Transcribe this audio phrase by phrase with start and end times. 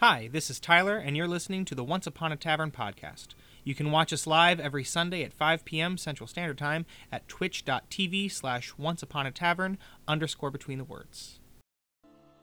[0.00, 3.28] Hi, this is Tyler, and you're listening to the Once Upon a Tavern podcast.
[3.64, 5.96] You can watch us live every Sunday at 5 p.m.
[5.96, 11.40] Central Standard Time at twitch.tv slash once upon a tavern underscore between the words.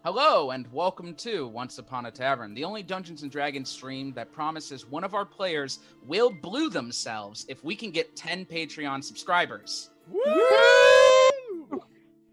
[0.04, 4.34] Hello, and welcome to Once Upon a Tavern, the only Dungeons and Dragons stream that
[4.34, 5.78] promises one of our players
[6.08, 9.92] will blue themselves if we can get 10 Patreon subscribers.
[10.10, 11.84] Woo!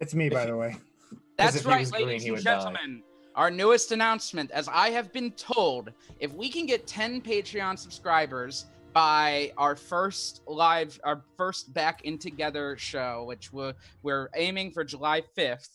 [0.00, 0.78] It's me, by the way.
[1.36, 3.02] That's right, ladies and would die.
[3.36, 8.66] Our newest announcement, as I have been told, if we can get 10 Patreon subscribers
[8.92, 14.82] by our first live, our first back in together show, which we're, we're aiming for
[14.82, 15.68] July 5th,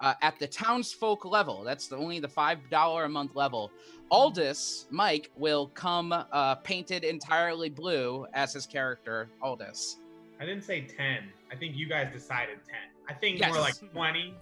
[0.00, 3.72] uh, at the townsfolk level, that's the, only the $5 a month level,
[4.10, 9.96] Aldous, Mike, will come uh, painted entirely blue as his character, Aldous.
[10.40, 11.24] I didn't say 10.
[11.50, 12.76] I think you guys decided 10.
[13.08, 13.50] I think Yes.
[13.52, 14.34] more like 20.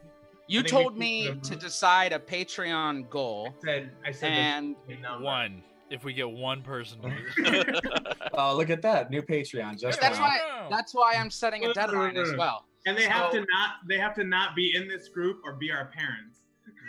[0.49, 4.11] You I think we told me the- to decide a Patreon goal, I said I
[4.13, 4.77] said and.
[5.21, 5.63] One.
[5.89, 9.79] If we get one person to Oh, look at that new Patreon.
[9.79, 10.25] Just That's now.
[10.25, 12.65] why- That's why I'm setting a deadline as well.
[12.87, 15.71] and they have to not they have to not be in this group or be
[15.71, 16.41] our parents.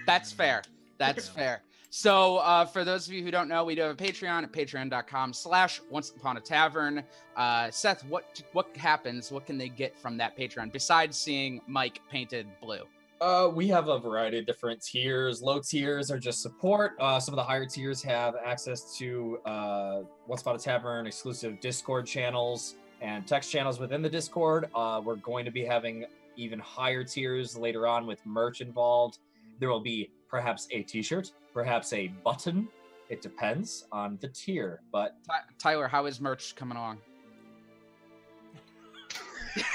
[0.07, 0.63] That's fair.
[0.97, 1.61] That's fair.
[1.91, 4.51] So uh, for those of you who don't know, we do have a Patreon at
[4.51, 7.03] patreon.com slash once upon a tavern.
[7.35, 9.31] Uh, Seth, what what happens?
[9.31, 12.81] What can they get from that Patreon besides seeing Mike painted blue?
[13.19, 15.41] Uh, we have a variety of different tiers.
[15.41, 16.93] Low tiers are just support.
[16.99, 21.59] Uh, some of the higher tiers have access to uh, Once Upon a Tavern exclusive
[21.59, 24.69] Discord channels and text channels within the Discord.
[24.75, 29.17] Uh, we're going to be having even higher tiers later on with merch involved.
[29.59, 32.67] There will be perhaps a T-shirt, perhaps a button.
[33.09, 36.99] It depends on the tier, but Ty- Tyler, how is merch coming along?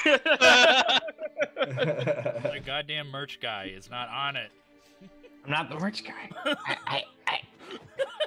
[0.04, 1.02] The
[2.64, 4.50] goddamn merch guy is not on it.
[5.44, 6.30] I'm not the rich guy.
[6.44, 6.76] I, I,
[7.26, 7.40] I, I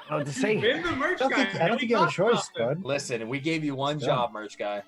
[0.09, 0.59] don't know to say.
[0.59, 1.45] Been the merch I don't guy.
[1.45, 2.51] think, I don't think you have a choice, this.
[2.57, 2.83] bud.
[2.83, 4.07] listen, we gave you one Yeah.
[4.07, 4.83] job, merch guy.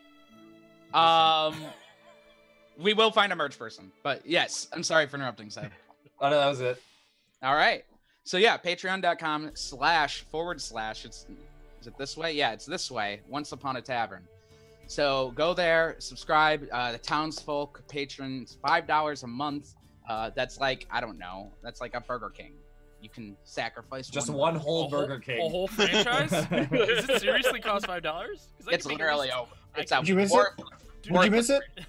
[0.93, 1.55] Um,
[2.77, 5.71] we will find a merch person, but yes, I'm sorry for interrupting, Seth.
[6.19, 6.81] Oh no, that was it.
[7.43, 7.83] All right.
[8.23, 11.05] So yeah, patreon.com slash forward slash.
[11.05, 11.25] It's
[11.79, 12.33] is it this way?
[12.33, 13.21] Yeah, it's this way.
[13.29, 14.23] Once upon a tavern.
[14.87, 16.67] So go there, subscribe.
[16.71, 19.73] Uh, the townsfolk patrons five dollars a month.
[20.09, 21.51] Uh, that's like I don't know.
[21.61, 22.53] That's like a Burger King.
[23.01, 24.37] You can sacrifice Just one.
[24.37, 24.63] one burger.
[24.63, 25.45] whole Burger King.
[25.45, 26.29] A whole franchise?
[26.49, 28.47] Does it seriously cost five dollars?
[28.69, 29.51] It's literally over.
[29.75, 30.01] It's out.
[30.03, 30.55] Did you miss war-
[31.03, 31.61] Did you miss it?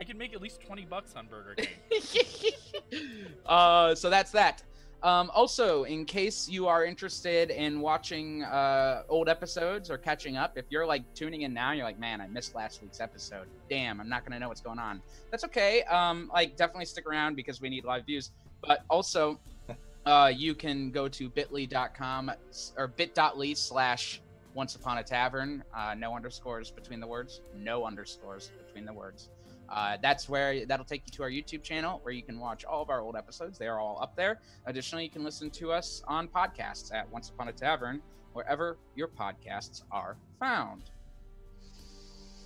[0.00, 2.52] I can make at least twenty bucks on Burger King.
[3.46, 4.62] uh, so that's that.
[5.02, 10.56] Um, also, in case you are interested in watching uh, old episodes or catching up,
[10.56, 13.46] if you're like tuning in now, you're like, man, I missed last week's episode.
[13.68, 15.02] Damn, I'm not gonna know what's going on.
[15.30, 15.82] That's okay.
[15.84, 18.32] Um, like definitely stick around because we need live views.
[18.66, 19.38] But also,
[20.06, 22.32] uh, you can go to bit.ly.com
[22.76, 24.22] or bit.ly slash
[24.54, 25.62] once upon a tavern.
[25.74, 27.42] Uh, no underscores between the words.
[27.54, 29.28] No underscores between the words.
[29.68, 32.82] Uh, that's where that'll take you to our YouTube channel where you can watch all
[32.82, 33.58] of our old episodes.
[33.58, 34.40] They are all up there.
[34.66, 38.00] Additionally, you can listen to us on podcasts at Once Upon a Tavern,
[38.32, 40.90] wherever your podcasts are found.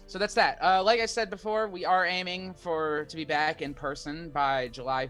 [0.07, 0.59] So that's that.
[0.61, 4.67] Uh, like I said before, we are aiming for to be back in person by
[4.69, 5.09] July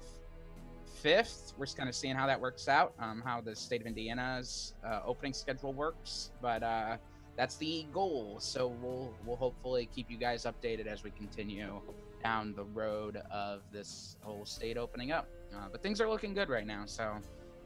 [1.03, 1.55] 5th.
[1.57, 4.75] We're just kind of seeing how that works out, um, how the state of Indiana's
[4.85, 6.33] uh, opening schedule works.
[6.43, 6.97] But uh,
[7.41, 8.37] that's the goal.
[8.39, 11.81] So we'll we'll hopefully keep you guys updated as we continue
[12.23, 15.27] down the road of this whole state opening up.
[15.57, 17.17] Uh, but things are looking good right now, so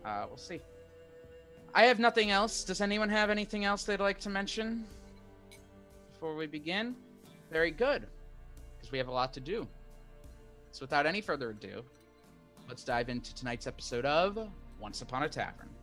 [0.04, 0.60] uh, we'll see.
[1.74, 2.62] I have nothing else.
[2.62, 4.86] Does anyone have anything else they'd like to mention
[6.12, 6.94] before we begin?
[7.50, 8.06] Very good,
[8.76, 9.66] because we have a lot to do.
[10.70, 11.82] So without any further ado,
[12.68, 14.38] let's dive into tonight's episode of
[14.78, 15.73] Once Upon a Tavern.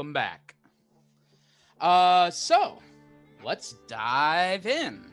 [0.00, 0.54] Welcome back.
[1.78, 2.78] Uh, so
[3.44, 5.12] let's dive in.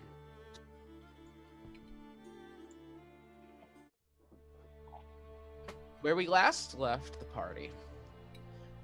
[6.00, 7.70] Where we last left the party,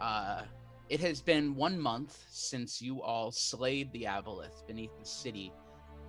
[0.02, 0.42] uh,
[0.90, 5.54] it has been one month since you all slayed the Aboleth beneath the city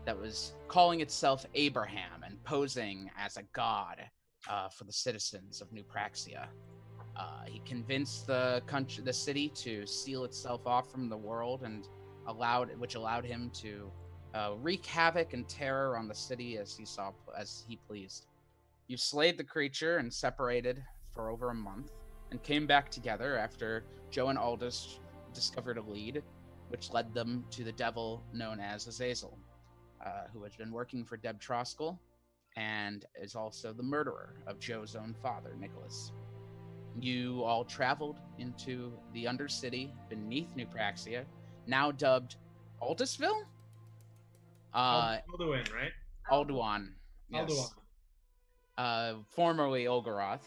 [0.07, 4.01] that was calling itself Abraham and posing as a god
[4.51, 6.49] uh, for the citizens of New Praxia.
[7.17, 11.89] Uh, he convinced the country, the city, to seal itself off from the world, and
[12.27, 13.91] allowed, which allowed him to
[14.35, 18.27] uh, wreak havoc and terror on the city as he saw, as he pleased.
[18.89, 20.83] You slayed the creature and separated
[21.15, 21.93] for over a month,
[22.31, 24.99] and came back together after Joe and Aldous
[25.33, 26.23] discovered a lead,
[26.69, 29.39] which led them to the devil known as Azazel,
[30.05, 31.99] uh, who has been working for Deb Troskell
[32.57, 36.13] and is also the murderer of Joe's own father, Nicholas.
[37.01, 41.25] You all traveled into the Undercity beneath New Praxia,
[41.67, 42.37] now dubbed
[42.83, 43.43] Altusville?
[44.73, 45.93] Uh, Alduin, right?
[46.31, 46.89] Alduan.
[47.31, 47.51] Yes.
[47.51, 47.71] Alduin.
[48.77, 50.45] Uh, formerly Olgaroth,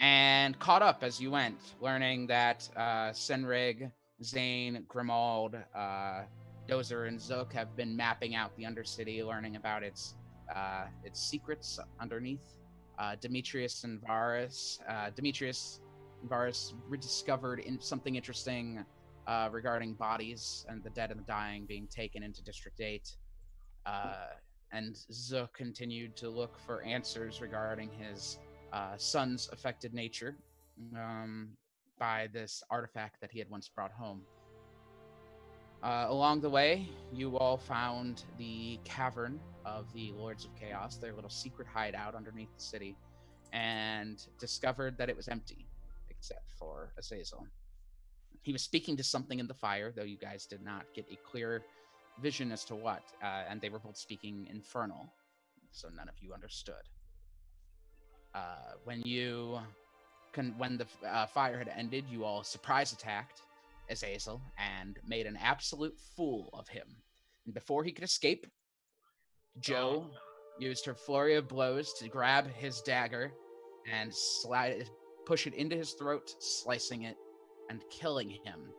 [0.00, 3.90] and caught up as you went, learning that uh, Senrig,
[4.24, 6.22] Zane, Grimald, uh,
[6.68, 10.14] Dozer, and Zook have been mapping out the Undercity, learning about its
[10.54, 12.56] uh, its secrets underneath.
[12.98, 15.80] Uh, Demetrius and Varus, uh, Demetrius
[16.20, 18.84] and Varus rediscovered in something interesting
[19.26, 23.16] uh, regarding bodies and the dead and the dying being taken into District Eight.
[23.86, 24.26] Uh,
[24.72, 28.38] and Zook continued to look for answers regarding his
[28.72, 30.36] uh, son's affected nature
[30.96, 31.50] um,
[31.98, 34.22] by this artifact that he had once brought home.
[35.82, 39.38] Uh, along the way, you all found the cavern
[39.76, 42.96] of the Lords of Chaos, their little secret hideout underneath the city,
[43.52, 45.66] and discovered that it was empty,
[46.10, 47.46] except for Azazel.
[48.42, 51.16] He was speaking to something in the fire, though you guys did not get a
[51.30, 51.62] clear
[52.22, 55.12] vision as to what, uh, and they were both speaking infernal,
[55.70, 56.74] so none of you understood.
[58.34, 59.58] Uh, when you,
[60.32, 63.42] con- when the uh, fire had ended, you all surprise attacked
[63.90, 66.86] Azazel and made an absolute fool of him.
[67.46, 68.46] And before he could escape,
[69.60, 70.16] Joe oh.
[70.58, 73.32] used her flurry of blows to grab his dagger
[73.90, 74.90] and slide it,
[75.26, 77.16] push it into his throat, slicing it
[77.70, 78.72] and killing him.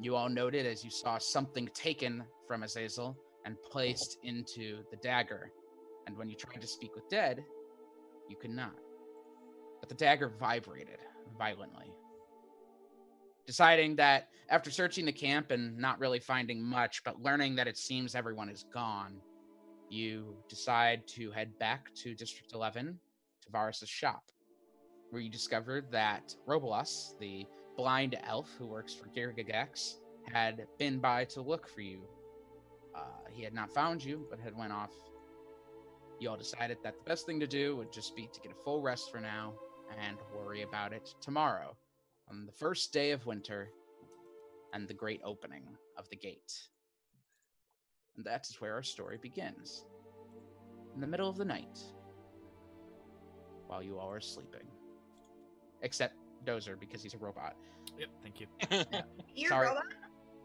[0.00, 5.52] You all noted as you saw something taken from Azazel and placed into the dagger.
[6.06, 7.44] And when you tried to speak with Dead,
[8.28, 8.74] you could not.
[9.80, 10.98] But the dagger vibrated
[11.36, 11.92] violently.
[13.46, 17.76] Deciding that after searching the camp and not really finding much, but learning that it
[17.76, 19.20] seems everyone is gone,
[19.92, 22.98] you decide to head back to District 11
[23.42, 24.24] to Varus's shop,
[25.10, 27.46] where you discovered that Robolas, the
[27.76, 29.96] blind elf who works for Girgagax,
[30.32, 32.00] had been by to look for you.
[32.94, 34.92] Uh, he had not found you, but had went off.
[36.18, 38.62] You all decided that the best thing to do would just be to get a
[38.64, 39.54] full rest for now
[40.06, 41.76] and worry about it tomorrow,
[42.30, 43.68] on the first day of winter
[44.72, 45.64] and the great opening
[45.98, 46.52] of the gate.
[48.16, 49.84] And that is where our story begins.
[50.94, 51.78] In the middle of the night,
[53.66, 54.66] while you all are sleeping.
[55.80, 56.14] Except
[56.44, 57.56] Dozer, because he's a robot.
[57.98, 58.46] Yep, thank you.
[59.34, 59.68] You're Sorry.
[59.68, 59.84] robot?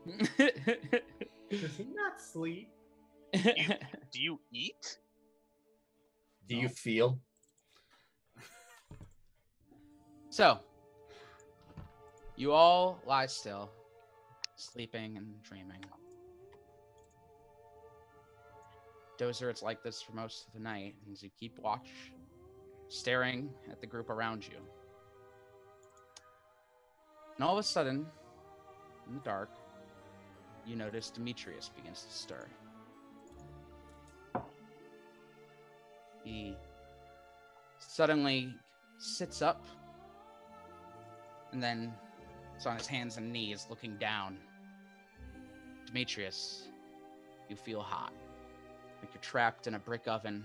[1.50, 2.70] Does he not sleep?
[3.34, 5.00] Do you eat?
[6.48, 7.20] Do you feel?
[10.30, 10.60] so,
[12.38, 13.70] you all lie still,
[14.56, 15.82] sleeping and dreaming.
[19.18, 21.90] Dozer, it's like this for most of the night as you keep watch,
[22.88, 24.58] staring at the group around you.
[27.36, 28.06] And all of a sudden,
[29.08, 29.50] in the dark,
[30.66, 32.48] you notice Demetrius begins to stir.
[36.24, 36.56] He
[37.80, 38.54] suddenly
[38.98, 39.66] sits up
[41.54, 41.94] and then
[42.58, 44.38] is on his hands and knees looking down.
[45.86, 46.68] Demetrius,
[47.50, 48.12] you feel hot.
[49.02, 50.44] Like you're trapped in a brick oven.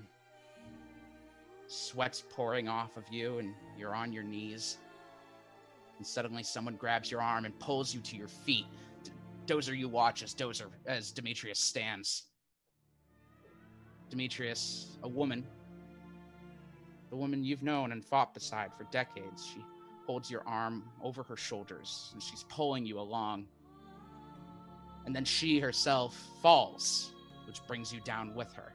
[1.67, 4.79] Sweat's pouring off of you, and you're on your knees.
[5.97, 8.67] And suddenly, someone grabs your arm and pulls you to your feet.
[9.47, 12.25] Dozer, you watch as Dozer, as Demetrius stands.
[14.11, 15.47] Demetrius, a woman,
[17.13, 19.63] the woman you've known and fought beside for decades, she
[20.07, 23.47] holds your arm over her shoulders and she's pulling you along.
[25.05, 27.12] And then she herself falls,
[27.47, 28.73] which brings you down with her.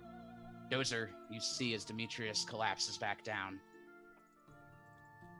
[0.71, 3.59] Dozer, you see as Demetrius collapses back down.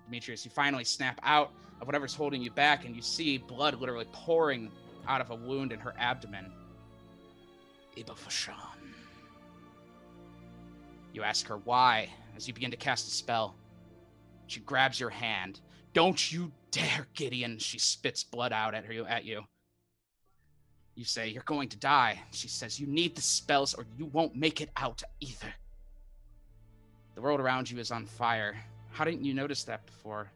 [0.06, 4.08] Demetrius, you finally snap out of whatever's holding you back, and you see blood literally
[4.14, 4.72] pouring
[5.08, 6.52] out of a wound in her abdomen.
[7.98, 8.56] Iba Fashan.
[11.14, 13.56] You ask her why as you begin to cast a spell.
[14.46, 15.60] She grabs your hand.
[15.94, 17.58] Don't you dare, Gideon.
[17.58, 19.44] She spits blood out at her at you.
[20.98, 22.20] You say, You're going to die.
[22.32, 25.54] She says, You need the spells or you won't make it out either.
[27.14, 28.58] The world around you is on fire.
[28.92, 30.32] How didn't you notice that before?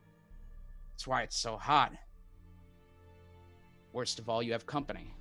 [0.93, 1.91] That's why it's so hot.
[3.91, 5.11] Worst of all, you have company.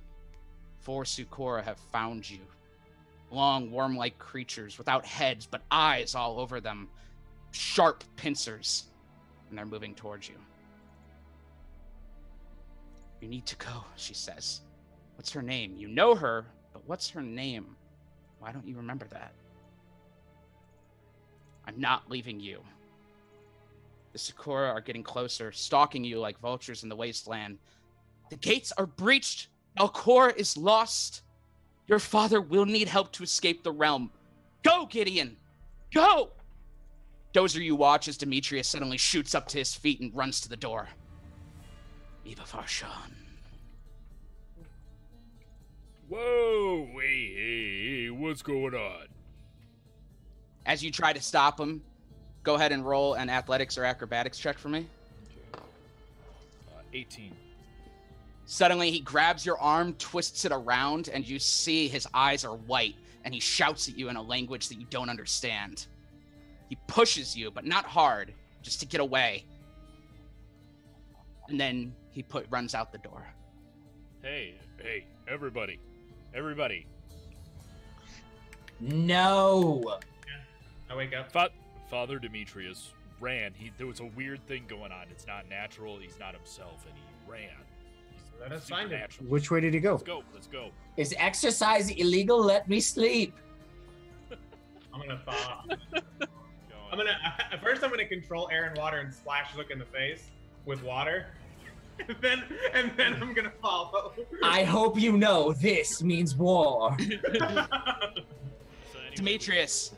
[0.79, 2.39] Four Tsucora have found you.
[3.31, 6.87] Long, worm like creatures without heads but eyes all over them.
[7.49, 8.85] Sharp pincers.
[9.49, 10.35] And they're moving towards you.
[13.21, 14.61] You need to go, she says.
[15.21, 15.75] What's her name?
[15.77, 17.75] You know her, but what's her name?
[18.39, 19.33] Why don't you remember that?
[21.67, 22.63] I'm not leaving you.
[24.13, 27.59] The Tsucora are getting closer, stalking you like vultures in the wasteland.
[28.31, 29.49] The gates are breached.
[29.77, 31.21] Alcor is lost.
[31.85, 34.09] Your father will need help to escape the realm.
[34.63, 35.37] Go, Gideon!
[35.93, 36.31] Go!
[37.31, 40.57] Dozer, you watch as Demetrius suddenly shoots up to his feet and runs to the
[40.57, 40.89] door.
[42.25, 43.20] Eva Farshan.
[46.11, 46.89] Whoa!
[46.93, 49.05] Hey, hey, hey, what's going on?
[50.65, 51.81] As you try to stop him,
[52.43, 54.87] go ahead and roll an athletics or acrobatics check for me.
[55.53, 57.33] Uh, 18.
[58.45, 62.95] Suddenly, he grabs your arm, twists it around, and you see his eyes are white,
[63.23, 65.87] and he shouts at you in a language that you don't understand.
[66.67, 69.45] He pushes you, but not hard, just to get away.
[71.47, 73.25] And then he put runs out the door.
[74.21, 75.79] Hey, hey, everybody.
[76.33, 76.85] Everybody.
[78.79, 79.99] No.
[80.89, 81.31] I wake up.
[81.31, 81.49] Fa-
[81.89, 83.53] Father Demetrius ran.
[83.53, 85.05] He there was a weird thing going on.
[85.11, 85.99] It's not natural.
[85.99, 87.49] He's not himself, and he ran.
[88.39, 89.07] Let us find him.
[89.27, 89.91] Which way did he go?
[89.91, 90.23] Let's go.
[90.33, 90.71] Let's go.
[90.97, 92.43] Is exercise illegal?
[92.43, 93.37] Let me sleep.
[94.93, 95.65] I'm gonna fall.
[96.91, 97.17] I'm gonna
[97.51, 100.29] at first I'm gonna control air and water and splash Zook in the face
[100.65, 101.27] with water.
[102.07, 102.43] And then
[102.73, 104.13] and then I'm gonna follow.
[104.43, 106.97] I hope you know this means war.
[109.15, 109.93] Demetrius,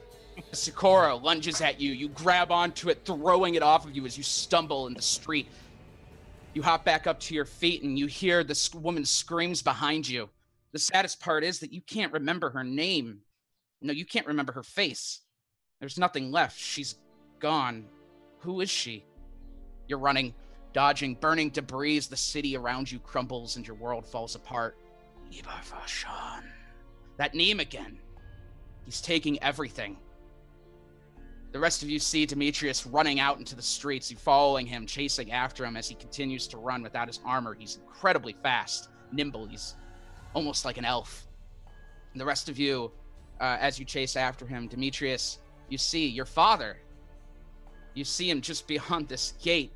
[0.52, 1.92] Tsucora lunges at you.
[1.92, 5.48] You grab onto it, throwing it off of you as you stumble in the street.
[6.54, 10.30] You hop back up to your feet and you hear this woman screams behind you.
[10.72, 13.22] The saddest part is that you can't remember her name.
[13.82, 15.22] No, you can't remember her face.
[15.80, 16.60] There's nothing left.
[16.60, 16.96] She's
[17.40, 17.86] gone.
[18.40, 19.06] Who is she?
[19.88, 20.34] You're running,
[20.74, 21.98] dodging, burning debris.
[21.98, 24.78] as The city around you crumbles and your world falls apart.
[25.32, 26.44] Ibar Fashan.
[27.18, 27.98] That name again.
[28.86, 29.98] He's taking everything.
[31.52, 34.10] The rest of you see Demetrius running out into the streets.
[34.10, 37.54] You following him, chasing after him as he continues to run without his armor.
[37.54, 39.46] He's incredibly fast, nimble.
[39.46, 39.76] He's
[40.34, 41.28] almost like an elf.
[42.12, 42.92] And the rest of you,
[43.40, 45.40] uh, as you chase after him, Demetrius,
[45.70, 46.78] you see your father.
[47.94, 49.72] You see him just beyond this gate.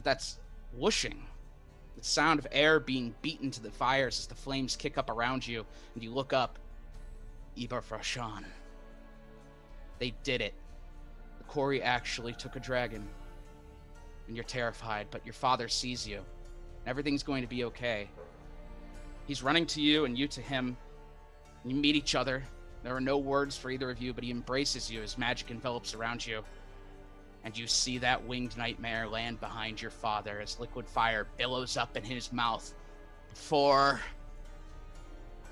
[0.00, 0.38] But that's
[0.72, 1.26] whooshing.
[1.98, 5.46] The sound of air being beaten to the fires as the flames kick up around
[5.46, 6.58] you, and you look up.
[7.54, 8.44] Ibar Frashan.
[9.98, 10.54] They did it.
[11.36, 13.06] The quori actually took a dragon.
[14.26, 16.16] And you're terrified, but your father sees you.
[16.16, 18.08] And everything's going to be okay.
[19.26, 20.78] He's running to you and you to him.
[21.62, 22.42] You meet each other.
[22.82, 25.92] There are no words for either of you, but he embraces you as magic envelops
[25.92, 26.42] around you.
[27.44, 31.96] And you see that winged nightmare land behind your father as liquid fire billows up
[31.96, 32.74] in his mouth.
[33.34, 34.00] For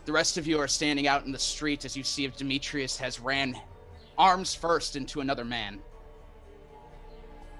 [0.05, 2.97] the rest of you are standing out in the street as you see if Demetrius
[2.99, 3.59] has ran
[4.17, 5.81] arms first into another man.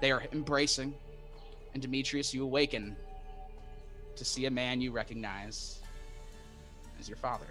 [0.01, 0.93] They are embracing,
[1.73, 2.95] and Demetrius, you awaken
[4.15, 5.79] to see a man you recognize
[6.99, 7.45] as your father.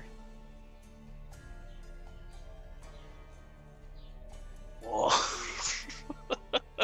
[4.82, 5.10] Whoa.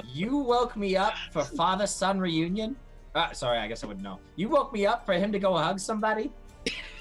[0.05, 2.77] You woke me up for father son reunion?
[3.15, 4.19] Uh, sorry, I guess I wouldn't know.
[4.37, 6.33] You woke me up for him to go hug somebody?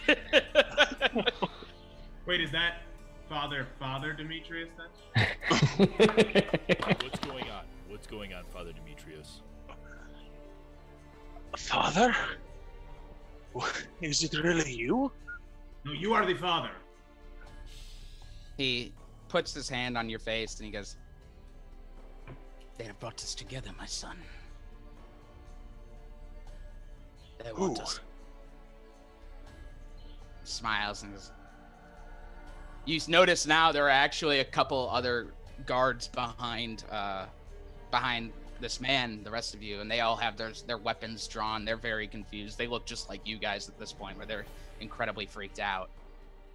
[2.26, 2.82] Wait, is that
[3.28, 5.28] Father Father Demetrius then?
[7.02, 7.64] What's going on?
[7.88, 9.42] What's going on, Father Demetrius?
[11.58, 12.16] Father?
[14.02, 15.12] Is it really you?
[15.86, 16.72] No, you are the father.
[18.58, 18.94] He
[19.28, 20.98] puts his hand on your face and he goes,
[22.78, 24.18] They have brought us together, my son.
[27.44, 27.84] They want Who?
[27.84, 28.00] us.
[30.44, 31.32] Smiles and goes,
[32.86, 35.28] You notice now there are actually a couple other
[35.66, 37.26] guards behind, uh,
[37.92, 41.66] behind this man, the rest of you, and they all have their their weapons drawn.
[41.66, 42.58] They're very confused.
[42.58, 44.46] They look just like you guys at this point, where they're
[44.80, 45.90] incredibly freaked out.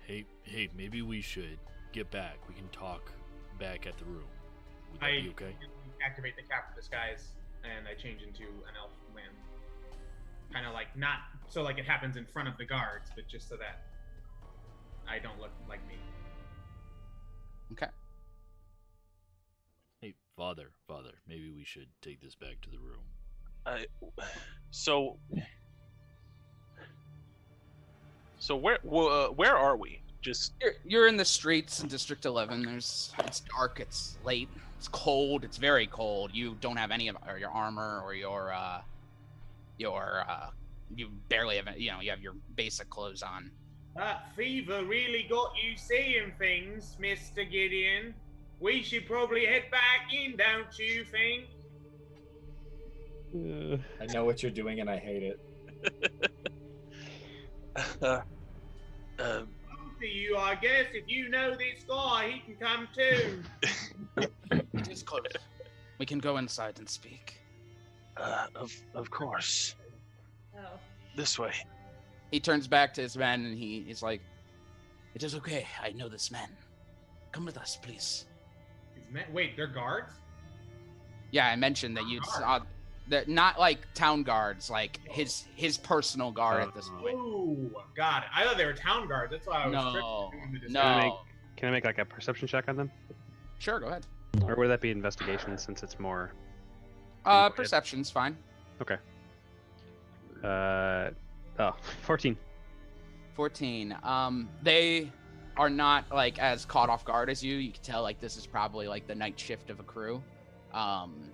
[0.06, 1.58] Hey, hey, maybe we should
[1.92, 2.36] get back.
[2.48, 3.12] We can talk
[3.58, 4.24] back at the room.
[4.92, 5.54] Would that I be okay?
[6.04, 7.32] Activate the cap disguise
[7.64, 9.30] and I change into an elf man.
[10.52, 13.48] Kind of like not so like it happens in front of the guards, but just
[13.48, 13.82] so that
[15.08, 15.94] I don't look like me.
[17.72, 17.86] Okay.
[20.00, 23.02] Hey, father, father, maybe we should take this back to the room.
[23.66, 23.86] I,
[24.70, 25.18] so,
[28.38, 30.00] so where wh- uh, where are we?
[30.20, 32.62] Just You're, you're in the streets in District 11.
[32.62, 34.48] There's it's dark, it's late,
[34.78, 36.30] it's cold, it's very cold.
[36.32, 38.80] You don't have any of or your armor or your uh
[39.76, 40.50] your uh
[40.94, 43.50] you barely have you know you have your basic clothes on.
[43.96, 47.50] That fever really got you seeing things, Mr.
[47.50, 48.14] Gideon.
[48.60, 51.48] We should probably head back in, don't you think?
[54.00, 56.30] I know what you're doing and I hate it.
[58.02, 58.20] uh,
[59.18, 59.48] um, Up
[60.00, 60.86] to you, I guess.
[60.92, 63.42] If you know this guy, he can come too.
[64.74, 65.22] It is close.
[65.98, 67.34] We can go inside and speak.
[68.16, 69.74] uh, of of course,
[70.56, 70.78] Oh.
[71.16, 71.52] this way.
[72.30, 74.20] He turns back to his men and he is like,
[75.14, 75.66] "It is okay.
[75.82, 76.48] I know this man.
[77.32, 78.26] Come with us, please."
[78.94, 80.12] His men- Wait, they're guards?
[81.30, 82.60] Yeah, I mentioned that you saw
[83.08, 87.16] that not like town guards, like his his personal guard at this point.
[87.18, 87.56] Oh,
[87.96, 88.28] got it.
[88.34, 89.32] I thought they were town guards.
[89.32, 90.80] That's why I was No, tricked the no.
[90.80, 91.12] Can I make
[91.56, 92.90] can I make like a perception check on them?
[93.58, 94.06] Sure, go ahead.
[94.42, 96.32] Or would that be investigation since it's more
[97.24, 98.36] Uh, perception's fine.
[98.80, 98.96] Okay.
[100.44, 101.10] Uh
[101.58, 102.36] oh 14.
[103.34, 103.96] 14.
[104.02, 105.10] Um, they
[105.56, 107.56] are not like as caught off guard as you.
[107.56, 110.22] You can tell like this is probably like the night shift of a crew.
[110.72, 111.30] Um,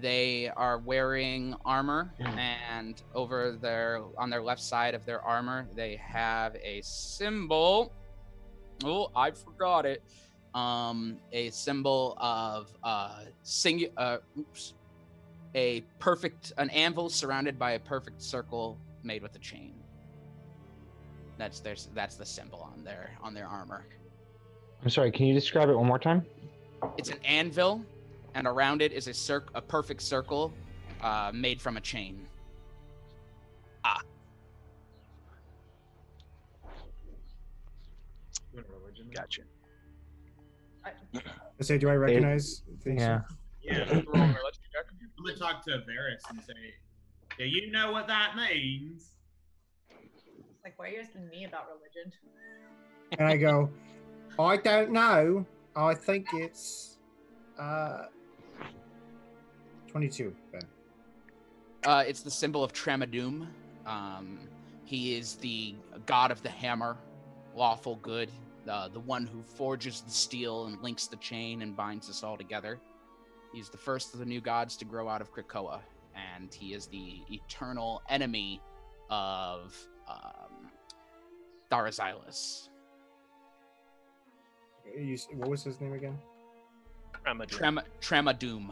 [0.00, 5.96] they are wearing armor, and over their on their left side of their armor, they
[5.96, 7.92] have a symbol.
[8.84, 10.02] Oh, I forgot it.
[10.54, 14.74] Um, a symbol of uh, singu- uh, oops,
[15.54, 19.74] a perfect an anvil surrounded by a perfect circle made with a chain.
[21.36, 23.84] That's their that's the symbol on their on their armor.
[24.82, 26.24] I'm sorry, can you describe it one more time?
[26.96, 27.84] It's an anvil,
[28.38, 30.52] and around it is a circ a perfect circle,
[31.02, 32.24] uh, made from a chain.
[38.52, 39.06] Doing religion.
[39.12, 39.42] Gotcha.
[40.84, 40.92] I
[41.60, 43.00] say, do I recognize these?
[43.00, 43.20] Yeah.
[43.60, 43.84] Yeah.
[43.92, 44.86] Roll a religion check.
[45.18, 46.74] I'm gonna talk to Varys and say,
[47.36, 49.10] "Do you know what that means?"
[50.62, 52.12] Like, why are you asking me about religion?
[53.18, 53.70] And I go,
[54.38, 55.44] I don't know.
[55.74, 56.98] I think it's
[57.58, 58.04] uh
[59.98, 60.60] 22, Ben.
[61.84, 63.48] Uh, it's the symbol of Tramadum.
[63.84, 64.38] Um,
[64.84, 65.74] he is the
[66.06, 66.96] god of the hammer,
[67.56, 68.30] lawful good,
[68.70, 72.36] uh, the one who forges the steel and links the chain and binds us all
[72.36, 72.78] together.
[73.52, 75.80] He's the first of the new gods to grow out of Krakoa,
[76.14, 78.60] and he is the eternal enemy
[79.10, 80.70] of um,
[81.72, 82.68] Tharazilis.
[84.96, 86.16] You, what was his name again?
[87.26, 87.48] Ramadun.
[87.48, 88.70] Trem- Tramadum.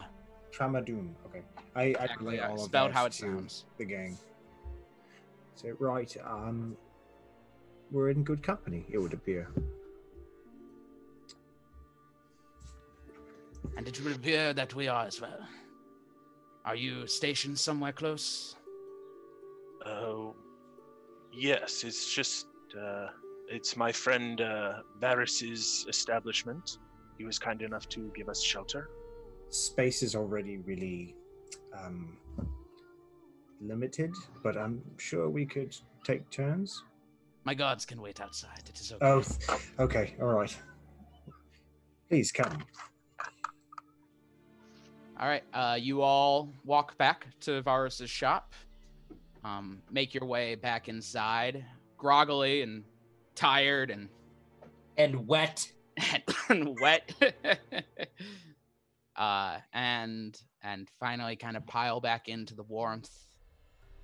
[0.56, 1.14] Tramadoom.
[1.26, 1.42] Okay.
[1.74, 3.64] I, I Exactly, relay yeah, all of spelled how it sounds.
[3.78, 4.16] the gang.
[5.54, 6.76] So right, um
[7.92, 9.48] we're in good company, it would appear.
[13.76, 15.38] And it would appear that we are as well.
[16.64, 18.56] Are you stationed somewhere close?
[19.84, 20.34] Oh,
[21.32, 21.84] yes.
[21.84, 23.06] It's just uh,
[23.48, 26.78] it's my friend uh, Varys's establishment.
[27.18, 28.88] He was kind enough to give us shelter.
[29.56, 31.14] Space is already really
[31.72, 32.18] um
[33.60, 36.82] limited, but I'm sure we could take turns.
[37.44, 38.62] My gods can wait outside.
[38.68, 39.06] It is okay.
[39.48, 40.54] Oh, okay, all right.
[42.08, 42.58] Please come.
[45.18, 45.44] All right.
[45.54, 48.52] Uh, you all walk back to Varus's shop.
[49.44, 51.64] Um, make your way back inside,
[51.96, 52.84] groggily and
[53.34, 54.08] tired and
[54.98, 55.72] And wet.
[56.50, 57.12] and wet.
[59.16, 63.10] uh, and and finally, kind of pile back into the warmth.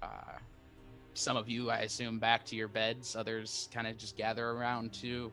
[0.03, 0.38] Uh,
[1.14, 3.14] some of you, I assume, back to your beds.
[3.16, 5.31] Others kind of just gather around to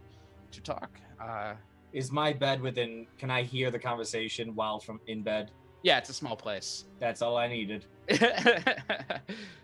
[0.51, 0.99] to talk.
[1.21, 1.53] Uh,
[1.93, 3.07] Is my bed within?
[3.17, 5.51] Can I hear the conversation while from in bed?
[5.81, 6.83] yeah, it's a small place.
[6.99, 7.85] That's all I needed.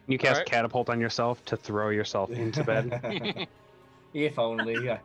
[0.08, 0.46] You cast Alright.
[0.46, 3.48] catapult on yourself to throw yourself into bed.
[4.14, 4.86] if only.
[4.86, 5.00] Yeah.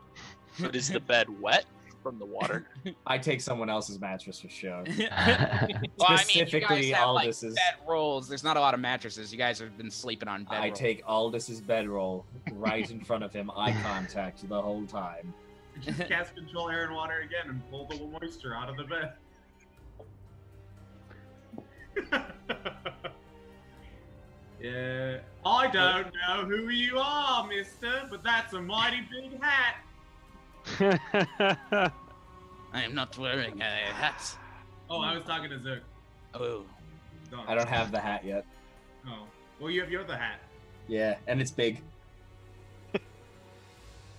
[0.59, 1.65] But is the bed wet?
[2.01, 2.65] From the water.
[3.05, 4.83] I take someone else's mattress for sure.
[4.97, 7.53] Well, I mean, you guys Specifically, have like bed
[7.87, 8.27] rolls.
[8.27, 9.31] There's not a lot of mattresses.
[9.31, 10.79] You guys have been sleeping on bed I rolls.
[10.79, 15.33] take Aldous's bedroll right in front of him, eye contact the whole time.
[15.79, 19.13] Just cast control air and water again and pull the moisture out of the bed.
[24.61, 25.19] yeah.
[25.45, 29.77] I don't know who you are, mister, but that's a mighty big hat.
[30.79, 31.91] I
[32.73, 34.35] am not wearing a hat.
[34.89, 35.79] Oh, I was talking to Zook.
[36.33, 36.63] Oh.
[37.29, 37.47] Don't.
[37.47, 38.45] I don't have the hat yet.
[39.07, 39.23] Oh.
[39.59, 40.39] Well, you have your other hat.
[40.87, 41.81] Yeah, and it's big.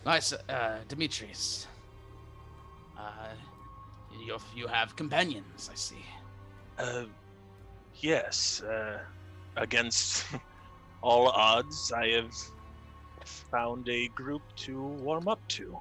[0.04, 1.68] Nice, uh, Demetrius.
[2.98, 3.28] Uh,
[4.26, 6.04] you you have companions, I see.
[6.76, 7.04] Uh,
[8.00, 8.62] yes.
[8.62, 8.98] Uh,
[9.56, 10.24] against
[11.02, 12.34] all odds, I have
[13.24, 15.78] found a group to warm up to,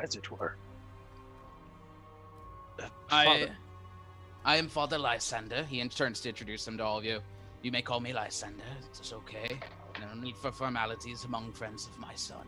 [0.00, 0.56] as it were.
[2.80, 3.56] Uh, I, Father-
[4.44, 5.64] I am Father Lysander.
[5.64, 7.20] He turns to introduce him to all of you.
[7.62, 8.64] You may call me Lysander.
[8.88, 9.60] It's okay.
[10.00, 12.46] No need for formalities among friends of my son.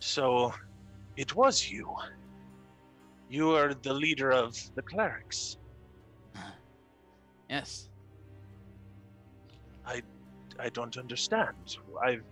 [0.00, 0.52] So,
[1.16, 1.94] it was you.
[3.30, 5.56] You are the leader of the clerics.
[7.50, 7.90] Yes.
[9.86, 10.02] I,
[10.58, 11.76] I don't understand.
[12.02, 12.24] I've,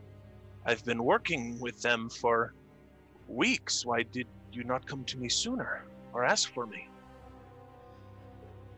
[0.64, 2.54] I've been working with them for
[3.33, 3.85] weeks.
[3.85, 6.88] Why did you not come to me sooner or ask for me?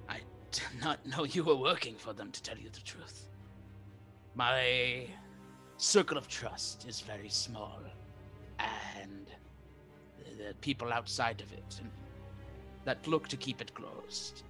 [0.08, 0.20] I
[0.52, 3.28] did not know you were working for them, to tell you the truth.
[4.34, 5.06] My
[5.76, 7.80] circle of trust is very small,
[8.58, 9.26] and
[10.38, 11.80] the, people outside of it
[12.84, 14.42] that look to keep it closed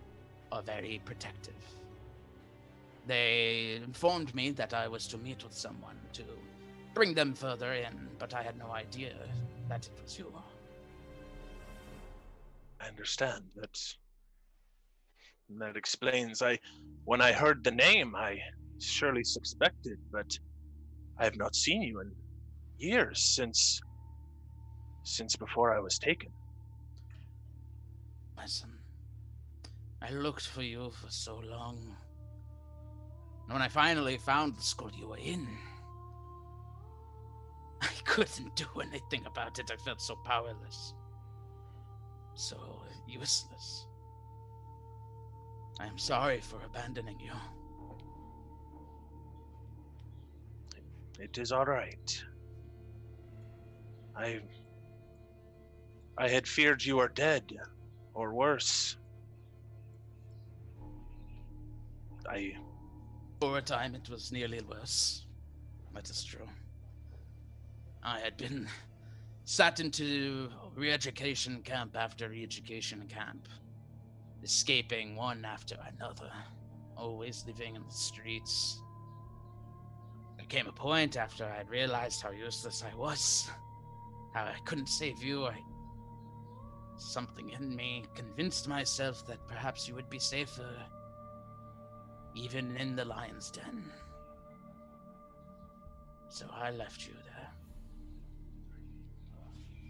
[0.52, 1.54] are very protective.
[3.06, 6.22] They informed me that I was to meet with someone to
[6.94, 9.14] bring them further in, but I had no idea
[9.68, 10.32] that it was you.
[12.80, 13.44] I understand.
[13.56, 13.96] That's
[15.58, 16.42] that explains.
[16.42, 16.58] I,
[17.04, 18.38] when I heard the name, I
[18.80, 20.26] surely suspected, but
[21.18, 22.12] I have not seen you in
[22.78, 23.80] years since
[25.04, 26.30] since before I was taken.
[28.36, 28.72] My son,
[30.02, 31.78] I looked for you for so long.
[33.44, 35.46] And when I finally found the school you were in,
[37.84, 39.70] I couldn't do anything about it.
[39.70, 40.94] I felt so powerless,
[42.34, 42.56] so
[43.06, 43.86] useless.
[45.80, 47.32] I am sorry for abandoning you.
[51.18, 52.24] It is all right.
[54.16, 54.40] I
[56.16, 57.52] I had feared you are dead,
[58.14, 58.96] or worse.
[62.28, 62.56] I
[63.40, 65.26] For a time, it was nearly worse.
[65.92, 66.48] That is true.
[68.04, 68.68] I had been
[69.44, 73.48] sat into re education camp after re education camp,
[74.42, 76.30] escaping one after another,
[76.96, 78.78] always living in the streets.
[80.36, 83.48] There came a point after I had realized how useless I was,
[84.34, 85.46] how I couldn't save you.
[85.46, 85.56] I,
[86.96, 90.76] something in me convinced myself that perhaps you would be safer
[92.34, 93.90] even in the lion's den.
[96.28, 97.14] So I left you.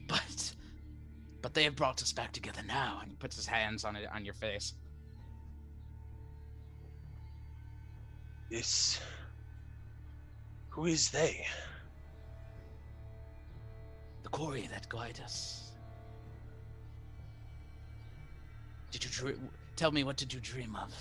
[0.07, 0.55] But
[1.43, 4.09] but they have brought us back together now, and he puts his hands on it
[4.15, 4.75] on your face.
[8.55, 9.01] this
[10.71, 11.45] who is they?
[14.23, 15.73] The quori that guide us.
[18.91, 19.51] Did you dream?
[19.77, 20.93] Tell me what did you dream of?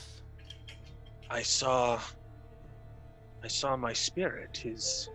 [1.30, 2.00] I saw
[3.44, 4.58] I saw my spirit.
[4.58, 5.08] His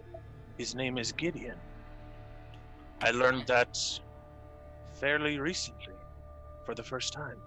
[0.58, 1.67] his name is Gideon.
[3.00, 3.78] I learned that
[4.94, 5.94] fairly recently
[6.64, 7.38] for the first time.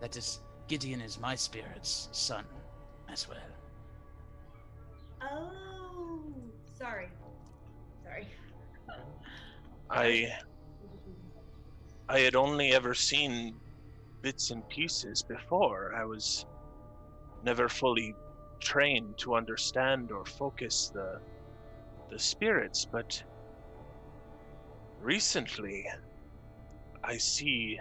[0.00, 2.44] That is Gideon is my spirit's son
[3.10, 3.38] as well.
[5.20, 6.22] Oh,
[6.78, 7.08] sorry.
[8.04, 8.28] Sorry.
[9.90, 10.32] I
[12.08, 13.54] I had only ever seen
[14.22, 15.94] bits and pieces before.
[15.94, 16.46] I was
[17.42, 18.14] never fully
[18.60, 21.20] trained to understand or focus the
[22.10, 23.22] the spirits, but
[25.02, 25.86] recently
[27.04, 27.78] I see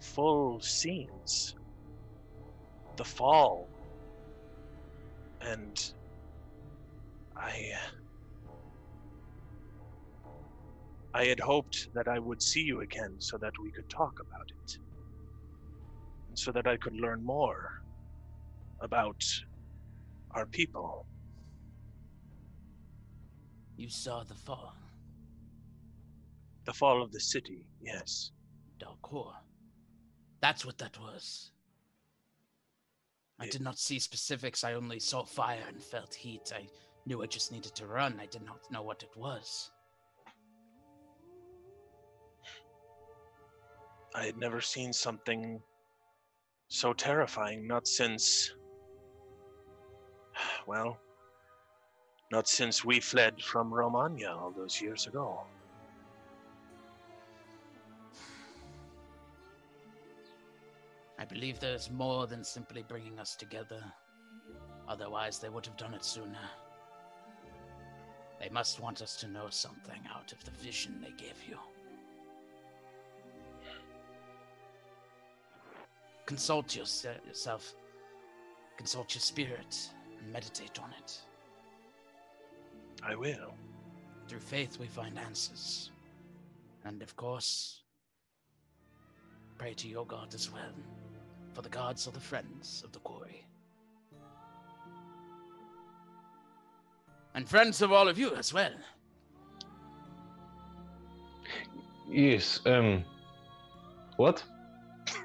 [0.00, 1.54] full scenes.
[2.96, 3.68] The fall.
[5.40, 5.92] And
[7.36, 7.72] I
[11.12, 14.50] I had hoped that I would see you again so that we could talk about
[14.50, 14.78] it.
[16.28, 17.82] And so that I could learn more
[18.80, 19.22] about
[20.32, 21.06] our people.
[23.76, 24.83] You saw the fall.
[26.64, 28.30] The fall of the city, yes.
[28.78, 29.32] Dalcor.
[30.40, 31.52] That's what that was.
[33.38, 34.64] I did not see specifics.
[34.64, 36.52] I only saw fire and felt heat.
[36.54, 36.68] I
[37.06, 38.18] knew I just needed to run.
[38.20, 39.70] I did not know what it was.
[44.14, 45.60] I had never seen something
[46.68, 48.52] so terrifying, not since.
[50.66, 50.98] Well,
[52.32, 55.44] not since we fled from Romagna all those years ago.
[61.18, 63.82] I believe there's more than simply bringing us together.
[64.88, 66.38] Otherwise, they would have done it sooner.
[68.40, 71.58] They must want us to know something out of the vision they gave you.
[76.26, 77.74] Consult yourse- yourself,
[78.76, 81.22] consult your spirit, and meditate on it.
[83.02, 83.54] I will.
[84.26, 85.92] Through faith, we find answers.
[86.84, 87.82] And of course,
[89.58, 90.74] pray to your God as well,
[91.54, 93.46] for the gods are the friends of the quori.
[97.34, 98.72] And friends of all of you as well.
[102.08, 102.60] Yes.
[102.66, 103.04] Um.
[104.16, 104.44] What?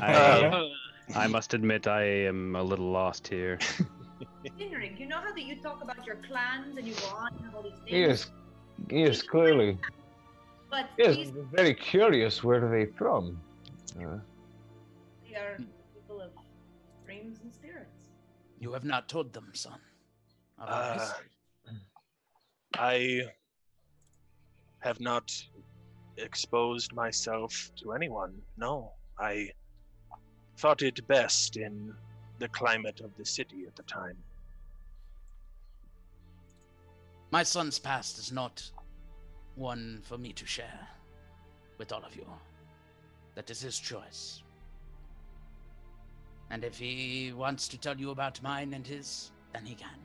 [0.00, 0.70] I,
[1.14, 3.58] I must admit, I am a little lost here.
[4.58, 7.44] Henrik, you know how that you talk about your clans and you go on and
[7.46, 7.90] have all these things?
[7.90, 8.30] Yes.
[8.90, 9.78] Yes, clearly.
[10.70, 12.42] But Yes, these I'm very curious.
[12.42, 13.40] Where are they from?
[13.98, 14.18] Uh,
[15.28, 15.58] they are
[15.94, 16.30] people of
[17.04, 18.10] dreams and spirits.
[18.58, 19.78] You have not told them, son,
[20.58, 21.12] of Uh.
[22.74, 23.22] I
[24.80, 25.32] have not
[26.16, 28.34] exposed myself to anyone.
[28.56, 29.50] No, I
[30.58, 31.94] thought it best in
[32.38, 34.16] the climate of the city at the time.
[37.30, 38.70] My son's past is not
[39.56, 40.86] one for me to share
[41.78, 42.26] with all of you.
[43.34, 44.42] That is his choice.
[46.50, 49.98] And if he wants to tell you about mine and his, then he can.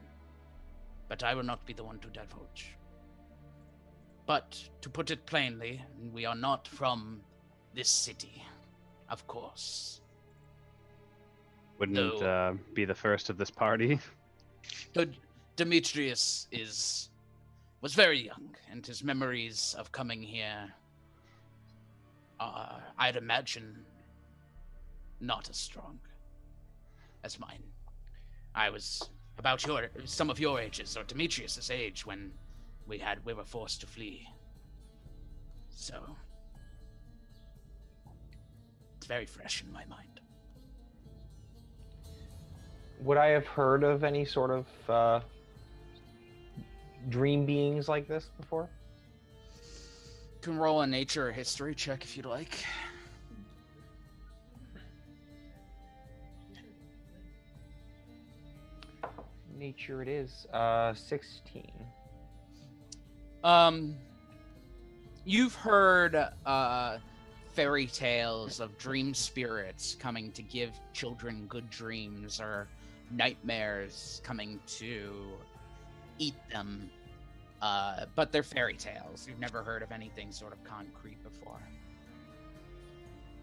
[1.07, 2.75] But I will not be the one to divulge.
[4.25, 5.81] But to put it plainly,
[6.13, 7.21] we are not from
[7.73, 8.43] this city,
[9.09, 10.01] of course.
[11.79, 13.99] Wouldn't uh, be the first of this party.
[15.55, 17.09] Demetrius is
[17.81, 20.71] was very young, and his memories of coming here
[22.39, 23.85] are, I'd imagine,
[25.19, 25.99] not as strong
[27.23, 27.63] as mine.
[28.55, 32.31] I was about your some of your ages, or Demetrius's age, when
[32.87, 34.27] we had we were forced to flee.
[35.69, 35.95] So
[38.97, 40.11] it's very fresh in my mind.
[43.01, 45.19] would I have heard of any sort of uh,
[47.09, 48.69] dream beings like this before?
[49.53, 52.63] You Can roll a nature or history check if you'd like.
[59.57, 60.47] Nature, it is.
[60.51, 61.71] Uh, sixteen.
[63.43, 63.95] Um,
[65.23, 66.97] you've heard uh,
[67.53, 72.67] fairy tales of dream spirits coming to give children good dreams, or
[73.11, 75.11] nightmares coming to
[76.21, 76.89] eat them.
[77.61, 79.27] Uh, but they're fairy tales.
[79.27, 81.59] You've never heard of anything sort of concrete before.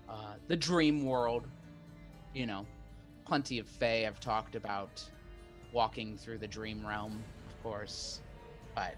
[0.09, 1.47] Uh, the dream world,
[2.35, 2.65] you know,
[3.25, 5.05] plenty of Fae have talked about
[5.73, 8.21] walking through the dream realm, of course,
[8.75, 8.95] but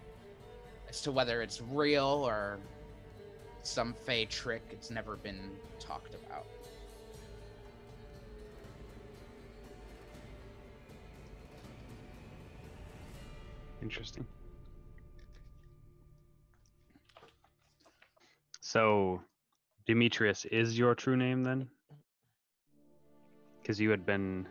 [0.88, 2.58] as to whether it's real or
[3.62, 6.46] some Fey trick, it's never been talked about.
[13.82, 14.26] Interesting.
[18.60, 19.20] So,
[19.86, 21.68] Demetrius is your true name then?
[23.60, 24.46] Because you had been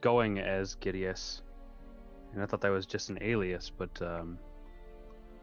[0.00, 1.42] going as Gideus,
[2.32, 4.38] and I thought that was just an alias, but um,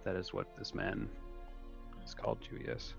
[0.04, 1.10] that is what this man
[2.04, 2.94] is called you, yes.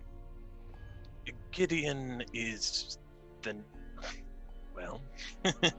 [1.50, 2.98] Gideon is
[3.42, 3.56] the.
[4.76, 5.00] Well,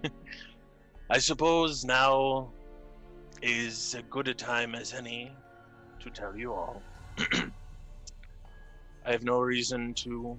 [1.10, 2.52] I suppose now
[3.42, 5.36] is as good a time as any
[6.02, 6.84] to tell you all.
[7.20, 10.38] I have no reason to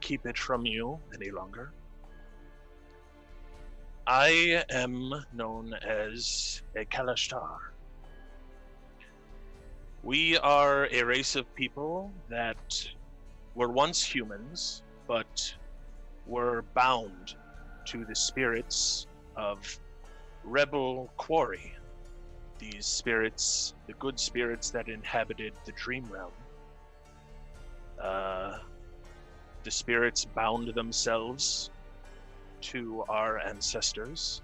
[0.00, 1.72] keep it from you any longer.
[4.06, 7.56] I am known as a Kalashtar.
[10.02, 12.56] We are a race of people that
[13.54, 15.26] were once humans, but
[16.26, 17.34] were bound
[17.86, 19.06] to the spirits
[19.36, 19.58] of
[20.48, 21.74] rebel quori
[22.58, 26.32] these spirits, the good spirits that inhabited the dream realm,
[28.02, 28.58] uh,
[29.62, 31.70] the spirits bound themselves
[32.60, 34.42] to our ancestors,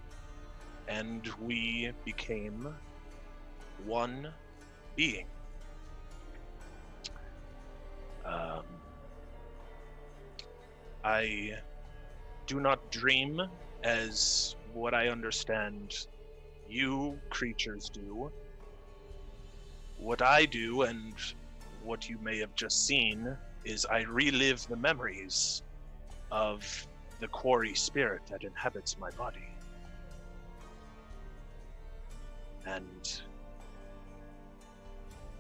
[0.86, 2.68] and we became
[3.84, 4.28] one
[4.94, 5.26] being.
[8.24, 8.62] Um,
[11.02, 11.58] I
[12.46, 13.42] do not dream
[13.82, 15.94] as what I understand
[16.68, 18.30] you creatures do.
[19.98, 21.14] What I do, and
[21.84, 25.62] what you may have just seen, is I relive the memories
[26.30, 26.87] of
[27.20, 29.48] the quori spirit that inhabits my body.
[32.66, 33.22] And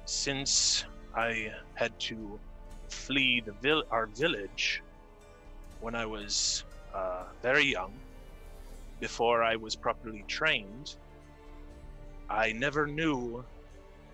[0.04, 0.84] since
[1.16, 2.38] I had to
[2.88, 4.82] flee the vil- our village
[5.80, 7.92] when I was uh, very young,
[9.04, 10.96] before I was properly trained,
[12.30, 13.44] I never knew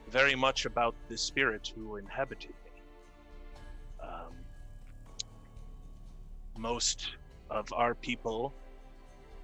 [0.09, 2.73] very much about the spirit who inhabited me.
[4.03, 4.35] Um,
[6.59, 7.07] most
[7.51, 8.53] of our people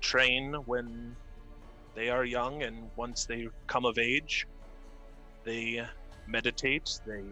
[0.01, 1.15] train when
[1.95, 4.49] they are young, and once they come of age,
[5.45, 5.87] they
[6.27, 7.23] meditate, they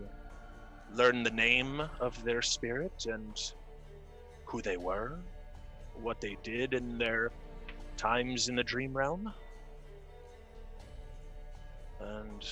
[0.93, 3.35] learn the name of their spirit and
[4.45, 5.19] who they were,
[6.01, 7.33] what they did in their
[7.97, 9.33] times in the dream realm.
[12.01, 12.45] And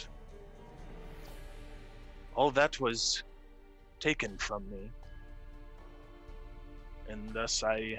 [2.35, 3.22] all that was
[4.00, 4.90] taken from me.
[7.09, 7.98] And thus I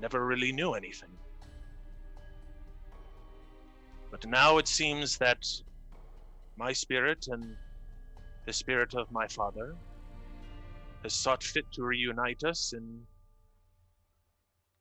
[0.00, 1.10] never really knew anything.
[4.10, 5.38] But now it seems that
[6.56, 7.54] my spirit and
[8.46, 9.74] the spirit of my father
[11.02, 13.02] has sought fit to reunite us and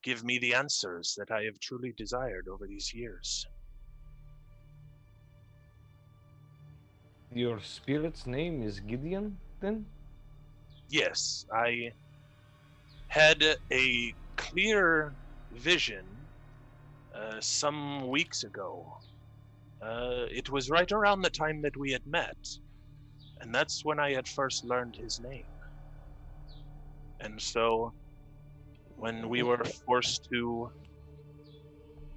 [0.06, 3.48] give me the answers that I have truly desired over these years.
[7.32, 9.88] Your spirit's name is Gideon, then?
[10.88, 11.92] Yes, I
[13.08, 15.16] had a clear
[15.52, 16.30] vision
[17.16, 18.94] uh, some weeks ago.
[19.82, 22.38] Uh, it was right around the time that we had met,
[23.42, 25.48] and that's when I had first learned his name.
[27.20, 27.94] And so,
[28.98, 30.72] when we were forced to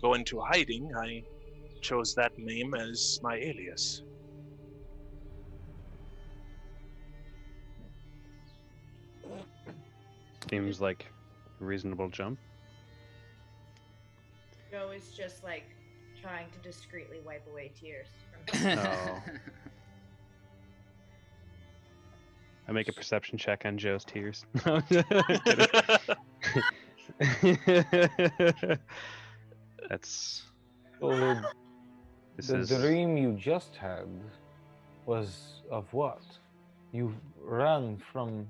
[0.01, 1.25] go into hiding, I
[1.81, 4.03] chose that name as my alias.
[10.51, 11.07] Seems like
[11.61, 12.39] a reasonable jump.
[14.71, 15.65] Joe is just like
[16.21, 18.09] trying to discreetly wipe away tears.
[18.65, 19.23] Oh.
[22.67, 24.45] I make a perception check on Joe's tears.
[29.89, 30.43] That's
[31.01, 31.43] So the,
[32.37, 34.09] This the is- dream you just had
[35.07, 36.23] was of what?
[36.93, 38.47] You ran from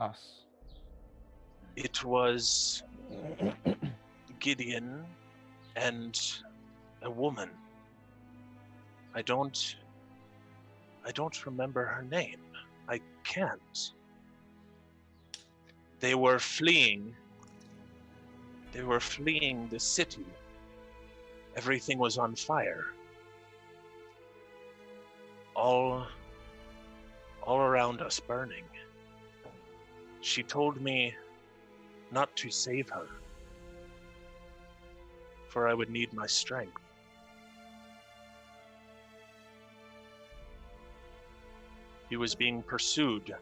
[0.00, 0.40] us.
[1.76, 2.82] It was
[4.40, 5.04] Gideon
[5.76, 6.20] and
[7.02, 7.50] a woman.
[9.14, 9.76] I don't
[11.06, 12.40] I don't remember her name.
[12.88, 13.92] I can't.
[16.04, 17.16] They were fleeing.
[18.72, 20.26] They were fleeing the city.
[21.56, 22.84] Everything was on fire.
[25.56, 26.06] All
[27.42, 28.66] all around us burning.
[30.20, 31.14] She told me
[32.12, 33.08] not to save her,
[35.48, 36.82] for I would need my strength.
[42.10, 43.34] He was being pursued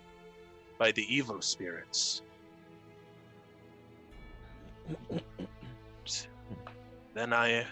[0.79, 2.23] by the evil spirits.
[7.15, 7.67] Then I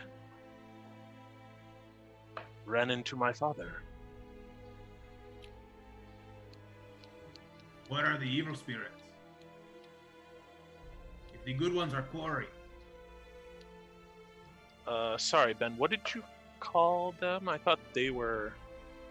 [2.67, 3.83] ran into my father.
[7.89, 9.03] What are the evil spirits?
[11.35, 12.47] If the good ones are quori,
[14.87, 15.77] Uh, sorry, Ben.
[15.77, 16.23] What did you
[16.59, 17.49] call them?
[17.49, 18.53] I thought they were.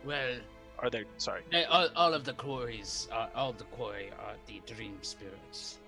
[0.05, 0.35] Well,
[0.79, 1.03] Are they?
[1.17, 1.41] Sorry.
[1.51, 5.78] They, all, all of the quoris, uh, all the quori are the dream spirits.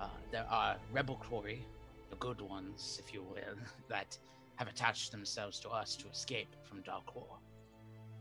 [0.00, 1.66] Uh, there are rebel quori,
[2.08, 3.56] the good ones, if you will,
[3.88, 4.16] that
[4.56, 7.26] have attached themselves to us to escape from Dalquor.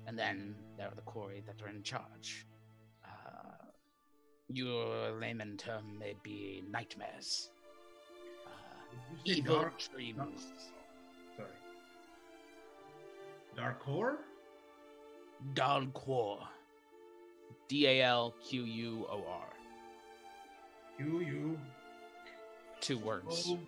[0.07, 2.45] And then there are the quori that are in charge.
[3.05, 3.65] Uh,
[4.47, 7.51] your layman term may be nightmares.
[8.45, 10.47] Uh, evil dark- dreams.
[11.35, 11.49] sorry.
[13.55, 14.17] Darkor?
[15.53, 16.39] Dalquor.
[17.67, 19.58] D A L Q U O R.
[20.99, 21.59] Q U
[22.81, 23.47] Two words.
[23.49, 23.59] O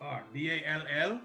[0.00, 0.22] R.
[0.32, 1.20] D A L L?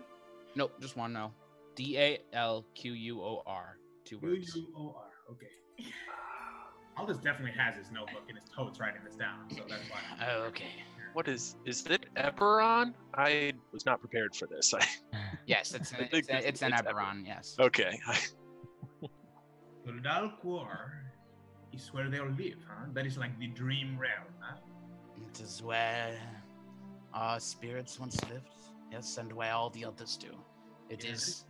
[0.55, 1.31] Nope, just one no.
[1.75, 3.77] D A L Q U O R.
[4.05, 4.55] Two U words.
[4.55, 5.03] U O R.
[5.31, 5.47] Okay.
[5.79, 9.99] Uh, Aldous definitely has his notebook in his totes writing this down, so that's why.
[10.27, 10.71] Oh, okay.
[11.13, 12.93] What is is it Eberron?
[13.13, 14.73] I was not prepared for this.
[14.73, 14.85] I,
[15.45, 17.25] Yes, it's I an, think it's, a, it's an it's Eberron.
[17.25, 17.55] Yes.
[17.59, 17.99] okay.
[19.85, 20.89] So Dalquor
[21.71, 22.87] is where they'll live, huh?
[22.93, 24.57] That is like the dream realm, huh?
[25.35, 26.17] It is where
[27.13, 28.47] our spirits once lived.
[28.89, 30.29] Yes, and where all the others do.
[30.89, 31.43] It is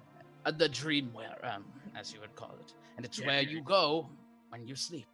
[0.43, 1.65] uh, the dream where, um,
[1.95, 4.09] as you would call it, and it's Yeah, where you go
[4.49, 5.05] when you sleep.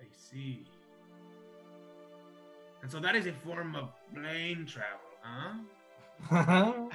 [0.00, 0.64] I see.
[2.80, 5.52] And so that is a form of plane travel, huh?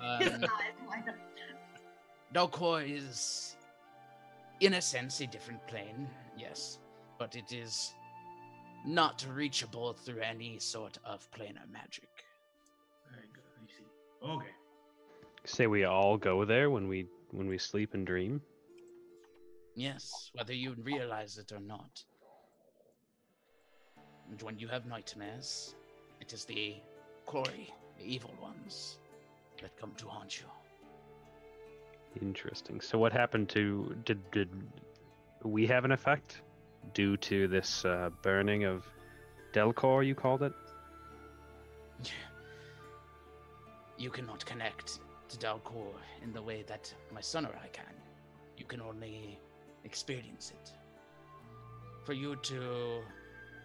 [0.00, 0.44] Um,
[2.34, 2.82] up.
[2.86, 3.56] Is,
[4.60, 6.78] in a sense, a different plane, yes,
[7.18, 7.92] but it is
[8.86, 12.08] not reachable through any sort of planar magic.
[13.10, 13.42] Very good.
[13.60, 14.32] I see.
[14.32, 14.52] Okay.
[15.44, 18.40] Say we all go there when we when we sleep and dream.
[19.74, 22.02] Yes, whether you realize it or not.
[24.30, 25.74] And when you have nightmares,
[26.20, 26.76] it is the
[27.26, 28.98] Quori, the evil ones,
[29.60, 30.46] that come to haunt you.
[32.22, 32.80] Interesting.
[32.80, 34.48] So what happened to did did
[35.42, 36.40] we have an effect
[36.94, 38.84] due to this uh, burning of
[39.52, 40.06] Dalquor?
[40.06, 40.52] You called it.
[43.98, 47.84] You cannot connect to Dalquor in the way that my son or I can.
[48.56, 49.38] You can only
[49.84, 50.72] experience it.
[52.04, 53.00] For you to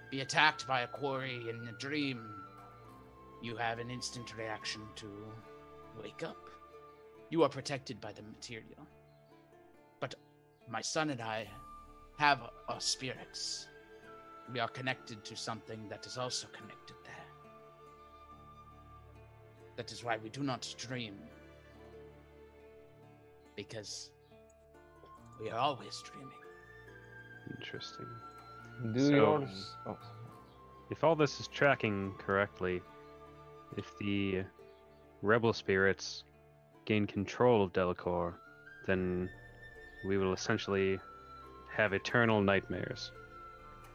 [0.09, 2.21] be attacked by a quori in a dream,
[3.41, 5.07] you have an instant reaction to
[6.01, 6.49] wake up.
[7.29, 8.87] You are protected by the material.
[9.99, 10.15] But
[10.67, 11.47] my son and I
[12.21, 13.67] have our spirits.
[14.53, 17.29] We are connected to something that is also connected there.
[19.75, 21.15] That is why we do not dream.
[23.55, 24.11] Because
[25.39, 26.43] we are always dreaming.
[27.57, 28.05] Interesting.
[28.93, 29.75] Do So- yours.
[29.87, 29.97] Oh,
[30.91, 32.83] If all this is tracking correctly,
[33.77, 34.43] if the
[35.23, 36.23] rebel spirits
[36.85, 38.35] gain control of Delacor,
[38.85, 39.27] then
[40.05, 40.99] we will essentially
[41.75, 43.11] have eternal nightmares.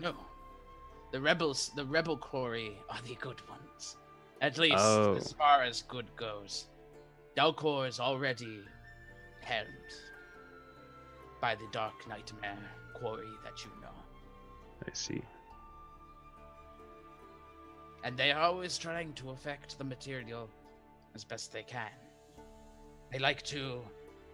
[0.00, 0.14] No.
[1.12, 3.96] The rebels, the rebel quori are the good ones.
[4.40, 5.14] At least Oh.
[5.14, 6.66] as far as good goes.
[7.36, 8.60] Dalquor is already
[9.42, 9.68] held
[11.40, 12.58] by the dark nightmare
[12.94, 13.94] quori that you know.
[14.86, 15.22] I see.
[18.04, 20.48] And they are always trying to affect the material
[21.14, 21.90] as best they can.
[23.10, 23.80] They like to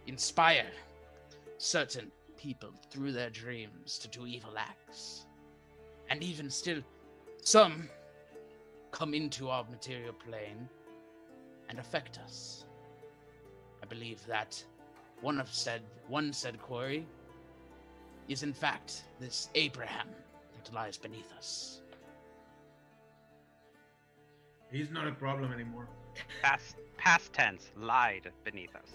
[0.07, 0.69] inspire
[1.57, 2.11] certain
[2.43, 5.25] people through their dreams to do evil acts.
[6.09, 6.81] And even still,
[7.41, 7.87] some
[8.91, 10.67] come into our material plane
[11.69, 12.65] and affect us.
[13.81, 14.61] I believe that
[15.21, 17.05] one of said one said quori
[18.27, 20.09] is in fact this Abraham
[20.55, 21.81] that lies beneath us.
[24.69, 25.87] He's not a problem anymore.
[26.41, 28.91] Past past tense lied beneath us.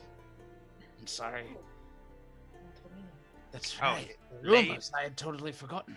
[1.00, 1.46] I'm sorry.
[3.52, 4.16] That's Oh, right.
[4.42, 5.96] The rumors I had totally forgotten.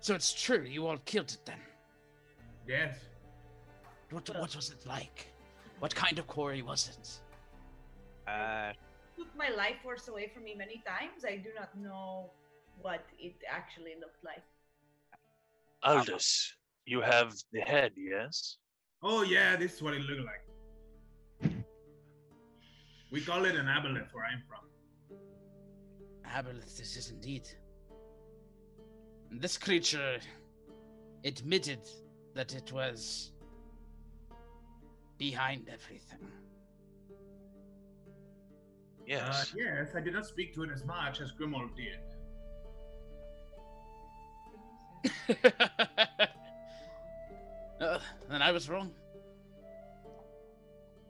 [0.00, 1.60] So it's true, you all killed it then.
[2.68, 2.98] Yes.
[4.10, 5.32] What what was it like?
[5.78, 8.30] What kind of quori was it?
[8.30, 8.72] Uh,
[9.16, 11.24] Took my life force away from me many times.
[11.24, 12.30] I do not know
[12.80, 14.42] what it actually looked like.
[15.82, 16.52] Aldous,
[16.84, 18.56] you have the head, yes?
[19.02, 21.52] Oh yeah, this is what it looked like.
[23.10, 24.64] We call it an aboleth where I'm from.
[26.26, 27.48] Aboleth, this is indeed.
[29.30, 30.18] This creature
[31.24, 31.80] admitted
[32.34, 33.32] that it was
[35.18, 36.28] behind everything.
[39.02, 42.00] Uh, yes, I did not speak to it as much as Grimald did.
[47.80, 47.98] Uh,
[48.30, 48.92] then I was wrong.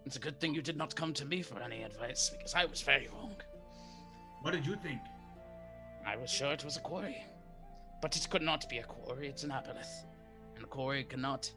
[0.07, 2.65] It's a good thing you did not come to me for any advice, because I
[2.65, 3.37] was very wrong.
[4.45, 5.01] What did you think?
[6.05, 7.25] I was sure it was a quori.
[8.03, 10.05] But it could not be a quori, it's an aboleth.
[10.55, 11.51] And a quori cannot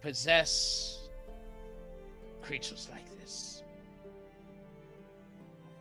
[0.00, 1.08] possess
[2.40, 3.64] creatures like this.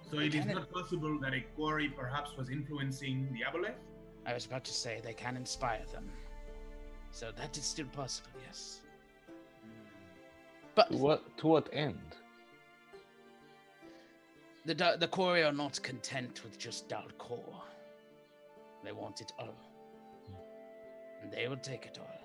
[0.09, 3.76] So it is not possible that a quori perhaps was influencing the aboleth?
[4.26, 6.09] I was about to say they can inspire them.
[7.11, 8.82] So that is still possible, yes.
[10.74, 12.15] But to what to what end?
[14.68, 17.53] The the Quori are not content with just Dalquor.
[18.84, 19.57] They want it all.
[21.22, 22.20] And they will take it all.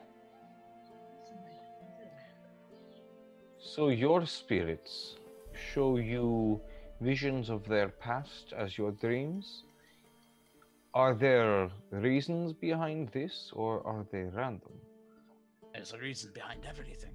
[3.58, 5.16] So your spirits
[5.72, 6.60] show you
[7.02, 9.64] visions of their past as your dreams?
[10.94, 14.74] Are there reasons behind this, or are they random?
[15.72, 17.14] There's a reason behind everything.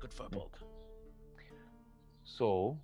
[0.00, 0.36] Good for hmm.
[0.36, 0.54] Bolg.
[2.24, 2.78] So,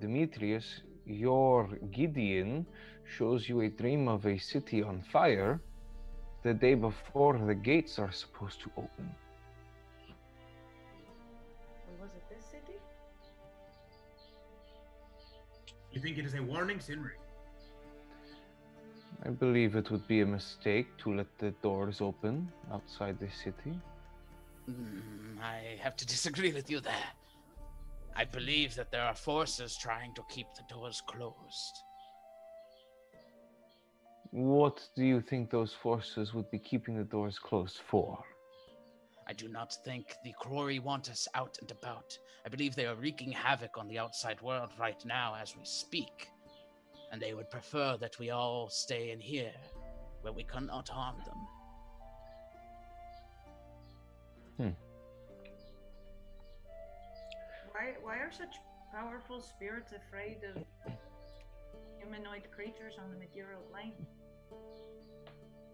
[0.00, 2.66] Demetrius, your Gideon
[3.16, 5.60] shows you a dream of a city on fire
[6.42, 9.10] the day before the gates are supposed to open.
[11.88, 12.78] Or was it this city?
[15.92, 17.16] You think it is a warning, Sinri?
[19.24, 23.78] I believe it would be a mistake to let the doors open outside the city.
[24.68, 27.12] Mm, I have to disagree with you there.
[28.14, 31.82] I believe that there are forces trying to keep the doors closed.
[34.30, 38.22] What do you think those forces would be keeping the doors closed for?
[39.26, 42.18] I do not think the Quori want us out and about.
[42.44, 46.28] I believe they are wreaking havoc on the outside world right now as we speak.
[47.12, 49.52] And they would prefer that we all stay in here,
[50.22, 51.46] where we cannot harm them.
[54.56, 54.91] Hmm.
[57.82, 58.60] Why why are such
[58.92, 60.62] powerful spirits afraid of
[61.98, 64.06] humanoid creatures on the material plane?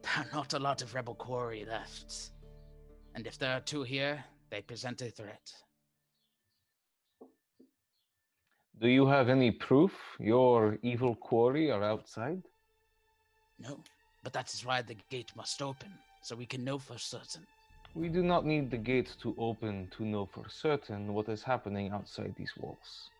[0.02, 2.30] There are not a lot of rebel quori left.
[3.14, 5.52] And if there are two here, they present a threat.
[8.80, 12.42] Do you have any proof your evil quori are outside?
[13.58, 13.84] No,
[14.24, 15.90] but that is why the gate must open,
[16.22, 17.46] so we can know for certain.
[17.94, 21.90] We do not need the gate to open to know for certain what is happening
[21.90, 23.10] outside these walls.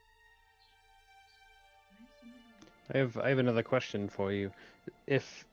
[2.95, 4.51] I have I have another question for you.
[5.07, 5.45] If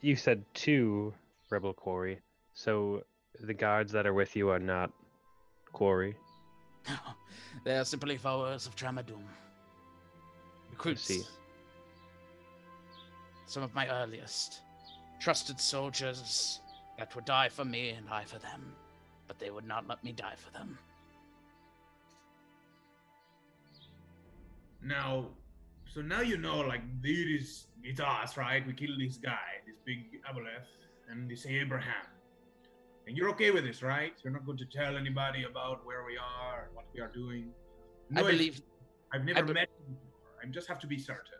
[0.00, 1.14] you said two
[1.50, 2.20] rebel quori,
[2.54, 3.02] so
[3.40, 4.90] the guards that are with you are not
[5.72, 6.16] quori.
[6.88, 6.96] No.
[7.64, 9.22] They are simply followers of Tramadum.
[10.70, 11.04] Recruits.
[11.04, 11.22] see.
[13.46, 14.60] Some of my earliest.
[15.20, 16.60] Trusted soldiers
[16.98, 18.72] that would die for me and I for them.
[19.26, 20.78] But they would not let me die for them.
[24.82, 25.26] Now,
[25.92, 28.66] so now you know, like, this is it's us, right?
[28.66, 30.66] We killed this guy, this big Aboleth,
[31.10, 32.06] and this Abraham.
[33.06, 34.12] And you're okay with this, right?
[34.22, 37.50] You're not going to tell anybody about where we are, and what we are doing.
[38.10, 38.62] I No, it's- believe
[39.12, 40.40] I've I never be- met you before.
[40.42, 41.35] I just have to be certain.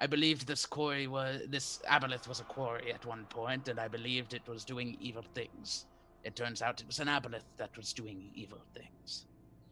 [0.00, 3.88] I believed this quori was this aboleth was a quori at one point, and I
[3.88, 5.86] believed it was doing evil things.
[6.22, 9.26] It turns out it was an aboleth that was doing evil things.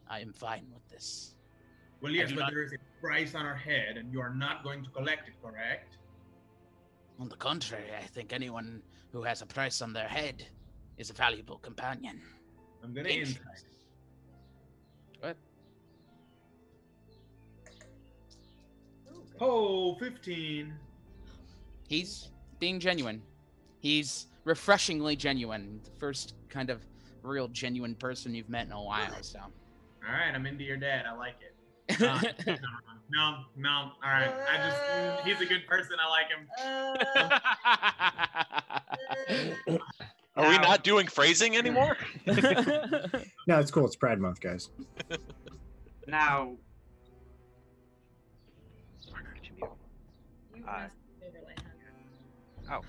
[0.09, 1.35] I am fine with this.
[2.01, 4.63] Well, yes, but not- there is a price on our head, and you are not
[4.63, 5.97] going to collect it, correct?
[7.19, 10.45] On the contrary, I think anyone who has a price on their head
[10.97, 12.21] is a valuable companion.
[12.83, 13.39] I'm gonna Thanks.
[19.39, 20.73] Oh, 15.
[21.87, 22.29] He's
[22.59, 23.21] being genuine.
[23.79, 25.79] He's refreshingly genuine.
[25.83, 26.81] The first kind of
[27.21, 29.39] real genuine person you've met in a while, so.
[29.39, 31.05] All right, I'm into your dad.
[31.05, 31.53] I like it.
[32.01, 32.19] Uh,
[33.09, 33.69] no, no.
[34.03, 34.29] All right.
[34.29, 35.95] I just, he's a good person.
[35.97, 36.27] I like
[39.67, 39.79] him.
[40.35, 41.95] Are we not doing phrasing anymore?
[43.47, 43.85] No, it's cool.
[43.85, 44.69] It's Pride Month, guys.
[46.05, 46.57] Now,
[50.67, 52.77] Uh, messed with it, Alejandro.
[52.77, 52.87] okay.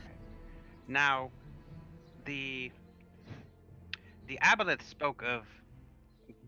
[0.88, 1.30] Now,
[2.24, 2.70] the
[4.26, 5.46] the aboleth spoke of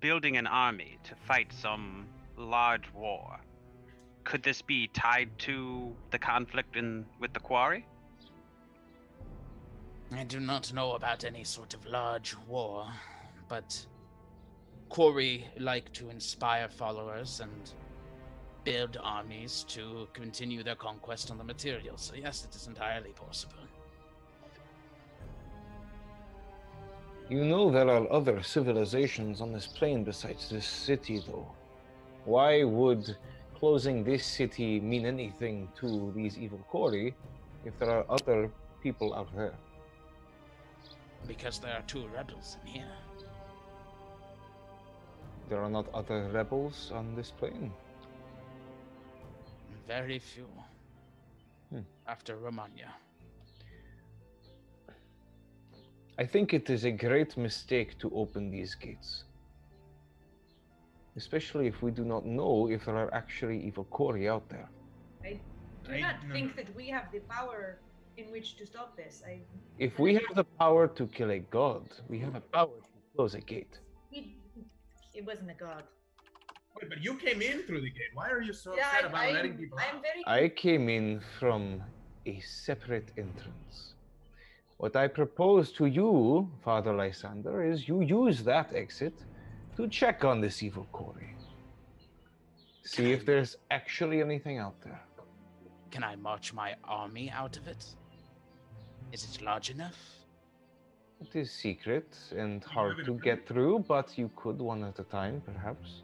[0.01, 2.07] building an army to fight some
[2.37, 3.41] large war.
[4.24, 7.87] Could this be tied to the conflict in with the quori?
[10.12, 12.87] I do not know about any sort of large war,
[13.49, 13.87] but
[14.89, 17.72] Quori like to inspire followers and
[18.65, 21.97] build armies to continue their conquest on the material.
[21.97, 23.65] So yes, it is entirely possible.
[27.29, 31.47] You know there are other civilizations on this plane besides this city, though.
[32.25, 33.17] Why would
[33.59, 37.15] closing this city mean anything to these evil quori
[37.65, 38.51] if there are other
[38.83, 39.55] people out there?
[41.29, 42.97] Because there are two rebels in here.
[45.49, 47.73] There are not other rebels on this plane.
[49.91, 50.47] Very few.
[51.70, 51.84] Hmm.
[52.07, 52.91] After Romagna.
[56.16, 59.24] I think it is a great mistake to open these gates.
[61.16, 64.68] Especially if we do not know if there are actually evil quori out there.
[65.24, 65.41] I
[65.84, 66.62] do I- not no, think no.
[66.62, 67.80] that we have the power
[68.16, 69.24] in which to stop this.
[69.26, 69.41] I
[69.78, 73.34] If we have the power to kill a god, we have the power to close
[73.34, 73.74] a gate.
[74.12, 74.36] he
[75.18, 75.82] It wasn't a god.
[76.81, 78.11] Wait, but you came in through the gate.
[78.14, 80.03] Why are you so Yeah, upset I- about I'm- letting people I'm out?
[80.03, 80.22] very.
[80.26, 81.83] I came in from
[82.26, 83.95] a separate entrance.
[84.78, 89.14] What I propose to you, Father Lysander, is you use that exit
[89.76, 91.35] to check on this evil quori.
[92.85, 95.01] See if there's actually anything out there.
[95.91, 97.85] Can I march my army out of it?
[99.12, 99.99] Is it large enough?
[101.20, 105.43] It is secret and hard to get through, but you could one at a time,
[105.43, 106.03] perhaps.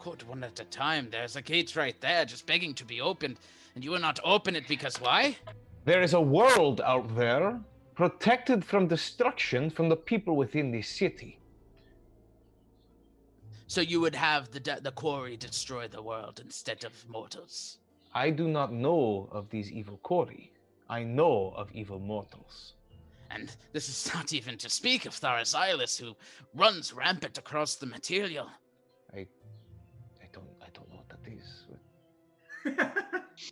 [0.00, 1.08] Quote one at a time.
[1.10, 3.36] There's a gate right there, just begging to be opened,
[3.74, 5.36] and you will not open it because why?
[5.84, 7.60] There is a world out there,
[7.94, 11.38] protected from destruction from the people within this city.
[13.66, 17.76] So you would have the de- the quori destroy the world instead of mortals.
[18.14, 20.50] I do not know of these evil quori.
[20.88, 22.72] I know of evil mortals.
[23.30, 26.16] And this is not even to speak of Tharazilis, who
[26.54, 28.48] runs rampant across the material.
[29.12, 29.26] I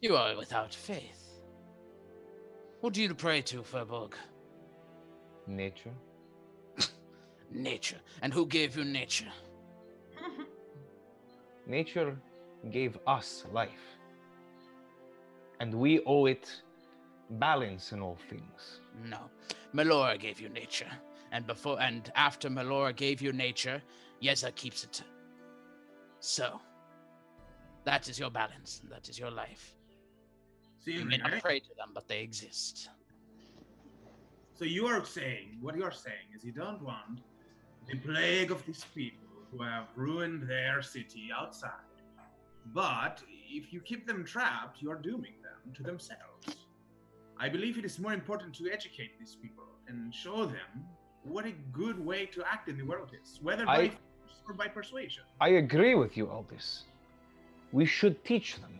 [0.00, 1.40] You are without faith.
[2.80, 4.12] What do you pray to, Firbolg?
[5.46, 5.94] Nature.
[7.50, 7.96] Nature.
[8.22, 9.32] And who gave you nature?
[11.66, 12.16] Nature
[12.70, 13.96] gave us life,
[15.60, 16.62] and we owe it
[17.30, 18.80] balance in all things.
[19.04, 19.18] No.
[19.74, 20.90] Melora gave you nature.
[21.30, 23.82] And before and after Melora gave you nature,
[24.22, 25.02] Yeza keeps it.
[26.20, 26.60] So
[27.88, 29.64] that is your balance, that is your life.
[30.84, 32.90] So You may not pray to them, but they exist.
[34.58, 37.16] So you are saying, what you are saying is you don't want
[37.88, 41.88] the plague of these people who have ruined their city outside.
[42.74, 43.22] But
[43.60, 46.44] if you keep them trapped, you are dooming them to themselves.
[47.38, 50.70] I believe it is more important to educate these people and show them
[51.22, 54.52] what a good way to act in the world is, whether by I- force or
[54.62, 55.24] by persuasion.
[55.40, 56.84] I agree with you, Aldous.
[57.72, 58.78] We should teach them.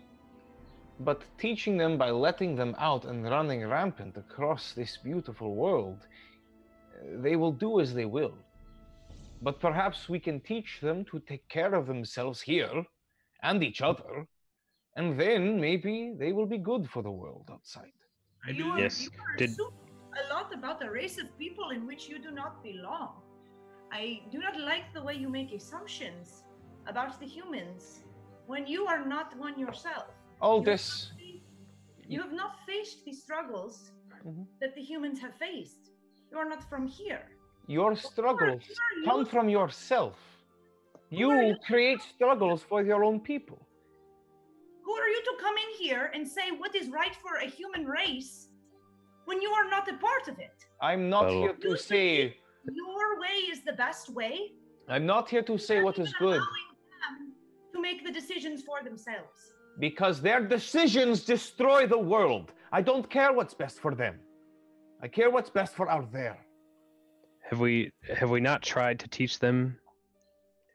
[1.01, 6.07] But teaching them by letting them out and running rampant across this beautiful world,
[7.23, 8.35] they will do as they will.
[9.41, 12.85] But perhaps we can teach them to take care of themselves here
[13.43, 14.27] and each other,
[14.97, 17.93] and then maybe they will be good for the world outside.
[18.53, 19.05] You are, Yes.
[19.05, 22.63] you are Did a lot about a race of people in which you do not
[22.65, 23.23] belong.
[23.93, 26.43] I do not like the way you make assumptions
[26.87, 28.01] about the humans
[28.49, 30.09] when you are not one yourself.
[30.41, 31.13] Aldous,
[32.15, 33.75] You have not faced the struggles
[34.25, 34.47] Mhm.
[34.61, 35.83] that the humans have faced.
[36.31, 37.25] You are not from here.
[37.79, 39.33] your struggles are come you?
[39.35, 40.17] from yourself.
[41.23, 41.31] You
[41.71, 43.59] create struggles for your own people.
[44.85, 47.85] Who are you to come in here and say what is right for a human
[48.01, 48.33] race
[49.29, 50.57] when you are not a part of it?
[50.89, 52.09] I'm not Well- here to say
[52.85, 54.35] Your way is the best way.
[54.95, 56.68] I'm not here to say what is good them
[57.79, 59.55] to make the decisions for themselves.
[59.79, 62.47] because their decisions destroy the world.
[62.79, 64.17] I don't care what's best for them.
[65.05, 66.39] I care what's best for out there.
[67.49, 67.75] have we
[68.21, 69.59] have we not tried to teach them,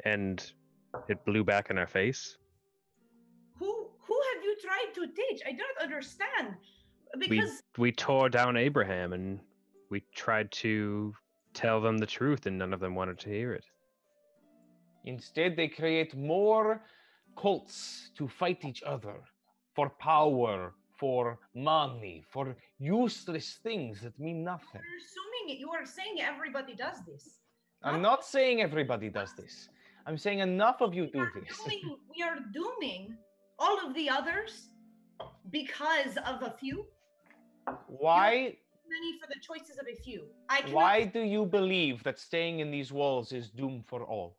[0.06, 0.36] and
[1.12, 2.22] it blew back in our face?
[3.60, 3.72] Who
[4.08, 5.39] who have you tried to teach?
[5.45, 6.47] I don't understand.
[7.20, 9.39] We Because we tore down Abraham, and
[9.91, 11.14] we tried to
[11.54, 13.66] tell them the truth, and none of them wanted to hear it.
[15.06, 16.82] Instead, they create more
[17.38, 19.16] cults to fight each other
[19.76, 24.82] for power, for money, for useless things that mean nothing.
[24.82, 27.39] you're assuming it, you are saying everybody does this.
[27.84, 29.68] I'm not saying everybody does this.
[30.06, 31.58] I'm saying enough of you do this.
[31.58, 33.18] Dooming, we are dooming
[33.60, 34.68] all of the others
[35.49, 36.86] because of a few.
[37.88, 38.58] Why
[38.89, 40.26] Many for the choices of a few.
[40.49, 44.36] I cannot, why do you believe that staying in these walls is doom for all?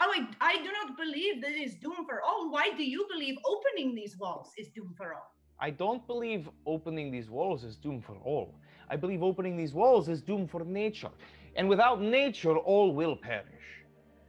[0.00, 2.50] Oh, I, I do not believe that it is doom for all.
[2.50, 5.34] Why do you believe opening these walls is doom for all?
[5.60, 8.54] I don't believe opening these walls is doom for all.
[8.88, 11.10] I believe opening these walls is doom for nature.
[11.56, 13.68] And without nature, all will perish.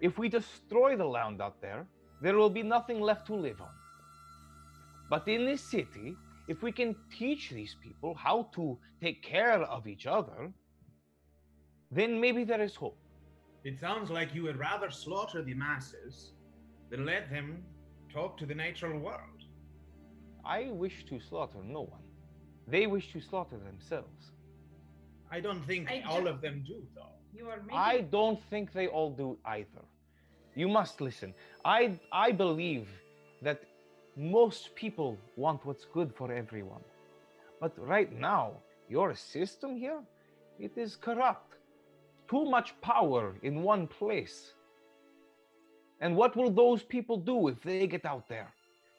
[0.02, 1.86] If we destroy the land out there,
[2.22, 3.70] there will be nothing left to live on.
[5.10, 6.16] But in this city,
[6.48, 10.52] if we can teach these people how to take care of each other,
[11.92, 12.98] then maybe there is hope.
[13.64, 16.34] It sounds like you would rather slaughter the masses
[16.89, 17.64] than let them
[18.12, 19.41] talk to the natural world.
[20.45, 22.05] I wish to slaughter no one.
[22.68, 24.32] They wish to slaughter themselves.
[25.32, 27.14] I don't think I all ju- of them do, though.
[27.34, 29.84] You are making I don't think they all do either.
[30.55, 31.34] You must listen.
[31.64, 32.88] I I believe
[33.41, 33.60] that
[34.16, 36.84] most people want what's good for everyone.
[37.62, 38.53] But right now,
[38.89, 40.01] your system here,
[40.60, 41.59] it is corrupt.
[42.30, 44.54] Too much power in one place
[46.02, 48.54] And what will those people do if they get out there?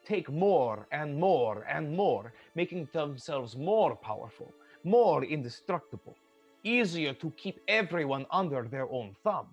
[0.07, 4.53] Take more and more and more, making themselves more powerful,
[4.85, 6.17] more indestructible,
[6.65, 9.49] easier to keep everyone under their own thumb.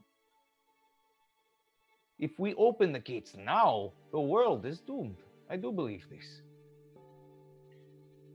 [2.19, 5.17] If we open the gates now, the world is doomed.
[5.49, 6.41] I do believe this.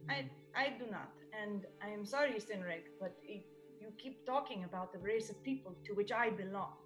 [0.08, 3.44] I I do not, and I am sorry, Sinrig, but it,
[3.92, 6.76] you keep talking about the race of people to which I belong,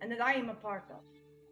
[0.00, 1.00] and that I am a part of.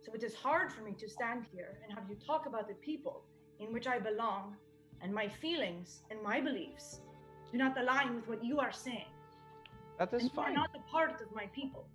[0.03, 2.75] So it is hard for me to stand here and have you talk about the
[2.75, 3.25] people
[3.61, 4.57] in which I belong,
[5.03, 7.01] and my feelings and my beliefs
[7.53, 9.13] do not align with what you are saying.
[9.99, 11.87] That is and you are not a part of my people.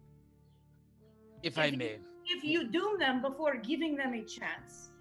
[1.43, 1.97] If I may.
[2.25, 4.91] If you doom them before giving them a chance,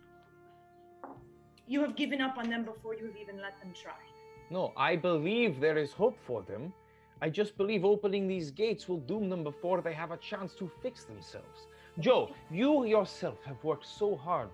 [1.67, 4.03] you have given up on them before you have even let them try.
[4.51, 6.73] No, I believe there is hope for them.
[7.21, 10.71] I just believe opening these gates will doom them before they have a chance to
[10.83, 11.67] fix themselves.
[11.99, 14.51] Joe, you yourself have worked so hard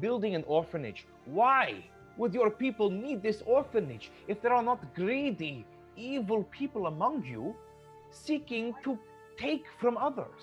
[0.00, 1.06] building an orphanage.
[1.26, 1.84] Why
[2.16, 5.64] would your people need this orphanage if there are not greedy,
[5.96, 7.54] evil people among you
[8.10, 8.98] seeking to
[9.36, 10.42] take from others?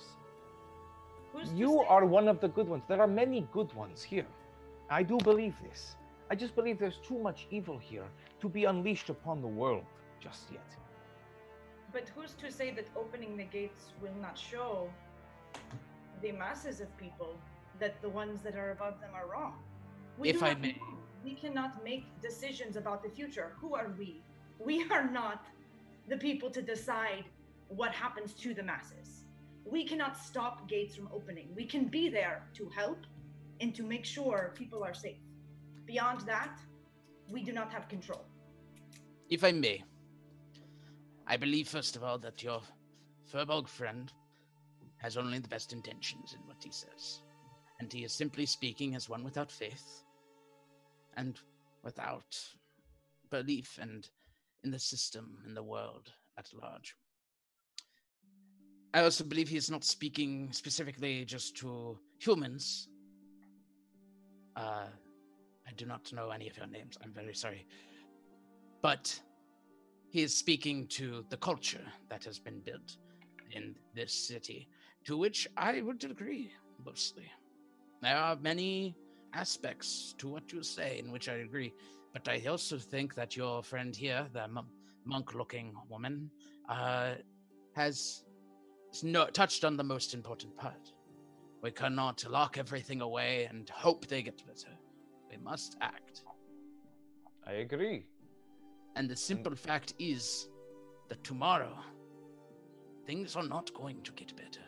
[1.55, 2.83] You are one of the good ones.
[2.87, 4.27] There are many good ones here.
[4.89, 5.95] I do believe this.
[6.31, 8.05] I just believe there's too much evil here
[8.41, 9.83] to be unleashed upon the world
[10.19, 10.75] just yet.
[11.91, 14.89] But who's to say that opening the gates will not show
[16.21, 17.35] the masses of people
[17.79, 19.55] that the ones that are above them are wrong?
[20.17, 20.73] We If I may.
[20.73, 20.97] know.
[21.23, 23.53] We cannot make decisions about the future.
[23.59, 24.21] Who are we?
[24.59, 25.45] We are not
[26.07, 27.25] the people to decide
[27.67, 29.25] what happens to the masses.
[29.65, 31.49] We cannot stop gates from opening.
[31.55, 32.99] We can be there to help
[33.61, 35.17] and to make sure people are safe.
[35.85, 36.59] Beyond that,
[37.29, 38.25] we do not have control.
[39.29, 39.83] If I may,
[41.29, 42.61] I believe, first of all, that your
[43.31, 44.11] Firbolg friend
[44.97, 47.21] has only the best intentions in what he says.
[47.79, 50.03] And he is simply speaking as one without faith
[51.15, 51.39] and
[51.83, 52.37] without
[53.29, 54.09] belief and
[54.63, 56.95] in the system and the world at large.
[58.93, 62.89] I also believe he is not speaking specifically just to humans.
[64.55, 64.87] Uh,
[65.67, 66.97] I do not know any of your names.
[67.03, 67.67] I'm very sorry.
[68.81, 69.21] But
[70.11, 72.97] he is speaking to the culture that has been built
[73.51, 74.67] in this city,
[75.05, 76.51] to which I would agree
[76.83, 77.31] mostly.
[78.01, 78.95] There are many
[79.33, 81.73] aspects to what you say in which I agree,
[82.13, 84.71] but I also think that your friend here, the mon-
[85.05, 86.31] monk-looking woman,
[86.67, 87.15] uh,
[87.75, 88.23] has
[89.03, 90.91] no, touched on the most important part.
[91.61, 94.75] We cannot lock everything away and hope they get better.
[95.29, 96.23] We must act.
[97.45, 98.05] I agree.
[98.99, 100.49] And the simple fact is
[101.07, 101.73] that tomorrow,
[103.05, 104.65] things are not going to get better.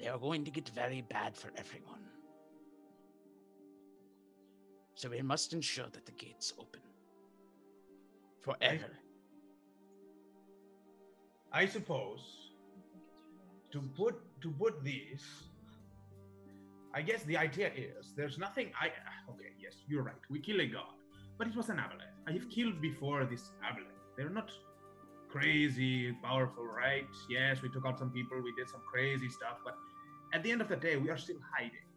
[0.00, 2.02] They are going to get very bad for everyone.
[4.96, 6.80] So we must ensure that the gates open.
[8.40, 8.90] Forever.
[11.52, 12.50] I suppose
[13.70, 15.22] to put to put this,
[16.92, 18.72] I guess the idea is there's nothing.
[18.80, 18.86] I
[19.30, 20.24] okay, yes, you're right.
[20.28, 20.99] We kill a god,
[21.40, 22.16] but it was an aboleth.
[22.28, 24.00] I have killed before this aboleth.
[24.14, 24.50] They're not
[25.30, 27.08] crazy powerful, right?
[27.30, 28.42] Yes, we took out some people.
[28.42, 29.74] We did some crazy stuff, but
[30.34, 31.88] at the end of the day, we are still hiding.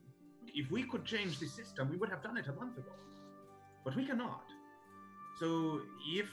[0.56, 2.96] If we could change the system, we would have done it a month ago,
[3.84, 4.46] but we cannot.
[5.40, 6.30] So if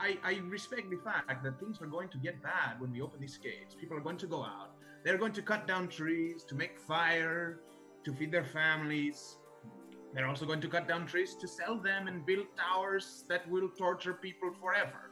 [0.00, 3.20] I, I, respect the fact that things are going to get bad when we open
[3.20, 3.76] these gates.
[3.78, 4.70] People are going to go out.
[5.04, 7.60] They're going to cut down trees to make fire,
[8.04, 9.36] to feed their families.
[10.14, 13.68] They're also going to cut down trees to sell them and build towers that will
[13.68, 15.10] torture people forever.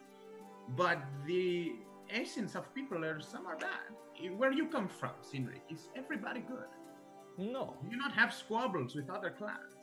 [0.77, 1.73] But the
[2.09, 3.91] essence of people are some are bad.
[4.37, 6.71] Where you come from, Sinrik, is everybody good?
[7.37, 7.75] No.
[7.91, 9.75] You not have squabbles with other clans.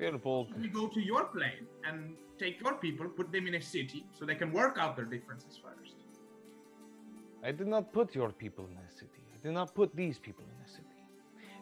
[0.00, 4.06] Firbolg, We go to your plane and take your people, put them in a city
[4.18, 5.96] so they can work out their differences first.
[7.44, 9.22] I did not put your people in a city.
[9.34, 10.89] I did not put these people in a city.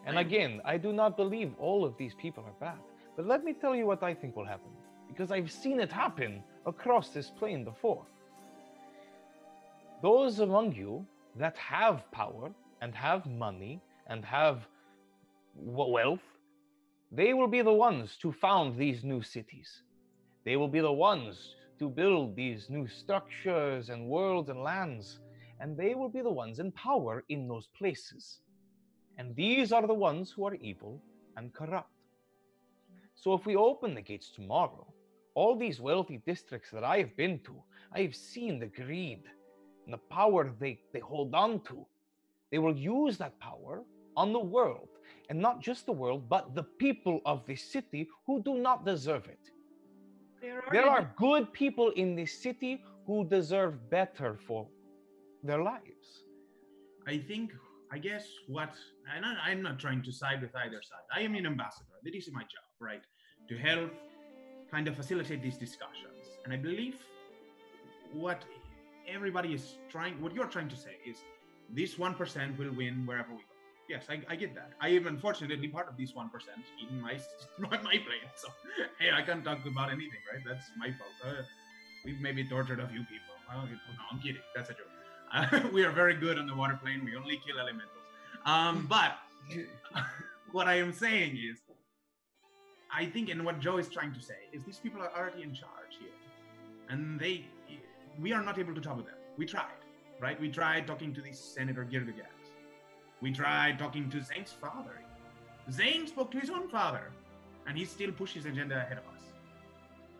[0.05, 2.79] And again, I do not believe all of these people are bad.
[3.15, 4.71] But let me tell you what I think will happen,
[5.07, 8.05] because I've seen it happen across this plane before.
[10.01, 14.67] Those among you that have power and have money and have
[15.55, 16.23] wealth,
[17.11, 19.83] they will be the ones to found these new cities.
[20.45, 25.19] They will be the ones to build these new structures and worlds and lands,
[25.59, 28.39] and they will be the ones in power in those places.
[29.19, 31.01] And these are the ones who are evil
[31.35, 31.91] and corrupt.
[33.15, 34.87] So if we open the gates tomorrow,
[35.35, 37.61] all these wealthy districts that I have been to,
[37.93, 39.23] I have seen the greed
[39.83, 41.85] and the power they, they hold on to.
[42.49, 43.83] They will use that power
[44.15, 44.87] on the world,
[45.29, 49.25] and not just the world, but the people of this city who do not deserve
[49.27, 49.51] it.
[50.41, 54.67] There There are good people in this city who deserve better for
[55.43, 56.23] their lives.
[57.05, 57.51] I think,
[57.91, 58.73] I guess what,
[59.15, 61.05] and I, I'm not trying to side with either side.
[61.15, 61.85] I am an ambassador.
[62.03, 63.01] This is my job, right?
[63.49, 63.91] To help
[64.71, 66.37] kind of facilitate these discussions.
[66.43, 66.95] And I believe
[68.13, 68.43] what
[69.07, 71.17] everybody is trying, what you're trying to say is
[71.73, 73.43] this 1% will win wherever we go.
[73.89, 74.73] Yes, I, I get that.
[74.79, 76.29] I am unfortunately part of this 1%
[76.87, 77.17] in my,
[77.57, 78.29] my plane.
[78.35, 78.49] So,
[78.99, 80.43] hey, I can't talk about anything, right?
[80.47, 81.09] That's my fault.
[81.25, 81.41] Uh,
[82.05, 83.33] we've maybe tortured a few people.
[83.49, 84.43] Well, no, I'm kidding.
[84.55, 84.98] That's a joke.
[85.73, 87.03] We are very good on the water plane.
[87.05, 87.95] We only kill elementals.
[88.45, 89.17] Um, but
[90.51, 91.59] what I am saying is,
[92.91, 95.53] I think, and what Joe is trying to say is, these people are already in
[95.53, 96.09] charge here,
[96.89, 97.45] and they,
[98.19, 99.15] we are not able to talk with them.
[99.37, 99.79] We tried,
[100.19, 100.39] right?
[100.41, 102.25] We tried talking to this Senator Gilgagas.
[103.21, 105.01] We tried talking to Zane's father.
[105.71, 107.11] Zane spoke to his own father,
[107.67, 109.23] and he still pushes agenda ahead of us.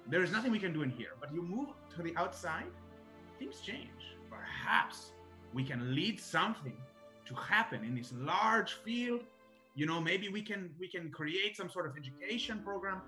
[0.07, 2.72] There is nothing we can do in here, but you move to the outside,
[3.39, 3.89] things change.
[4.30, 5.12] Perhaps
[5.54, 6.78] we can lead something
[7.26, 9.22] to happen in this large field.
[9.76, 13.02] You know, maybe we can we can create some sort of education program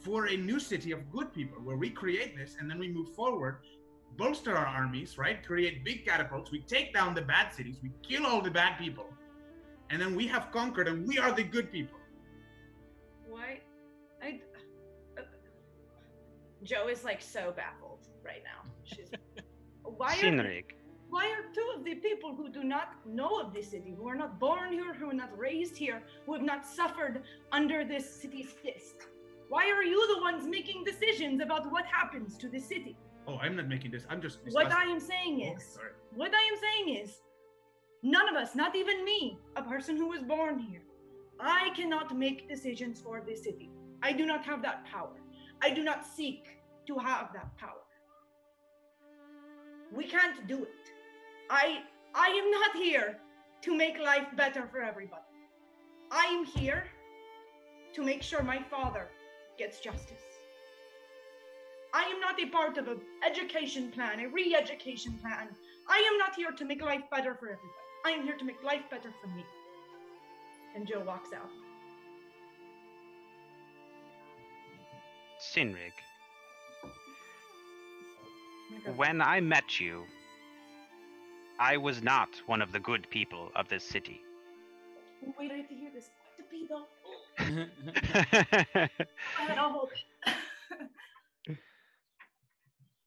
[0.00, 3.14] for a new city of good people where we create this and then we move
[3.14, 3.58] forward,
[4.16, 5.46] bolster our armies, right?
[5.46, 6.50] Create big catapults.
[6.50, 9.06] We take down the bad cities, we kill all the bad people,
[9.90, 11.98] and then we have conquered and we are the good people.
[13.28, 13.60] Why?
[14.22, 14.40] I.
[15.16, 15.22] Uh,
[16.62, 18.70] Joe is like so baffled right now.
[18.84, 19.10] She's.
[20.02, 20.62] Why are,
[21.10, 24.16] why are two of the people who do not know of this city, who are
[24.16, 27.22] not born here, who are not raised here, who have not suffered
[27.52, 29.06] under this city's fist,
[29.48, 32.96] why are you the ones making decisions about what happens to the city?
[33.28, 34.04] Oh, I'm not making this.
[34.10, 34.40] I'm just.
[34.50, 35.92] What I am saying Oh, is, sorry.
[36.16, 37.20] what I am saying is,
[38.02, 40.82] none of us, not even me, a person who was born here,
[41.38, 43.70] I cannot make decisions for this city.
[44.02, 45.14] I do not have that power.
[45.62, 47.81] I do not seek to have that power.
[49.94, 50.92] We can't do it.
[51.50, 51.82] I
[52.14, 53.18] I am not here
[53.62, 55.22] to make life better for everybody.
[56.10, 56.84] I am here
[57.94, 59.08] to make sure my father
[59.58, 60.24] gets justice.
[61.94, 65.48] I am not a part of an education plan, a re education plan.
[65.88, 67.82] I am not here to make life better for everybody.
[68.06, 69.44] I am here to make life better for me.
[70.74, 71.50] And Joe walks out.
[75.38, 75.92] Sinrig,
[78.96, 80.04] When I met you,
[81.58, 84.20] I was not one of the good people of this city.
[85.26, 86.10] Oh, wait, I have to hear this.
[86.36, 86.86] To be though.
[87.38, 87.66] Go
[89.56, 89.90] I'll hold
[91.46, 91.56] it.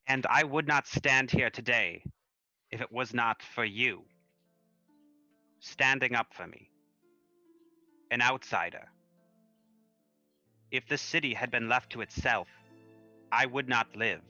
[0.07, 2.03] and I would not stand here today
[2.71, 4.03] if it was not for you
[5.65, 6.69] standing up for me,
[8.11, 8.87] an outsider.
[10.71, 12.47] If the city had been left to itself,
[13.31, 14.21] I would not live.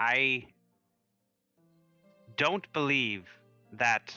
[0.00, 0.46] I
[2.38, 3.26] don't believe
[3.74, 4.16] that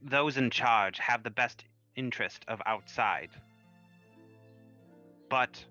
[0.00, 1.64] those in charge have the best
[1.96, 3.30] interest of outside.
[5.28, 5.64] But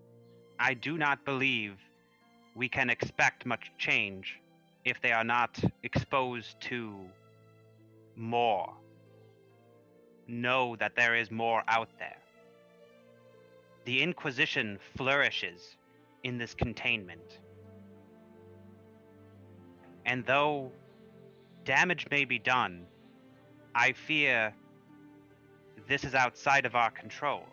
[0.59, 1.77] I do not believe
[2.55, 4.37] we can expect much change
[4.83, 6.93] if they are not exposed to
[8.17, 8.73] more.
[10.27, 12.17] Know that there is more out there.
[13.85, 15.77] The Inquisition flourishes
[16.23, 17.39] in this containment.
[20.05, 20.71] And though
[21.65, 22.85] damage may be done,
[23.75, 24.53] I fear
[25.87, 27.43] this is outside of our control.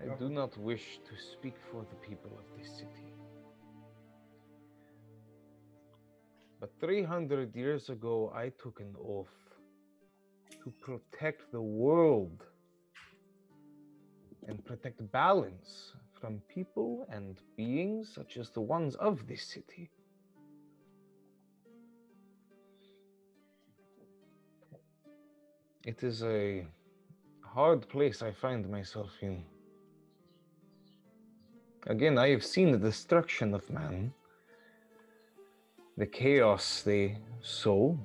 [0.00, 3.14] I do not wish to speak for the people of this city.
[6.60, 9.43] But 300 years ago, I took an oath
[10.64, 12.42] to protect the world
[14.48, 19.90] and protect balance from people and beings such as the ones of this city.
[25.84, 26.66] It is a
[27.42, 29.44] hard place I find myself in.
[31.86, 34.14] Again, I have seen the destruction of man,
[35.98, 37.98] the chaos they sow.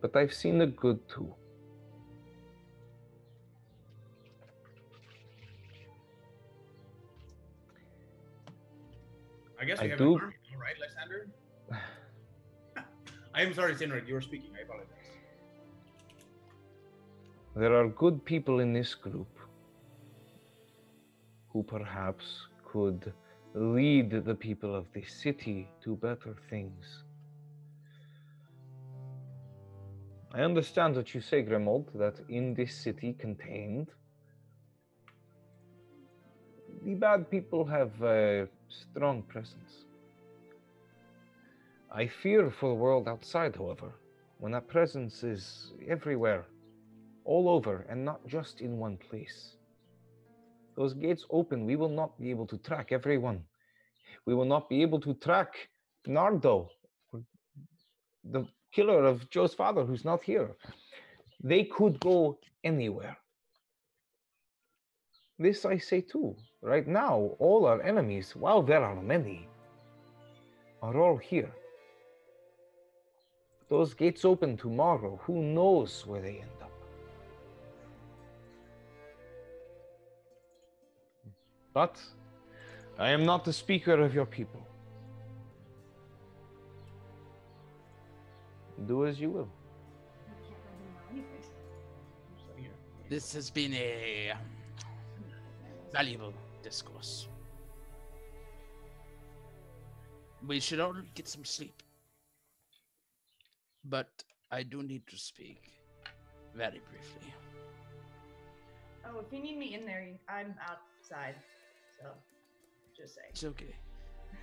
[0.00, 1.34] But I've seen the good too.
[9.60, 11.28] I guess we I have do- an army, all right, Lysander?
[13.34, 14.50] I am sorry, Sinric, you were speaking.
[14.58, 14.86] I apologize.
[17.56, 19.28] there are good people in this group
[21.52, 23.12] who perhaps could
[23.54, 27.04] lead the people of this city to better things.
[30.32, 33.88] I understand what you say, Grimold, that in this city contained,
[36.84, 39.86] the bad people have a strong presence.
[41.90, 43.92] I fear for the world outside, however,
[44.38, 46.46] when that presence is everywhere,
[47.24, 49.56] all over, and not just in one place.
[50.76, 53.42] Those gates open, we will not be able to track everyone.
[54.26, 55.54] We will not be able to track
[56.06, 56.68] Nardo,
[58.22, 60.50] the killer of Joe's father, who's not here.
[61.42, 63.16] They could go anywhere.
[65.38, 66.36] This I say too.
[66.62, 69.48] Right now, all our enemies, while there are many,
[70.82, 71.50] are all here.
[73.70, 75.18] Those gates open tomorrow.
[75.24, 76.72] Who knows where they end up?
[81.72, 82.00] But
[82.98, 84.66] I am not the speaker of your people.
[88.86, 89.48] Do as you will.
[93.08, 94.32] This has been a
[95.92, 97.26] valuable discourse.
[100.46, 101.82] We should all get some sleep.
[103.84, 104.08] But
[104.52, 105.72] I do need to speak
[106.54, 107.34] very briefly.
[109.04, 111.34] Oh, if you need me in there, I'm outside.
[111.98, 112.10] So,
[112.96, 113.22] just say.
[113.30, 113.74] It's okay.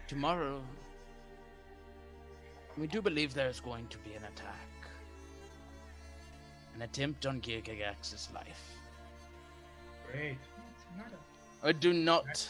[0.07, 0.61] Tomorrow,
[2.77, 4.69] we do believe there's going to be an attack.
[6.75, 8.77] An attempt on Gigagax's life.
[10.11, 10.37] Great.
[11.63, 12.47] I do not.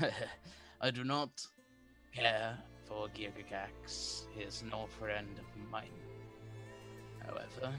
[0.80, 1.46] I do not
[2.14, 4.24] care for Gigagax.
[4.34, 6.00] He is no friend of mine.
[7.24, 7.72] However,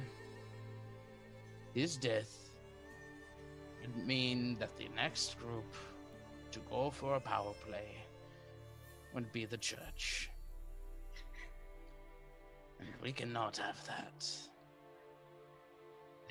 [1.73, 2.49] his death
[3.81, 5.75] would mean that the next group
[6.51, 7.97] to go for a power play
[9.13, 10.29] would be the church.
[13.01, 14.27] We cannot have that.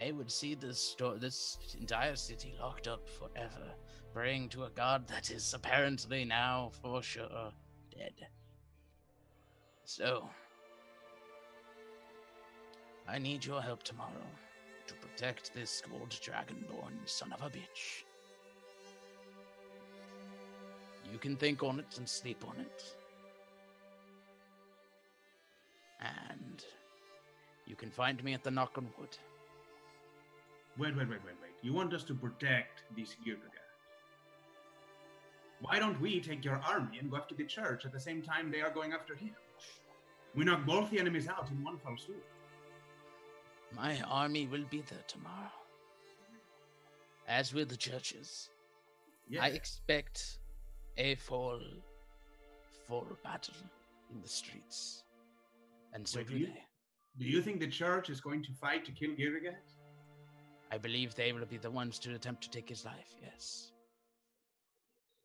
[0.01, 3.75] They would see this sto- this entire city locked up forever,
[4.13, 7.53] praying to a god that is apparently now for sure
[7.97, 8.27] dead.
[9.85, 10.29] So,
[13.07, 14.27] I need your help tomorrow
[14.87, 18.05] to protect this gold dragonborn son of a bitch.
[21.13, 22.97] You can think on it and sleep on it.
[26.05, 26.65] And
[27.67, 29.17] you can find me at the Knock on Wood.
[30.77, 31.53] Wait, wait, wait, wait, wait.
[31.63, 33.61] You want us to protect these Girgagas?
[35.61, 38.51] Why don't we take your army and go after the church at the same time
[38.51, 39.31] they are going after him?
[40.35, 42.25] We knock both the enemies out in one fell swoop.
[43.75, 45.53] My army will be there tomorrow.
[47.27, 48.51] As will the churches.
[49.41, 50.39] I expect
[50.99, 51.63] a full,
[52.87, 53.55] full battle
[54.13, 55.04] in the streets.
[55.95, 56.65] And so Wait, do you- they.
[57.17, 59.77] Do you think the church is going to fight to kill Girgagas?
[60.73, 63.71] I believe they will be the ones to attempt to take his life, yes.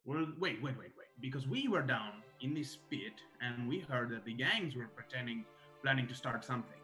[0.05, 1.07] Well, wait, wait, wait, wait.
[1.19, 5.43] Because we were down in this pit and we heard that the gangs were pretending,
[5.81, 6.79] planning to start something.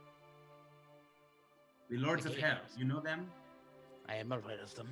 [1.91, 3.29] The Lords The of Hell, you know them?
[4.09, 4.89] I am aware of them.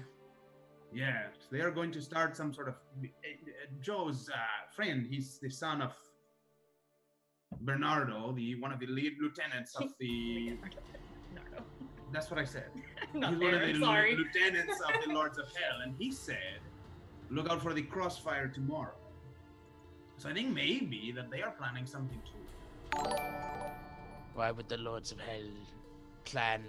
[0.94, 2.76] Yes, they are going to start some sort of.
[3.04, 3.08] uh,
[3.82, 4.36] Joe's uh,
[4.76, 5.94] friend, he's the son of
[7.62, 10.58] Bernardo, the one of the lead lieutenants of the.
[12.12, 12.70] That's what I said.
[13.14, 14.16] Not he's one of the I'm sorry.
[14.16, 16.60] lieutenants of the Lords of Hell, and he said,
[17.30, 18.96] "Look out for the crossfire tomorrow."
[20.18, 23.00] So I think maybe that they are planning something too.
[24.36, 25.50] Why would the Lords of Hell
[26.26, 26.64] plan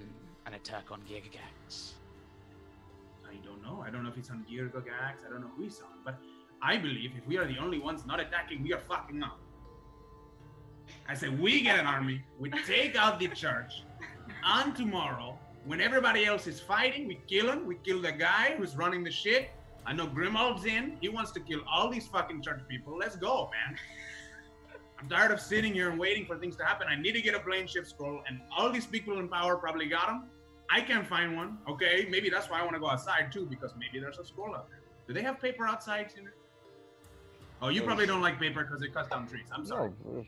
[0.46, 1.92] an attack on Gigagax?
[3.28, 3.82] I don't know.
[3.86, 5.26] I don't know if it's on Girgagax.
[5.26, 5.98] I don't know who it's on.
[6.04, 6.18] But
[6.62, 9.38] I believe if we are the only ones not attacking, we are fucking up.
[11.08, 13.82] I say we get an army, we take out the church,
[14.44, 17.66] and tomorrow, when everybody else is fighting, we kill him.
[17.66, 19.50] We kill the guy who's running the shit.
[19.86, 20.96] I know Grimald's in.
[21.00, 22.96] He wants to kill all these fucking church people.
[22.96, 23.78] Let's go, man.
[24.98, 26.86] I'm tired of sitting here and waiting for things to happen.
[26.88, 29.86] I need to get a plane shift scroll, and all these people in power probably
[29.86, 30.24] got them.
[30.70, 31.58] I can't find one.
[31.68, 34.54] Okay, maybe that's why I want to go outside too, because maybe there's a scroll
[34.54, 34.80] out there.
[35.06, 36.12] Do they have paper outside?
[37.60, 39.46] Oh, you probably don't like paper because it cuts down trees.
[39.52, 39.92] I'm sorry.
[40.04, 40.24] No,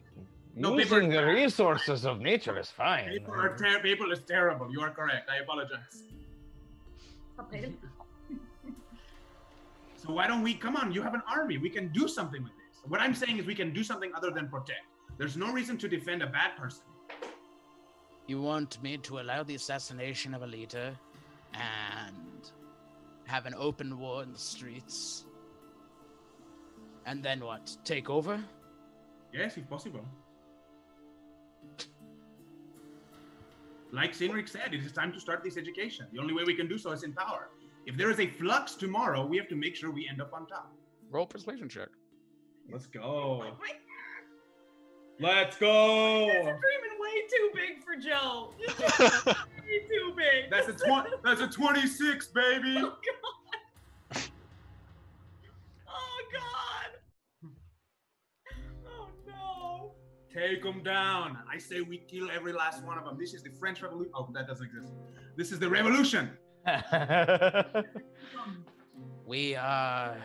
[0.58, 3.10] No, using is the resources of nature is fine.
[3.10, 4.72] Paper, are ter- paper is terrible.
[4.72, 5.28] You are correct.
[5.30, 6.02] I apologize.
[7.38, 7.72] Okay.
[9.98, 10.92] So why don't we come on?
[10.92, 11.56] You have an army.
[11.58, 12.82] We can do something with this.
[12.86, 14.84] What I'm saying is we can do something other than protect.
[15.18, 16.84] There's no reason to defend a bad person.
[18.28, 20.94] You want me to allow the assassination of a leader
[21.54, 22.50] and
[23.24, 25.24] have an open war in the streets.
[27.06, 27.76] And then what?
[27.84, 28.38] Take over?
[29.32, 30.04] Yes, if possible.
[33.96, 36.06] Like Sinric said, it is time to start this education.
[36.12, 37.48] The only way we can do so is in power.
[37.86, 40.46] If there is a flux tomorrow, we have to make sure we end up on
[40.46, 40.70] top.
[41.10, 41.88] Roll persuasion check.
[42.70, 43.42] Let's go.
[45.18, 46.26] Let's go.
[46.26, 48.52] This is dreaming way too big for Joe.
[49.66, 50.50] Way too big.
[50.50, 51.10] That's a twenty.
[51.24, 52.76] That's a twenty-six, baby.
[52.76, 52.96] Oh
[60.36, 61.38] Take them down.
[61.50, 63.16] I say we kill every last one of them.
[63.18, 64.12] This is the French Revolution.
[64.14, 64.92] Oh, that doesn't exist.
[65.36, 66.30] This is the revolution.
[69.26, 70.16] We are.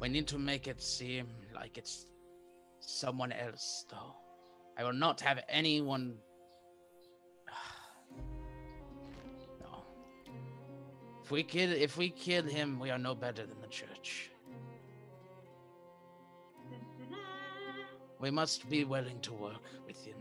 [0.00, 2.06] we need to make it seem like it's
[2.80, 4.14] someone else though.
[4.78, 6.14] I will not have anyone
[9.60, 9.84] No.
[11.22, 14.31] If we kill if we kill him, we are no better than the church.
[18.22, 20.14] We must be willing to work with him.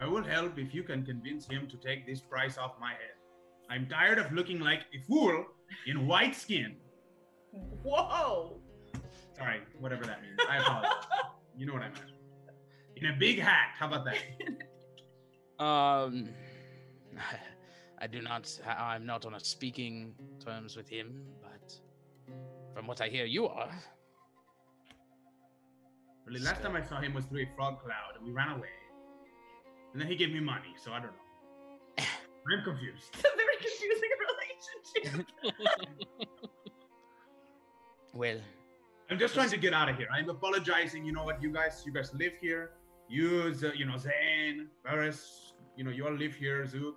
[0.00, 3.16] I will help if you can convince him to take this price off my head.
[3.68, 5.44] I'm tired of looking like a fool
[5.86, 6.76] in white skin.
[7.82, 8.56] Whoa.
[9.36, 10.38] Sorry, whatever that means.
[10.48, 10.92] I apologize.
[11.56, 12.12] you know what I meant.
[12.96, 13.70] In a big hat.
[13.78, 14.18] How about that?
[15.58, 16.28] Um,
[18.00, 18.50] I do not.
[18.66, 20.12] I- I'm not on a speaking
[20.44, 21.72] terms with him, but
[22.74, 23.70] from what I hear, you are.
[26.26, 28.68] Really, last time I saw him was through a frog cloud, and we ran away.
[29.92, 32.04] And then he gave me money, so I don't know.
[32.52, 33.10] I'm confused.
[33.12, 34.10] It's a very confusing
[35.12, 35.26] relationship.
[38.14, 38.38] Well,
[39.10, 40.06] I'm just trying to get out of here.
[40.12, 41.04] I'm apologizing.
[41.04, 42.72] You know what, you guys, you guys live here.
[43.08, 46.66] You, you know, Zane, Paris, you know, you all live here.
[46.66, 46.96] Zook.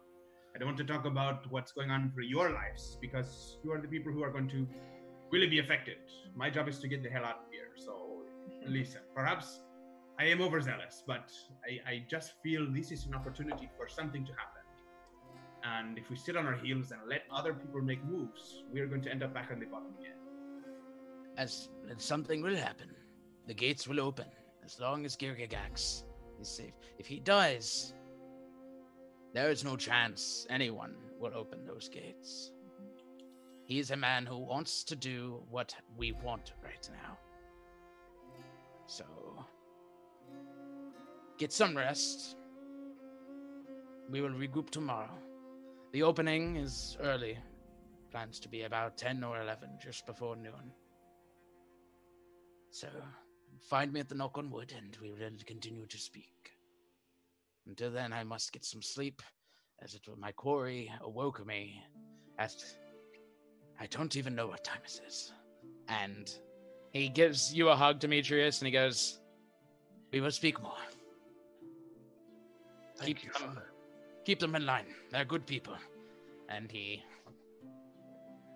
[0.54, 3.80] I don't want to talk about what's going on for your lives because you are
[3.80, 4.68] the people who are going to
[5.32, 5.98] really be affected.
[6.36, 7.72] My job is to get the hell out of here.
[7.76, 8.05] So,
[8.68, 9.62] listen, perhaps
[10.20, 11.32] I am overzealous, but
[11.68, 14.62] I, I just feel this is an opportunity for something to happen.
[15.64, 19.02] And if we sit on our heels and let other people make moves, we're going
[19.02, 20.14] to end up back on the bottom again.
[21.38, 22.90] as something will happen,
[23.48, 24.28] the gates will open
[24.64, 26.04] as long as Girgagax
[26.40, 26.74] is safe.
[26.98, 27.94] If he dies,
[29.34, 32.52] there is no chance anyone will open those gates.
[33.66, 37.18] He is a man who wants to do what we want right now.
[38.88, 39.06] So,
[41.38, 42.36] get some rest.
[44.10, 45.10] We will regroup tomorrow.
[45.92, 47.38] The opening is early.
[48.12, 50.72] Plans to be about 10 or 11, just before noon.
[52.70, 52.88] So,
[53.60, 56.52] find me at the knock on wood and we will continue to speak.
[57.68, 59.22] Until then, I must get some sleep,
[59.82, 61.82] as it will my quori awoke me
[62.38, 62.54] at.
[63.80, 65.34] I don't even know what time it is.
[65.88, 66.34] And
[66.96, 69.20] he gives you a hug, Demetrius, and he goes,
[70.14, 70.72] We will speak more.
[72.96, 73.66] Thank keep you, them, Father.
[74.24, 74.86] keep them in line.
[75.12, 75.76] They're good people.
[76.48, 77.04] And he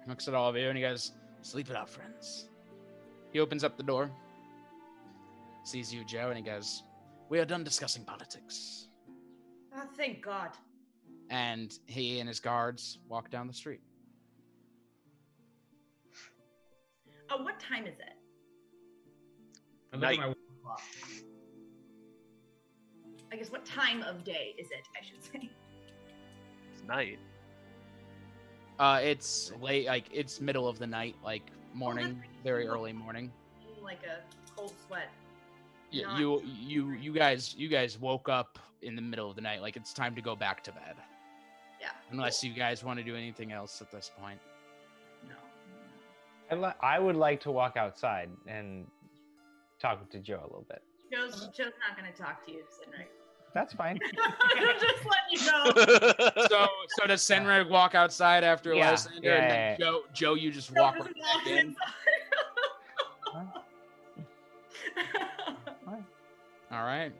[0.07, 1.11] looks at all of you and he goes,
[1.41, 2.47] Sleep it out, friends.
[3.33, 4.09] He opens up the door,
[5.65, 6.83] sees you, Joe, and he goes,
[7.27, 8.87] We are done discussing politics.
[9.75, 10.51] Oh, thank God.
[11.29, 13.81] And he and his guards walk down the street.
[17.29, 18.18] Uh, what time is it?
[19.93, 20.19] I look at Night.
[20.19, 20.33] my
[20.63, 20.81] clock.
[23.31, 24.87] I guess what time of day is it?
[24.99, 25.49] I should say.
[26.73, 27.19] It's night.
[28.79, 31.43] Uh, it's late, like it's middle of the night, like
[31.73, 33.31] morning, very early morning.
[33.83, 34.21] Like a
[34.55, 35.09] cold sweat.
[35.93, 39.41] Y- Not- You, you, you guys, you guys woke up in the middle of the
[39.41, 39.61] night.
[39.61, 40.95] Like it's time to go back to bed.
[41.81, 41.89] Yeah.
[42.11, 44.39] Unless you guys want to do anything else at this point.
[45.27, 45.35] No.
[46.51, 48.85] I, li- I would like to walk outside and
[49.79, 50.81] talk to Joe a little bit.
[51.11, 53.07] Joe's Joe's not gonna talk to you, Sinric.
[53.53, 53.99] That's fine.
[54.79, 55.71] Just let you know.
[56.47, 59.77] so, so does Senreg walk outside after Yeah, Lysander, yeah, and then yeah, yeah.
[59.77, 61.75] Joe, Joe, you just walk Joe right back in.
[66.71, 67.11] All right.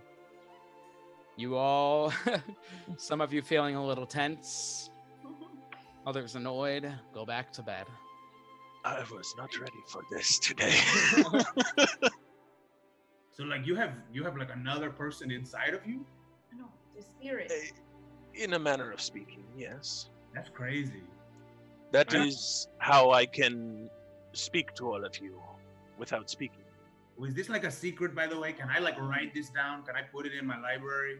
[1.38, 2.14] You all,
[2.98, 4.92] some of you feeling a little tense,
[6.06, 7.86] others annoyed, go back to bed.
[8.86, 10.78] I was not ready for this today.
[13.40, 16.06] So like you have you have like another person inside of you?
[16.58, 17.54] no, the spirit.
[18.34, 20.10] In a manner of speaking, yes.
[20.36, 21.04] That's crazy.
[21.94, 22.28] That Right.
[22.28, 23.90] is how I can
[24.34, 25.42] speak to all of you
[25.98, 26.66] without speaking.
[27.18, 28.52] Oh, is this like a secret by the way?
[28.52, 29.84] Can I like write this down?
[29.84, 31.20] Can I put it in my library?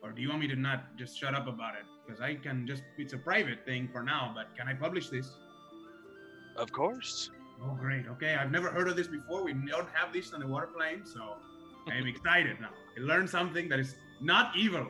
[0.00, 1.86] Or do you want me to not just shut up about it?
[2.06, 5.28] Because I can just, it's a private thing for now, but can I publish this?
[6.54, 7.30] Of course.
[7.62, 8.06] Oh, great.
[8.06, 9.42] Okay, I've never heard of this before.
[9.42, 11.36] We don't have this on the water plane, so
[11.86, 12.70] I'm excited now.
[12.96, 14.86] I learned something that is not evil.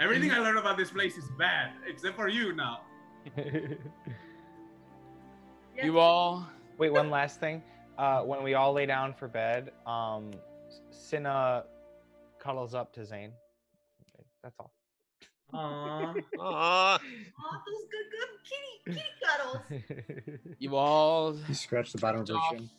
[0.00, 2.80] Everything I learned about this place is bad, except for you now.
[5.82, 6.46] You all.
[6.78, 7.62] Wait, one last thing.
[7.96, 10.30] Uh, when we all lay down for bed, um,
[10.90, 11.64] Cinna
[12.38, 13.32] cuddles up to Zane.
[14.42, 14.72] That's all.
[15.54, 16.14] Aww.
[16.14, 16.22] Aww.
[16.38, 16.98] Oh,
[17.66, 20.38] those good, good kitty, kitty cuddles.
[20.58, 22.70] You all He scratched the bottom of her off chin.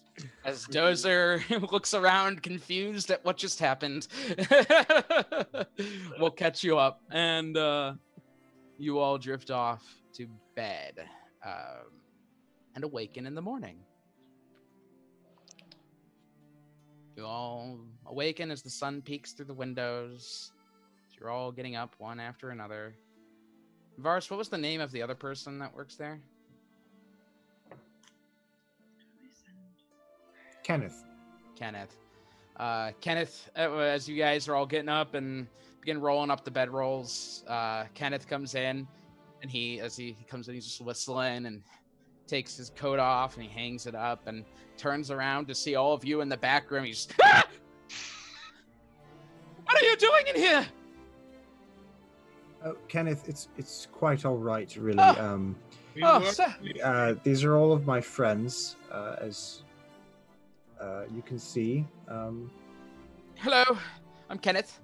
[0.46, 1.42] as Dozer
[1.72, 4.08] looks around confused at what just happened.
[6.20, 7.94] we'll catch you up, and uh,
[8.78, 9.84] you all drift off
[10.14, 10.94] to bed
[11.46, 11.92] um,
[12.76, 13.78] and awaken in the morning.
[17.18, 20.54] You all awaken as the sun peeks through the windows.
[21.22, 22.96] You're all getting up one after another.
[24.00, 26.20] Vars, what was the name of the other person that works there?
[30.64, 31.04] Kenneth.
[31.56, 31.96] Kenneth.
[32.58, 35.46] Uh, Kenneth, uh, as you guys are all getting up and
[35.80, 38.88] begin rolling up the bedrolls, uh, Kenneth comes in,
[39.44, 41.62] and he, as he, he comes in, he's just whistling and
[42.26, 44.44] takes his coat off and he hangs it up and
[44.76, 46.86] turns around to see all of you in the back room.
[46.86, 47.44] He's, "Ah!
[49.66, 50.66] what are you doing in here?
[52.64, 55.00] Oh, Kenneth, it's it's quite all right, really.
[55.00, 55.26] Oh.
[55.34, 55.56] Um,
[56.02, 56.56] Oh, sir.
[56.86, 59.64] uh, these are all of my friends, uh, as
[60.80, 61.86] uh, you can see.
[62.08, 62.50] Um,
[63.36, 63.66] Hello,
[64.30, 64.80] I'm Kenneth.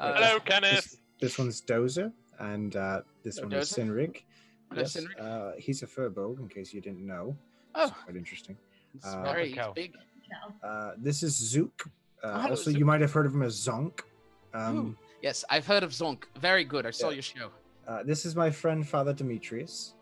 [0.00, 0.72] Uh, Hello, Kenneth.
[0.84, 3.78] This, this one's Dozer, and uh, this Hello, one is Dozer.
[3.90, 4.22] Sinrig.
[4.70, 5.20] Hello, Yes, Sinrig.
[5.20, 7.36] Uh, he's a firbolg, in case you didn't know.
[7.74, 7.84] Oh.
[7.84, 8.56] It's quite interesting.
[8.94, 9.96] It's Uh, very big.
[10.64, 11.90] Uh, this is Zook.
[12.24, 12.78] Uh, Oh, also, Zook.
[12.78, 14.00] you might have heard of him as Zonk.
[14.54, 16.24] Um, Ooh, yes, I've heard of Zonk.
[16.40, 16.86] Very good.
[16.86, 17.14] I saw Yeah.
[17.14, 17.50] your show.
[17.88, 19.94] uh, this is my friend Father Demetrius.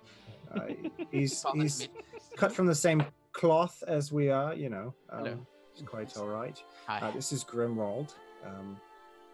[0.55, 0.61] Uh,
[1.11, 1.89] he's he's
[2.37, 4.95] cut from the same cloth as we are, you know.
[5.11, 5.33] Hello.
[5.33, 6.63] Um, it's quite all right.
[6.87, 7.01] Hi.
[7.01, 8.15] Uh, this is Grimwald.
[8.47, 8.79] Um,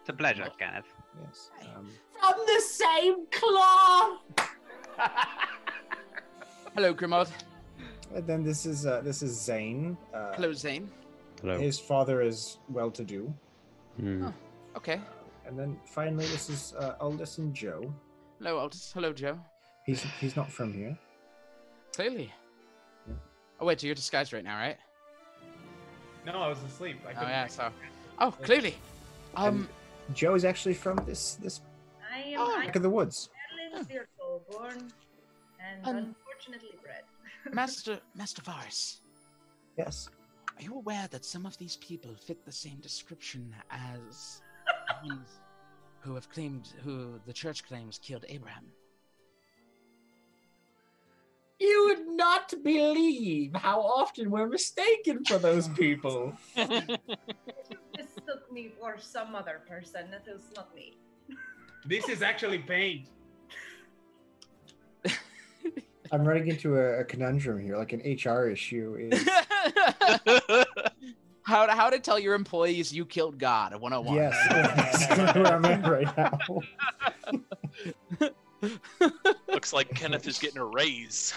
[0.01, 0.91] It's a pleasure, Kenneth.
[1.23, 1.51] yes.
[1.77, 1.87] Um,
[2.19, 4.19] From the same cloth.
[6.75, 7.29] Hello, Grimod.
[8.15, 9.97] and then this is uh, this is Zane.
[10.15, 10.89] Uh, Hello, Zane.
[11.43, 11.59] Hello.
[11.59, 13.33] His father is well-to-do.
[13.99, 14.25] Hmm.
[14.27, 14.35] Oh,
[14.77, 15.01] okay.
[15.51, 17.93] And then finally, this is uh, Aldous and Joe.
[18.39, 18.93] Hello, Aldous.
[18.95, 19.37] Hello, Joe.
[19.85, 20.97] He's he's not from here.
[21.93, 22.33] Clearly.
[23.09, 23.15] Yeah.
[23.59, 24.77] Oh wait, so you're disguised right now, right?
[26.25, 26.99] No, I was asleep.
[27.05, 27.49] I Oh yeah.
[27.49, 27.69] So.
[28.21, 28.77] Oh, clearly.
[29.35, 29.69] Um.
[30.15, 31.61] Joe is actually from this this
[32.15, 32.57] I am Oh.
[32.57, 33.29] I back of the woods.
[33.67, 34.93] Madeline Virgo, born
[35.59, 37.03] and Um, unfortunately bred.
[37.53, 39.01] Master Master Varus,
[39.77, 40.11] Yes.
[40.57, 44.50] are you aware that some of these people fit the same description as the
[45.05, 45.29] ones
[46.01, 48.67] who have claimed, who the church claims killed Abraham?
[51.59, 56.33] You would not believe how often we're mistaken for those people.
[56.57, 60.11] mistook me for some other person.
[60.11, 60.97] That is not me.
[61.87, 63.09] This is actually paint.
[66.13, 68.97] I'm running into a, a conundrum here, like an HR issue.
[68.99, 69.29] Is
[71.51, 74.17] how to how to tell your employees you killed God at 101.
[74.17, 76.39] yes, that's where I'm at right now.
[79.49, 81.35] Looks like Kenneth is getting a raise.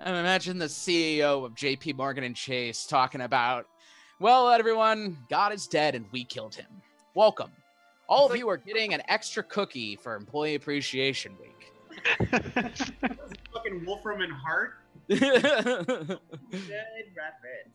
[0.00, 3.66] And imagine the CEO of JP Morgan and Chase talking about,
[4.18, 6.66] well, everyone, God is dead and we killed him.
[7.14, 7.50] Welcome.
[8.08, 11.72] All of you are getting an extra cookie for Employee Appreciation Week.
[13.54, 14.74] Fucking Wolfram and Hart.
[15.08, 16.18] Good reference.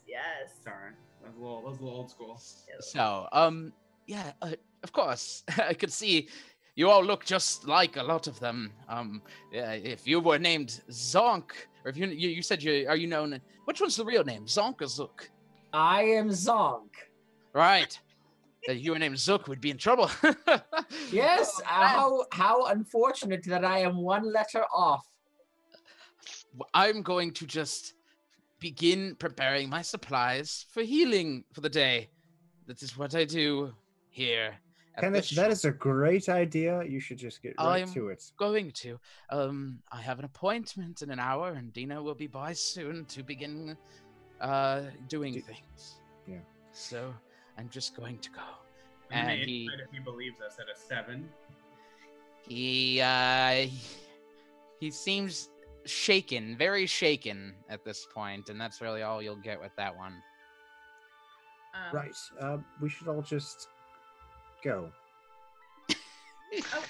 [0.07, 0.51] Yes.
[0.63, 0.91] Sorry,
[1.21, 2.41] that was a little, that was a little old school.
[2.79, 3.73] so, um,
[4.07, 4.51] yeah, uh,
[4.83, 6.29] of course, I could see
[6.75, 8.71] you all look just like a lot of them.
[8.87, 9.21] Um,
[9.51, 11.51] yeah, if you were named Zonk,
[11.83, 14.45] or if you you, you said you are you known, which one's the real name,
[14.45, 15.29] Zonk or Zook?
[15.73, 16.89] I am Zonk.
[17.53, 17.99] Right.
[18.67, 20.09] that you were named Zook would be in trouble.
[21.11, 25.05] Yes, Oh, how how unfortunate that I am one letter off.
[26.73, 27.93] I'm going to just
[28.59, 32.09] begin preparing my supplies for healing for the day.
[32.67, 33.73] That is what I do
[34.09, 34.53] here.
[34.95, 36.83] at the Kenneth, that is a great idea.
[36.83, 38.23] You should just get right I'm to it.
[38.37, 38.99] going to.
[39.29, 43.23] Um, I have an appointment in an hour, and Dina will be by soon to
[43.23, 43.77] begin
[44.41, 46.01] uh, doing things.
[46.27, 46.37] Yeah.
[46.71, 47.13] So
[47.57, 48.41] I'm just going to go.
[49.11, 51.27] I'm And he, if he believes us at a seven.
[52.47, 53.67] he, uh,
[54.79, 55.49] he seems
[55.85, 60.13] shaken, very shaken at this point, and that's really all you'll get with that one.
[61.73, 62.15] Um, Right.
[62.39, 63.67] Uh, we should all just
[64.63, 64.91] go.
[65.91, 66.83] Oh,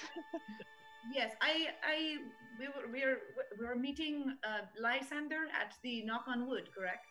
[1.14, 2.16] yes, I, I,
[2.58, 3.18] we were, We're.
[3.58, 7.06] we were meeting uh, Lysander at the Knock on Wood, correct?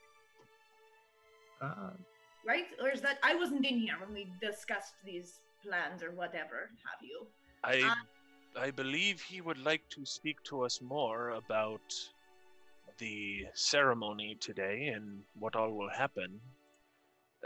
[1.61, 1.91] Uh,
[2.47, 2.68] Right?
[2.81, 7.01] Or is that I wasn't in here when we discussed these plans or whatever have
[7.03, 7.27] you?
[7.64, 7.95] I Uh,
[8.57, 11.93] I believe he would like to speak to us more about
[12.97, 16.39] the ceremony today and what all will happen.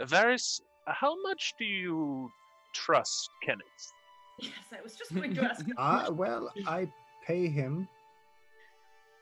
[0.00, 2.30] Varys, how much do you
[2.72, 3.92] trust Kenneth?
[4.40, 5.64] Yes, I was just going to ask.
[5.78, 6.88] uh, well, I
[7.24, 7.88] pay him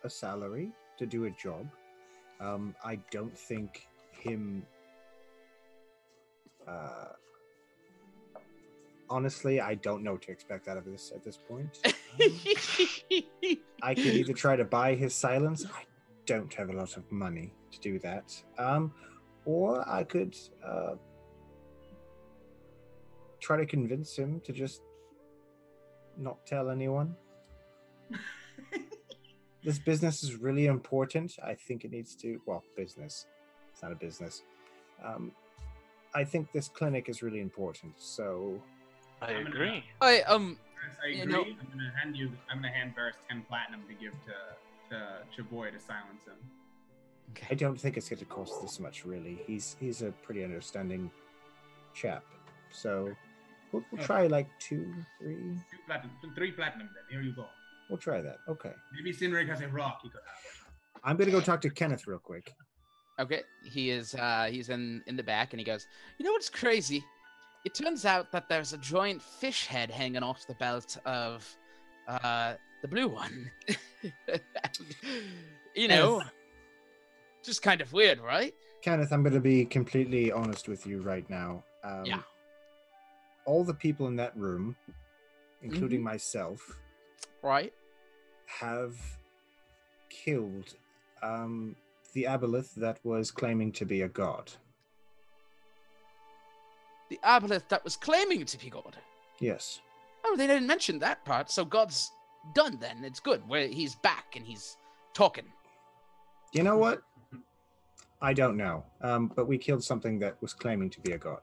[0.04, 1.66] a salary to do a job.
[2.40, 4.66] Um, I don't think him.
[6.66, 7.08] Uh,
[9.12, 11.78] honestly, I don't know what to expect out of this at this point.
[13.82, 15.66] I could either try to buy his silence.
[15.66, 15.84] I
[16.24, 18.34] don't have a lot of money to do that.
[18.56, 18.92] Um,
[19.44, 20.34] or I could
[20.66, 20.94] uh,
[23.40, 24.80] try to convince him to just
[26.16, 27.14] not tell anyone.
[29.62, 31.36] this business is really important.
[31.44, 32.40] I think it needs to.
[32.46, 33.26] Well, business.
[33.72, 34.42] It's not a business.
[35.04, 35.32] Um,
[36.14, 37.92] I think this clinic is really important.
[37.98, 38.62] So.
[39.22, 39.84] I I'm gonna- agree.
[40.00, 40.58] I um.
[41.02, 41.32] I You agree.
[41.32, 42.32] know- I'm gonna hand you.
[42.50, 44.34] I'm gonna hand Varys ten platinum to give to
[44.90, 46.36] to Chaboy to silence him.
[47.50, 49.42] I don't think it's going to cost this much, really.
[49.46, 51.10] He's he's a pretty understanding
[51.94, 52.24] chap.
[52.70, 53.14] So
[53.72, 55.36] we'll, we'll try like two, three.
[55.70, 56.88] Two platinum, three platinum.
[56.94, 57.46] Then here you go.
[57.88, 58.36] We'll try that.
[58.48, 58.72] Okay.
[58.94, 61.00] Maybe Sinrig has a rock he could have.
[61.04, 62.52] I'm going to go talk to Kenneth real quick.
[63.18, 65.86] Okay, he is uh he's in in the back and he goes,
[66.18, 67.02] "You know what's crazy?
[67.64, 71.48] It turns out that there's a giant fish head hanging off the belt of
[72.08, 73.50] uh the blue one.
[75.74, 76.30] you know, Yes.
[77.44, 78.52] just kind of weird, right?
[78.82, 81.62] Kenneth, I'm going to be completely honest with you right now.
[81.84, 82.22] Um, Yeah.
[83.44, 84.74] All the people in that room,
[85.62, 86.60] including myself,
[87.42, 87.72] Right?
[88.46, 88.96] have
[90.10, 90.74] killed
[91.22, 91.74] um,
[92.12, 94.50] the aboleth that was claiming to be a god.
[97.12, 98.96] The aboleth that was claiming to be God.
[99.38, 99.82] Yes.
[100.24, 101.50] Oh, they didn't mention that part.
[101.50, 102.10] So God's
[102.54, 103.04] done then.
[103.04, 103.46] It's good.
[103.46, 104.78] Where he's back and he's
[105.12, 105.44] talking.
[106.54, 107.02] You know what?
[108.22, 108.82] I don't know.
[109.02, 111.42] Um, but we killed something that was claiming to be a god.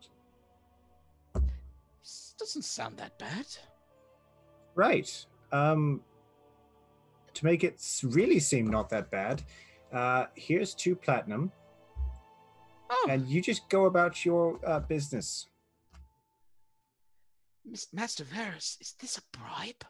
[2.01, 3.45] This doesn't sound that bad.
[4.73, 5.23] Right.
[5.51, 6.01] Um,
[7.35, 9.43] to make it really seem not that bad,
[9.93, 11.51] uh, here's two platinum.
[12.89, 13.07] Oh.
[13.07, 15.45] And you just go about your uh, business.
[17.69, 19.85] Mis- Master Varys, is this a bribe?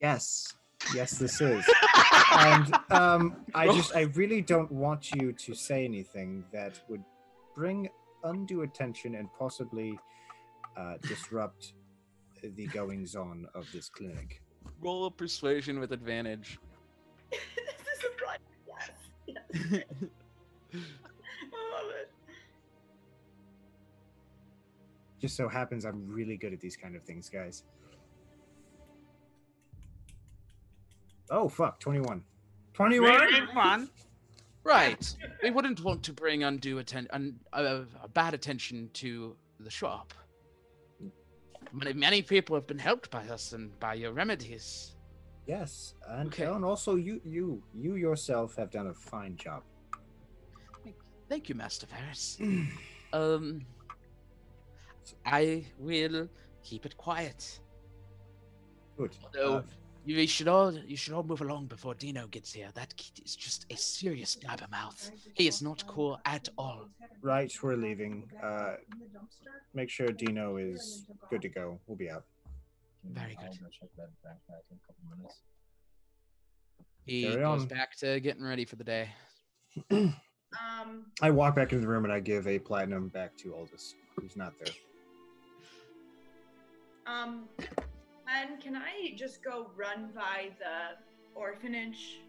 [0.00, 0.54] Yes.
[0.94, 1.64] Yes, this is.
[2.32, 7.04] and um, I just, I really don't want you to say anything that would
[7.54, 7.88] bring
[8.24, 9.98] undue attention and possibly
[10.76, 11.74] uh, disrupt
[12.42, 14.42] the goings on of this clinic.
[14.80, 16.58] Roll a persuasion with advantage.
[17.30, 18.40] this is a bribe.
[18.66, 19.82] Yes.
[20.72, 20.80] yes.
[25.22, 27.62] Just so happens I'm really good at these kind of things, guys.
[31.30, 32.24] Oh, fuck, 21.
[32.74, 33.88] 21?
[34.64, 35.16] Right.
[35.44, 37.82] We wouldn't want to bring undue attention, un- uh,
[38.12, 40.12] bad attention to the shop.
[41.72, 44.96] Many, many people have been helped by us and by your remedies.
[45.46, 46.44] Yes, and, Okay.
[46.46, 49.62] and also you, you, you yourself have done a fine job.
[51.28, 52.38] Thank you, Master Ferris.
[53.12, 53.64] um,
[55.26, 56.28] I will
[56.62, 57.60] keep it quiet.
[58.96, 59.16] Good.
[59.24, 59.62] Although Uh,
[60.04, 62.70] you you should all you should all move along before Dino gets here.
[62.74, 65.10] That kid is just a serious blabbermouth.
[65.34, 66.88] He is not cool at all.
[67.22, 68.28] right, we're leaving.
[68.42, 68.74] Uh,
[69.74, 71.78] make sure Dino is good to go.
[71.86, 72.24] We'll be out.
[73.04, 73.52] Very good.
[73.52, 75.40] check that backpack in a couple minutes.
[77.04, 77.68] He Carry goes on.
[77.68, 79.08] back to getting ready for the day.
[80.60, 83.94] Um, I walk back into the room and I give a platinum back to Aldous,
[84.16, 84.74] who's not there.
[87.06, 87.48] Um,
[88.28, 90.96] and can I just go run by the
[91.38, 92.20] orphanage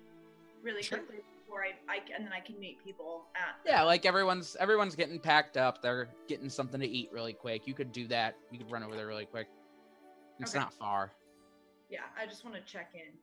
[0.62, 1.00] really Sure.
[1.00, 4.96] quickly before I, I and then I can meet people at Yeah, like everyone's everyone's
[4.96, 5.82] getting packed up.
[5.82, 7.68] They're getting something to eat really quick.
[7.68, 8.36] You could do that.
[8.52, 9.48] You could run over there really quick.
[10.40, 10.60] It's Okay.
[10.60, 11.12] not far.
[11.90, 13.14] Yeah, I just want to check in.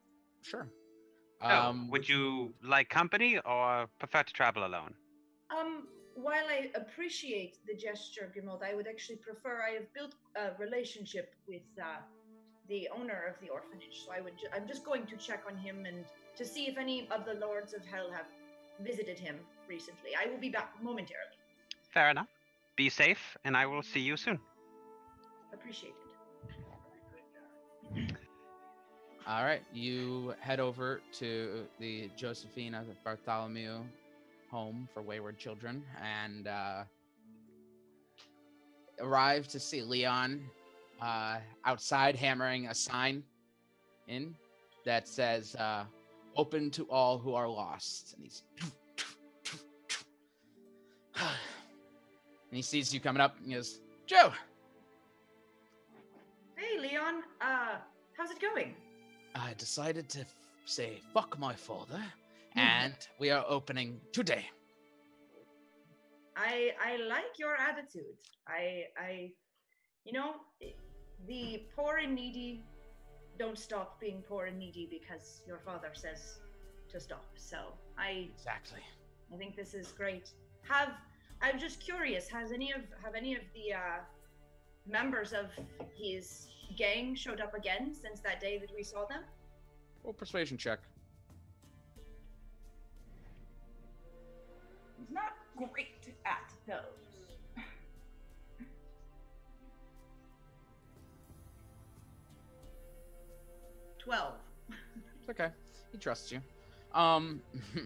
[0.43, 0.67] Sure.
[1.41, 4.93] So, Um, would you like company or prefer to travel alone?
[5.49, 9.61] Um, while I appreciate the gesture, Grimald, I would actually prefer.
[9.67, 12.01] I have built a relationship with uh,
[12.67, 14.37] the owner of the orphanage, so I would.
[14.37, 16.05] Ju- I'm just going to check on him and
[16.35, 18.25] to see if any of the lords of hell have
[18.81, 19.35] visited him
[19.67, 20.11] recently.
[20.15, 21.37] I will be back momentarily.
[21.93, 22.27] Fair enough.
[22.75, 24.39] Be safe, and I will see you soon.
[25.53, 25.95] Appreciate it.
[29.27, 33.83] All right, you head over to the Josephina Bartholomew
[34.51, 36.83] home for wayward children and uh,
[38.99, 40.41] arrive to see Leon
[41.01, 43.23] uh, outside hammering a sign
[44.07, 44.35] in
[44.85, 45.85] that says uh,
[46.35, 48.43] "Open to all who are lost," and he's
[51.15, 51.25] and
[52.51, 54.31] he sees you coming up and he goes, "Joe,
[56.57, 57.23] Hey, Leon.
[57.39, 57.75] Uh,
[58.17, 58.75] how's it going?
[59.33, 62.03] I decided to f- say fuck my father,
[62.55, 64.45] and we are opening today."
[66.35, 68.17] I I like your attitude.
[68.47, 69.31] I I,
[70.05, 70.35] you know,
[71.27, 72.63] the poor and needy
[73.37, 76.39] don't stop being poor and needy because your father says
[76.89, 77.25] to stop.
[77.35, 77.57] So
[77.97, 78.81] I Exactly.
[79.33, 80.29] I think this is great.
[80.67, 80.91] Have
[81.41, 82.27] I'm just curious.
[82.29, 83.99] Has any of have any of the uh,
[84.87, 85.47] members of
[85.95, 86.47] his
[86.77, 89.23] gang showed up again since that day that we saw them?
[90.03, 90.79] Well, persuasion check.
[95.01, 96.77] He's not great at those.
[103.97, 104.33] Twelve.
[105.19, 105.49] It's okay.
[105.91, 106.41] He trusts you.
[106.93, 107.41] Um,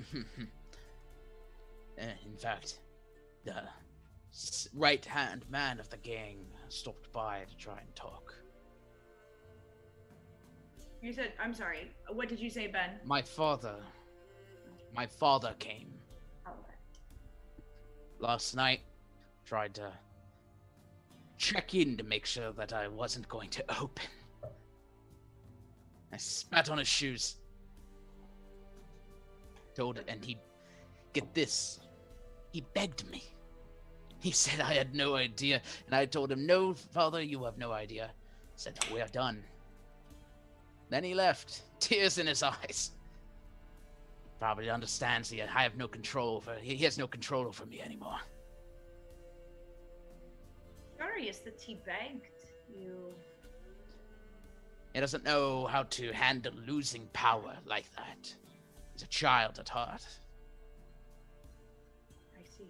[1.97, 2.79] eh, in fact,
[3.43, 3.63] the
[4.73, 6.37] right hand man of the gang
[6.69, 8.33] stopped by to try and talk.
[11.01, 11.91] You said I'm sorry.
[12.09, 12.91] What did you say, Ben?
[13.05, 13.75] My father,
[14.93, 15.94] my father came
[18.19, 18.81] last night,
[19.45, 19.91] tried to
[21.37, 24.05] check in to make sure that I wasn't going to open.
[26.11, 27.35] I spat on his shoes.
[29.75, 30.37] Told it, and he,
[31.11, 31.81] get this,
[32.51, 33.23] he begged me.
[34.19, 37.73] He said I had no idea, and I told him, "No, father, you have no
[37.73, 38.11] idea."
[38.55, 39.43] Said we are done.
[40.89, 42.91] Then he left, tears in his eyes.
[44.39, 46.55] Probably understands he I have no control over.
[46.61, 48.19] He he has no control over me anymore.
[50.97, 52.25] Curious that he begged
[52.69, 53.13] you.
[54.93, 58.33] He doesn't know how to handle losing power like that.
[58.93, 60.05] He's a child at heart.
[62.37, 62.69] I see.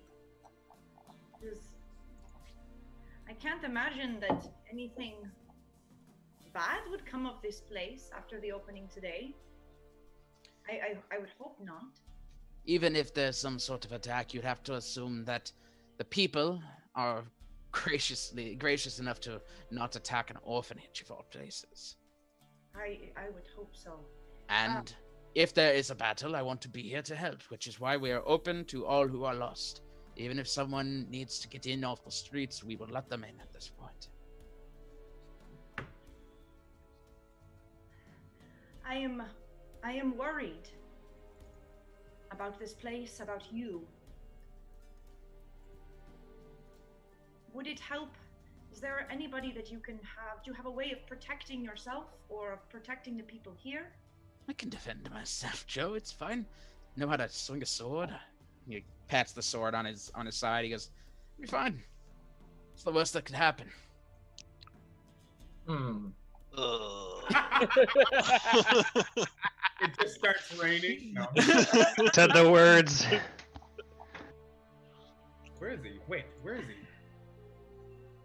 [1.42, 1.60] Does
[3.28, 5.16] I can't imagine that anything
[6.56, 9.36] bad would come of this place after the opening today.
[10.70, 12.00] I I, I would hope not.
[12.66, 15.52] Even if there's some sort of attack, you'd have to assume that
[15.98, 16.62] the people
[16.96, 17.24] are
[17.72, 21.98] graciously gracious enough to not attack an orphanage of all places.
[22.76, 24.00] I I would hope so.
[24.50, 24.86] And um,
[25.36, 27.98] if there is a battle, I want to be here to help, which is why
[27.98, 29.82] we are open to all who are lost.
[30.16, 33.38] Even if someone needs to get in off the streets, we will let them in
[33.42, 34.08] at this point.
[38.88, 39.24] I am
[39.86, 40.68] I am worried
[42.32, 43.84] about this place, about you.
[47.54, 48.10] Would it help?
[48.74, 50.44] Is there anybody that you can have?
[50.44, 53.92] Do you have a way of protecting yourself or of protecting the people here?
[54.50, 55.94] I can defend myself, Joe.
[55.94, 56.48] It's fine.
[56.98, 58.10] Know how to swing a sword.
[58.68, 60.64] He pats the sword on his on his side.
[60.64, 60.90] He goes,
[61.38, 61.84] "You're fine.
[62.74, 63.68] It's the worst that could happen."
[65.68, 66.08] Hmm.
[69.82, 71.14] it just starts raining.
[71.14, 71.28] No.
[72.14, 73.06] Said the words.
[75.60, 76.00] Where is he?
[76.08, 76.74] Wait, where is he?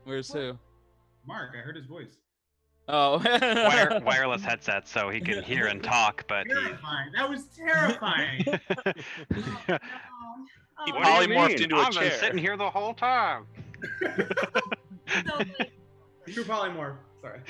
[0.05, 0.57] Where's who?
[1.27, 2.17] Mark, I heard his voice.
[2.89, 6.55] Oh, Wire, wireless headset, so he can hear and talk, but he.
[6.55, 7.13] Terrifying.
[7.17, 8.45] That was terrifying.
[10.83, 11.43] Oh, he oh, What do you oh.
[11.43, 12.11] polymorphed into a I've been chair.
[12.13, 13.45] sitting here the whole time.
[14.01, 14.25] True
[16.45, 16.97] polymorph.
[17.21, 17.43] Sorry.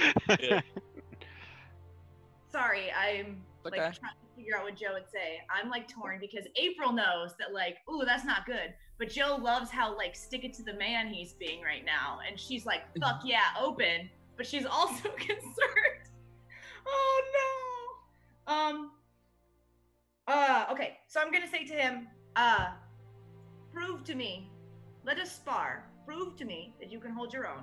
[2.51, 3.83] Sorry, I'm like Okay.
[3.99, 5.41] trying to figure out what Joe would say.
[5.51, 8.75] I'm like torn because April knows that like, ooh, that's not good.
[8.99, 12.39] But Joe loves how like stick it to the man he's being right now, and
[12.39, 14.11] she's like, fuck yeah, open.
[14.37, 16.09] But she's also concerned.
[16.87, 17.23] Oh
[18.47, 18.55] no.
[18.55, 18.91] Um.
[20.27, 20.67] Uh.
[20.73, 20.99] Okay.
[21.09, 22.69] So I'm gonna say to him, uh,
[23.73, 24.51] prove to me,
[25.05, 25.87] let us spar.
[26.07, 27.63] Prove to me that you can hold your own,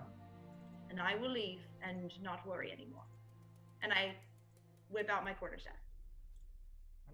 [0.89, 3.03] and I will leave and not worry anymore.
[3.83, 4.15] And I
[4.89, 5.73] whip out my quarterstaff.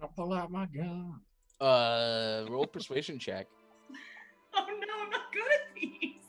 [0.02, 1.20] I'll pull out my gun.
[1.60, 3.46] Uh, roll persuasion check.
[4.56, 6.22] Oh no, I'm not good at these.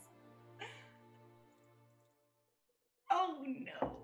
[3.11, 3.97] Oh no.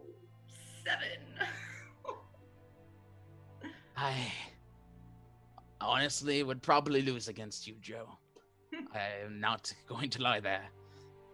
[0.85, 1.39] Seven.
[3.97, 4.31] I
[5.79, 8.09] honestly would probably lose against you, Joe.
[8.93, 10.69] I am not going to lie there.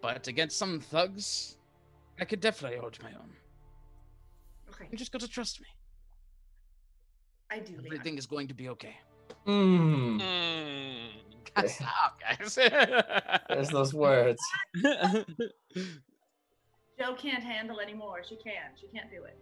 [0.01, 1.57] But against some thugs,
[2.19, 3.31] I could definitely hold my own.
[4.69, 4.87] Okay.
[4.91, 5.67] You just got to trust me.
[7.51, 7.73] I do.
[7.73, 7.85] Leon.
[7.85, 8.95] Everything is going to be okay.
[9.47, 10.19] Mm.
[11.55, 12.55] God, Stop, guys.
[13.49, 14.41] There's those words.
[16.99, 18.23] Joe can't handle anymore.
[18.27, 18.73] She can't.
[18.79, 19.37] She can't do it.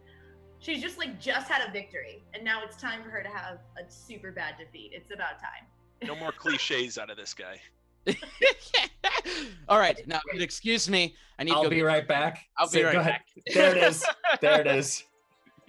[0.58, 3.58] She's just like just had a victory, and now it's time for her to have
[3.78, 4.90] a super bad defeat.
[4.94, 5.66] It's about time.
[6.06, 7.60] No more cliches out of this guy.
[9.68, 11.14] All right, now excuse me.
[11.38, 11.52] I need.
[11.52, 12.46] I'll to go be get- right back.
[12.58, 13.26] I'll Say- be right back.
[13.52, 14.04] There it is.
[14.40, 15.04] There it is.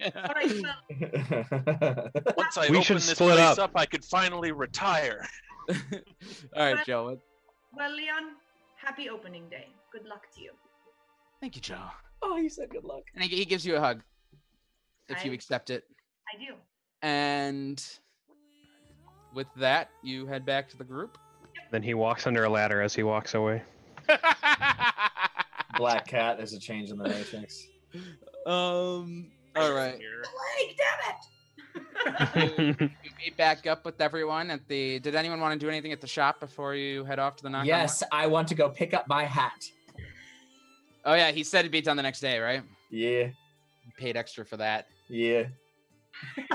[0.00, 3.58] All right, well, Once I We open should this split place up.
[3.58, 5.26] up, I could finally retire.
[5.70, 5.76] All
[6.74, 7.18] right, Joe.
[7.76, 8.32] well, Leon,
[8.76, 9.66] happy opening day.
[9.92, 10.52] Good luck to you.
[11.40, 11.76] Thank you, Joe.
[12.22, 13.02] Oh, you said good luck.
[13.14, 14.02] And he, he gives you a hug
[15.08, 15.84] if you accept it.
[16.32, 16.54] I do.
[17.02, 17.84] And
[19.34, 21.18] with that, you head back to the group.
[21.70, 23.62] Then he walks under a ladder as he walks away.
[25.76, 26.40] Black cat.
[26.40, 27.66] is a change in the matrix.
[28.46, 29.30] Um.
[29.58, 29.98] All right.
[29.98, 32.80] Leg, damn it!
[33.04, 34.98] you meet back up with everyone at the.
[35.00, 37.50] Did anyone want to do anything at the shop before you head off to the
[37.50, 37.66] knock?
[37.66, 39.64] Yes, I want to go pick up my hat.
[41.04, 42.62] Oh yeah, he said it'd be done the next day, right?
[42.90, 43.24] Yeah.
[43.26, 44.88] You paid extra for that.
[45.08, 45.44] Yeah.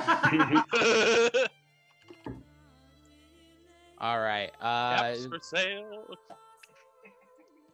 [4.00, 4.52] All right.
[4.62, 6.06] Uh, Caps for sale.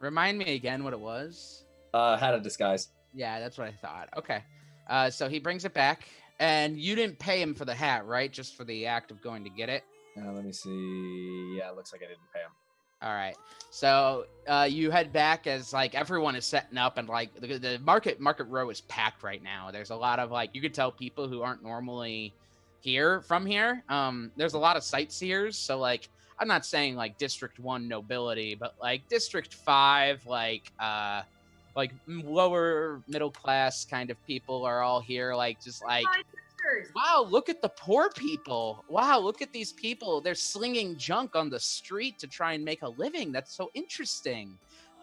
[0.00, 1.64] remind me again what it was.
[1.92, 2.88] Uh, hat of disguise.
[3.12, 4.08] Yeah, that's what I thought.
[4.16, 4.42] Okay.
[4.90, 6.08] Uh, so he brings it back,
[6.40, 8.30] and you didn't pay him for the hat, right?
[8.30, 9.84] Just for the act of going to get it.
[10.20, 11.56] Uh, let me see.
[11.56, 12.50] Yeah, it looks like I didn't pay him.
[13.02, 13.36] All right.
[13.70, 17.78] So uh, you head back as like everyone is setting up, and like the, the
[17.78, 19.70] market market row is packed right now.
[19.70, 22.34] There's a lot of like you could tell people who aren't normally
[22.80, 23.82] here from here.
[23.88, 25.56] Um, there's a lot of sightseers.
[25.56, 26.08] So like
[26.38, 31.22] I'm not saying like District One nobility, but like District Five, like uh,
[31.76, 35.34] like lower middle class kind of people are all here.
[35.34, 36.06] Like just like
[36.94, 38.84] wow, look at the poor people.
[38.88, 40.20] Wow, look at these people.
[40.20, 43.32] They're slinging junk on the street to try and make a living.
[43.32, 44.58] That's so interesting.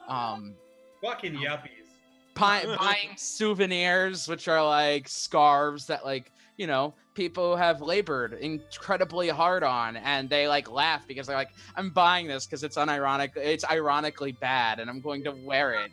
[0.08, 0.56] Um,
[1.04, 1.88] Fucking yuppies.
[2.36, 9.30] pi- buying souvenirs, which are like scarves that like you know people have labored incredibly
[9.30, 13.36] hard on, and they like laugh because they're like, "I'm buying this because it's unironic.
[13.36, 15.92] It's ironically bad, and I'm going to wear it."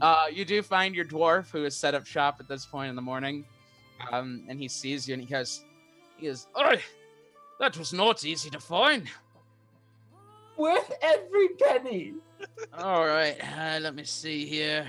[0.00, 2.96] Uh, you do find your dwarf who has set up shop at this point in
[2.96, 3.44] the morning,
[4.12, 5.64] um, and he sees you and he goes,
[6.16, 6.80] "He goes, Oi,
[7.60, 9.08] that was not easy to find."
[10.56, 12.14] Worth every penny.
[12.76, 14.86] All right, uh, let me see here.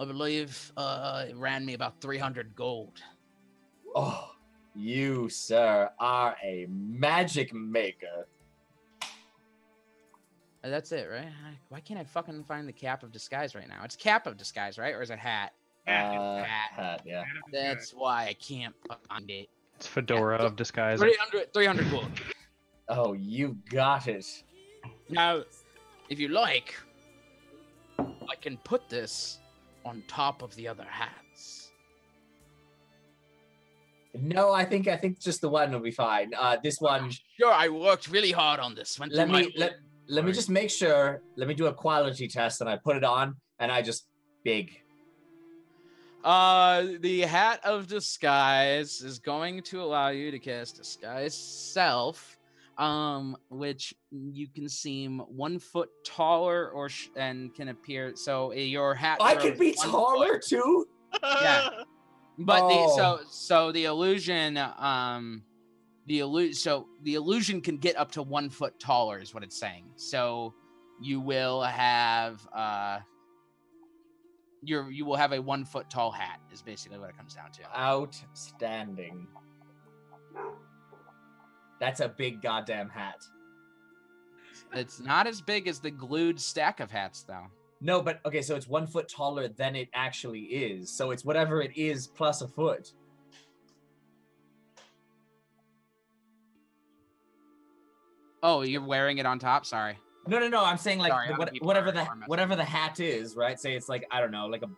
[0.00, 3.00] I believe uh, it ran me about 300 gold.
[3.94, 4.30] Oh,
[4.74, 8.28] you, sir, are a magic maker.
[10.64, 11.28] Uh, that's it, right?
[11.68, 13.82] Why can't I fucking find the cap of disguise right now?
[13.84, 14.94] It's cap of disguise, right?
[14.94, 15.52] Or is it hat?
[15.86, 15.90] Uh,
[16.42, 16.70] hat.
[16.72, 17.22] hat, yeah.
[17.52, 18.74] That's why I can't
[19.08, 19.48] find it.
[19.76, 20.98] It's Fedora of disguise.
[20.98, 22.06] 300, 300 gold.
[22.88, 24.26] Oh, you got it.
[25.08, 25.42] Now,
[26.08, 26.74] if you like,
[27.98, 29.38] I can put this
[29.84, 31.70] on top of the other hats.
[34.14, 36.32] No, I think I think just the one will be fine.
[36.36, 37.10] Uh, this one.
[37.38, 38.98] Sure, I worked really hard on this.
[38.98, 39.74] Went Let through my- me let
[40.08, 41.22] let me just make sure.
[41.36, 44.06] Let me do a quality test, and I put it on, and I just
[44.44, 44.80] big.
[46.24, 52.36] Uh, the hat of disguise is going to allow you to cast disguise self,
[52.76, 58.12] um, which you can seem one foot taller or sh- and can appear.
[58.16, 59.18] So your hat.
[59.20, 60.42] I could be taller foot.
[60.42, 60.88] too.
[61.22, 61.68] Yeah,
[62.38, 63.24] but the, so Oh.
[63.30, 65.42] so the illusion, um,
[66.08, 66.54] the illusion.
[66.54, 69.84] So the illusion can get up to one foot taller, is what it's saying.
[69.96, 70.52] So
[71.00, 72.98] you will have uh.
[74.60, 77.52] You're, you will have a one foot tall hat is basically what it comes down
[77.52, 77.78] to.
[77.78, 79.28] Outstanding.
[81.78, 83.22] That's a big goddamn hat.
[84.74, 87.46] It's not as big as the glued stack of hats, though.
[87.80, 90.90] No, but okay, so it's one foot taller than it actually is.
[90.90, 92.92] So it's whatever it is plus a foot.
[98.42, 99.66] Oh, you're wearing it on top.
[99.66, 99.96] Sorry.
[100.26, 100.64] No, no, no.
[100.64, 103.58] I'm saying like Sorry, the- what, whatever the whatever the hat is, right?
[103.58, 104.68] Say it's like I don't know, like a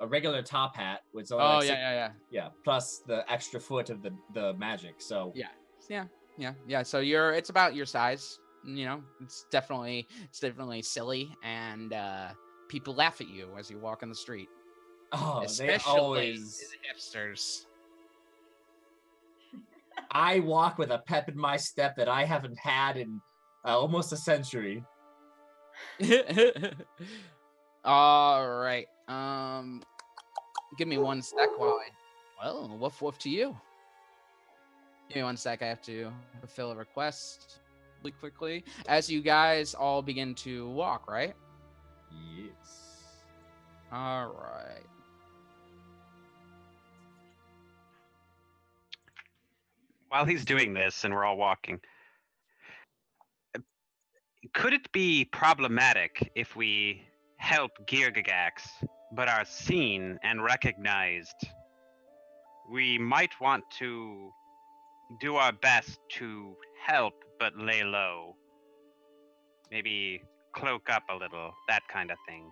[0.00, 3.30] a regular top hat with only Oh like yeah, six- yeah, yeah, yeah, plus the
[3.30, 4.94] extra foot of the the magic.
[4.98, 5.46] So yeah,
[5.88, 6.04] yeah,
[6.38, 6.82] yeah, yeah.
[6.82, 8.38] So you're it's about your size.
[8.64, 12.28] You know, it's definitely it's definitely silly, and uh,
[12.68, 14.48] people laugh at you as you walk in the street.
[15.12, 16.58] Oh, they Especially always.
[16.58, 17.65] the hipsters.
[20.10, 23.20] I walk with a pep in my step that I haven't had in
[23.64, 24.84] uh, almost a century.
[27.84, 28.86] All right.
[29.08, 29.82] Um,
[30.78, 33.56] give me one sec while I Well, woof woof to you.
[35.08, 35.62] Give me one sec.
[35.62, 36.10] I have to
[36.40, 37.60] fulfill a request
[38.00, 38.64] really quickly.
[38.88, 41.34] As you guys all begin to walk, right?
[42.10, 43.14] Yes.
[43.92, 44.86] All right.
[50.16, 51.78] While he's doing this and we're all walking,
[54.54, 57.02] could it be problematic if we
[57.36, 58.62] help Girgagax
[59.12, 61.36] but are seen and recognized?
[62.72, 64.30] We might want to
[65.20, 66.56] do our best to
[66.86, 68.36] help but lay low.
[69.70, 70.22] Maybe
[70.54, 72.50] cloak up a little, that kind of thing.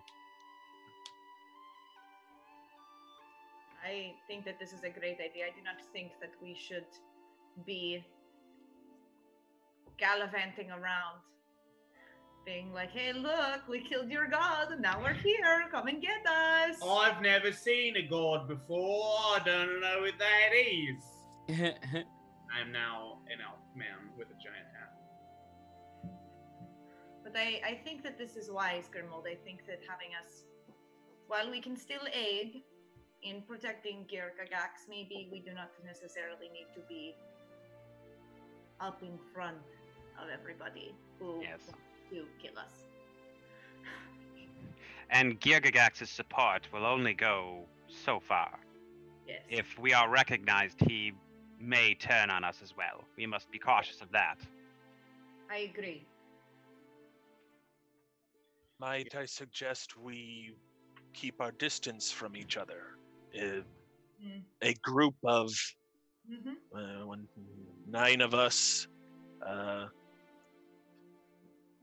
[3.83, 5.45] I think that this is a great idea.
[5.47, 6.85] I do not think that we should
[7.65, 8.05] be
[9.97, 11.19] gallivanting around,
[12.45, 15.67] being like, "Hey, look, we killed your god, and now we're here.
[15.71, 19.35] Come and get us." I've never seen a god before.
[19.35, 21.03] I don't know what that is.
[22.55, 24.95] I'm now an elf man with a giant hat.
[27.23, 29.27] But I, I think that this is wise, Grimald.
[29.27, 30.43] I think that having us,
[31.27, 32.61] while we can still aid
[33.23, 37.15] in protecting Girkagax, maybe we do not necessarily need to be
[38.79, 39.57] up in front
[40.21, 41.61] of everybody who Yes.
[41.67, 41.73] wants
[42.09, 42.85] to kill us.
[45.09, 48.59] And Girgagax's support will only go so far.
[49.27, 49.41] Yes.
[49.49, 51.13] If we are recognized, he
[51.59, 53.03] may turn on us as well.
[53.17, 54.37] We must be cautious of that.
[55.49, 56.05] I agree.
[58.79, 60.53] Might I suggest we
[61.13, 62.97] keep our distance from each other?
[63.37, 63.61] Uh,
[64.21, 64.43] Mm.
[64.61, 65.49] a group of
[66.29, 66.57] Mhm.
[66.73, 67.27] uh, one,
[67.87, 68.87] nine of us,
[69.45, 69.85] uh,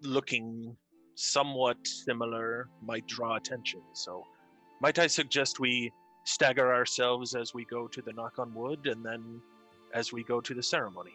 [0.03, 0.77] looking
[1.15, 3.81] somewhat similar, might draw attention.
[3.93, 4.25] So,
[4.81, 5.93] might I suggest we
[6.25, 9.41] stagger ourselves as we go to the knock on wood, and then
[9.95, 11.13] as we go to the ceremony?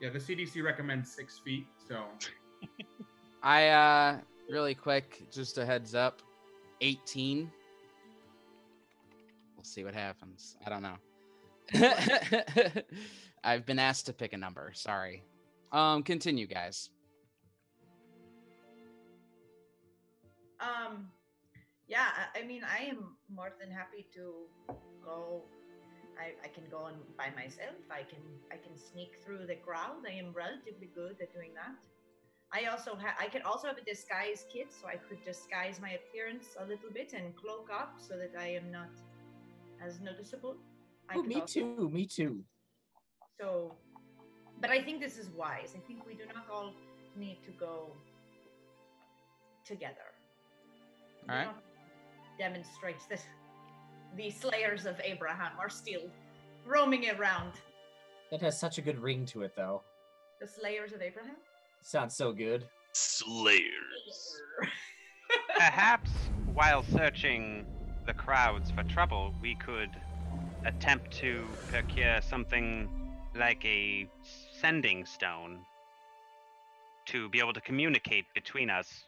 [0.00, 2.04] Yeah, the CDC recommends six feet, so
[3.42, 4.18] I uh
[4.50, 6.22] really quick, just a heads up.
[6.80, 7.50] 18.
[9.56, 10.56] We'll see what happens.
[10.66, 10.96] I don't know.
[13.44, 14.72] I've been asked to pick a number.
[14.74, 15.22] Sorry.
[15.72, 16.90] Um continue guys.
[20.60, 21.08] Um,
[21.88, 24.46] yeah, I, I mean, I am more than happy to
[25.04, 25.42] go.
[26.18, 27.76] I, I can go on by myself.
[27.90, 30.06] I can I can sneak through the crowd.
[30.08, 31.76] I am relatively good at doing that.
[32.52, 35.98] I also have I can also have a disguise kit, so I could disguise my
[36.00, 38.90] appearance a little bit and cloak up so that I am not
[39.84, 40.56] as noticeable.
[41.10, 41.90] I Oh, me also- too.
[41.92, 42.44] Me too.
[43.40, 43.74] So,
[44.60, 45.74] but I think this is wise.
[45.76, 46.72] I think we do not all
[47.16, 47.88] need to go
[49.64, 50.12] together.
[51.26, 51.44] We All right.
[51.46, 51.56] don't
[52.36, 53.24] Demonstrate that
[54.16, 56.02] the slayers of Abraham are still
[56.66, 57.52] roaming around.
[58.32, 59.82] That has such a good ring to it, though.
[60.40, 61.36] The slayers of Abraham?
[61.80, 62.66] Sounds so good.
[62.92, 64.40] Slayers.
[65.56, 66.10] Perhaps
[66.52, 67.66] while searching
[68.04, 69.90] the crowds for trouble, we could
[70.64, 72.88] attempt to procure something
[73.36, 74.08] like a
[74.60, 75.60] sending stone
[77.06, 79.04] to be able to communicate between us.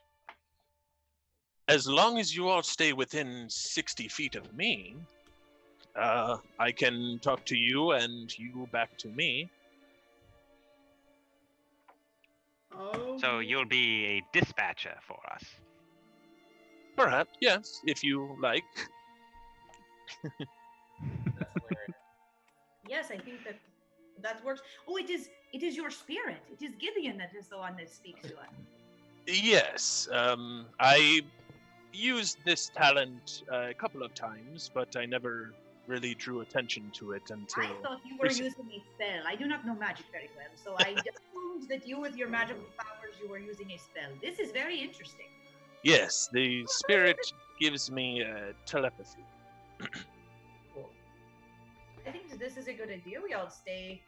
[1.69, 4.97] As long as you all stay within 60 feet of me,
[5.97, 9.51] uh, I can talk to you and you back to me.
[12.79, 13.17] Oh.
[13.19, 15.43] So you'll be a dispatcher for us.
[16.97, 18.65] Perhaps, yes, if you like.
[22.89, 23.57] Yes, I think that
[24.23, 24.63] that works.
[24.89, 26.43] Oh, it is it is your spirit.
[26.51, 28.55] It is Gideon that is the one that speaks to us.
[29.27, 31.23] Yes, um, I
[31.93, 35.53] used this talent uh, a couple of times, but I never
[35.87, 37.65] really drew attention to it until.
[37.65, 39.23] I thought you were recent- using a spell.
[39.27, 42.69] I do not know magic very well, so I assumed that you, with your magical
[42.79, 44.11] powers, you were using a spell.
[44.23, 45.27] This is very interesting.
[45.83, 47.19] Yes, the spirit
[47.61, 49.25] gives me uh, telepathy.
[52.07, 53.19] I think this is a good idea.
[53.23, 54.03] We all stay,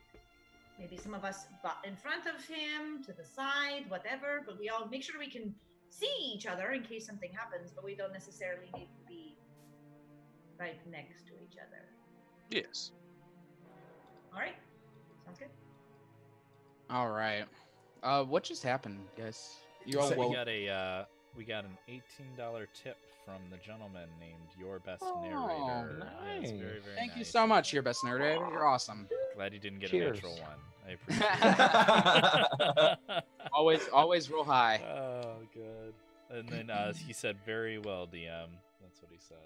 [0.79, 1.47] maybe some of us
[1.85, 5.55] in front of him, to the side, whatever, but we all make sure we can
[5.91, 9.37] see each other in case something happens, but we don't necessarily need to be
[10.59, 11.85] right next to each other.
[12.51, 12.93] Yes.
[14.33, 14.57] All right.
[15.25, 15.49] Sounds good.
[16.91, 17.45] All right.
[18.03, 19.57] Uh what just happened, guys?
[19.85, 21.05] You all So we got a uh,
[21.37, 26.09] we got an eighteen dollar tip from the gentleman named Your Best Oh, Narrator.
[26.41, 26.83] Yes, very, nice.
[26.85, 28.21] very Thank you so much, your best nerd.
[28.51, 29.07] You're awesome.
[29.37, 30.11] Glad you didn't get Cheers.
[30.11, 30.59] a natural one.
[30.87, 31.29] I appreciate
[33.11, 33.25] it.
[33.53, 34.81] always always roll high.
[34.89, 35.93] Oh, good.
[36.31, 38.49] And then uh, he said, "Very well, DM."
[38.83, 39.37] That's what he said.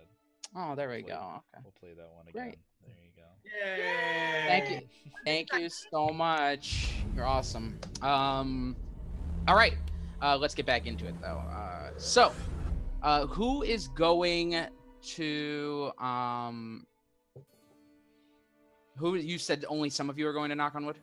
[0.56, 1.42] Oh, there we Play- go.
[1.54, 1.62] Okay.
[1.64, 2.42] We'll play that one again.
[2.42, 2.54] Great.
[2.54, 2.64] again.
[2.84, 3.28] There you go.
[3.66, 4.44] Yay!
[4.46, 4.80] Thank you.
[5.24, 6.66] Thank you so much.
[7.14, 7.78] You're awesome.
[8.02, 8.76] Um,
[9.48, 9.74] all right.
[10.22, 11.42] Uh, let's get back into it though.
[11.52, 12.32] Uh, so,
[13.02, 14.66] uh, who is going
[15.02, 16.86] to um?
[18.98, 20.98] Who you said only some of you are going to knock on wood?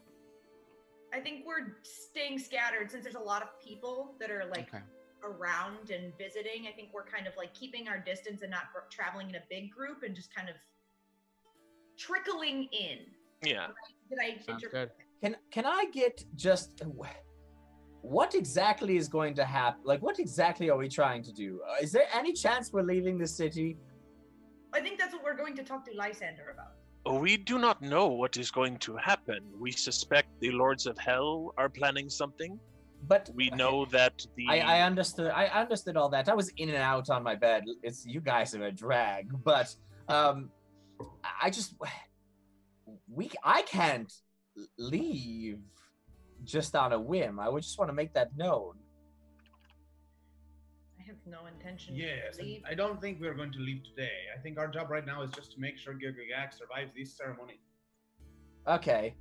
[1.14, 4.84] I think we're staying scattered since there's a lot of people that are like Okay.
[5.24, 6.68] around and visiting.
[6.68, 9.44] I think we're kind of like keeping our distance and not gr- traveling in a
[9.50, 10.56] big group and just kind of
[11.98, 13.00] trickling in.
[13.44, 13.68] Yeah.
[14.10, 14.92] Did I Sounds good.
[15.22, 16.82] Can can I get just
[18.02, 19.82] what exactly is going to happen?
[19.84, 21.62] Like, what exactly are we trying to do?
[21.70, 23.78] Uh, is there any chance we're leaving the city?
[24.74, 27.22] I think that's what we're going to talk to Lysander about.
[27.22, 29.40] We do not know what is going to happen.
[29.58, 32.60] We suspect the Lords of Hell are planning something.
[33.08, 35.32] But we know that the I, I understood.
[35.32, 36.28] I understood all that.
[36.28, 37.64] I was in and out on my bed.
[37.82, 39.74] It's you guys are a drag, but
[40.10, 40.50] um,
[41.42, 41.76] I just
[43.10, 44.12] we I can't
[44.78, 45.60] leave
[46.44, 47.40] just on a whim.
[47.40, 48.74] I would just want to make that known.
[51.00, 52.62] I have no intention Yes, to and leave.
[52.70, 54.18] I don't think we're going to leave today.
[54.38, 57.60] I think our job right now is just to make sure Gilgagak survives this ceremony.
[58.68, 59.16] Okay.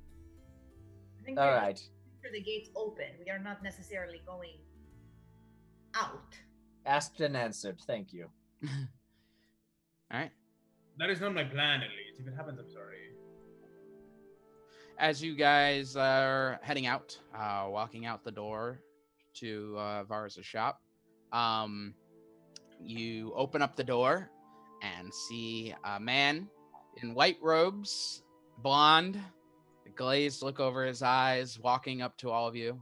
[1.19, 3.07] I think All we're the gates open.
[3.23, 4.59] We are not necessarily going
[5.95, 6.35] out.
[6.85, 7.79] Asked and answered.
[7.85, 8.27] Thank you.
[8.67, 10.31] All right.
[10.97, 12.19] That is not my plan, at least.
[12.19, 12.97] If it happens, I'm sorry.
[14.99, 18.81] As you guys are heading out, uh, walking out the door
[19.35, 20.81] to uh, Varus' shop,
[21.31, 21.93] um,
[22.83, 24.29] you open up the door
[24.81, 26.49] and see a man
[27.01, 28.23] in white robes,
[28.57, 29.17] blonde,
[29.95, 32.81] glazed look over his eyes, walking up to all of you.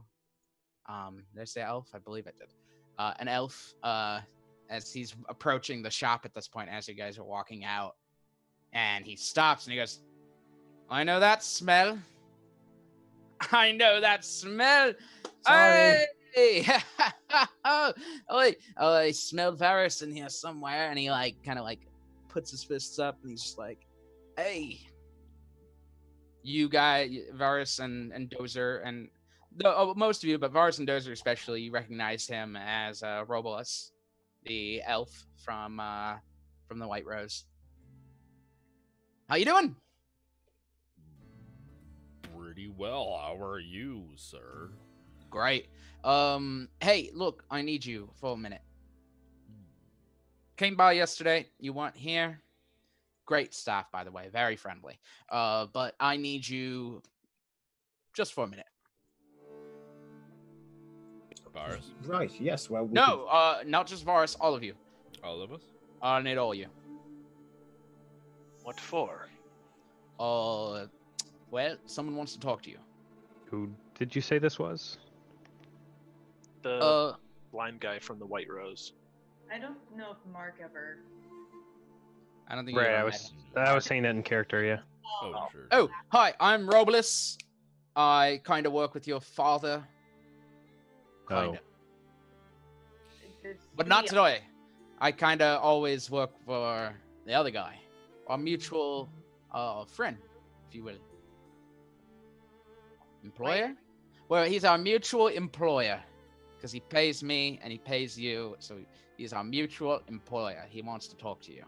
[0.88, 1.88] Um, did I say elf?
[1.94, 2.48] I believe I did.
[2.98, 4.22] Uh, an elf, uh,
[4.68, 7.94] as he's approaching the shop at this point, as you guys are walking out,
[8.72, 10.00] and he stops and he goes,
[10.90, 11.98] I know that smell.
[13.52, 14.94] I know that smell.
[15.46, 16.04] Sorry.
[16.34, 16.66] Hey!
[17.64, 17.92] oh,
[18.28, 21.80] oh, I smelled Varus in here somewhere, and he like kind of like
[22.28, 23.86] puts his fists up, and he's just like,
[24.36, 24.80] "Hey,
[26.42, 29.08] you guys, Varus and and Dozer, and
[29.56, 33.24] the, oh, most of you, but Varus and Dozer especially, you recognize him as uh,
[33.26, 33.90] Robolus,
[34.44, 36.14] the elf from uh,
[36.66, 37.44] from the White Rose.
[39.28, 39.76] How you doing?
[42.58, 43.16] Pretty well.
[43.22, 44.70] How are you, sir?
[45.30, 45.68] Great.
[46.02, 48.62] Um, hey, look, I need you for a minute.
[50.56, 51.46] Came by yesterday.
[51.60, 52.40] You weren't here.
[53.26, 54.98] Great staff, by the way, very friendly.
[55.30, 57.00] Uh, but I need you
[58.12, 58.66] just for a minute.
[61.54, 61.92] Varus?
[62.06, 62.32] Right.
[62.40, 62.68] Yes.
[62.68, 62.86] Well.
[62.86, 64.74] We No, uh, not just Varus, all of you.
[65.22, 65.62] All of us?
[66.02, 66.66] I need all of you.
[68.64, 69.28] What for?
[70.18, 70.86] Uh,
[71.50, 72.78] well, someone wants to talk to you.
[73.46, 74.98] Who did you say this was?
[76.62, 77.16] The Uh,
[77.52, 78.92] blind guy from the White Rose.
[79.52, 80.98] I don't know if Mark ever.
[82.48, 83.38] I don't think Right, I was him.
[83.56, 84.80] I was saying that in character, yeah.
[85.22, 85.66] Oh, sure.
[85.72, 87.38] Oh, hi, I'm Robolus.
[87.96, 89.86] I kind of work with your father.
[91.26, 91.62] Kind of.
[93.76, 94.40] But not today.
[95.00, 96.94] I kind of always work for
[97.24, 97.78] the other guy,
[98.26, 99.08] our mutual
[99.52, 100.16] uh, friend,
[100.68, 100.98] if you will.
[103.24, 103.74] Employer?
[104.28, 106.00] Well, he's our mutual employer
[106.56, 108.56] because he pays me and he pays you.
[108.58, 108.76] So
[109.16, 110.64] he's our mutual employer.
[110.68, 111.64] He wants to talk to you.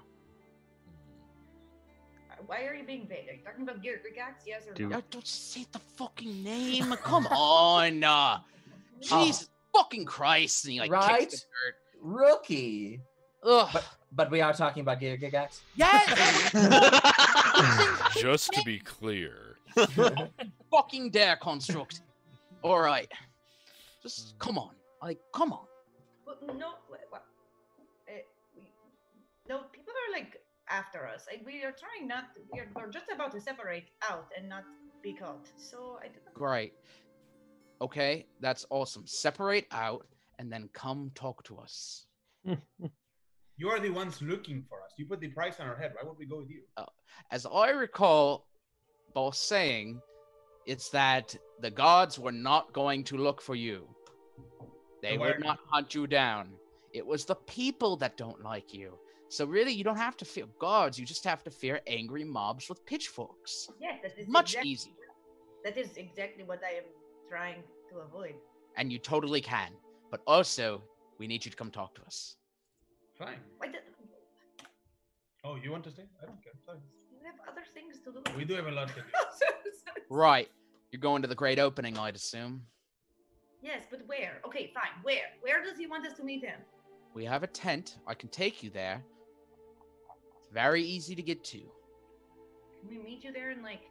[2.46, 3.28] Why are you being vague?
[3.28, 4.46] Are you talking about Gilgagax?
[4.46, 4.90] Yes or Dude.
[4.90, 5.02] no?
[5.10, 6.94] Don't say the fucking name.
[7.02, 8.02] Come on.
[8.02, 8.38] Uh,
[9.00, 10.64] Jesus fucking Christ.
[10.64, 11.20] And he like right?
[11.20, 11.74] kicks the dirt.
[12.02, 13.00] Rookie.
[13.42, 13.68] Ugh.
[13.72, 15.60] But, but we are talking about Giga Gigax.
[15.76, 16.52] Yes,
[18.20, 19.49] just to be clear.
[20.70, 22.02] fucking dare construct.
[22.62, 23.10] All right.
[24.02, 24.70] Just come on.
[25.02, 25.66] Like, come on.
[26.26, 27.24] But no, wait, what?
[28.08, 28.20] Eh,
[28.56, 28.62] we,
[29.48, 30.36] no, people are like
[30.68, 31.26] after us.
[31.30, 32.34] Like, we are trying not.
[32.34, 34.64] To, we are, we're just about to separate out and not
[35.02, 35.48] be caught.
[35.56, 36.34] So I don't.
[36.34, 36.74] Great.
[37.82, 39.06] Okay, that's awesome.
[39.06, 40.06] Separate out
[40.38, 42.06] and then come talk to us.
[43.60, 44.92] You are the ones looking for us.
[44.96, 45.92] You put the price on our head.
[45.94, 46.62] Why would we go with you?
[47.30, 48.46] As I recall,
[49.14, 50.00] both saying,
[50.66, 53.86] it's that the gods were not going to look for you.
[55.02, 56.50] They So would not hunt you down.
[56.92, 58.98] It was the people that don't like you.
[59.28, 60.98] So really, you don't have to fear gods.
[60.98, 63.68] You just have to fear angry mobs with pitchforks.
[63.80, 64.92] Yes, that is Much exactly, easier.
[65.64, 66.84] That is exactly what I am
[67.28, 68.34] trying to avoid.
[68.76, 69.70] and you totally can.
[70.10, 70.82] But also,
[71.18, 72.36] we need you to come talk to us.
[73.18, 73.38] Fine.
[73.58, 73.80] Why did,
[75.44, 76.04] Oh, you want to stay?
[76.22, 76.52] I don't care.
[76.66, 76.80] Sorry.
[77.20, 78.22] We have other things to do.
[78.36, 79.00] We do have a lot to do.
[80.12, 80.48] Right.
[80.90, 82.62] You're going to the great opening, I'd assume.
[83.62, 84.40] yes, but where?
[84.44, 84.90] Okay, fine.
[85.02, 85.28] Where?
[85.40, 86.58] Where does he want us to meet him?
[87.14, 87.98] We have a tent.
[88.08, 89.04] I can take you there.
[90.38, 91.58] It's very easy to get to.
[91.58, 93.82] Can we meet you there in like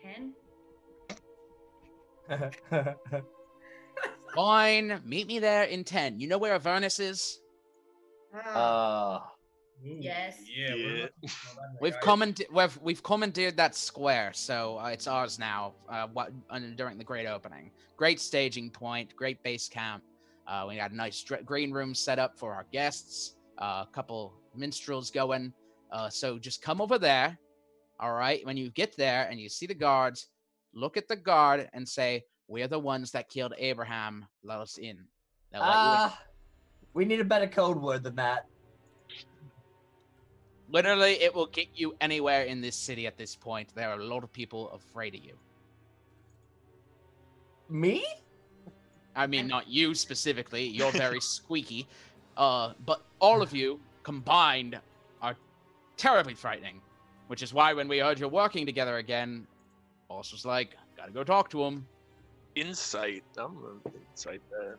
[0.00, 0.34] ten?
[4.34, 5.00] Fine.
[5.04, 6.20] Meet me there in 10.
[6.20, 7.40] You know where Avernus is?
[8.54, 9.20] Uh,
[9.82, 10.38] yes.
[10.54, 10.74] Yeah.
[10.74, 11.08] We're
[11.80, 15.74] we've command we've we've commandeered that square, so uh, it's ours now.
[15.88, 20.02] Uh, what uh, during the great opening, great staging point, great base camp.
[20.46, 23.36] Uh, we got a nice dr- green room set up for our guests.
[23.58, 25.52] Uh, a couple minstrels going.
[25.90, 27.38] Uh, so just come over there.
[28.00, 28.44] All right.
[28.46, 30.28] When you get there and you see the guards,
[30.72, 34.26] look at the guard and say, "We're the ones that killed Abraham.
[34.42, 34.98] Let us in."
[35.52, 35.76] They'll let you in.
[35.76, 36.22] Ah,
[36.94, 38.46] we need a better code word than that.
[40.70, 43.68] Literally, it will get you anywhere in this city at this point.
[43.74, 45.32] There are a lot of people afraid of you.
[47.70, 48.04] Me?
[49.16, 50.64] I mean, not you specifically.
[50.66, 51.86] You're very squeaky.
[52.36, 54.78] Uh, but all of you combined
[55.22, 55.36] are
[55.96, 56.80] terribly frightening.
[57.28, 59.46] Which is why when we heard you're working together again,
[60.08, 61.86] boss was like, gotta go talk to him.
[62.54, 63.22] Insight.
[63.36, 64.74] I'm an insight man.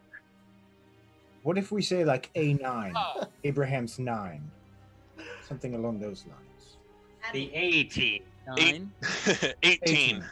[1.44, 3.28] What if we say like A9, Oh.
[3.44, 4.42] Abraham's 9?
[5.48, 6.78] Something along those lines.
[7.34, 8.24] The 18.
[8.48, 8.92] Nine.
[9.64, 10.24] 18.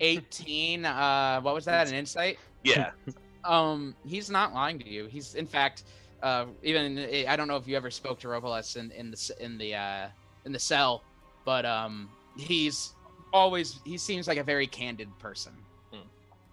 [0.00, 0.84] 18.
[0.84, 1.88] Uh, what was that?
[1.88, 2.38] An insight?
[2.62, 2.90] Yeah.
[3.44, 5.06] Um, he's not lying to you.
[5.06, 5.84] He's in fact,
[6.20, 6.98] uh, even
[7.28, 10.08] I don't know if you ever spoke to Robolus in in the in the uh
[10.44, 11.04] in the cell,
[11.44, 12.94] but um, he's
[13.32, 15.52] always he seems like a very candid person.
[15.92, 16.08] Hmm.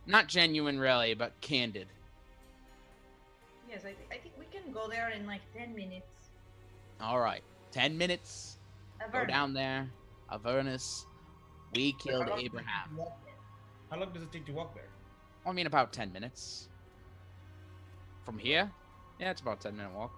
[0.05, 1.87] Not genuine, really, but candid.
[3.67, 6.05] Yes, I, th- I think we can go there in like ten minutes.
[7.01, 7.41] All right,
[7.73, 8.57] ten minutes.
[9.11, 9.89] Go down there,
[10.31, 11.05] Avernus.
[11.75, 12.89] We killed How long does it take Abraham.
[12.89, 13.33] to walk there?
[13.91, 14.89] How long does it take to walk there?
[15.45, 16.69] I mean, about ten minutes.
[18.23, 18.71] From here,
[19.19, 20.13] yeah, it's about a ten minute walk.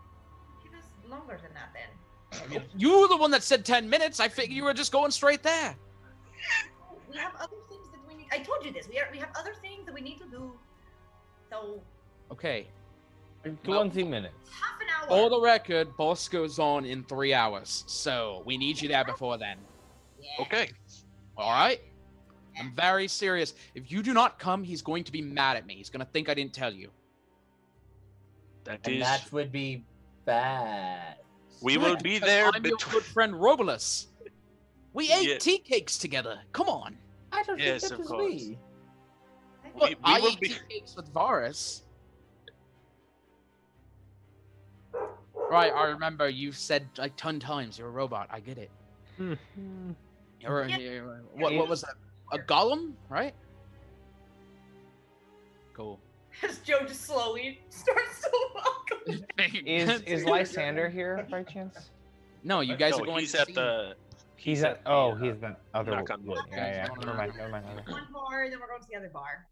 [0.63, 2.61] Give us longer than that then.
[2.77, 4.19] You were the one that said ten minutes.
[4.19, 5.75] I figured you were just going straight there.
[7.09, 8.27] We have other things that we need.
[8.31, 8.87] I told you this.
[8.89, 10.51] We are we have other things that we need to do.
[11.49, 11.81] So
[12.31, 12.67] Okay.
[13.63, 14.49] Twenty minutes.
[14.49, 15.07] half an hour.
[15.23, 19.37] For the record, boss goes on in three hours, so we need you there before
[19.37, 19.57] then.
[20.39, 20.69] Okay.
[21.37, 21.79] All right.
[22.59, 23.53] I'm very serious.
[23.75, 25.75] If you do not come, he's going to be mad at me.
[25.75, 26.89] He's going to think I didn't tell you.
[28.63, 29.01] That And is.
[29.01, 29.83] that would be
[30.25, 31.17] bad.
[31.61, 34.07] We will be there I'm your good friend Robolus.
[34.93, 35.37] We ate Yeah.
[35.37, 36.39] tea cakes together.
[36.53, 36.97] Come on.
[37.31, 38.31] I don't Yes, think that of was course.
[38.33, 38.57] me.
[39.75, 41.83] Look, we I will eat be- tea cakes with Varus.
[45.55, 48.27] Right, I remember you said like ton times you're a robot.
[48.31, 48.69] I get it.
[49.17, 50.77] You're, a- Yeah.
[50.77, 51.95] you're what, what was that?
[52.33, 53.33] A golem, right?
[55.73, 55.99] Cool.
[56.43, 58.89] As Joe just slowly starts to walk.
[59.65, 61.91] Is is Lysander here by chance?
[62.43, 63.95] No, you guys no, are going he's to at see the.
[64.35, 65.91] He's at oh, the, uh, he's the other.
[65.91, 66.39] knock on wood.
[66.51, 66.87] Yeah, yeah.
[66.99, 67.33] Never mind.
[67.37, 67.65] Never mind.
[67.65, 67.87] Never mind.
[67.87, 69.47] One bar, then we're going to the other bar.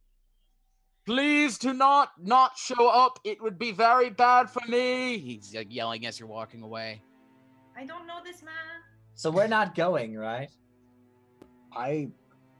[1.05, 3.19] Please do not not show up.
[3.23, 5.17] It would be very bad for me.
[5.17, 7.01] He's like yelling as you're walking away.
[7.77, 8.53] I don't know this man.
[9.15, 10.49] So we're not going, right?
[11.75, 12.09] I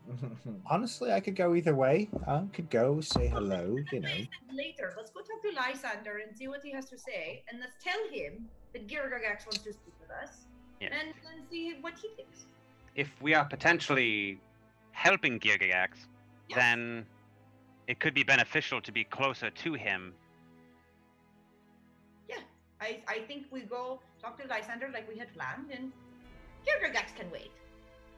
[0.70, 2.10] honestly, I could go either way.
[2.28, 4.10] I could go say hello, you know.
[4.52, 7.78] Later, let's go talk to Lysander and see what he has to say, and let's
[7.82, 10.48] tell him that Girgagax wants to speak with us,
[10.82, 10.90] Yeah.
[10.92, 12.48] and then see what he thinks.
[12.96, 14.42] If we are potentially
[14.92, 15.92] helping Girgagax,
[16.50, 16.58] Yes.
[16.58, 17.06] then
[17.94, 20.16] it could be beneficial to be closer to him.
[22.28, 22.38] Yeah,
[22.82, 25.92] I I think we go talk to Lysander like we had planned, and
[26.66, 27.52] Girgagax can wait.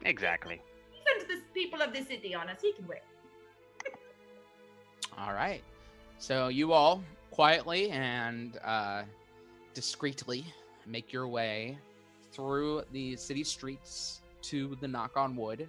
[0.06, 0.62] Exactly.
[0.94, 2.60] He sends the people of the city on us.
[2.62, 3.06] He can wait.
[5.18, 5.62] All right.
[6.20, 9.04] So you all quietly and uh,
[9.74, 10.46] discreetly
[10.88, 11.78] make your way
[12.32, 15.68] through the city streets to the knock on wood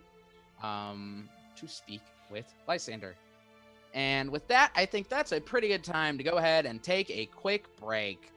[0.63, 3.17] um, to speak with Lysander.
[3.97, 7.11] And with that, I think that's a pretty good time to go ahead and take
[7.11, 8.31] a quick break.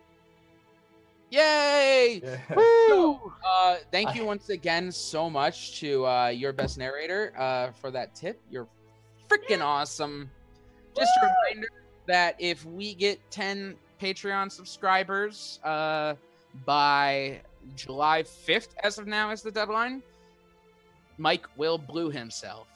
[1.32, 2.22] Yay!
[2.56, 3.20] Woo!
[3.46, 8.16] Uh, thank you once again so much to uh, your best narrator uh, for that
[8.16, 8.40] tip.
[8.50, 8.68] You're
[9.28, 10.32] freaking awesome.
[10.96, 11.68] Just a reminder
[12.08, 16.16] that if we get 10 Patreon subscribers uh,
[16.66, 17.42] by
[17.76, 20.02] July 5th, as of now, is the deadline,
[21.18, 22.68] Mike will blue himself.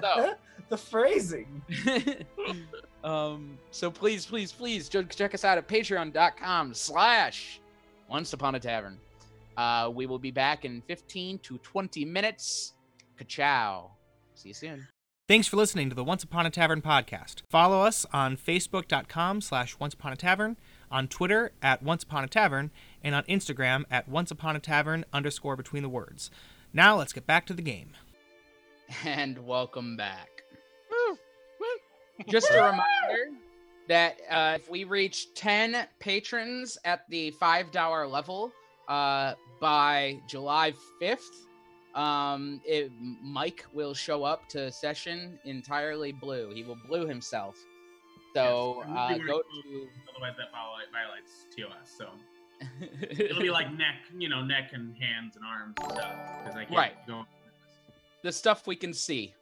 [0.00, 0.34] So,
[0.68, 1.62] the phrasing.
[3.04, 7.60] um, so please, please, please check us out at patreon.com slash
[8.08, 8.98] once upon a tavern.
[9.56, 12.74] Uh, we will be back in 15 to 20 minutes.
[13.18, 13.90] Ka-chow.
[14.34, 14.88] See you soon.
[15.28, 17.42] Thanks for listening to the Once Upon a Tavern podcast.
[17.48, 20.56] Follow us on facebook.com slash once upon a tavern,
[20.90, 22.70] on Twitter at once upon a tavern,
[23.02, 26.30] and on Instagram at once upon a tavern underscore between the words.
[26.72, 27.92] Now let's get back to the game.
[29.04, 30.28] And welcome back.
[32.28, 33.36] Just a reminder
[33.88, 38.52] that uh, if we reach 10 patrons at the $5 level
[38.88, 41.18] uh, by July 5th,
[41.94, 42.90] um, it,
[43.22, 46.50] Mike will show up to session entirely blue.
[46.54, 47.56] He will blue himself.
[48.34, 49.88] So Yes, uh, go to.
[50.14, 50.52] Otherwise, that
[50.92, 51.92] violates TOS.
[51.98, 52.08] So
[53.18, 56.14] it'll be like neck, you know, neck and hands and arms and stuff.
[56.42, 57.06] Because I can't Right.
[57.06, 57.26] go
[58.22, 59.34] The stuff we can see.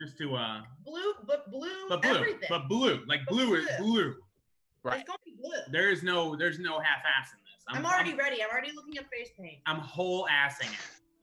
[0.00, 2.48] just to uh, Blue, but blue, but blue, everything.
[2.48, 4.14] but blue, like blue is blue.
[4.82, 5.00] Right.
[5.00, 5.50] It's gonna be blue.
[5.72, 7.64] There is no, there's no half ass in this.
[7.68, 8.42] I'm, already ready.
[8.42, 9.58] I'm already looking at face paint.
[9.66, 10.70] I'm whole assing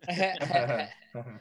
[0.08, 0.90] it.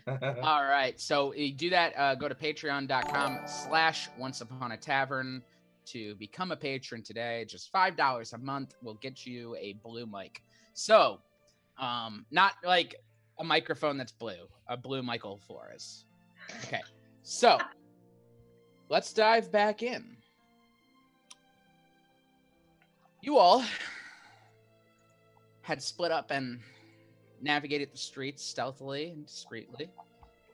[0.42, 0.98] All right.
[0.98, 1.92] So you do that.
[1.96, 5.42] Uh, go to patreon.com slash once upon a tavern
[5.86, 7.44] to become a patron today.
[7.46, 10.42] Just $5 a month will get you a blue mic.
[10.72, 11.20] So,
[11.78, 12.96] um, not like
[13.38, 16.04] a microphone that's blue, a blue Michael Flores.
[16.64, 16.80] Okay.
[17.22, 17.58] So
[18.88, 20.16] let's dive back in.
[23.20, 23.64] You all
[25.62, 26.60] had split up and
[27.42, 29.90] navigated the streets stealthily and discreetly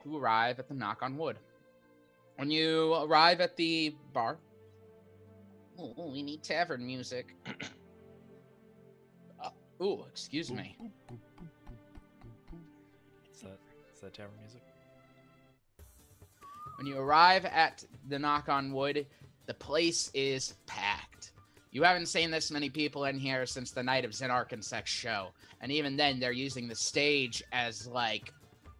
[0.02, 1.36] to arrive at the knock on wood.
[2.36, 4.38] When you arrive at the bar,
[5.96, 7.36] we need tavern music.
[9.42, 9.50] uh,
[9.82, 10.76] ooh, excuse me.
[14.02, 14.60] That tavern music?
[16.76, 19.06] When you arrive at the knock on wood,
[19.46, 21.30] the place is packed.
[21.70, 24.90] You haven't seen this many people in here since the night of Zenark and Sex
[24.90, 25.28] show.
[25.60, 28.32] And even then, they're using the stage as like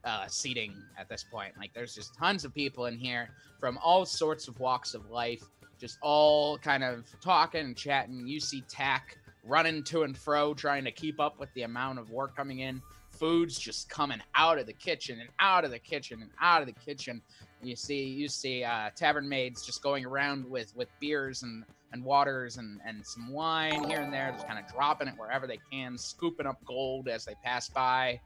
[0.05, 1.57] uh, seating at this point.
[1.57, 3.31] Like, there's just tons of people in here
[3.61, 5.44] from all sorts of walks of life,
[5.78, 8.27] just all kind of talking and chatting.
[8.27, 12.11] You see Tack running to and fro, trying to keep up with the amount of
[12.11, 12.82] work coming in.
[13.23, 16.66] Food's just coming out of the kitchen and out of the kitchen and out of
[16.66, 17.23] the kitchen.
[17.62, 22.03] You see, you see uh, tavern maids just going around with with beers and and
[22.03, 25.61] waters and and some wine here and there, just kind of dropping it wherever they
[25.70, 28.19] can, scooping up gold as they pass by.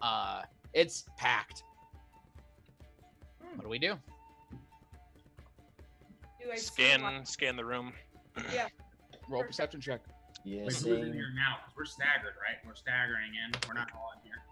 [0.00, 0.42] Uh,
[0.72, 1.64] it's packed.
[3.40, 3.94] What do we do?
[6.40, 7.92] Do I Scan scan the room.
[8.54, 8.68] Yeah.
[9.28, 10.02] Roll perception check.
[10.46, 11.12] Wait, Yeah, who's in same.
[11.12, 11.56] here now?
[11.64, 12.64] 'Cause we're staggered, right?
[12.64, 13.52] We're staggering in.
[13.66, 14.42] We're not all in here.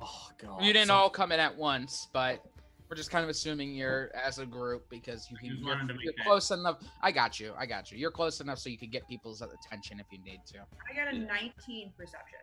[0.00, 0.62] Oh god.
[0.62, 2.44] You didn't so- all come in at once, but
[2.90, 5.48] we're just kind of assuming you're as a group because you can.
[5.50, 6.82] just You're, to you're that- close enough.
[7.00, 7.54] I got you.
[7.56, 7.96] I got you.
[7.96, 10.66] You're close enough so you can get people's attention if you need to.
[10.90, 12.40] I got a 19 perception.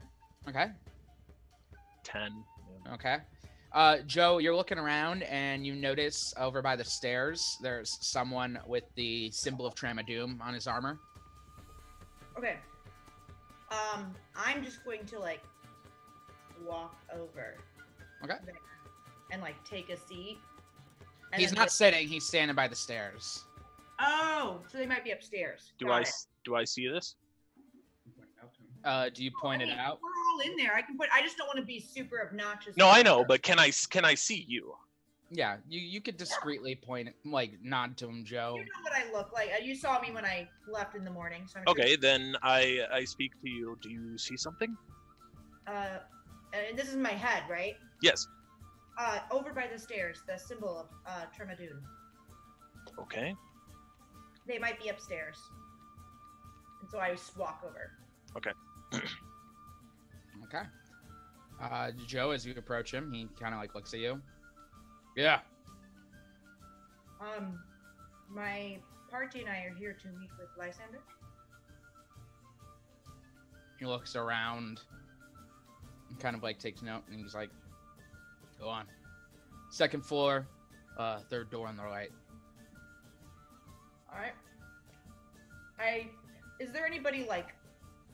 [0.48, 0.72] Okay.
[2.04, 2.44] Ten.
[2.94, 3.20] Okay.
[3.74, 8.84] Uh, Joe, you're looking around and you notice over by the stairs there's someone with
[8.96, 11.00] the symbol of Tramadoom on his armor.
[12.38, 12.58] Okay.
[13.72, 15.42] Um, I'm just going to like
[16.66, 17.56] walk over.
[18.24, 18.36] Okay.
[18.46, 18.56] there
[19.32, 20.38] And like take a seat.
[21.34, 23.46] And He's not sitting, he's standing by the stairs.
[24.00, 25.72] Oh, so they might be upstairs.
[25.80, 26.10] Do Got I it.
[26.44, 27.16] do I see this?
[28.84, 30.00] Uh, do you point it out?
[30.02, 30.74] We're all in there.
[30.76, 31.08] I can put.
[31.14, 32.76] I just don't want to be super obnoxious.
[32.76, 34.74] No, I know, but can I can I see you?
[35.34, 38.56] Yeah, you, you could discreetly point like nod to him, Joe.
[38.58, 39.50] You know what I look like.
[39.58, 41.44] Uh, You saw me when I left in the morning.
[41.48, 43.78] So I'm Okay, then I I speak to you.
[43.82, 44.76] Do you see something?
[45.68, 46.00] Uh,
[46.54, 47.76] and this is my head, right?
[48.02, 48.28] Yes.
[48.98, 51.80] Uh, over by the stairs, the symbol of uh, Tremadoon.
[53.00, 53.34] Okay.
[54.48, 55.38] They might be upstairs.
[56.82, 57.92] And so I just walk over.
[58.36, 58.52] Okay.
[60.44, 60.66] Okay.
[61.62, 64.22] Uh, Joe, as you approach him, he kind of like looks at you.
[65.16, 65.40] Yeah.
[67.20, 67.60] Um,
[68.30, 68.78] my
[69.10, 71.02] party and I are here to meet with Lysander.
[73.78, 74.80] He looks around
[76.10, 77.50] and kind of like takes note and he's like,
[78.60, 78.86] go on.
[79.70, 80.48] Second floor,
[80.98, 82.12] uh, third door on the right.
[84.12, 84.34] All right.
[85.80, 86.08] I
[86.60, 87.56] is there anybody like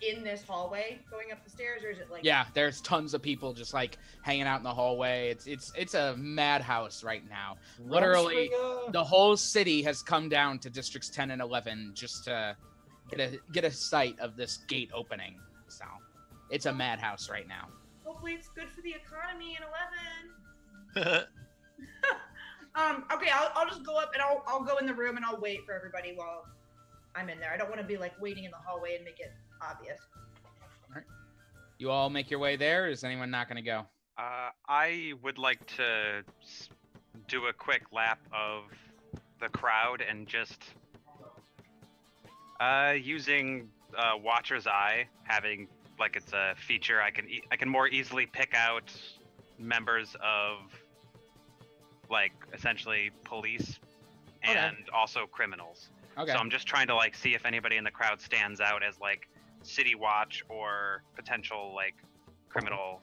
[0.02, 3.22] in this hallway going up the stairs, or is it like Yeah, there's tons of
[3.22, 5.30] people just like hanging out in the hallway.
[5.30, 7.58] It's it's it's a madhouse right now.
[7.80, 8.92] Literally, Rumspringa?
[8.92, 12.56] the whole city has come down to districts 10 and 11 just to
[13.10, 15.40] get a get a sight of this gate opening.
[15.68, 15.86] So,
[16.50, 17.68] it's a madhouse right now.
[18.06, 19.64] Hopefully, it's good for the economy in
[21.04, 21.26] eleven.
[22.76, 23.06] Um.
[23.12, 23.32] Okay.
[23.34, 25.66] I'll, I'll just go up and I'll I'll go in the room and I'll wait
[25.66, 26.46] for everybody while
[27.16, 27.52] I'm in there.
[27.52, 30.00] I don't want to be like waiting in the hallway and make it obvious.
[31.80, 32.86] You all make your way there.
[32.86, 33.86] Or is anyone not going to go?
[34.18, 36.70] Uh, I would like to s-
[37.28, 38.64] do a quick lap of
[39.40, 40.60] the crowd and just
[42.60, 45.68] uh, using uh, Watcher's Eye, having
[46.00, 48.92] like it's a feature I can e- I can more easily pick out
[49.60, 50.58] members of
[52.10, 53.80] like essentially police
[54.48, 54.58] Okay.
[54.58, 55.90] and also criminals.
[56.18, 56.32] Okay.
[56.32, 59.00] So I'm just trying to like see if anybody in the crowd stands out as
[59.00, 59.28] like
[59.68, 61.96] city watch or potential like
[62.50, 63.02] criminal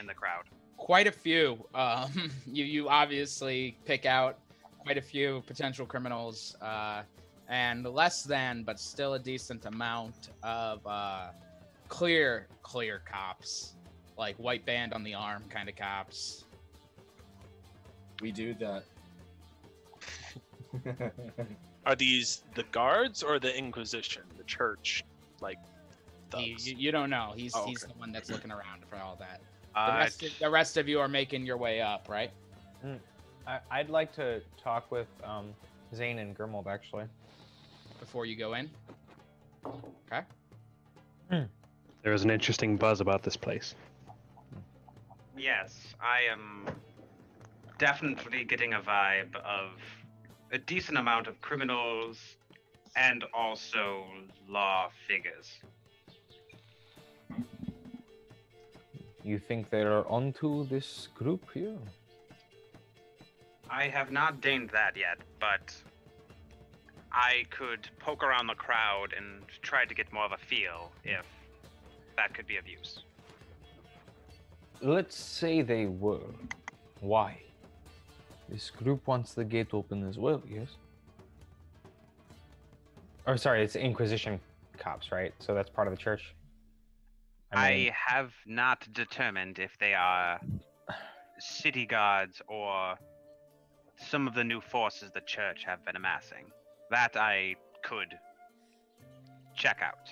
[0.00, 0.44] in the crowd.
[0.76, 1.58] Quite a few.
[1.74, 4.38] Um, you you obviously pick out
[4.78, 7.02] quite a few potential criminals, uh,
[7.48, 11.28] and less than, but still a decent amount of uh,
[11.88, 13.74] clear clear cops,
[14.16, 16.44] like white band on the arm kind of cops.
[18.20, 18.84] We do that.
[21.86, 25.04] Are these the guards or the Inquisition, the church?
[25.40, 25.73] Like, You,
[26.30, 26.68] thugs?
[26.68, 27.32] you, you don't know.
[27.36, 27.92] He's Oh, he's okay.
[27.92, 29.40] the one that's looking around for all that.
[29.74, 32.30] Uh, the, rest of, the rest of you are making your way up, right?
[32.84, 32.98] Mm.
[33.46, 35.52] I, I'd like to talk with um,
[35.94, 37.04] Zane and Grimwald actually.
[38.00, 38.70] Before you go in.
[39.66, 40.24] Okay.
[42.04, 43.74] There is an interesting buzz about this place.
[45.36, 46.66] Yes, I am
[47.78, 49.70] definitely getting a vibe of
[50.52, 52.18] a decent amount of criminals
[52.94, 54.04] and also
[54.48, 55.50] law figures.
[59.24, 61.78] You think they are onto this group here?
[63.70, 65.74] I have not deigned that yet, but
[67.10, 71.24] I could poke around the crowd and try to get more of a feel if
[72.18, 73.00] that could be of use.
[74.82, 76.34] Let's say they were.
[77.00, 77.40] Why?
[78.50, 80.68] This group wants the gate open as well, yes?
[83.26, 84.38] Or sorry, it's Inquisition
[84.76, 85.32] cops, right?
[85.38, 86.34] So that's part of the church.
[87.54, 90.40] I mean, I have not determined if they are
[91.38, 92.96] city guards or
[93.96, 96.50] some of the new forces the church have been amassing.
[96.90, 98.14] That I could
[99.56, 100.10] check out.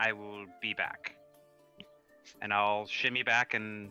[0.00, 1.14] I will be back.
[2.40, 3.90] And I'll shimmy back and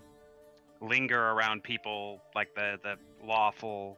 [0.79, 2.95] linger around people like the, the
[3.25, 3.97] lawful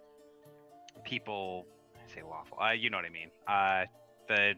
[1.04, 1.66] people.
[1.96, 2.58] I say lawful.
[2.60, 3.30] Uh, you know what I mean.
[3.48, 3.86] Uh,
[4.28, 4.54] the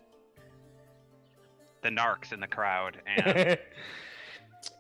[1.81, 3.57] the narcs in the crowd and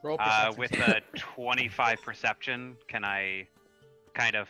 [0.03, 3.47] Roll uh, with a 25 perception, can I
[4.13, 4.47] kind of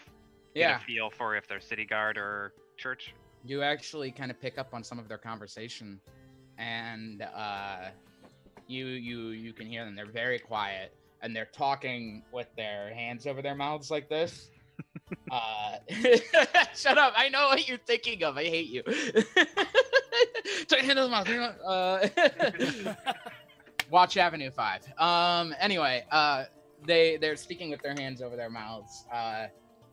[0.53, 3.13] get a feel for if they're city guard or church?
[3.43, 5.99] you actually kind of pick up on some of their conversation
[6.57, 7.89] and uh
[8.67, 9.95] you you you can hear them.
[9.95, 14.49] They're very quiet and they're talking with their hands over their mouths like this.
[15.29, 15.75] Uh
[16.73, 17.13] shut up.
[17.17, 18.37] I know what you're thinking of.
[18.37, 18.81] I hate you
[20.81, 21.29] Hand the mouth.
[21.65, 22.93] Uh
[23.89, 26.45] watch avenue 5 um anyway uh
[26.85, 29.47] they they're speaking with their hands over their mouths uh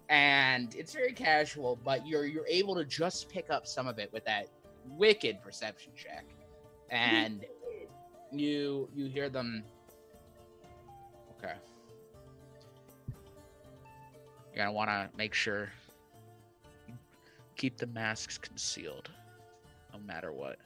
[0.08, 4.12] and it's very casual, but you're you're able to just pick up some of it
[4.12, 4.48] with that
[4.86, 6.24] wicked perception check,
[6.90, 7.44] and
[8.32, 9.64] you you hear them.
[11.38, 11.54] Okay,
[14.54, 15.70] you're gonna want to make sure
[17.56, 19.10] keep the masks concealed,
[20.06, 20.56] matter what.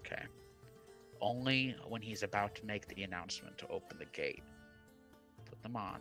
[0.00, 0.22] Okay,
[1.20, 4.42] only when he's about to make the announcement to open the gate,
[5.48, 6.00] put them on.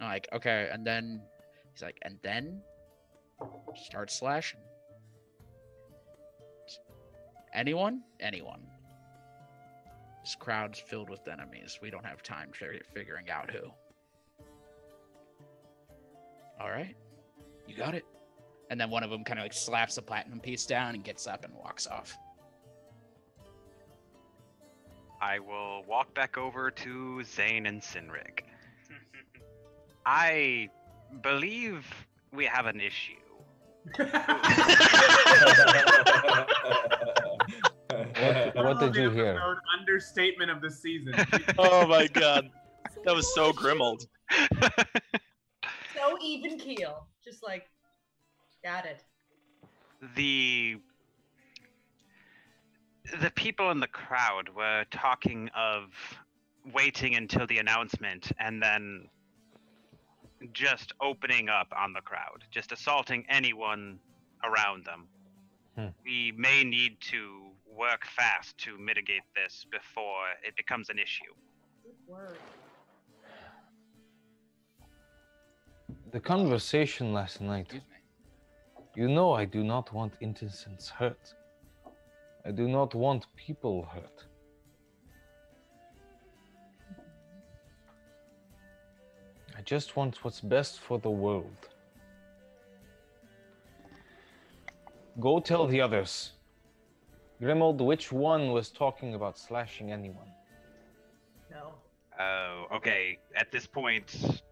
[0.00, 1.20] I'm like, okay, and then
[1.72, 2.60] he's like, and then
[3.74, 4.60] start slashing.
[7.54, 8.02] Anyone?
[8.20, 8.60] Anyone.
[10.22, 11.78] This crowd's filled with enemies.
[11.80, 13.70] We don't have time fig- figuring out who.
[16.60, 16.96] All right,
[17.66, 18.04] you got it.
[18.70, 21.26] And then one of them kind of like slaps the platinum piece down and gets
[21.26, 22.16] up and walks off.
[25.20, 28.40] I will walk back over to Zane and Sinrig.
[30.06, 30.68] I
[31.22, 31.86] believe
[32.32, 33.14] we have an issue.
[37.88, 39.40] What, what did you hear?
[39.78, 41.14] Understatement of the season.
[41.58, 42.50] oh my god,
[43.04, 44.06] that was so Grimald.
[45.94, 47.06] So even keel.
[47.24, 47.70] Just like,
[48.64, 49.04] got it.
[50.16, 50.76] the
[53.20, 55.90] the people in the crowd were talking of
[56.72, 59.08] waiting until the announcement and then
[60.54, 63.98] just opening up on the crowd, just assaulting anyone
[64.42, 65.06] around them.
[65.76, 65.88] Hmm.
[66.04, 71.32] We may need to work fast to mitigate this before it becomes an issue.
[71.82, 72.38] Good word.
[76.12, 77.80] The conversation last night.
[78.96, 81.34] You know I do not want innocents hurt.
[82.46, 84.26] I do not want people hurt.
[89.58, 91.68] I just want what's best for the world.
[95.18, 96.32] Go tell the others.
[97.42, 100.30] Grimold, which one was talking about slashing anyone?
[101.50, 101.74] No.
[102.20, 103.18] Oh, okay.
[103.34, 104.42] At this point,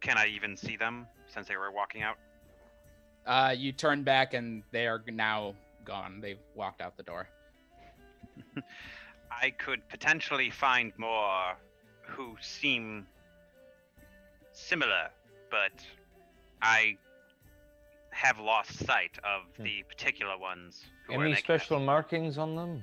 [0.00, 2.16] can I even see them since they were walking out?
[3.26, 5.54] Uh, you turn back and they are now
[5.84, 6.20] gone.
[6.20, 7.28] They've walked out the door.
[9.30, 11.56] I could potentially find more
[12.02, 13.06] who seem
[14.52, 15.08] similar,
[15.50, 15.72] but
[16.62, 16.96] I
[18.10, 22.82] have lost sight of the particular ones who Any making special markings on them?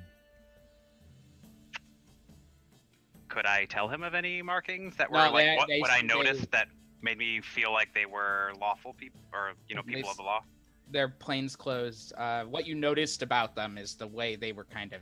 [3.30, 5.90] Could I tell him of any markings that were No, like they- what, they- what
[5.90, 6.68] I they- noticed that
[7.04, 10.24] made me feel like they were lawful people or you know people s- of the
[10.24, 10.42] law?
[10.92, 12.12] Their plains clothes.
[12.18, 15.02] Uh, what you noticed about them is the way they were kind of,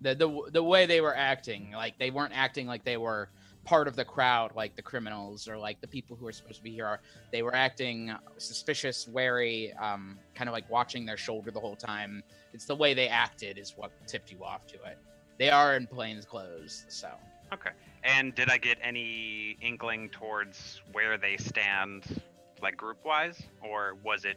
[0.00, 1.72] the the the way they were acting.
[1.72, 3.28] Like they weren't acting like they were
[3.64, 6.62] part of the crowd, like the criminals or like the people who are supposed to
[6.64, 7.00] be here are.
[7.30, 12.22] They were acting suspicious, wary, um, kind of like watching their shoulder the whole time.
[12.52, 14.98] It's the way they acted is what tipped you off to it.
[15.38, 17.08] They are in plains clothes, so.
[17.52, 17.70] Okay.
[18.04, 22.20] And did I get any inkling towards where they stand,
[22.60, 24.36] like group wise, or was it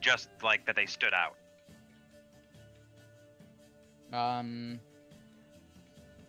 [0.00, 1.36] just like that they stood out?
[4.12, 4.80] Um.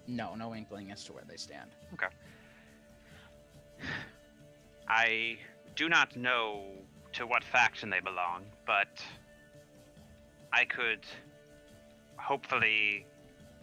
[0.07, 1.71] No, no inkling as to where they stand.
[1.93, 2.07] Okay.
[4.87, 5.37] I
[5.75, 6.63] do not know
[7.13, 9.03] to what faction they belong, but
[10.53, 11.05] I could
[12.17, 13.05] hopefully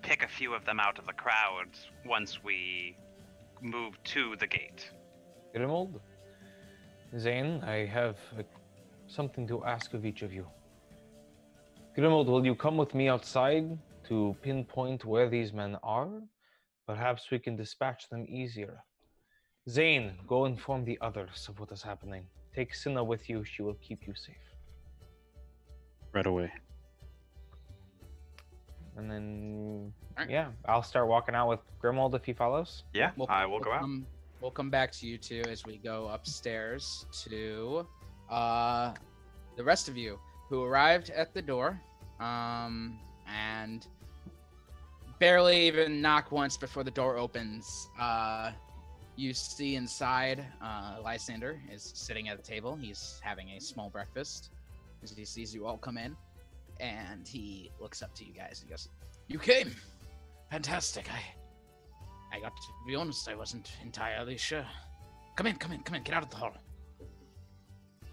[0.03, 1.69] pick a few of them out of the crowd
[2.05, 2.97] once we
[3.61, 4.91] move to the gate.
[5.55, 6.01] Grimold?
[7.19, 8.43] Zane, I have uh,
[9.07, 10.47] something to ask of each of you.
[11.97, 16.11] Grimold, will you come with me outside to pinpoint where these men are?
[16.87, 18.83] Perhaps we can dispatch them easier.
[19.69, 22.27] Zane, go inform the others of what is happening.
[22.55, 24.37] Take Cinna with you, she will keep you safe.
[26.13, 26.51] Right away.
[28.97, 29.93] And then,
[30.29, 32.85] yeah, I'll start walking out with Grimold if he follows.
[32.93, 33.89] Yeah, We'll- I will we'll go out.
[34.41, 37.87] We'll come back to you two as we go upstairs to
[38.29, 38.93] uh,
[39.57, 41.81] the rest of you who arrived at the door
[42.19, 42.99] um,
[43.29, 43.87] and
[45.21, 47.89] barely even knock once before the door opens.
[47.99, 48.51] Uh,
[49.17, 52.75] you see inside, uh, Lysander is sitting at a table.
[52.75, 54.51] He's having a small breakfast
[55.05, 56.17] as he sees you all come in,
[56.81, 58.61] and he looks up to you guys.
[58.63, 58.89] He goes,
[59.29, 59.75] "You came,
[60.51, 61.07] fantastic.
[61.11, 64.67] I, I got to be honest, I wasn't entirely sure.
[65.37, 66.03] Come in, come in, come in.
[66.03, 66.53] Get out of the hall."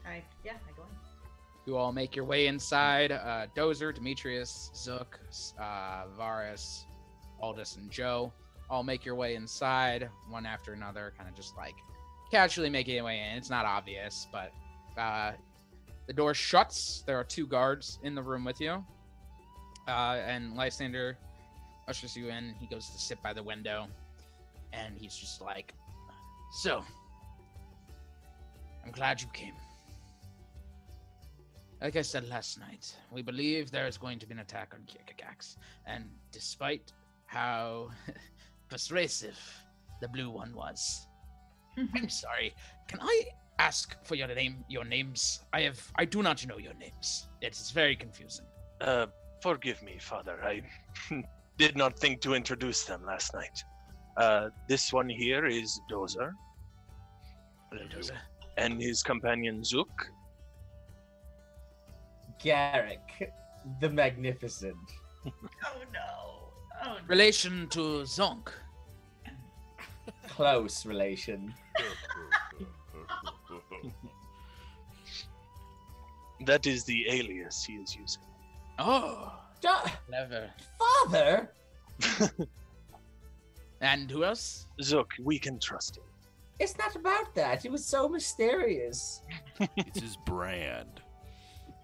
[0.06, 0.90] I yeah, I go in.
[1.66, 3.12] You all make your way inside.
[3.12, 5.20] Uh, Dozer, Demetrius, Zook,
[5.60, 6.86] uh, Varus,
[7.42, 8.34] Aldous, and Joe
[8.70, 11.76] all make your way inside, one after another, kind of just like
[12.32, 13.38] casually making their way in.
[13.38, 14.52] It's not obvious, but
[14.98, 15.32] uh,
[16.10, 17.04] the door shuts.
[17.06, 18.84] There are two guards in the room with you.
[19.88, 21.20] Uh, and Lysander
[21.88, 22.56] ushers you in.
[22.60, 23.86] He goes to sit by the window,
[24.74, 25.76] and he's just like,
[26.52, 26.84] So,
[28.84, 29.54] I'm glad you came.
[31.80, 34.82] Like I said last night, we believe there is going to be an attack on
[34.90, 36.92] Kirkagax, and despite
[37.28, 37.92] how
[38.68, 39.40] persuasive
[40.02, 41.06] the blue one was,
[41.78, 42.56] I'm sorry.
[42.88, 43.26] Can I
[43.60, 45.42] ask for your name, your names?
[45.54, 47.28] I have, I do not know your names.
[47.42, 48.46] It's very confusing.
[48.82, 49.08] Uh,
[49.42, 50.40] forgive me, Father.
[50.44, 50.62] I
[51.58, 53.64] did not think to introduce them last night.
[54.18, 56.32] Uh, this one here is Dozer.
[57.74, 58.18] Dozer.
[58.58, 60.10] And his companion Zook.
[62.42, 63.32] Garrick,
[63.82, 64.76] the Magnificent.
[65.26, 66.52] Oh no.
[66.86, 68.48] Oh Relation to Zonk.
[70.30, 71.54] Close relation.
[76.46, 78.24] That is the alias he is using.
[78.78, 80.50] Oh, Ja- clever.
[80.78, 81.52] Father?
[83.82, 84.68] And who else?
[84.82, 86.04] Zook, we can trust him.
[86.60, 87.62] It's not about that.
[87.62, 89.22] He was so mysterious.
[89.78, 91.02] it's his brand.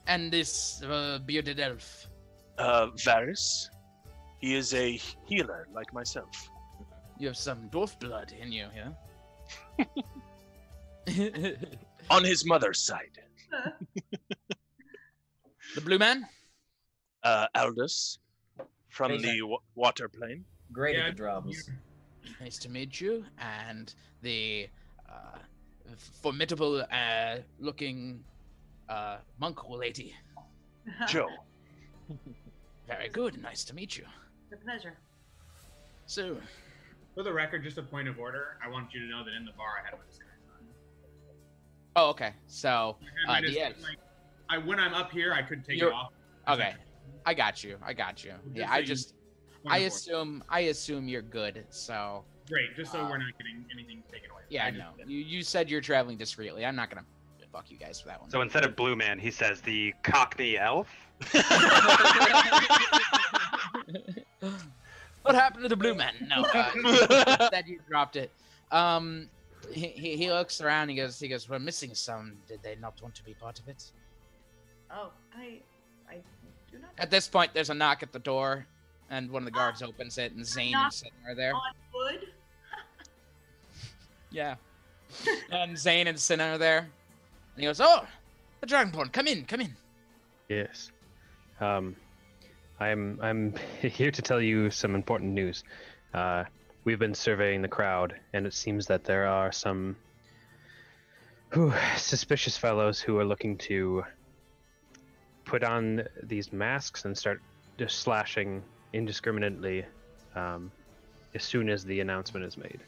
[0.08, 2.08] And this uh, bearded elf.
[2.58, 3.70] Uh, Varus.
[4.40, 6.50] He is a healer like myself.
[7.18, 9.86] You have some dwarf blood in you, yeah?
[12.10, 13.18] On his mother's side.
[15.76, 16.26] The blue man?
[17.24, 18.20] Uh, Aldous.
[18.90, 20.46] From Hey, the wa- water plane.
[20.72, 21.70] Great Yeah, at the drums.
[22.40, 23.26] Nice to meet you.
[23.38, 24.70] And the
[25.10, 25.38] uh,
[26.22, 28.24] formidable uh, looking
[28.90, 30.16] uh, monk lady.
[31.08, 31.28] Joe.
[32.88, 33.42] Very good.
[33.42, 34.06] Nice to meet you.
[34.52, 34.98] It's a pleasure.
[36.06, 36.38] So,
[37.16, 38.58] For the record, just a point of order.
[38.64, 40.30] I want you to know that in the bar I had my disguise
[40.60, 40.68] on.
[41.96, 42.34] Oh, okay.
[42.48, 42.98] So,
[43.28, 43.98] And uh, I the just, like,
[44.50, 46.12] I when I'm up here, I could take You're- it off.
[46.48, 46.74] Okay,
[47.26, 47.78] I got you.
[47.84, 48.32] I got you.
[48.32, 49.14] Just Yeah, I you- just,
[49.68, 51.66] I assume, I assume you're good.
[51.70, 54.44] So, Great, just so uh, we're not getting anything taken away.
[54.50, 54.90] yeah, I I know.
[55.08, 56.66] You you said you're traveling discreetly.
[56.66, 57.06] I'm not gonna
[57.52, 58.30] fuck you guys for that one.
[58.30, 60.88] So instead of Blue Man, he says the Cockney Elf.
[65.22, 66.14] what happened to the blue man?
[66.28, 66.72] No, uh,
[67.52, 68.32] that you dropped it.
[68.72, 69.30] Um,
[69.72, 70.90] he, he, he looks around.
[70.90, 72.34] He goes, he goes, we're missing some.
[72.48, 73.92] Did they not want to be part of it?
[74.96, 75.60] Oh, I,
[76.10, 76.16] I
[76.72, 76.92] do not.
[76.98, 78.66] At this point, there's a knock at the door,
[79.10, 81.54] and one of the guards opens it, and Zane knock and Sin are there.
[81.54, 81.62] On
[81.94, 82.20] wood.
[84.32, 84.56] Yeah.
[85.50, 86.80] and Zane and Sin are there.
[86.80, 86.88] And
[87.56, 88.06] he goes, oh,
[88.60, 89.74] the Dragonborn, come in, come in.
[90.50, 90.92] Yes.
[91.62, 91.96] Um,
[92.80, 95.64] I'm I'm here to tell you some important news.
[96.14, 96.44] Uh,
[96.84, 99.96] we've been surveying the crowd, and it seems that there are some
[101.54, 104.04] whew, suspicious fellows who are looking to
[105.46, 107.42] put on these masks and start
[107.78, 108.64] just slashing
[108.94, 109.86] indiscriminately
[110.36, 110.72] um,
[111.34, 112.80] as soon as the announcement is made.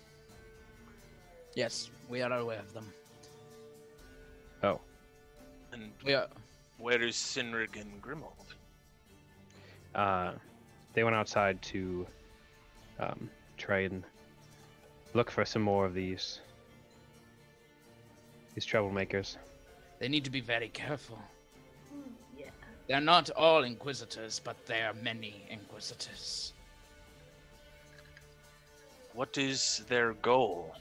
[1.55, 2.91] Yes, we are aware of them.
[4.63, 4.79] Oh,
[5.71, 6.27] And We are.
[6.77, 8.33] where is Sinrig and Grimald?
[9.95, 10.33] uh,
[10.93, 12.05] they went outside to
[12.99, 14.03] um, try and
[15.13, 16.41] look for some more of these
[18.55, 19.37] these troublemakers.
[19.99, 21.19] They need to be very careful.
[22.87, 22.95] Yeah.
[22.95, 26.53] They're not all inquisitors, but there are many inquisitors.
[29.13, 30.75] What is their goal?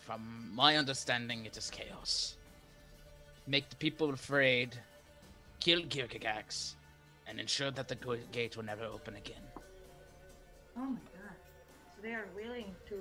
[0.00, 2.36] From my understanding, it is chaos.
[3.46, 4.76] Make the people afraid,
[5.60, 6.74] kill Kierkegax,
[7.26, 7.96] and ensure that the
[8.32, 9.42] gate will never open again.
[10.76, 11.36] Oh my god.
[11.96, 12.96] So they are willing to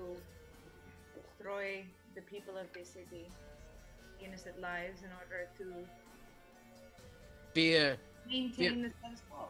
[1.15, 1.85] destroy
[2.15, 3.27] the people of this city,
[4.21, 5.87] innocent lives, in order to
[7.61, 7.97] Fear,
[8.27, 9.47] maintain the status quo.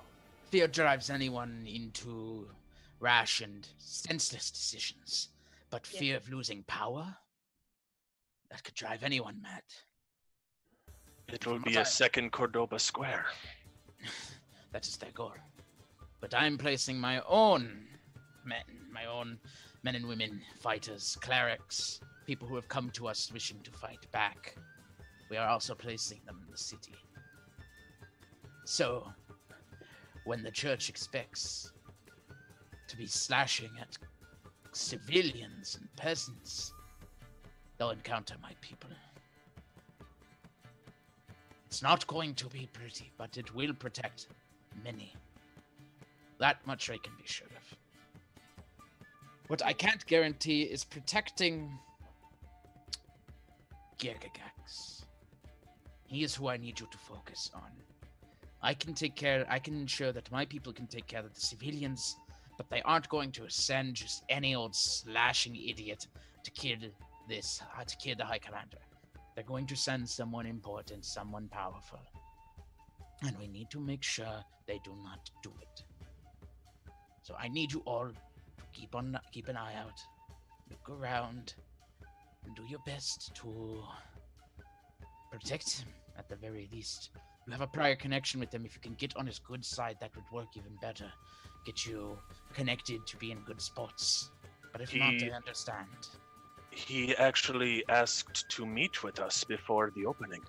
[0.50, 2.48] fear drives anyone into
[3.02, 5.28] rash and senseless decisions,
[5.70, 6.00] but Yes.
[6.00, 7.18] fear of losing power,
[8.50, 9.64] that could drive anyone mad.
[11.28, 13.26] It will be what a I- second Cordoba Square.
[14.72, 15.36] That is their goal.
[16.22, 17.88] But I'm placing my own
[18.46, 19.38] men, my own
[19.84, 24.56] men and women, fighters, clerics, people who have come to us wishing to fight back.
[25.30, 26.96] We are also placing them in the city.
[28.68, 29.08] So,
[30.26, 31.72] when the church expects
[32.90, 33.98] to be slashing at
[34.74, 36.74] civilians and peasants,
[37.78, 38.90] they'll encounter my people.
[41.68, 44.28] It's not going to be pretty, but it will protect
[44.84, 45.14] many.
[46.38, 47.78] That much I can be sure of.
[49.48, 51.72] What I can't guarantee is protecting
[53.98, 55.06] Gergagax.
[56.08, 57.72] He is who I need you to focus on.
[58.62, 61.40] I can take care, I can ensure that my people can take care of the
[61.40, 62.18] civilians,
[62.58, 66.08] but they aren't going to send just any old slashing idiot
[66.44, 66.78] to kill
[67.30, 68.78] this, uh, to kill the High Commander.
[69.36, 72.00] They're going to send someone important, someone powerful.
[73.22, 75.84] And we need to make sure they do not do it.
[77.22, 80.00] So I need you all to keep on keep an eye out,
[80.70, 81.54] look around,
[82.46, 83.84] and do your best to
[85.32, 87.12] protect him at the very least.
[87.48, 88.66] You have a prior connection with them.
[88.66, 91.10] If you can get on his good side, that would work even better.
[91.66, 92.18] Get you
[92.54, 94.32] connected to be in good spots.
[94.74, 95.88] But if not, I understand.
[96.72, 100.42] He actually asked to meet with us before the opening.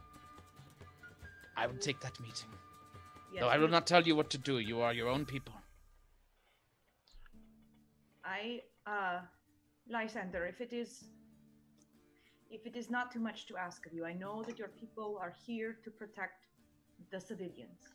[1.57, 2.51] I will take that meeting.
[3.33, 4.59] Yes, Though I will not tell you what to do.
[4.59, 5.55] You are your own people.
[8.25, 9.21] I, uh,
[9.89, 11.05] Lysander, if it is,
[12.51, 15.17] if it is not too much to ask of you, I know that your people
[15.21, 16.48] are here to protect
[17.11, 17.89] the civilians.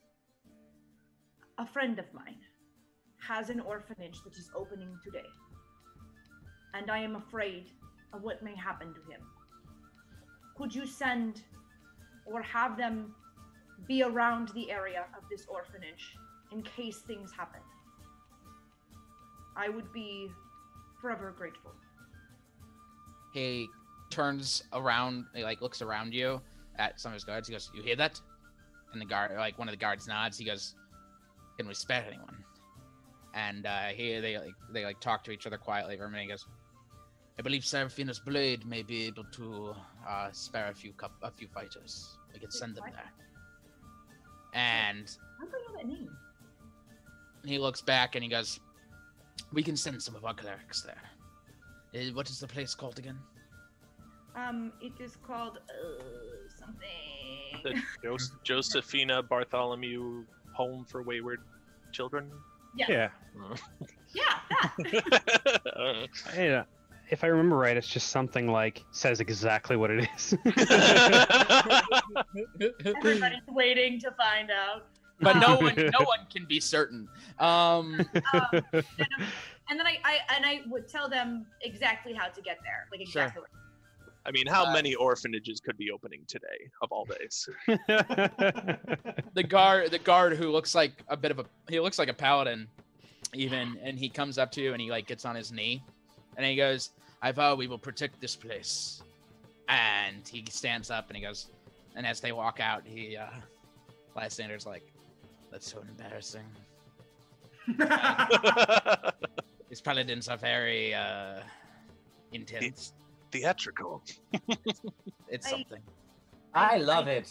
[1.58, 2.40] A friend of mine
[3.20, 5.30] has an orphanage that is opening today,
[6.74, 7.68] and I am afraid
[8.12, 9.22] of what may happen to him.
[10.56, 11.42] Could you send
[12.26, 13.16] or have them
[13.88, 16.16] be around the area of this orphanage
[16.52, 17.62] in case things happen?
[19.56, 20.32] I would be
[21.02, 21.72] forever grateful.
[23.34, 23.68] He
[24.10, 26.42] turns around, he like looks around you
[26.78, 27.48] at some of his guards.
[27.48, 28.22] He goes, "You hear that?"
[28.94, 30.38] And the guard, like one of the guards, nods.
[30.38, 30.76] He goes,
[31.58, 32.44] "Can we spare anyone?"
[33.34, 36.24] And uh, he, they like, they like talk to each other quietly for a minute.
[36.24, 36.46] He goes,
[37.40, 39.74] "I believe Seraphina's blade may be able to
[40.08, 42.18] uh, spare a few cup, a few fighters.
[42.34, 43.12] We could send them there."
[44.54, 45.10] And
[45.40, 46.16] How do I know that name?
[47.44, 48.60] he looks back and he goes,
[49.52, 51.02] "We can send some of our clerics there.
[51.96, 53.18] Uh, what is the place called again?"
[54.36, 56.04] Um, it is called uh,
[56.66, 57.62] something.
[57.64, 60.24] The Jos- Josephina Bartholomew
[60.54, 61.42] Home for Wayward
[61.92, 62.32] Children.
[62.76, 62.86] Yeah.
[62.90, 63.10] Yeah.
[64.16, 64.38] Yeah,
[65.76, 66.64] Uh, Yeah.
[67.10, 70.36] If I remember right, it's just something like says exactly what it is.
[72.86, 74.86] Everybody's waiting to find out.
[75.20, 77.08] But no Um, one, no one can be certain.
[77.40, 78.00] Um,
[79.70, 83.08] And then I, I and I would tell them exactly how to get there, like
[83.08, 83.24] Sure.
[83.24, 83.42] exactly.
[83.42, 83.63] Where.
[84.26, 87.50] I mean, how many orphanages could be opening today of all days?
[87.68, 92.14] the guard, the guard who looks like a bit of a, he looks like a
[92.14, 92.68] paladin,
[93.34, 95.84] even, and he comes up to you and he like gets on his knee,
[96.38, 96.92] and he goes,
[97.22, 99.04] "I vow we will protect this place,"
[99.68, 101.48] and he stands up and he goes,
[101.96, 103.28] and as they walk out, he, uh,
[104.16, 104.84] Lysander's like,
[105.52, 106.46] "That's so embarrassing."
[109.70, 111.42] These paladins are very uh,
[112.32, 112.94] intense.
[113.34, 114.04] Theatrical.
[115.34, 115.82] It's something.
[116.54, 117.30] I love it.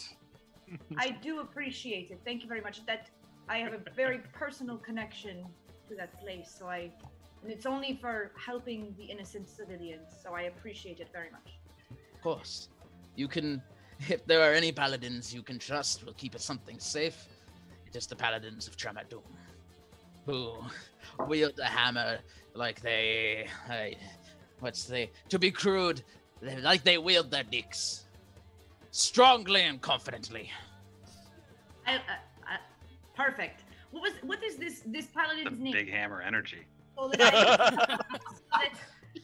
[0.97, 2.19] I do appreciate it.
[2.27, 2.85] Thank you very much.
[2.85, 3.03] That
[3.47, 5.35] I have a very personal connection
[5.87, 6.81] to that place, so I,
[7.41, 8.15] and it's only for
[8.49, 10.07] helping the innocent civilians.
[10.21, 11.49] So I appreciate it very much.
[12.15, 12.69] Of course.
[13.15, 13.61] You can,
[14.15, 17.27] if there are any paladins you can trust, we'll keep it something safe.
[17.87, 19.23] It is the paladins of Tramadum,
[20.25, 20.37] who
[21.27, 22.19] wield a hammer
[22.55, 23.95] like they, I,
[24.63, 26.01] what's they, to be crude,
[26.41, 28.05] they- like they wield their dicks,
[28.91, 30.49] strongly and confidently.
[31.85, 32.57] I, uh, uh,
[33.15, 33.63] perfect.
[33.91, 35.73] What was what is this this The paladin's name?
[35.73, 36.63] big hammer energy.
[36.95, 37.33] So that
[38.53, 38.69] I-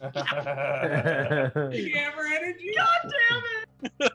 [0.02, 2.74] so that- Big Hammer Energy.
[2.76, 3.44] God damn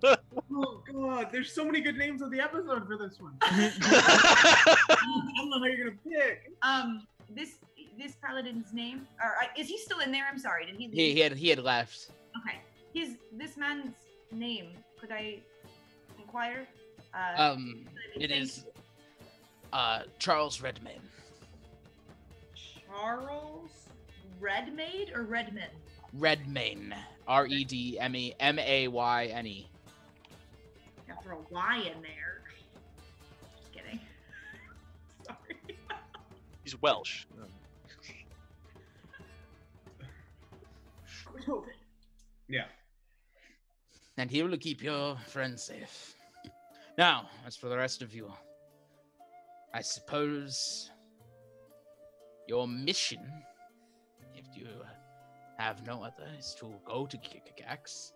[0.06, 0.18] it!
[0.52, 3.34] Oh god, there's so many good names of the episode for this one.
[3.42, 6.51] I don't know how you're gonna pick.
[6.62, 7.59] Um, this
[7.98, 10.24] this paladin's name, or uh, is he still in there?
[10.30, 10.66] I'm sorry.
[10.66, 10.88] Did he?
[10.88, 12.10] He, he had he had left.
[12.40, 12.58] Okay.
[12.92, 13.94] His this man's
[14.32, 14.70] name.
[15.00, 15.40] Could I
[16.18, 16.66] inquire?
[17.12, 18.64] Uh, Um, it is,
[19.72, 21.00] uh, Charles Redmayne.
[22.86, 23.70] Charles
[24.40, 25.68] Redmaid or Redman?
[26.14, 26.94] Redmayne.
[27.26, 29.68] R E D M E M A Y N E.
[31.08, 32.42] Got to throw a Y in there.
[33.58, 34.00] Just kidding.
[35.26, 35.78] Sorry.
[36.64, 37.26] He's Welsh.
[42.48, 42.66] Yeah.
[44.16, 46.14] and he will keep your friends safe.
[46.98, 48.30] Now, as for the rest of you,
[49.72, 50.90] I suppose
[52.46, 53.20] your mission,
[54.34, 54.68] if you
[55.58, 58.12] have no other, is to go to Kikagax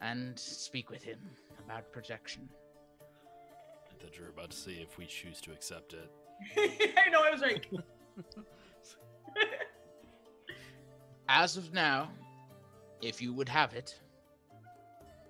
[0.00, 1.18] and speak with him
[1.64, 2.48] about protection.
[3.00, 6.10] I thought you were about to see if we choose to accept it.
[6.96, 7.22] I know.
[7.22, 7.68] I was like,
[11.28, 12.10] As of now,
[13.04, 14.00] if you would have it,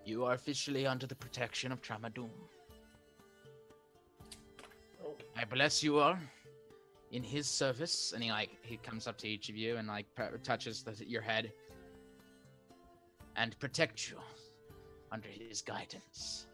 [0.04, 2.30] you are officially under the protection of Tramadum.
[5.36, 6.16] I bless you all
[7.10, 10.06] in his service, and he like he comes up to each of you and like
[10.44, 11.52] touches the, your head
[13.36, 14.18] and protect you
[15.10, 16.46] under his guidance.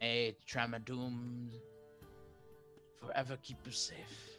[0.00, 1.48] May Tramadum
[3.00, 4.38] forever keep you safe,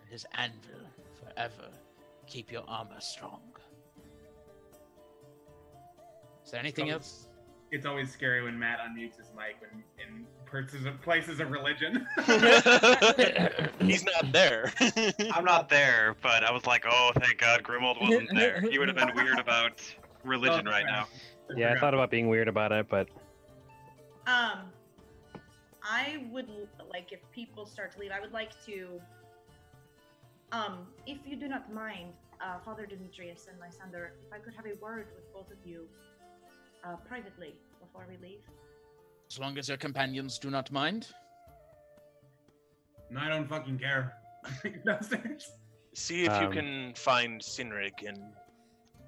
[0.00, 0.86] and his anvil
[1.20, 1.68] forever
[2.32, 3.42] keep your armor strong.
[6.44, 6.94] Is there anything Oh.
[6.94, 7.28] else?
[7.70, 12.06] It's always scary when Matt unmutes his mic when in places of places of religion.
[13.80, 14.72] He's not there.
[15.32, 18.60] I'm not there, but I was like, oh, thank God Grimold wasn't there.
[18.60, 19.80] He would have been weird about
[20.24, 21.06] religion right now.
[21.56, 23.08] yeah, I thought about being weird about it, but
[24.26, 24.70] um,
[25.82, 28.10] I would l- like if people start to leave.
[28.10, 29.00] I would like to,
[30.52, 34.66] um, if you do not mind, uh, Father Demetrius and Lysander, if I could have
[34.66, 35.86] a word with both of you,
[36.84, 38.40] uh, privately before we leave.
[39.30, 41.08] As long as your companions do not mind.
[43.10, 44.14] No, I don't fucking care.
[44.86, 45.52] Downstairs.
[45.94, 48.18] See if you Um, can find Sinrig and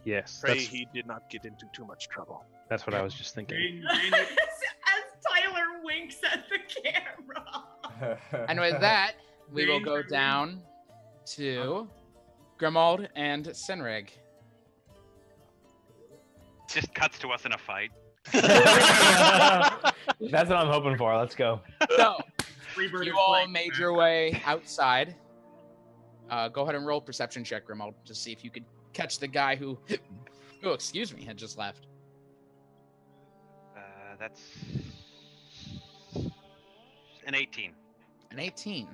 [0.04, 2.44] yes, pray he did not get into too much trouble.
[2.68, 3.82] that's what I was just thinking.
[3.90, 8.18] As Tyler winks at the camera.
[8.48, 9.12] And with that,
[9.52, 10.60] we will go down
[11.26, 11.88] to
[12.59, 14.10] Grimald and Sinrig.
[16.68, 17.90] Just cuts to us in a fight.
[18.32, 21.16] That's what I'm hoping for.
[21.16, 21.60] Let's go.
[21.96, 22.16] So,
[22.74, 25.14] Freebird you all made your way outside.
[26.30, 29.28] Uh, go ahead and roll perception check, Grimald, to see if you could catch the
[29.28, 29.78] guy who,
[30.64, 31.86] oh, excuse me, had just left.
[33.76, 33.80] Uh,
[34.18, 34.40] that's
[37.26, 37.72] an 18.
[38.30, 38.88] An 18.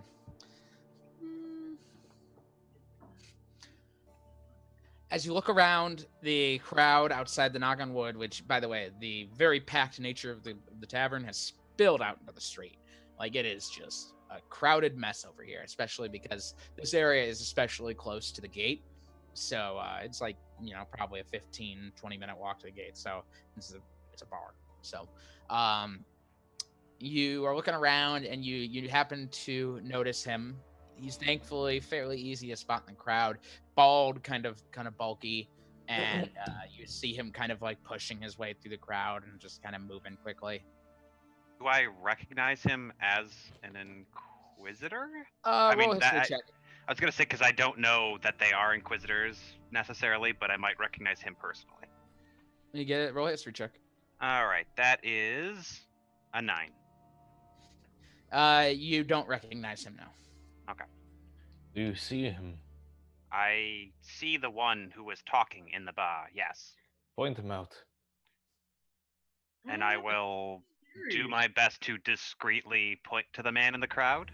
[5.11, 8.91] As you look around the crowd outside the Knock on Wood, which, by the way,
[9.01, 12.77] the very packed nature of the, the tavern has spilled out into the street.
[13.19, 17.95] Like it is just a crowded mess over here, especially because this area is especially
[17.95, 18.83] close to the gate.
[19.35, 22.97] So uh, it's like, you know, probably a 15, 20 minute walk to the gate.
[22.97, 23.23] So
[23.57, 23.79] it's a,
[24.13, 24.55] it's a bar.
[24.83, 25.09] So
[25.51, 26.05] um,
[27.01, 30.57] you are looking around and you you happen to notice him.
[31.01, 33.39] He's thankfully fairly easy to spot in the crowd.
[33.75, 35.49] Bald, kind of kind of bulky,
[35.89, 39.41] and uh, you see him kind of like pushing his way through the crowd and
[39.41, 40.63] just kind of moving quickly.
[41.59, 43.27] Do I recognize him as
[43.63, 45.09] an inquisitor?
[45.45, 46.41] Uh, I mean, roll a history that- check.
[46.89, 49.39] I was gonna say because I don't know that they are inquisitors
[49.71, 51.87] necessarily, but I might recognize him personally.
[52.73, 53.15] You get it.
[53.15, 53.73] Roll a history check.
[54.21, 55.83] All right, that is
[56.35, 56.71] a nine.
[58.33, 60.11] Uh, you don't recognize him now.
[60.71, 60.85] Okay.
[61.75, 62.59] Do you see him?
[63.33, 66.29] I see the one who was talking in the bar.
[66.35, 66.73] Yes,
[67.17, 67.73] Point him out.
[69.69, 70.63] and I will
[71.11, 74.31] do my best to discreetly point to the man in the crowd.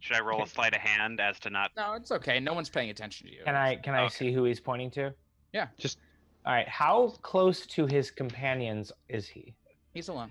[0.00, 1.72] Should I roll a sleight of hand as to not?
[1.76, 2.38] No, it's okay.
[2.40, 3.40] No one's paying attention to you.
[3.44, 4.14] Can I can I Okay.
[4.14, 5.12] see who he's pointing to?
[5.52, 5.68] Yeah.
[5.78, 5.98] Just
[6.46, 6.68] all right.
[6.68, 9.54] How close to his companions is he?
[9.92, 10.30] He's alone.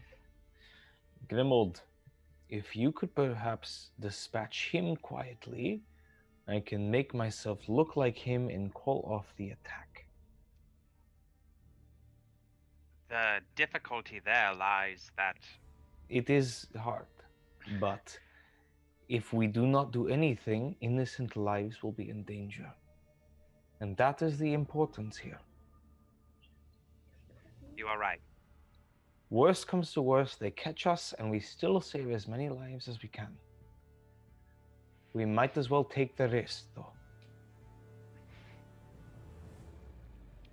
[1.28, 1.82] Grimold,
[2.50, 5.82] if you could perhaps dispatch him quietly,
[6.48, 10.06] I can make myself look like him and call off the attack.
[13.10, 15.38] The difficulty there lies that
[16.10, 17.08] It is hard,
[17.82, 18.18] but
[19.10, 22.72] if we do not do anything, innocent lives will be in danger.
[23.82, 25.40] And that is the importance here.
[27.78, 28.20] you are right.
[29.30, 33.02] Worst comes to worst, they catch us, and we still save as many lives as
[33.02, 33.36] we can.
[35.14, 36.94] We might as well take the risk, though.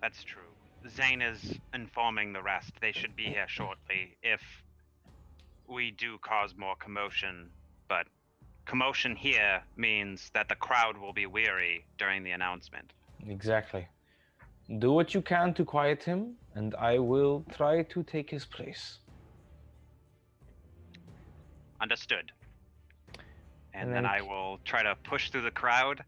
[0.03, 0.43] That's true.
[0.89, 2.73] Zane is informing the rest.
[2.81, 4.43] They should be here shortly if
[5.69, 7.49] we do cause more commotion.
[7.89, 8.07] But
[8.67, 12.93] commotion here means that the crowd will be weary during the announcement.
[13.27, 13.87] Exactly.
[14.79, 18.99] Do what you can to quiet him, and I will try to take his place.
[21.81, 22.33] Understood.
[23.75, 26.03] And, And then I will try to push through the crowd,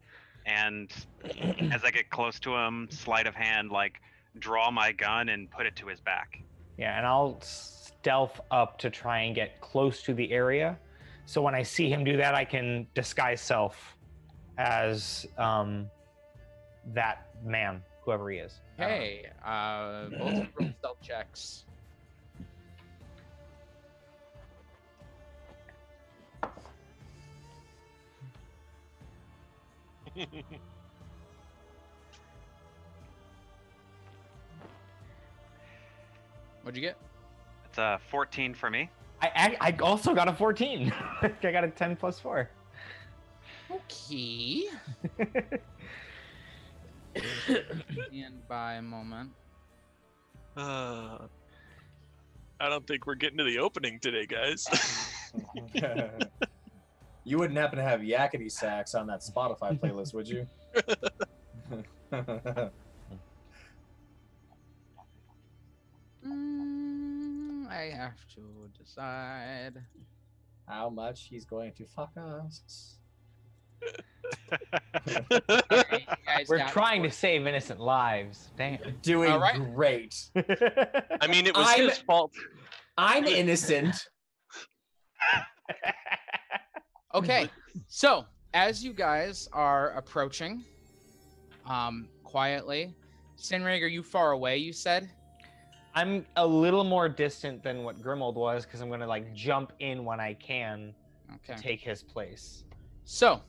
[0.45, 0.91] and
[1.71, 4.01] as I get close to him, sleight of hand, like
[4.39, 6.41] draw my gun and put it to his back.
[6.77, 10.77] Yeah, and I'll stealth up to try and get close to the area.
[11.25, 13.97] So when I see him do that, I can disguise self
[14.57, 15.89] as um,
[16.93, 18.61] that man, whoever he is.
[18.77, 21.65] Hey, uh, both roll stealth checks.
[36.63, 36.95] What'd you get?
[37.65, 38.89] It's a 14 for me.
[39.21, 40.93] I, I, I also got a 14.
[41.21, 42.49] I got a 10 plus 4.
[43.69, 44.69] Okay.
[48.07, 49.31] Stand by a moment.
[50.55, 51.17] Uh,
[52.59, 54.65] I don't think we're getting to the opening today, guys.
[57.23, 60.47] you wouldn't happen to have yakety sax on that Spotify playlist, would you?
[66.25, 69.83] Mm, I have to decide.
[70.67, 72.97] How much he's going to fuck us?
[76.47, 78.49] We're trying to save innocent lives.
[78.57, 78.79] Damn.
[79.01, 79.59] Doing All right.
[79.75, 80.15] great.
[80.35, 82.31] I mean, it was I'm- his fault.
[82.97, 83.95] I'm innocent.
[87.13, 87.49] Okay,
[87.87, 90.63] so as you guys are approaching,
[91.65, 92.93] um, quietly,
[93.39, 94.57] Sinrig, are you far away?
[94.57, 95.09] You said.
[95.95, 99.73] I'm a little more distant than what Grimold was because I'm going to like jump
[99.79, 100.93] in when I can
[101.35, 101.55] Okay.
[101.55, 102.65] to take his place.
[103.05, 103.41] So,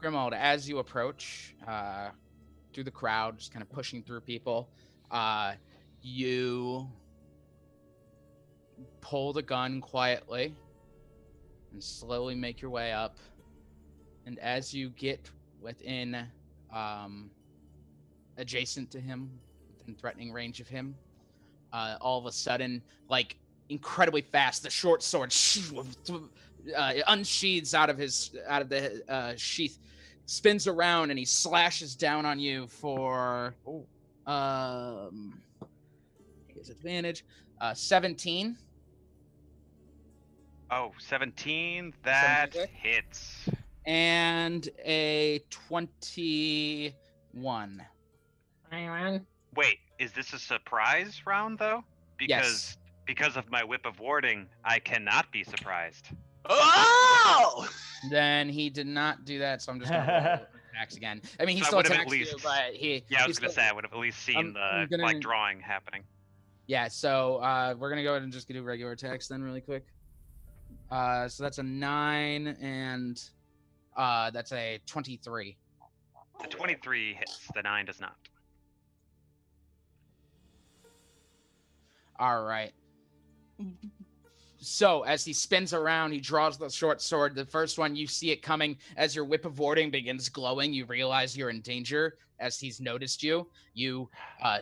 [0.00, 2.10] Grimold, as you approach uh,
[2.72, 4.68] through the crowd, just kind of pushing through people,
[5.10, 5.54] uh,
[6.02, 6.88] you
[9.00, 10.54] pull the gun quietly
[11.72, 13.16] and slowly make your way up.
[14.26, 16.26] And as you get within,
[16.74, 17.30] um,
[18.36, 19.30] adjacent to him,
[19.78, 20.94] within threatening range of him,
[21.72, 23.36] uh, all of a sudden, like
[23.68, 25.32] incredibly fast, the short sword
[26.76, 29.78] uh, unsheathes out of his out of the uh, sheath,
[30.26, 33.54] spins around, and he slashes down on you for
[34.26, 35.40] um
[36.48, 37.24] his advantage,
[37.60, 38.56] uh, seventeen.
[40.68, 41.94] Oh, 17.
[42.02, 42.74] That 17?
[42.82, 43.48] hits.
[43.86, 46.92] and a 29
[47.30, 47.86] one.
[49.54, 51.84] Wait, is this a surprise round though?
[52.18, 52.76] Because Yes.
[53.06, 56.08] because of my whip of warding, I cannot be surprised.
[56.48, 57.68] Oh!
[58.10, 61.20] Then he did not do that, so I'm just gonna roll attacks again.
[61.40, 63.04] I mean, he So I still would've at attacks you, least- but he.
[63.08, 64.88] Yeah, I was gonna still- say I would have at least seen I'm- the I'm
[64.88, 66.02] gonna- like drawing happening.
[66.68, 69.86] Yeah, so uh, we're gonna go ahead and just do regular attacks then, really quick.
[70.90, 73.20] Uh, so that's a nine, and
[73.96, 75.56] uh, that's a twenty-three.
[76.42, 78.14] The 23 hits, the 9 does not.
[82.18, 82.72] All right.
[84.66, 87.36] So as he spins around, he draws the short sword.
[87.36, 90.72] The first one, you see it coming as your whip of warding begins glowing.
[90.72, 93.46] You realize you're in danger as he's noticed you.
[93.74, 94.10] You
[94.42, 94.58] uh,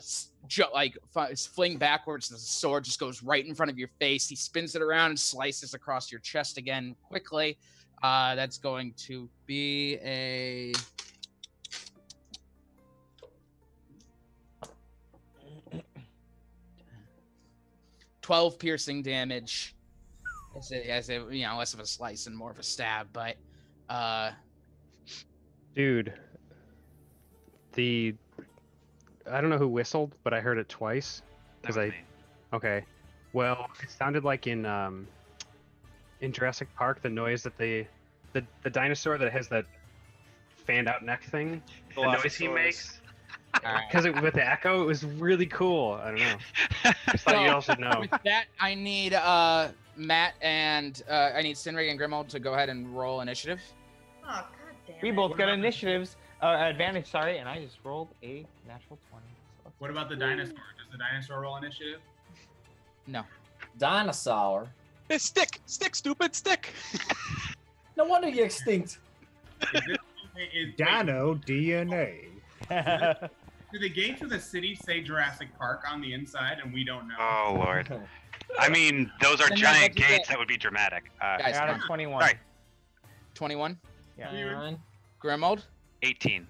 [0.46, 2.28] ju- like f- fling backwards.
[2.28, 4.28] The sword just goes right in front of your face.
[4.28, 7.56] He spins it around and slices across your chest again quickly.
[8.02, 10.74] Uh, that's going to be a
[18.20, 19.74] 12 piercing damage
[20.56, 23.06] as a, as a you know less of a slice and more of a stab
[23.12, 23.36] but
[23.88, 24.30] uh
[25.74, 26.12] Dude,
[27.72, 28.14] the
[29.30, 31.22] I don't know who whistled, but I heard it twice
[31.60, 31.92] because I.
[32.52, 32.84] Okay,
[33.32, 35.08] well, it sounded like in um,
[36.20, 37.88] in Jurassic Park the noise that they
[38.32, 39.66] the the dinosaur that has that
[40.48, 41.60] fanned out neck thing,
[41.96, 43.00] the noise he makes.
[43.88, 45.92] Because it with the echo, it was really cool.
[45.94, 46.36] I don't know.
[47.10, 48.00] Just thought you all should know.
[48.00, 52.54] with that i need uh matt and uh i need sinrig and grimold to go
[52.54, 53.60] ahead and roll initiative
[54.26, 54.46] Oh, god
[54.86, 55.16] damn We it.
[55.16, 57.10] both got initiatives, uh, advantage.
[57.10, 59.26] Sorry, and I just rolled a natural twenty.
[59.62, 60.54] so What about the dinosaur?
[60.54, 62.00] Does the dinosaur roll initiative?
[63.06, 63.22] no
[63.78, 64.66] Dinosaur.
[65.10, 66.72] Hey, stick, stick, stupid, stick.
[67.96, 68.98] No wonder you're extinct.
[69.74, 72.24] Is, Dino DNA.
[73.72, 77.06] do the gates of the city say Jurassic Park on the inside, and we don't
[77.08, 77.14] know?
[77.20, 77.88] Oh lord.
[78.58, 80.18] I mean, those are Then giant what'd you gates.
[80.18, 80.28] get?
[80.28, 81.10] That would be dramatic.
[81.20, 81.86] Uh, guys I got come a on.
[81.86, 82.20] twenty-one.
[82.22, 82.38] Sorry.
[83.34, 83.78] 21
[84.16, 84.74] Yeah.
[85.20, 85.62] grimold
[86.02, 86.46] 18.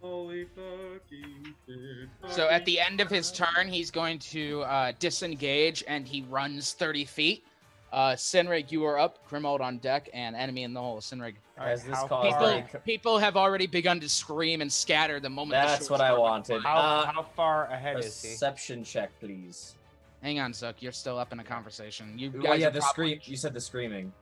[0.00, 2.08] Holy fucking shit.
[2.28, 6.72] so at the end of his turn he's going to uh disengage and he runs
[6.72, 7.44] 30 feet
[7.92, 11.84] uh sinrig you are up grimold on deck and enemy in the hole sinrig As
[11.84, 15.52] this how caused people, a- people have already begun to scream and scatter the moment
[15.62, 16.62] That's short what I wanted.
[16.62, 18.30] How, Uh, how far ahead is he?
[18.30, 19.74] Perception check, please.
[20.22, 22.80] hang on zook you're still up in a conversation you guys Oh yeah, are the
[22.80, 23.20] probably- scream.
[23.24, 24.12] You said the screaming.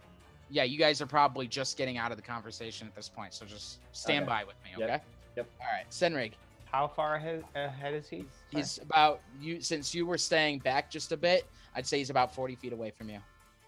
[0.50, 3.46] yeah, you guys are probably just getting out of the conversation at this point, so
[3.46, 4.30] just stand Okay.
[4.34, 5.00] by with me, okay?
[5.36, 5.46] Yep.
[5.60, 6.32] All right, Sinrig.
[6.64, 8.24] How far ahead, ahead is he?
[8.50, 11.46] He's about you since you were staying back just a bit.
[11.76, 13.20] I'd say he's about forty feet away from you.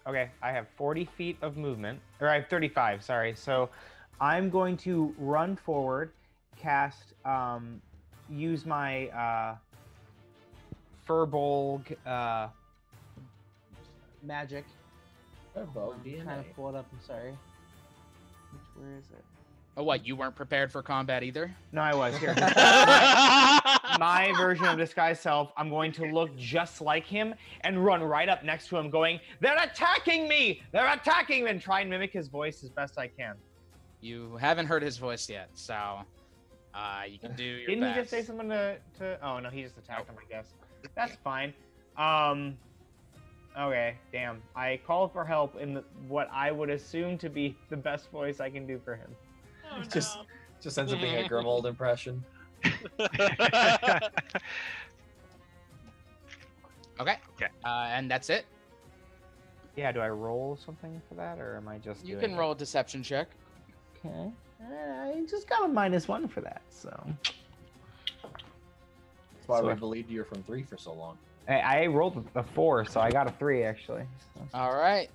[0.05, 3.03] Okay, I have 40 feet of movement, or I have 35.
[3.03, 3.33] Sorry.
[3.35, 3.69] So
[4.19, 6.11] I'm going to run forward,
[6.57, 7.81] cast, um,
[8.29, 9.55] use my uh,
[11.07, 12.47] Firbolg uh,
[14.21, 14.65] magic.
[15.55, 16.85] Firbolg I'm trying to pull it up.
[16.91, 17.31] I'm sorry.
[18.51, 19.23] Which, where is it?
[19.75, 20.05] Oh, what?
[20.05, 21.55] You weren't prepared for combat either?
[21.71, 22.35] No, I was here.
[23.99, 25.51] my, my version of disguise self.
[25.57, 29.19] I'm going to look just like him and run right up next to him, going,
[29.39, 30.61] "They're attacking me!
[30.71, 33.35] They're attacking me!" and try and mimic his voice as best I can.
[34.01, 35.99] You haven't heard his voice yet, so
[36.73, 37.95] uh, you can do your Didn't best.
[37.95, 39.17] he just say something to, to?
[39.25, 40.15] Oh no, he just attacked him.
[40.19, 40.47] I guess
[40.95, 41.53] that's fine.
[41.97, 42.57] Um.
[43.57, 44.41] Okay, damn.
[44.55, 48.39] I call for help in the, what I would assume to be the best voice
[48.39, 49.15] I can do for him.
[49.91, 50.17] just,
[50.59, 52.23] just ends up being a Grimold impression.
[56.99, 57.17] Okay.
[57.35, 57.47] Okay.
[57.65, 58.45] Uh, and that's it.
[59.75, 59.91] Yeah.
[59.91, 62.05] Do I roll something for that, or am I just?
[62.05, 62.37] You doing can it?
[62.37, 63.29] roll a deception check.
[64.05, 64.31] Okay.
[64.61, 64.65] Uh,
[65.03, 66.89] I just got a minus one for that, so.
[68.21, 71.17] That's why So we if- believed you were from three for so long.
[71.49, 74.03] I, I rolled a four, so I got a three actually.
[74.35, 74.41] so.
[74.53, 75.09] All right.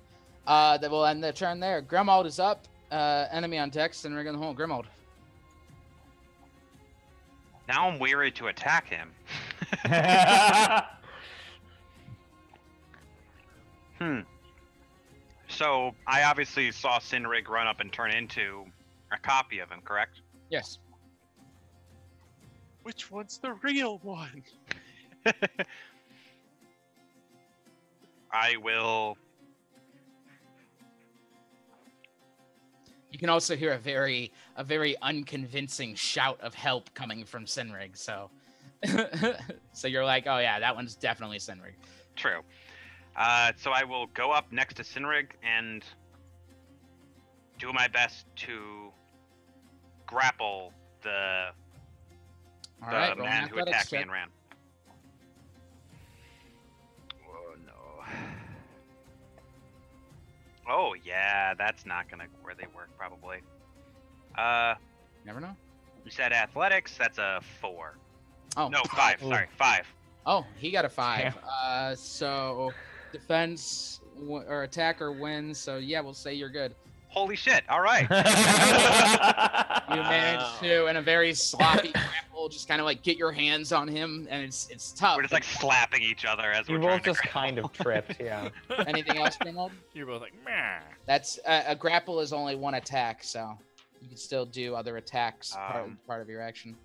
[0.45, 1.81] Uh, that will end the turn there.
[1.81, 2.67] Grimold is up.
[2.91, 4.85] Uh, enemy on deck, and we're gonna hold Grimold.
[7.69, 9.11] Now I'm weary to attack him.
[13.99, 14.21] Hmm.
[15.49, 18.63] So I obviously saw Sinrig run up and turn into
[19.11, 20.21] a copy of him, correct?
[20.49, 20.79] Yes.
[22.83, 24.41] Which one's the real one?
[28.31, 29.17] I will.
[33.11, 37.97] You can also hear a very a very unconvincing shout of help coming from Sinrig.
[37.97, 38.29] So,
[39.73, 41.73] so you're like, oh yeah, that one's definitely Sinrig.
[42.15, 42.41] True.
[43.15, 45.83] Uh, so I will go up next to Sinrig and
[47.57, 48.91] do my best to
[50.05, 51.47] grapple the
[52.83, 54.29] All the right, man who attacked me and ran.
[60.69, 63.37] Oh yeah, that's not gonna really work probably.
[64.37, 64.75] Uh,
[65.25, 65.55] Never know.
[66.05, 66.95] you said athletics.
[66.97, 67.97] That's a four.
[68.55, 69.19] Oh no, five.
[69.19, 69.85] Sorry, five.
[70.25, 71.35] Oh, he got a five.
[71.61, 72.71] Uh, so
[73.11, 75.57] defense w- or attacker wins.
[75.57, 76.75] So yeah, we'll say you're good.
[77.09, 77.63] Holy shit!
[77.69, 78.07] All right.
[79.89, 83.71] You managed to, in a very sloppy grapple, just kind of like get your hands
[83.71, 85.15] on him, and it's it's tough.
[85.17, 87.73] We're just like slapping each other as You we're both trying to just kind of
[87.73, 88.49] tripped, yeah.
[88.87, 89.71] Anything else, Grimald?
[89.95, 90.77] You're both like, meh.
[91.07, 93.57] That's uh, a grapple is only one attack, so
[93.99, 96.75] you can still do other attacks part, Um, part of your action.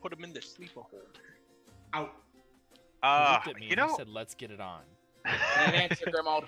[0.00, 1.00] Put him in the sleeper hole.
[1.92, 2.14] Out.
[2.72, 4.80] He Uh, looked at me you and know, he said, "Let's get it on."
[5.26, 6.44] An answer, Grimald.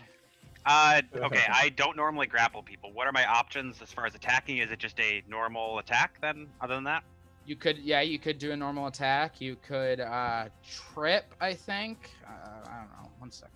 [0.67, 2.93] Uh, okay, I don't normally grapple people.
[2.93, 4.59] What are my options as far as attacking?
[4.59, 7.05] Is it just a normal attack then, other than that?
[7.45, 9.41] You could, yeah, you could do a normal attack.
[9.41, 10.49] You could uh,
[10.93, 12.11] trip, I think.
[12.27, 13.11] Uh, I don't know.
[13.19, 13.55] One second.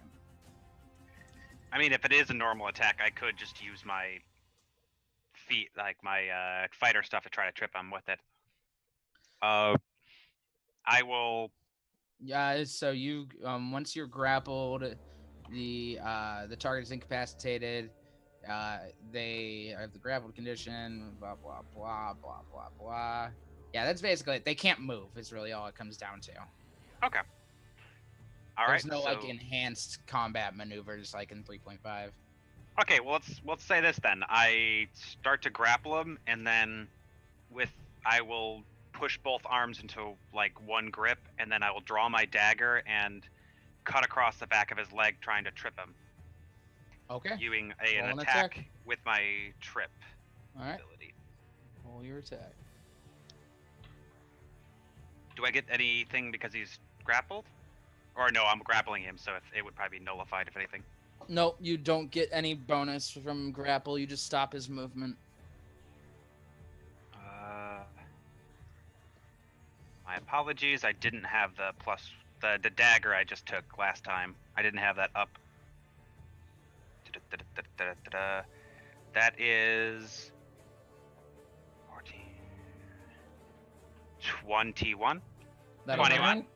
[1.72, 4.18] I mean, if it is a normal attack, I could just use my
[5.34, 8.20] feet, like my uh, fighter stuff, to try to trip him with it.
[9.42, 9.76] Uh,
[10.86, 11.50] I will.
[12.22, 14.84] Yeah, so you um once you're grappled,
[15.50, 17.90] the uh the target is incapacitated.
[18.48, 18.78] Uh
[19.12, 23.28] they have the grappled condition, blah blah blah blah blah blah.
[23.72, 24.44] Yeah, that's basically it.
[24.44, 26.32] They can't move is really all it comes down to.
[27.04, 27.20] Okay.
[28.58, 28.92] All There's right.
[28.92, 32.10] no like enhanced combat maneuvers like in 3.5.
[32.80, 34.22] Okay, well let's let's say this then.
[34.28, 36.88] I start to grapple him, and then
[37.50, 37.70] with
[38.04, 38.62] I will
[38.92, 43.24] push both arms into like one grip, and then I will draw my dagger and
[43.84, 45.94] cut across the back of his leg, trying to trip him.
[47.10, 47.34] Okay.
[47.38, 48.66] Using a, an an attack, attack.
[48.86, 49.22] with my
[49.60, 49.90] trip
[50.58, 50.74] All right.
[50.74, 51.12] ability.
[51.84, 52.52] Roll your attack.
[55.36, 57.44] Do I get anything because he's grappled?
[58.16, 60.82] Or no, I'm grappling him, so it would probably be nullified if anything.
[61.28, 63.98] No, you don't get any bonus from grapple.
[63.98, 65.16] You just stop his movement.
[67.14, 67.82] Uh,
[70.06, 70.84] my apologies.
[70.84, 74.34] I didn't have the plus the the dagger I just took last time.
[74.56, 75.30] I didn't have that up.
[77.04, 78.42] Da-da-da-da-da-da-da.
[79.14, 80.30] That is
[81.88, 82.20] 14
[84.20, 85.20] 21
[85.86, 86.46] That'll 21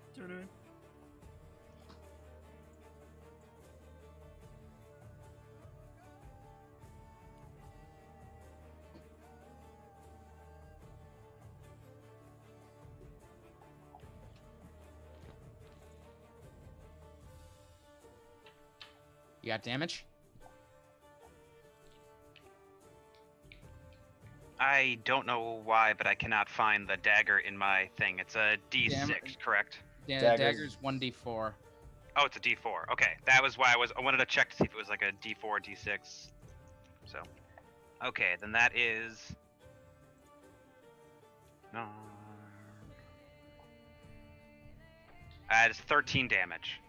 [19.45, 20.07] You got damage?
[24.59, 28.21] I don't know why, but I cannot find the dagger in my thing.
[28.21, 29.11] It's a D6, Damn-
[29.45, 29.81] correct?
[30.07, 30.39] Yeah, Daggers.
[30.39, 31.53] dagger's 1d4.
[32.17, 32.91] Oh, it's a D4.
[32.93, 33.93] Okay, that was why I was.
[33.99, 36.29] I wanted to check to see if it was like a D4, D6.
[37.05, 37.19] So,
[38.03, 39.31] okay, then that is.
[41.75, 41.85] No.
[45.51, 46.81] That is 13 damage.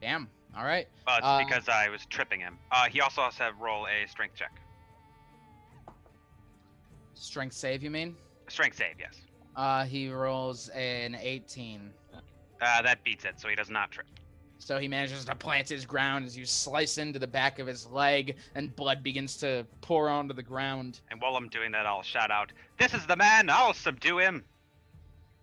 [0.00, 0.28] Damn.
[0.56, 0.86] All right.
[1.04, 2.58] But it's Uh, because I was tripping him.
[2.70, 4.52] Uh, he also has to roll a strength check.
[7.14, 8.16] Strength save, you mean?
[8.48, 9.20] Strength save, yes.
[9.56, 11.92] Uh, he rolls an 18.
[12.60, 14.06] Uh, that beats it, so he does not trip.
[14.58, 17.86] So he manages to plant his ground as you slice into the back of his
[17.86, 21.00] leg, and blood begins to pour onto the ground.
[21.10, 23.50] And while I'm doing that, I'll shout out, "This is the man!
[23.50, 24.44] I'll subdue him!"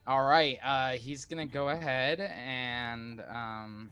[0.07, 0.57] All right.
[0.63, 3.91] Uh, he's gonna go ahead and um.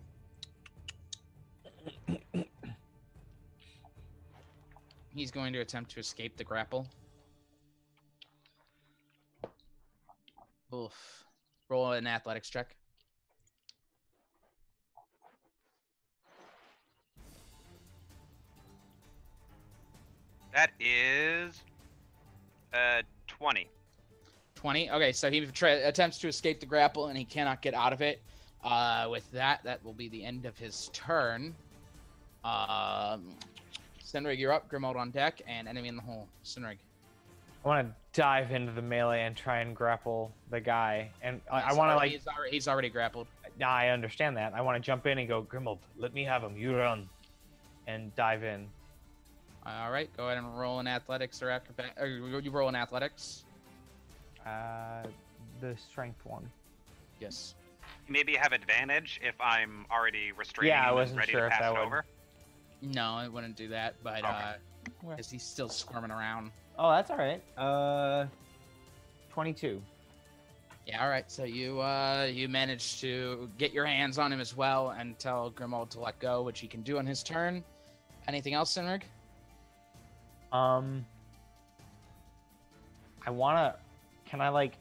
[5.13, 6.88] He's going to attempt to escape the grapple.
[10.73, 11.25] Oof.
[11.67, 12.75] Roll an athletics check.
[20.53, 21.61] That is,
[22.73, 23.69] uh, 20.
[24.55, 24.91] 20.
[24.91, 28.01] Okay, so he tra- attempts to escape the grapple and he cannot get out of
[28.01, 28.21] it.
[28.63, 31.55] Uh, with that, that will be the end of his turn.
[32.43, 33.35] Um,
[34.03, 34.69] Sinrig, you're up.
[34.69, 36.27] Grimald on deck, and enemy in the hole.
[36.43, 36.77] Sinrig.
[37.64, 41.11] I want to dive into the melee and try and grapple the guy.
[41.22, 42.11] And I, I want to like.
[42.11, 43.27] He's already, he's already grappled.
[43.59, 44.53] Nah, I understand that.
[44.53, 46.58] I want to jump in and go, Grimald, let me have him.
[46.58, 47.09] You run,
[47.88, 48.68] and dive in.
[49.66, 51.93] All right, go ahead and roll in athletics or acrobat.
[52.00, 53.43] Or you roll in athletics.
[54.45, 55.03] Uh,
[55.59, 56.50] the strength one.
[57.19, 57.56] Yes.
[58.08, 61.72] Maybe have advantage if I'm already restraining Yeah, I wasn't ready sure if pass that
[61.72, 62.06] it would- over.
[62.82, 64.27] No, I wouldn't do that, but Okay.
[64.27, 64.53] uh,
[65.09, 66.51] because he's still squirming around.
[66.77, 67.41] Oh, that's all right.
[67.58, 68.25] Uh,
[69.32, 69.82] 22.
[70.85, 71.30] Yeah, all right.
[71.30, 75.51] So you uh you manage to get your hands on him as well and tell
[75.51, 77.64] Grimold to let go, which he can do on his turn.
[78.27, 79.03] Anything else, Sinrig?
[80.51, 81.06] Um,
[83.25, 83.75] I wanna.
[84.25, 84.74] Can I like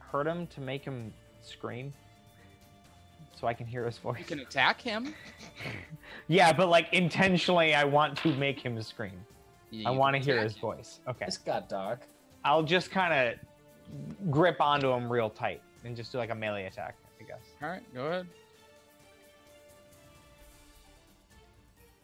[0.00, 1.94] hurt him to make him scream,
[3.38, 4.18] so I can hear his voice?
[4.18, 5.14] You can attack him.
[6.30, 9.12] Yeah, but like intentionally, I want to make him scream.
[9.70, 11.00] Yeah, I want to hear attack his voice.
[11.08, 11.24] Okay.
[11.24, 12.02] This got dark.
[12.44, 16.66] I'll just kind of grip onto him real tight and just do like a melee
[16.66, 17.40] attack, I guess.
[17.62, 18.26] All right, go ahead.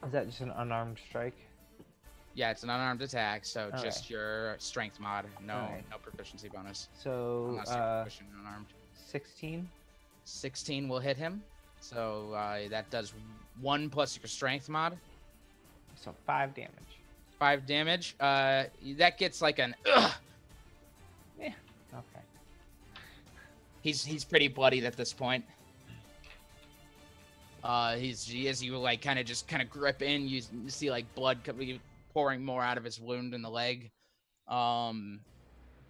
[0.06, 1.34] Is that just an unarmed strike?
[2.34, 3.82] Yeah, it's an unarmed attack, so Okay.
[3.82, 5.26] just your strength mod.
[5.46, 5.84] No, Alright.
[5.90, 6.88] no proficiency bonus.
[6.98, 8.66] So, Unless you're uh, proficient unarmed.
[9.06, 9.68] 16.
[10.24, 11.42] 16 will hit him.
[11.80, 13.12] So uh, that does
[13.60, 14.96] one plus your strength mod.
[15.96, 16.70] So five damage.
[17.38, 18.16] Five damage.
[18.18, 18.64] Uh,
[18.96, 19.74] that gets like an.
[19.94, 20.12] Ugh.
[21.94, 22.24] Okay.
[23.82, 25.44] He's he's pretty bloodied at this point.
[27.62, 30.70] Uh, he's he- as you like kind of just kind of grip in, you, you
[30.70, 31.38] see like blood
[32.12, 33.90] pouring more out of his wound in the leg.
[34.48, 35.20] Um,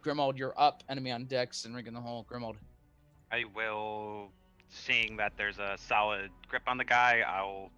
[0.04, 0.82] Grimold, you're up.
[0.88, 2.26] Enemy on decks and ring in the hole.
[2.30, 2.56] Grimold.
[3.34, 4.30] I will,
[4.68, 7.72] seeing that there's a solid grip on the guy, I'll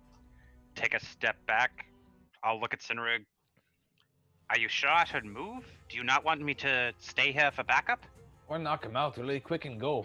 [0.75, 1.87] take a step back.
[2.45, 3.25] I'll look at Sinrig.
[4.51, 5.65] Are you sure I should move?
[5.89, 8.05] Do you not want me to stay here for backup?
[8.49, 10.05] Or knock him out really quick and go.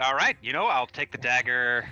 [0.00, 1.88] All right, you know, I'll take the dagger.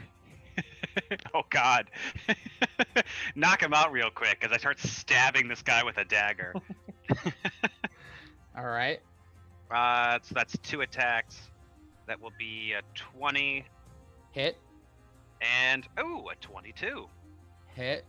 [1.35, 1.91] oh God!
[3.35, 6.55] Knock him out real quick as I start stabbing this guy with a dagger.
[8.57, 9.01] All right.
[9.73, 11.51] Uh, so that's two attacks.
[12.07, 13.65] That will be a twenty
[14.33, 14.57] Hit.
[15.41, 17.07] and oh, a twenty-two.
[17.75, 18.05] Hit.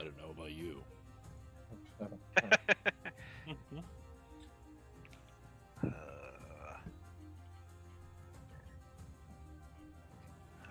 [0.00, 0.82] I don't know about you.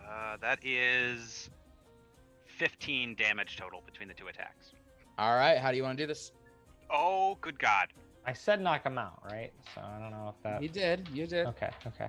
[0.08, 1.50] Uh, that is
[2.46, 4.72] fifteen damage total between the two attacks.
[5.18, 5.58] All right.
[5.58, 6.32] How do you want to do this?
[6.90, 7.88] Oh, good God!
[8.26, 9.52] I said knock him out, right?
[9.74, 10.62] So I don't know if that.
[10.62, 11.08] You did.
[11.14, 11.46] You did.
[11.48, 11.70] Okay.
[11.88, 12.08] Okay.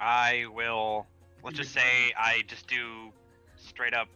[0.00, 1.06] I will.
[1.44, 3.12] Let's just say I just do
[3.56, 4.08] straight up,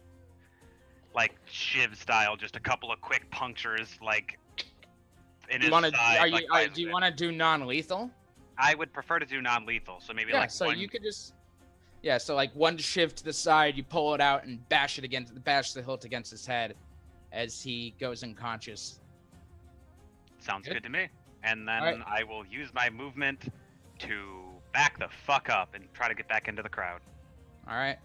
[1.15, 4.37] like Shiv style, just a couple of quick punctures, like
[5.49, 5.91] in You his want to?
[5.91, 6.17] side.
[6.17, 6.33] Are you?
[6.33, 8.09] like, Are, do you want to do non-lethal?
[8.57, 10.41] I would prefer to do non-lethal, so maybe yeah.
[10.41, 10.77] like so one.
[10.79, 11.33] you could just.
[12.01, 12.17] Yeah.
[12.17, 15.41] So like one shift to the side, you pull it out and bash it against,
[15.43, 16.75] bash the hilt against his head,
[17.31, 18.99] as he goes unconscious.
[20.39, 20.75] Sounds Good.
[20.75, 21.07] good to me.
[21.43, 22.01] And then Alright.
[22.07, 23.51] I will use my movement
[23.99, 24.39] to
[24.73, 27.01] back the fuck up and try to get back into the crowd.
[27.67, 27.97] All right.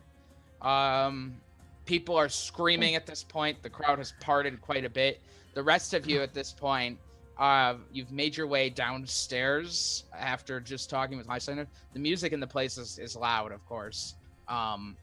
[0.62, 1.36] Um,
[1.84, 3.62] people are screaming at this point.
[3.62, 5.20] The crowd has parted quite a bit.
[5.54, 6.98] The rest of you at this point,
[7.38, 11.66] uh, you've made your way downstairs after just talking with Lysander.
[11.92, 14.14] The music in the place is, is loud, of course.
[14.48, 14.96] Um,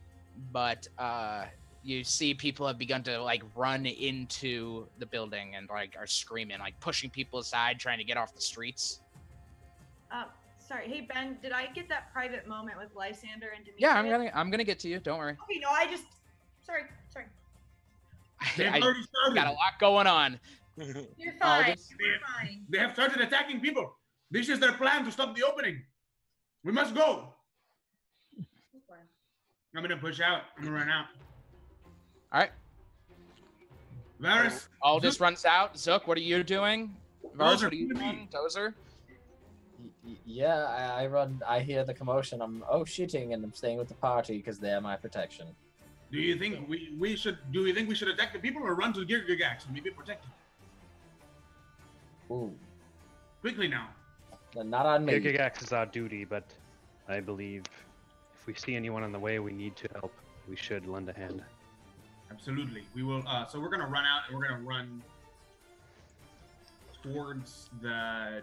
[0.52, 1.46] but uh,
[1.84, 6.60] you see people have begun to like run into the building and like are screaming,
[6.60, 9.00] like pushing people aside, trying to get off the streets.
[10.12, 10.26] Uh,
[10.60, 10.88] sorry.
[10.88, 13.78] Hey Ben, did I get that private moment with Lysander and Demetrius?
[13.80, 15.00] Yeah, I'm gonna I'm gonna get to you.
[15.00, 15.38] Don't worry.
[15.50, 16.04] Okay, no, I just.
[16.64, 17.26] Sorry, sorry.
[18.58, 19.36] They've I already started.
[19.36, 20.40] got a lot going on.
[21.18, 21.76] You're fine.
[21.76, 22.66] just- You're fine.
[22.70, 23.96] They have started attacking people.
[24.30, 25.82] This is their plan to stop the opening.
[26.64, 27.34] We must go.
[29.76, 30.42] I'm gonna push out.
[30.58, 31.06] I'm gonna run out.
[32.32, 32.52] All right.
[34.20, 34.70] Varus,
[35.02, 35.78] just runs out.
[35.78, 36.96] Zook, what are you doing?
[37.36, 38.12] Varus, Dozer, what are you come to me.
[38.12, 38.30] doing?
[38.32, 38.74] Dozer?
[40.26, 41.42] Yeah, I, I run.
[41.48, 42.42] I hear the commotion.
[42.42, 45.48] I'm oh shitting, and I'm staying with the party because they're my protection.
[46.12, 48.76] do you think we, we should do you think we should attack the people or
[48.76, 50.32] run to Girgigax and maybe protect them?
[52.32, 52.54] Ooh,
[53.42, 53.90] Quickly now.
[54.56, 55.14] not on me.
[55.20, 56.46] Gigax is our duty, but
[57.10, 57.64] I believe
[58.40, 60.14] if we see anyone on the way we need to help,
[60.48, 61.44] we should lend a hand.
[62.32, 62.84] Absolutely.
[62.96, 65.02] We will uh so we're gonna run out and we're gonna run
[67.04, 68.42] towards the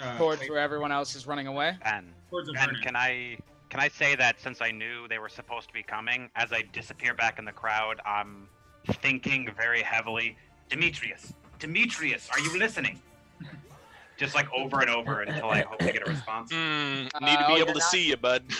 [0.00, 1.76] uh, Towards wait, where everyone else is running away.
[1.82, 5.68] And towards and can I can I say that since I knew they were supposed
[5.68, 8.48] to be coming, as I disappear back in the crowd, I'm
[8.86, 10.36] thinking very heavily,
[10.70, 13.00] Demetrius, Demetrius, are you listening?
[14.16, 16.50] Just like over and over until I hope to get a response.
[16.52, 18.42] Mm, need to Uh, be oh, able to not- see you, bud.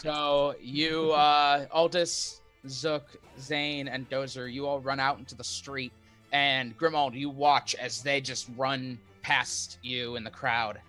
[0.00, 5.92] So you, uh, Aldous, Zook, Zane, and Dozer, you all run out into the street,
[6.32, 10.80] and Grimald, you watch as they just run past you in the crowd.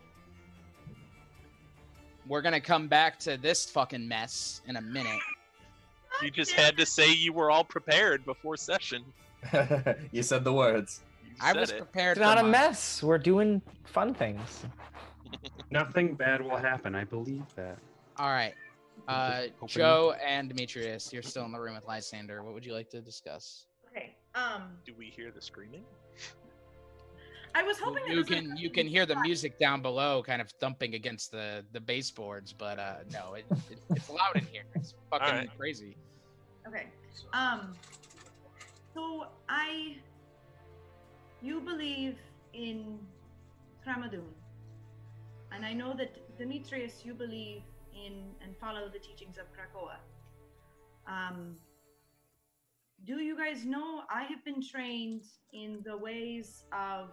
[2.27, 5.19] We're gonna come back to this fucking mess in a minute.
[6.23, 9.03] You just had to say you were all prepared before session.
[10.11, 11.01] you said the words.
[11.23, 11.77] You I said was it.
[11.77, 12.17] prepared.
[12.17, 12.51] It's not a mine.
[12.53, 13.03] mess.
[13.03, 14.65] We're doing fun things.
[15.69, 16.95] Nothing bad will happen.
[16.95, 17.77] I believe that.
[18.17, 18.55] All right.
[19.07, 22.43] Uh, Joe and Demetrius, you're still in the room with Lysander.
[22.43, 23.65] What would you like to discuss?
[23.89, 24.15] Okay.
[24.35, 25.83] Um, Do we hear the screaming?
[27.55, 30.21] I was hoping it You was can come you can hear the music down below,
[30.21, 34.45] kind of thumping against the the baseboards, but uh, no, it, it, it's loud in
[34.45, 34.65] here.
[34.75, 35.49] It's fucking right.
[35.57, 35.97] crazy.
[36.67, 36.87] Okay.
[37.33, 37.73] Um.
[38.93, 39.95] So I.
[41.41, 42.17] You believe
[42.53, 42.99] in
[43.85, 44.25] Kramadun,
[45.51, 47.61] and I know that Demetrius, you believe
[48.05, 49.97] in and follow the teachings of Krakoa.
[51.07, 51.57] Um.
[53.05, 57.11] Do you guys know I have been trained in the ways of.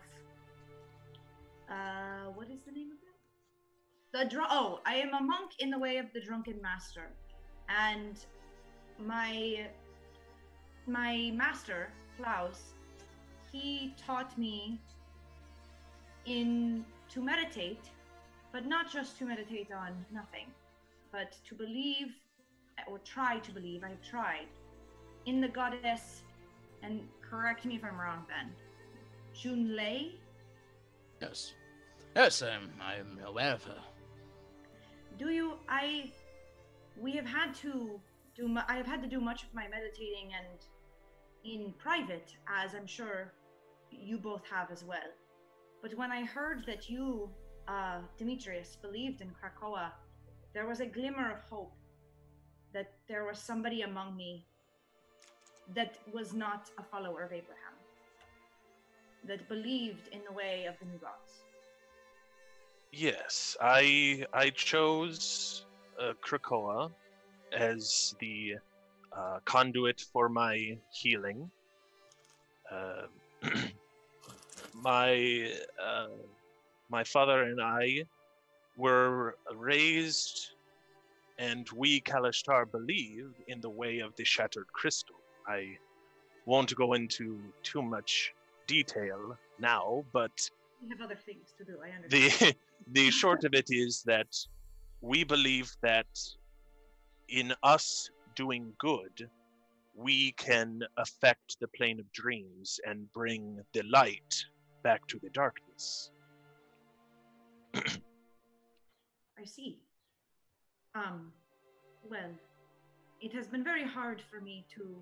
[1.71, 3.15] Uh, what is the name of it?
[4.13, 7.11] The dr- oh, I am a monk in the way of the drunken master,
[7.69, 8.19] and
[8.99, 9.67] my
[10.87, 12.75] my master Klaus,
[13.51, 14.81] he taught me
[16.27, 17.91] in to meditate,
[18.53, 20.47] but not just to meditate on nothing,
[21.15, 22.09] but to believe
[22.89, 23.85] or try to believe.
[23.85, 24.49] I have tried
[25.27, 26.23] in the goddess,
[26.83, 28.51] and correct me if I'm wrong, Ben.
[29.33, 30.17] Junlei.
[31.23, 31.55] Yes,
[32.17, 33.83] yes, I'm I'm aware of her.
[35.19, 35.55] Do you?
[35.69, 36.11] I.
[37.01, 38.01] We have had to
[38.37, 38.57] do.
[38.69, 40.59] I have had to do much of my meditating and
[41.45, 43.33] in private, as I'm sure
[43.91, 45.11] you both have as well.
[45.83, 47.29] But when I heard that you,
[47.69, 49.93] uh, Demetrius, believed in Krakoa,
[50.55, 51.73] there was a glimmer of hope
[52.73, 54.47] that there was somebody among me
[55.75, 57.75] that was not a follower of Abraham,
[59.27, 61.43] that believed in the way of the new gods.
[62.93, 65.67] Yes, I I chose
[66.01, 66.93] uh, Krakoa
[67.53, 68.55] as the
[69.17, 71.51] uh, conduit for my healing.
[72.71, 73.07] Uh,
[74.75, 75.51] my
[75.83, 76.07] uh,
[76.89, 78.05] my father and I
[78.77, 80.53] were raised,
[81.39, 85.17] and we Kalashtar believe in the way of the shattered crystal.
[85.47, 85.77] I
[86.47, 88.33] won't go into too much
[88.67, 90.51] detail now, but
[90.83, 91.79] We have other things to do.
[91.83, 92.57] I understand.
[92.89, 94.29] the the short of it is that
[95.01, 96.07] we believe that
[97.29, 99.29] in us doing good
[99.97, 104.45] we can affect the plane of dreams and bring the light
[104.83, 106.11] back to the darkness
[109.39, 109.81] I see.
[110.95, 111.33] Um,
[112.09, 112.31] well,
[113.21, 114.97] it has been very hard for me to.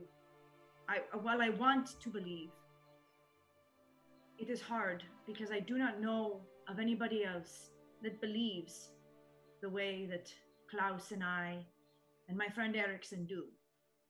[0.89, 2.51] I while I want to believe,
[4.39, 7.71] it is hard because I do not know of anybody else
[8.03, 8.91] that believes
[9.61, 10.33] the way that
[10.71, 11.65] Klaus and I
[12.29, 13.45] and my friend Erickson do.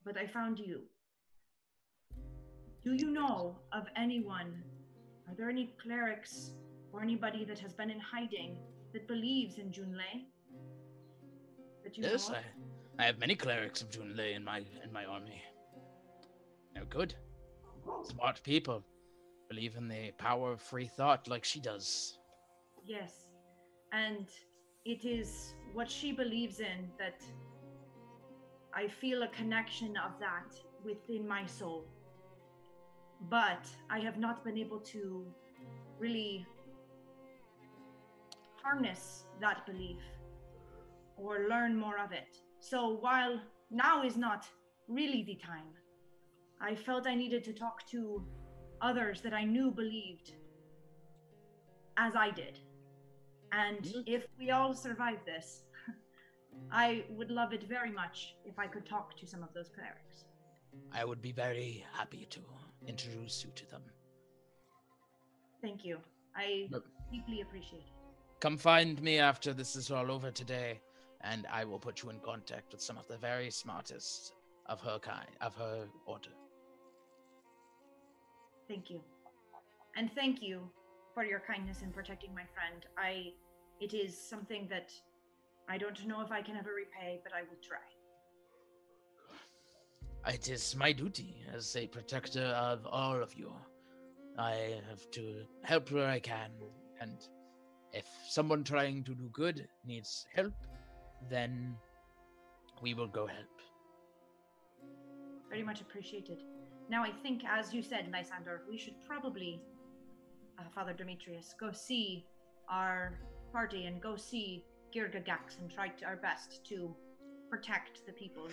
[0.05, 0.81] But I found you.
[2.85, 4.63] Do you know of anyone?
[5.29, 6.53] Are there any clerics
[6.93, 8.57] or anybody that has been in hiding
[8.93, 10.27] that believes in Junlei?
[11.85, 12.31] That you Yes.
[12.31, 12.43] I,
[12.99, 15.43] I have many clerics of Junlei in my in my army.
[16.75, 17.15] They're good,
[18.03, 18.85] smart people,
[19.49, 22.19] believe in the power of free thought like she does.
[22.85, 23.29] Yes.
[23.93, 24.27] And
[24.85, 27.23] it is what she believes in that
[28.75, 30.55] I feel a connection of that
[30.85, 31.85] within my soul.
[33.29, 35.25] But I have not been able to
[35.99, 36.47] really
[38.63, 40.03] harness that belief
[41.17, 42.39] or learn more of it.
[42.61, 44.47] So while now is not
[44.89, 45.73] really the time,
[46.61, 48.25] I felt I needed to talk to
[48.81, 50.33] others that I knew believed
[51.97, 52.59] as I did.
[53.53, 55.65] And if we all survive this,
[56.73, 60.25] I would love it very much if I could talk to some of those clerics.
[60.93, 62.41] I would be very happy to
[62.87, 63.83] introduce you to them.
[65.61, 65.99] Thank you.
[66.35, 66.69] I
[67.13, 67.92] deeply appreciate it.
[68.43, 70.81] Come find me after this is all over today,
[71.21, 74.33] and I will put you in contact with some of the very smartest
[74.67, 76.31] of her kind, of her order.
[78.67, 79.01] Thank you.
[79.97, 80.69] And thank you
[81.15, 82.85] for your kindness in protecting my friend.
[82.99, 83.33] I
[83.81, 84.91] it is something that
[85.69, 87.87] I don't know if I can ever repay, but I will try.
[90.35, 93.53] It is my duty as a protector of all of you.
[94.37, 96.51] I have to help where I can,
[97.01, 97.19] and
[97.93, 100.55] if someone trying to do good needs help,
[101.31, 101.77] then
[102.81, 103.47] we will go help.
[105.49, 106.43] Very much appreciated.
[106.89, 109.61] Now I think, as you said, Lysander, we should probably,
[110.59, 112.25] uh, Father Demetrius, go see
[112.69, 113.19] our
[113.53, 114.65] party and go see
[114.95, 116.95] Girga Gax and try to our best to
[117.51, 118.49] protect the people.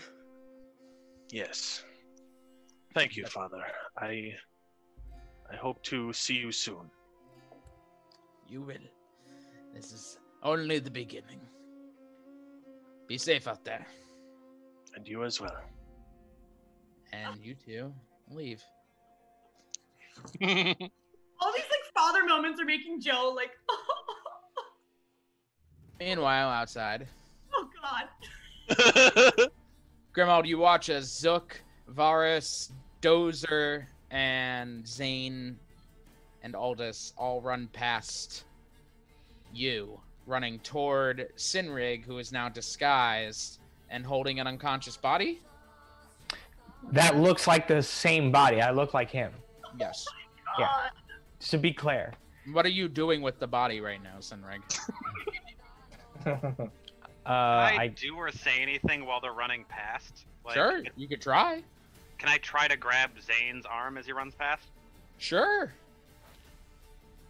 [1.32, 1.84] Yes.
[2.94, 3.64] Thank you, Father.
[3.98, 4.34] I
[5.52, 6.90] I hope to see you soon.
[8.48, 8.99] You will.
[9.74, 11.40] This is only the beginning.
[13.08, 13.86] Be safe out there.
[14.96, 15.62] And you as well.
[17.12, 17.94] And you too.
[18.32, 18.64] Leave.
[20.42, 23.52] All these like father moments are making Joe like,
[26.00, 27.08] Meanwhile, outside,
[27.54, 28.70] oh god.
[30.16, 35.58] Grimald, you watch as Zook, Varus, Dozer, and Zane
[36.44, 38.46] and Aldous all run past
[39.54, 45.42] you, running toward Sinrig, who is now disguised and holding an unconscious body.
[46.92, 48.62] That looks like the same body.
[48.62, 49.32] I look like him.
[49.80, 50.06] Yes.
[50.58, 50.68] Yeah.
[51.40, 52.14] Just to be clear.
[52.52, 54.62] What are you doing with the body right now, Sinrig?
[57.26, 60.26] Uh, I, I do or say anything while they're running past?
[60.44, 61.62] Like, sure, you could try.
[62.18, 64.64] Can I try to grab Zane's arm as he runs past?
[65.20, 65.72] Sure.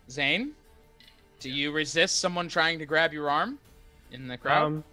[0.10, 0.52] Zane,
[1.40, 3.58] do you resist someone trying to grab your arm
[4.12, 4.66] in the crowd?
[4.66, 4.84] Um,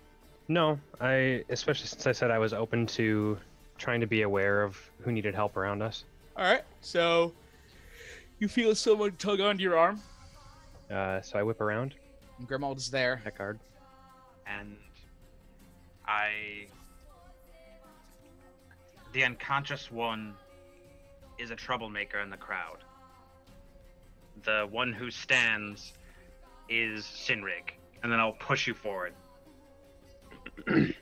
[0.48, 3.36] no, I especially since I said I was open to
[3.78, 6.04] trying to be aware of who needed help around us.
[6.36, 7.32] All right, so
[8.38, 10.00] you feel someone tug onto your arm.
[10.90, 11.94] Uh, so I whip around.
[12.44, 13.20] Grimald's there.
[13.24, 13.58] That card.
[14.46, 14.76] And
[16.06, 16.66] I.
[19.12, 20.34] The unconscious one
[21.38, 22.78] is a troublemaker in the crowd.
[24.44, 25.94] The one who stands
[26.68, 27.72] is Sinrig.
[28.02, 29.14] And then I'll push you forward.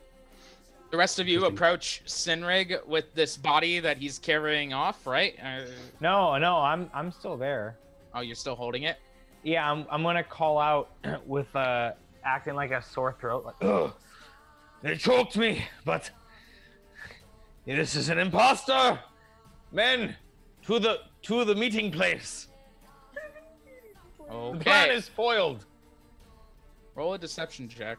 [0.91, 5.35] The rest of you approach Sinrig with this body that he's carrying off, right?
[5.43, 5.63] Uh,
[5.99, 7.79] no, no, I'm I'm still there.
[8.15, 8.99] oh, you're still holding it?
[9.43, 10.91] Yeah, I'm I'm gonna call out
[11.27, 13.93] with uh acting like a sore throat, like Ugh,
[14.83, 16.13] they choked me, but
[17.67, 19.01] this is an imposter.
[19.73, 20.15] Men,
[20.67, 22.47] to the to the meeting place.
[24.35, 25.65] The plan is foiled.
[26.95, 27.99] Roll a deception check.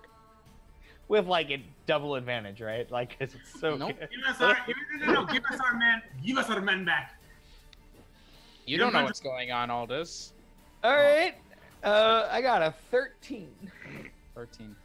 [1.07, 2.89] With like a double advantage, right?
[2.91, 3.99] Like 'cause it's so Nope.
[3.99, 4.09] good.
[4.09, 6.01] Give us our, give, no, no, no, give us our men.
[6.25, 7.19] Give us our men back.
[8.65, 10.33] You don't know what's going on, Aldous.
[10.83, 11.35] All right.
[11.83, 13.49] Uh, I got a 13.
[14.33, 14.75] 13.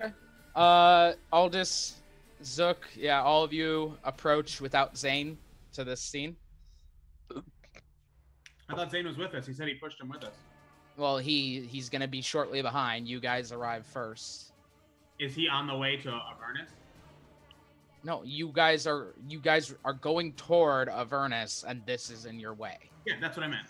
[0.00, 0.14] Okay.
[0.54, 1.96] Uh, Aldous,
[2.42, 5.36] Zook, yeah, all of you approach without Zane
[5.74, 6.34] to this scene.
[7.30, 9.46] I thought Zane was with us.
[9.46, 10.32] He said he pushed him with us.
[10.96, 13.08] Well, he he's gonna be shortly behind.
[13.08, 14.52] You guys arrive first.
[15.18, 16.70] Is he on the way to Avernus?
[18.02, 22.54] No, you guys are you guys are going toward Avernus, and this is in your
[22.54, 22.78] way.
[23.06, 23.66] Yeah, that's what I meant.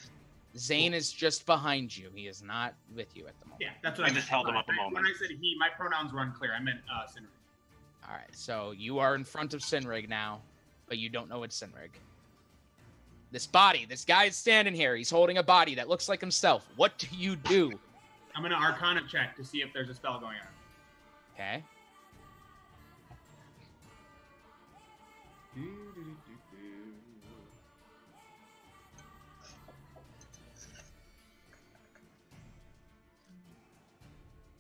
[0.57, 2.11] Zane is just behind you.
[2.15, 3.63] He is not with you at the moment.
[3.63, 4.31] Yeah, that's what I, I just meant.
[4.31, 4.95] held him up a moment.
[4.95, 6.53] When I said he, my pronouns were unclear.
[6.53, 7.29] I meant uh, Sinri.
[8.09, 10.41] All right, so you are in front of Sinrig now,
[10.89, 11.91] but you don't know it's Sinrig.
[13.33, 14.97] This body, this guy is standing here.
[14.97, 16.67] He's holding a body that looks like himself.
[16.77, 17.79] What do you do?
[18.35, 20.49] I'm gonna Arcana check to see if there's a spell going on.
[21.35, 21.65] Okay.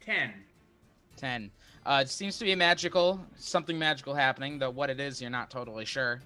[0.00, 0.32] Ten.
[1.16, 1.50] 10.
[1.86, 5.50] Uh, it seems to be magical, something magical happening, though what it is, you're not
[5.50, 6.20] totally sure.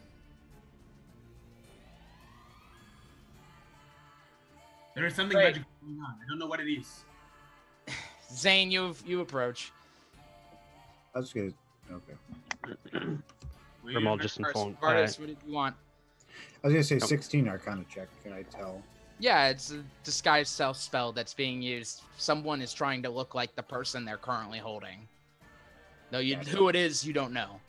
[4.94, 5.44] There is something Great.
[5.56, 6.14] magical going on.
[6.24, 7.04] I don't know what it is.
[8.32, 9.72] Zane, you you approach.
[11.14, 11.54] That's good.
[11.90, 13.06] Okay.
[13.84, 14.80] We- Grimald just First, informed.
[14.80, 15.76] Vardis, uh, what did you want?
[16.62, 17.06] I was gonna say Oh.
[17.06, 18.08] 16 Arcana check.
[18.22, 18.82] Can I tell?
[19.18, 22.00] Yeah, it's a disguise self spell that's being used.
[22.16, 25.06] Someone is trying to look like the person they're currently holding.
[26.10, 26.50] Though you, Gotcha.
[26.50, 27.60] who it is, you don't know.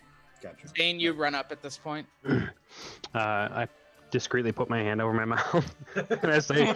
[0.42, 0.68] Gotcha.
[0.78, 2.08] Zane, you run up at this point.
[2.26, 2.40] uh,
[3.14, 3.68] I
[4.16, 5.76] discreetly put my hand over my mouth
[6.24, 6.74] and I say,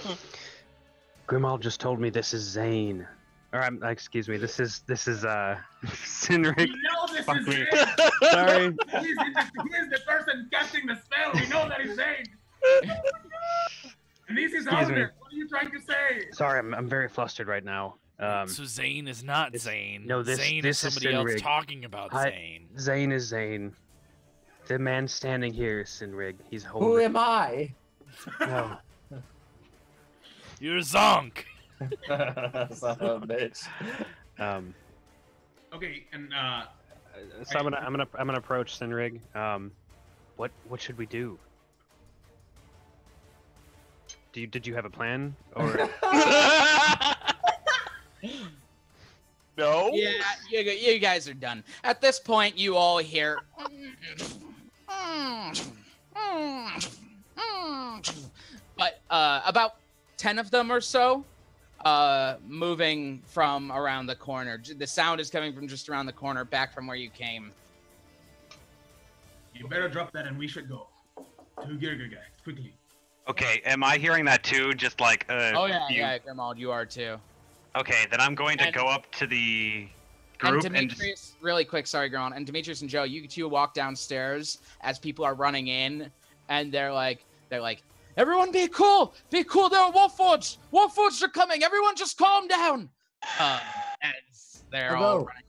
[1.27, 3.07] Grimald just told me this is Zane.
[3.53, 6.57] Or I'm, excuse me, this is this is uh Sinrig.
[6.57, 7.53] We know this Fuck is me.
[7.53, 7.97] Zane.
[8.31, 8.75] Sorry.
[8.99, 11.31] He's, he's the person casting the spell.
[11.33, 12.25] We know that he's Zane.
[14.27, 14.75] and this is Excuse me.
[14.75, 15.13] Alder.
[15.19, 16.27] What are you trying to say?
[16.33, 17.95] Sorry, I'm, I'm very flustered right now.
[18.19, 20.03] Um, so Zane is not Zane.
[20.05, 22.67] no, this- Zane this is is somebody else talking about I- Zane.
[22.77, 23.73] Zane is Zane.
[24.69, 26.35] The man standing here, Sinrig.
[26.51, 26.89] He's holding.
[26.89, 27.73] Who am I?
[28.39, 28.77] No.
[30.59, 31.45] You're Zonk.
[32.07, 33.67] Son of a bitch.
[34.37, 34.75] Um,
[35.73, 36.63] Okay, and uh,
[37.43, 39.19] so I'm gonna I'm gonna I'm gonna approach Sinrig.
[39.35, 39.71] Um,
[40.37, 41.39] what what should we do?
[44.33, 45.89] Do you did you have a plan or?
[49.57, 49.89] No.
[49.91, 50.11] Yeah,
[50.49, 51.65] you, you guys are done.
[51.83, 53.39] At this point, you all hear
[58.77, 59.75] but uh, about
[60.17, 61.23] 10 of them or so
[61.85, 64.61] uh, moving from around the corner.
[64.77, 67.51] The sound is coming from just around the corner, back from where you came.
[69.53, 70.87] You better drop that and we should go.
[71.61, 72.73] To Girga guy, quickly.
[73.27, 74.73] Okay, am I hearing that too?
[74.73, 77.17] Just like uh, oh, yeah, you- yeah, Grimald, you are too.
[77.75, 79.89] Okay, then I'm going to And- go up to the And
[80.39, 82.35] group and, just, Demetrius, really quick, sorry, Grimald.
[82.35, 86.09] And Demetrius and Joe, you two walk downstairs as people are running in,
[86.47, 87.83] and they're like, they're like,
[88.17, 89.69] everyone be cool, be cool.
[89.69, 90.57] There are Warforged.
[90.73, 91.63] Warforged are coming.
[91.63, 92.89] Everyone just calm down.
[93.39, 93.59] Uh,
[94.01, 95.43] as they're all running.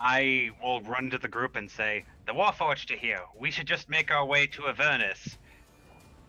[0.00, 3.20] I will run to the group and say, "The Warforged are here.
[3.38, 5.38] We should just make our way to Avernus."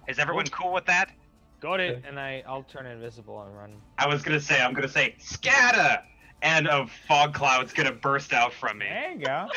[0.07, 1.11] Is everyone cool with that?
[1.61, 2.03] Got it.
[2.07, 3.81] And I, I'll turn invisible and run.
[3.97, 6.03] I was gonna say, I'm gonna say, "Scatter!"
[6.45, 8.85] And a fog cloud's gonna burst out from me.
[8.87, 9.47] There you go.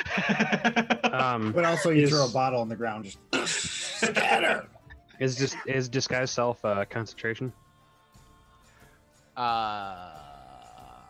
[1.19, 4.67] Um, But also, you is- throw a bottle on the ground, just scatter.
[5.21, 7.53] Is just is disguise self uh, concentration?
[9.37, 9.41] Uh,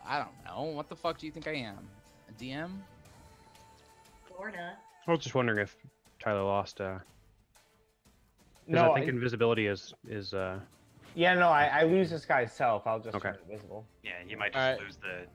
[0.05, 0.63] I don't know.
[0.71, 1.77] What the fuck do you think I am?
[2.29, 2.71] A DM?
[4.27, 4.73] Florida.
[5.07, 5.75] I was just wondering if
[6.19, 6.81] Tyler lost.
[6.81, 7.03] Uh, 'cause
[8.67, 10.33] No, I think I- invisibility is is.
[10.33, 10.59] Uh,
[11.15, 12.85] Yeah, no, I, I lose disguise self.
[12.87, 13.29] I'll just Okay.
[13.31, 13.85] turn invisible.
[14.03, 14.79] Yeah, you might just Alright.
[14.81, 15.25] lose the.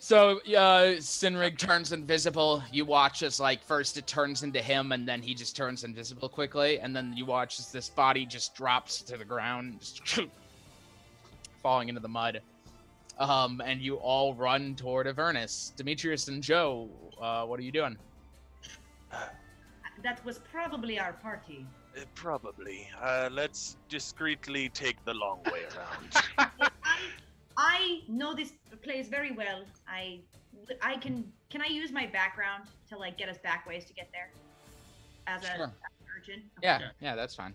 [0.00, 0.40] Cool.
[0.42, 2.62] So, uh, Sinrig turns invisible.
[2.72, 6.28] You watch as, like, first it turns into him, and then he just turns invisible
[6.28, 6.80] quickly.
[6.80, 10.20] And then you watch as this body just drops to the ground, just
[11.62, 12.40] falling into the mud.
[13.18, 15.72] Um, and you all run toward Avernus.
[15.76, 16.88] Demetrius and Joe,
[17.20, 17.96] uh, what are you doing?
[20.02, 21.66] That was probably our party.
[21.96, 22.88] Uh, Probably.
[23.00, 26.24] Uh, let's discreetly take the long way around.
[26.38, 26.70] I
[28.08, 29.64] know this place very well.
[29.88, 30.20] I
[30.82, 34.08] I can can I use my background to like get us back ways to get
[34.12, 34.30] there?
[35.26, 35.64] As a Sure.
[35.64, 36.42] as an urchin.
[36.62, 37.54] Yeah, yeah, that's fine.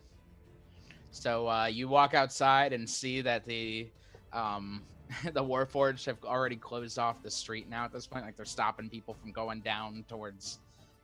[1.11, 3.89] So uh, you walk outside and see that the
[4.33, 4.83] um,
[5.23, 8.25] the Warforged have already closed off the street now at this point.
[8.25, 10.59] Like they're stopping people from going down towards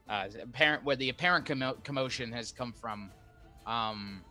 [0.09, 3.11] uh, apparent where the apparent commo- commotion has come from.
[3.65, 4.21] Um,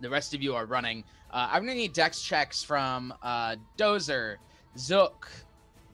[0.00, 1.04] the rest of you are running.
[1.30, 4.36] Uh, I'm gonna need dex checks from uh, Dozer,
[4.76, 5.28] Zook,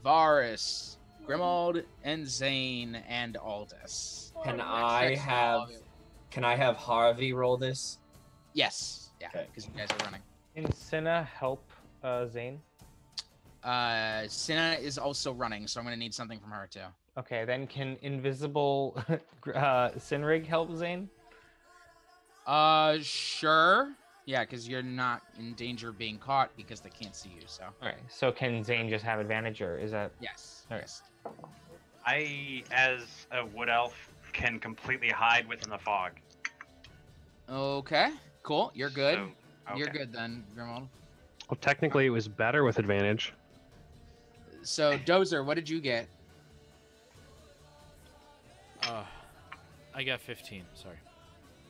[0.03, 4.33] Varus, Grimald, and Zane, and Aldous.
[4.45, 5.81] Can Dex I checks from all of have
[6.31, 7.99] can I have Harvey roll this?
[8.55, 9.11] Yes.
[9.21, 9.29] Yeah.
[9.29, 9.47] Okay.
[9.47, 10.21] Because you guys are running.
[10.57, 11.63] Can Cinna help
[12.03, 12.61] uh, Zane?
[13.63, 16.81] Uh, Cinna is also running, so I'm gonna need something from her too.
[17.17, 19.01] Okay, then can invisible
[19.55, 21.09] uh, Sinrig help Zane?
[22.47, 23.95] Uh, sure.
[24.27, 27.43] Yeah, because you're not in danger of being caught because they can't see you.
[27.47, 30.13] So Okay, so can Zane just have advantage, or is that?
[30.21, 30.81] yes, Okay.
[30.81, 31.03] yes.
[32.07, 36.13] I, as a wood elf, can completely hide within the fog.
[37.49, 38.11] Okay,
[38.43, 38.73] cool.
[38.75, 39.19] You're good.
[39.69, 40.89] So, You're good then, Grimald.
[41.49, 43.33] well, technically, it was better with advantage.
[44.63, 46.09] So Dozer, what did you get?
[48.83, 49.05] Uh,
[49.95, 50.65] I got 15.
[50.75, 50.97] Sorry.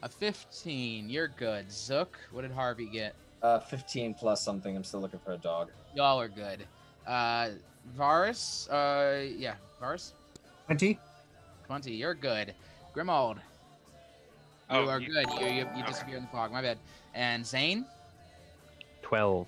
[0.05, 1.09] A 15.
[1.09, 1.73] You're good.
[1.73, 3.15] Zook, what did Harvey get?
[3.43, 4.77] Uh, 15 plus something.
[4.77, 5.71] I'm still looking for a dog.
[5.95, 6.67] Y'all are good.
[7.07, 7.49] Uh,
[7.97, 10.13] Varus, uh, yeah, Varus,
[10.67, 10.99] 20?
[11.67, 11.93] 20.
[11.95, 12.53] You're good.
[12.95, 13.41] Grimald, you
[14.69, 15.27] Oh, are you- good.
[15.41, 15.83] You, you, you okay.
[15.87, 16.53] disappear in the fog.
[16.53, 16.77] My bad.
[17.15, 17.87] And Zane?
[19.01, 19.47] Twelve.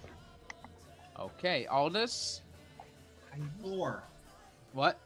[1.18, 1.66] Okay.
[1.66, 2.40] Aldous?
[3.62, 4.02] Four.
[4.72, 4.98] What?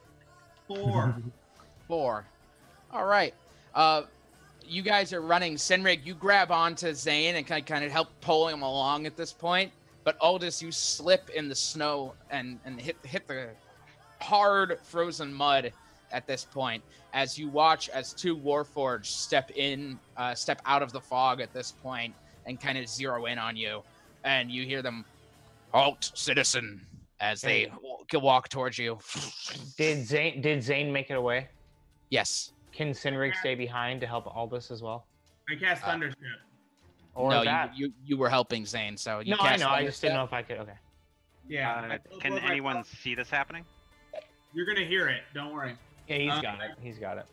[0.69, 1.17] Four.
[1.89, 2.25] Four.
[2.93, 3.35] All right.
[3.75, 4.03] Uh,
[4.71, 5.57] you guys are running.
[5.57, 9.17] Sinrig, you grab onto Zane and kind of, kind of help pulling him along at
[9.17, 9.73] this point.
[10.05, 13.49] But Aldous, you slip in the snow and, and hit hit the
[14.21, 15.73] hard frozen mud
[16.13, 16.83] at this point
[17.13, 21.53] as you watch as two Warforged step in, uh, step out of the fog at
[21.53, 22.15] this point
[22.47, 23.83] and kind of zero in on you.
[24.25, 25.05] And you hear them,
[25.73, 26.81] halt, citizen,
[27.21, 28.19] as they Hey.
[28.19, 28.99] walk towards you.
[29.77, 31.49] Did Zane did Zane make it away?
[32.11, 32.53] Yes.
[32.73, 35.07] Can Sinrig stay behind to help Aldous as well?
[35.49, 36.23] I cast Uh, Thunderstep.
[37.15, 37.77] Or no, that?
[37.77, 39.69] You, you you were helping Zane, so you no, I know.
[39.69, 40.59] I just didn't know if I could.
[40.59, 40.79] Okay.
[41.49, 41.99] Yeah.
[42.13, 42.99] Uh, can anyone myself.
[43.01, 43.65] see this happening?
[44.55, 45.23] You're gonna hear it.
[45.35, 45.77] Don't worry.
[46.07, 46.71] Yeah, he's Uh, got it.
[46.81, 47.27] He's got it.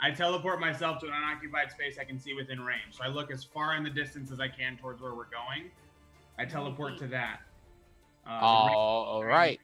[0.00, 2.92] I teleport myself to an unoccupied space I can see within range.
[2.92, 5.70] So I look as far in the distance as I can towards where we're going.
[6.38, 7.40] I teleport to that.
[8.26, 9.60] Uh, the range- All right.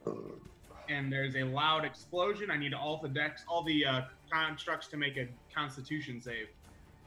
[0.89, 2.49] And there's a loud explosion.
[2.51, 4.01] I need all the decks, all the uh,
[4.31, 6.47] constructs to make a Constitution save.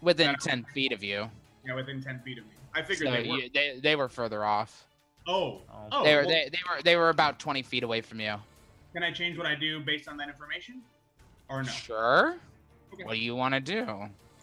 [0.00, 1.30] Within That- ten feet of you.
[1.66, 2.52] Yeah, within ten feet of me.
[2.74, 3.36] I figured So they were.
[3.36, 4.86] you, they they were further off.
[5.26, 5.60] Oh,
[5.92, 6.02] oh.
[6.02, 8.34] they were well, they, they were they were about twenty feet away from you.
[8.94, 10.80] Can I change what I do based on that information,
[11.48, 11.68] or no?
[11.68, 12.36] Sure.
[13.04, 13.86] What do you want to do?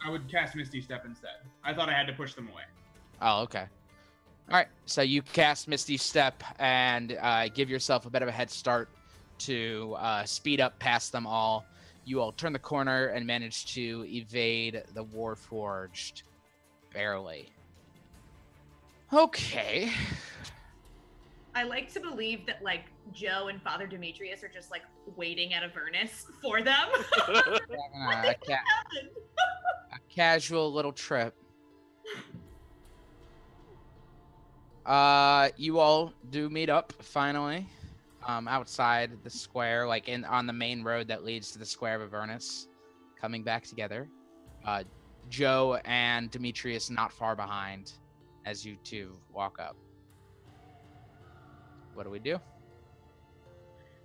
[0.06, 1.38] I would cast Misty Step instead.
[1.64, 2.64] I thought I had to push them away.
[3.22, 3.66] Oh, okay.
[4.50, 4.68] All right.
[4.86, 8.90] So you cast Misty Step and uh, give yourself a bit of a head start
[9.40, 11.66] to uh, speed up past them all.
[12.06, 16.24] You all turn the corner and manage to evade the Warforged
[16.94, 17.50] barely.
[19.12, 19.92] Okay.
[21.56, 24.84] I like to believe that like Joe and Father Demetrius are just like
[25.16, 26.88] waiting at Avernus for them.
[27.28, 28.60] A, ca-
[29.92, 31.34] a casual little trip.
[34.86, 37.68] Uh, you all do meet up finally,
[38.28, 41.96] um, outside the square, like in on the main road that leads to the square
[41.96, 42.68] of Avernus,
[43.20, 44.10] coming back together.
[44.66, 44.84] Uh,
[45.30, 47.94] Joe and Demetrius not far behind,
[48.46, 49.76] as you two walk up.
[51.94, 52.40] What do we do?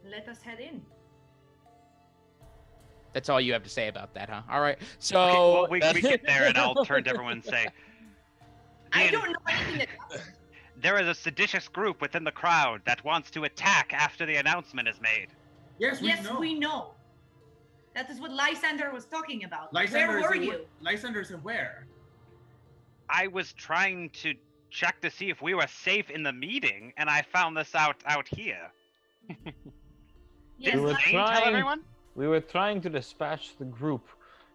[0.09, 0.83] Let us head in.
[3.12, 4.42] That's all you have to say about that, huh?
[4.51, 4.78] All right.
[4.99, 7.67] So Okay, well, we, we get there, and I'll turn to everyone and say,
[8.92, 10.23] I don't know anything that
[10.83, 14.89] "There is a seditious group within the crowd that wants to attack after the announcement
[14.89, 15.28] is made."
[15.78, 16.39] Yes, we yes, know.
[16.41, 16.94] we know.
[17.94, 19.73] That is what Lysander was talking about.
[19.73, 20.67] Lysander Where is were awa- you?
[20.81, 21.86] Lysander is aware.
[23.09, 24.35] I was trying to
[24.70, 27.97] check to see if we were safe in the meeting, and I found this out
[28.07, 28.70] out here.
[30.59, 31.49] Yes, we were Zane tell trying.
[31.49, 31.81] everyone?
[32.15, 34.07] We were trying to dispatch the group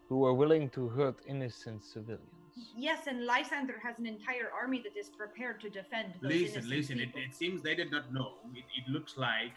[0.08, 2.37] who were willing to hurt innocent civilians.
[2.76, 7.00] Yes, and Lysander has an entire army that is prepared to defend those Listen, listen.
[7.00, 8.34] It, it seems they did not know.
[8.54, 9.54] It, it looks like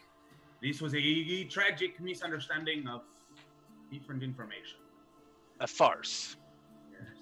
[0.62, 3.02] this was a tragic misunderstanding of
[3.90, 4.78] different information.
[5.60, 6.36] A farce.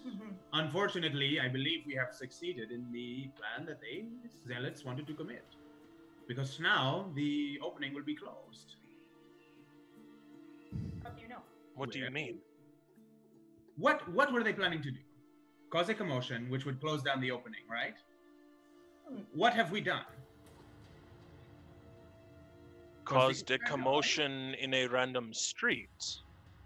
[0.06, 0.34] Mhm.
[0.52, 4.06] Unfortunately, I believe we have succeeded in the plan that they
[4.46, 5.44] zealots wanted to commit.
[6.26, 8.76] Because now the opening will be closed.
[11.02, 11.42] How do you know?
[11.74, 12.38] What do you mean?
[13.76, 15.00] What what were they planning to do?
[15.70, 17.94] Cause a commotion, which would close down the opening, right?
[19.34, 20.04] What have we done?
[23.04, 26.20] Caused a commotion in a random street.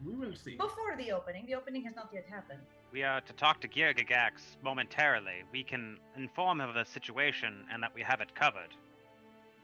[0.04, 0.56] We will see.
[0.56, 2.60] Before the opening, the opening has not yet happened.
[2.92, 5.44] We are to talk to Girgagax momentarily.
[5.52, 8.74] We can inform him of the situation and that we have it covered.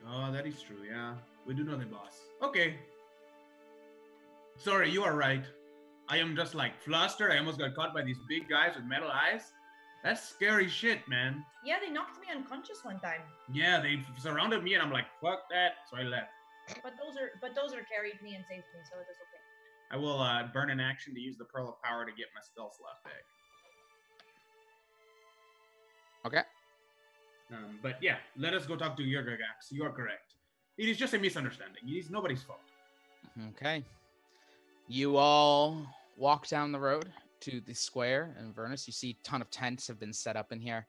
[0.09, 0.77] Oh, that is true.
[0.89, 1.15] Yeah,
[1.47, 2.21] we do know the boss.
[2.43, 2.77] Okay.
[4.57, 5.45] Sorry, you are right.
[6.09, 7.33] I am just like flustered.
[7.33, 9.53] I almost got caught by these big guys with metal eyes.
[10.03, 11.45] That's scary shit, man.
[11.65, 13.21] Yeah, they knocked me unconscious one time.
[13.53, 15.73] Yeah, they surrounded me, and I'm like, fuck that.
[15.91, 16.31] So I left.
[16.83, 19.43] But those are but those are carried me and saved me, so it is okay.
[19.91, 22.43] I will uh, burn an action to use the pearl of power to get my
[22.43, 23.25] stealth left back.
[26.27, 26.43] Okay.
[27.51, 29.71] Um, but yeah, let us go talk to Yurgagax.
[29.71, 30.35] You are correct.
[30.77, 31.83] It is just a misunderstanding.
[31.87, 32.61] It is nobody's fault.
[33.57, 33.83] Okay.
[34.89, 35.87] You all
[36.19, 38.87] walk down the road to the square in Vernus.
[38.87, 40.87] You see a ton of tents have been set up in here,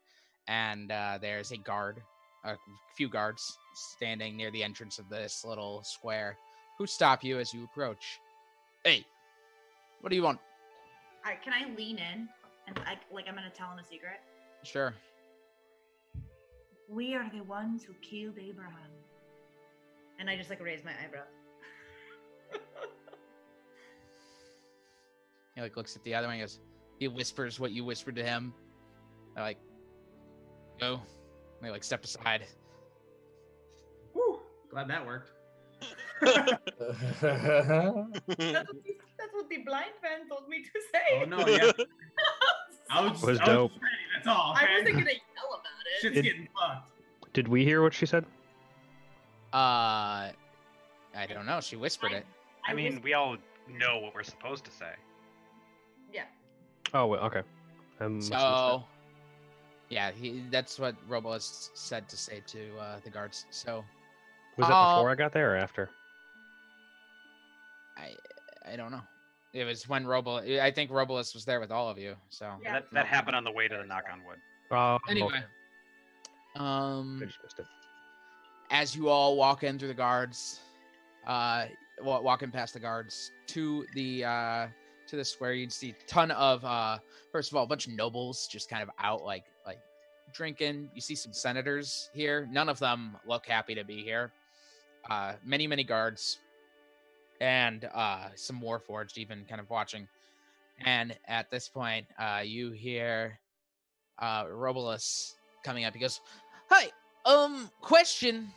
[0.48, 2.02] and uh, there's a guard,
[2.44, 2.56] a
[2.98, 6.36] few guards standing near the entrance of this little square,
[6.78, 8.20] who stop you as you approach.
[8.84, 9.06] Hey,
[10.02, 10.40] what do you want?
[11.24, 12.28] All right, can I lean in
[12.68, 14.22] and like like I'm gonna tell him a secret?
[14.64, 14.94] Sure.
[16.90, 18.90] We are the ones who killed Abraham.
[20.18, 21.22] And I just like raise my eyebrow.
[25.60, 26.36] He like looks at the other one.
[26.38, 26.62] He goes.
[27.00, 28.54] He whispers what you whispered to him.
[29.36, 29.58] I like
[30.80, 30.94] go.
[30.94, 31.02] And
[31.62, 32.46] they like step aside.
[34.14, 34.40] Whew,
[34.72, 35.32] glad that worked.
[36.22, 36.54] That's what,
[38.28, 41.22] the, that's what the blind man told me to say.
[41.22, 41.72] Oh no, yeah.
[42.92, 43.72] I was, Was I dope.
[43.72, 43.96] was ready.
[44.16, 44.54] That's all.
[44.58, 46.02] I wasn't gonna yell about it.
[46.02, 46.92] Shit's Did- getting fucked.
[47.34, 48.26] Did we hear what she said?
[49.54, 51.60] Uh, I don't know.
[51.62, 52.26] She whispered it.
[52.68, 53.38] I, I mean, was- we all
[53.70, 54.92] know what we're supposed to say.
[56.94, 57.02] Yeah.
[57.02, 57.42] Oh, well, okay.
[58.00, 58.84] Um, must have missed So,
[59.90, 63.46] yeah, he, that's what Robolus said to say to uh, the guards.
[63.50, 63.84] So,
[64.58, 64.62] that.
[64.62, 65.90] was that uh, before I got there or after?
[67.98, 68.16] I
[68.72, 69.02] I don't know.
[69.54, 70.38] It was when Robo.
[70.38, 72.16] I think Robolus was there with all of you.
[72.30, 72.74] So Yeah.
[72.74, 74.38] That, that happened on the way to the knock on wood.
[74.72, 75.44] Oh, anyway,
[76.56, 77.68] um, I just missed it.
[78.70, 80.60] as you all walk in through the guards,
[81.26, 81.66] uh,
[82.00, 84.68] walking past the guards to the uh
[85.10, 86.98] to the square, you'd see a ton of uh,
[87.32, 89.80] first of all, a bunch of nobles just kind of out like like
[90.34, 90.90] drinking.
[90.94, 92.48] You see some senators here.
[92.52, 94.32] None of them look happy to be here.
[95.10, 96.40] Uh, many many guards,
[97.42, 100.08] and uh, some warforged even kind of watching.
[100.86, 103.40] And at this point, uh, you hear
[104.20, 105.94] uh, Robolus coming up.
[105.94, 106.22] He goes,
[106.70, 106.90] "Hi,
[107.26, 108.50] um, question.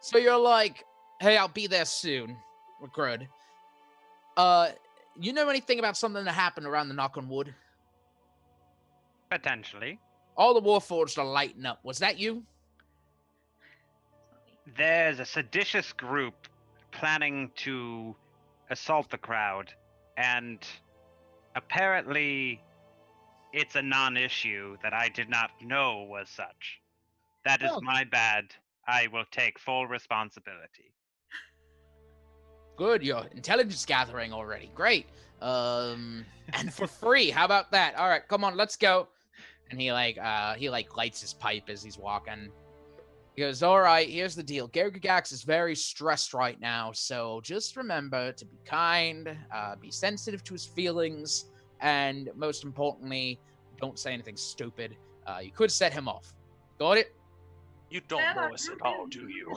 [0.00, 0.84] So you're like,
[1.20, 2.36] hey, I'll be there soon.
[2.80, 3.28] We're good.
[4.36, 4.70] Uh,
[5.20, 7.54] you know anything about something that happened around the knock on wood?
[9.30, 9.98] Potentially.
[10.36, 11.80] All the Warforged are lighting up.
[11.84, 12.42] Was that you?
[14.76, 16.34] There's a seditious group
[16.92, 18.14] planning to
[18.70, 19.72] assault the crowd,
[20.16, 20.58] and
[21.56, 22.60] apparently
[23.52, 26.80] it's a non issue that I did not know was such.
[27.44, 27.80] That is Oh.
[27.80, 28.54] my bad.
[28.86, 30.92] I will take full responsibility.
[32.76, 34.70] Good, you're intelligence gathering already.
[34.74, 35.06] Great.
[35.40, 37.30] Um, and for free.
[37.30, 37.94] How about that?
[37.96, 39.08] All right, come on, let's go.
[39.70, 42.50] And he like uh he like lights his pipe as he's walking.
[43.34, 44.68] He goes, All right, here's the deal.
[44.68, 50.44] Gargagax is very stressed right now, so just remember to be kind, uh, be sensitive
[50.44, 51.46] to his feelings,
[51.80, 53.40] and most importantly,
[53.80, 54.96] don't say anything stupid.
[55.26, 56.34] Uh, you could set him off.
[56.78, 57.14] Got it?
[57.88, 59.56] You don't know us at all, do you?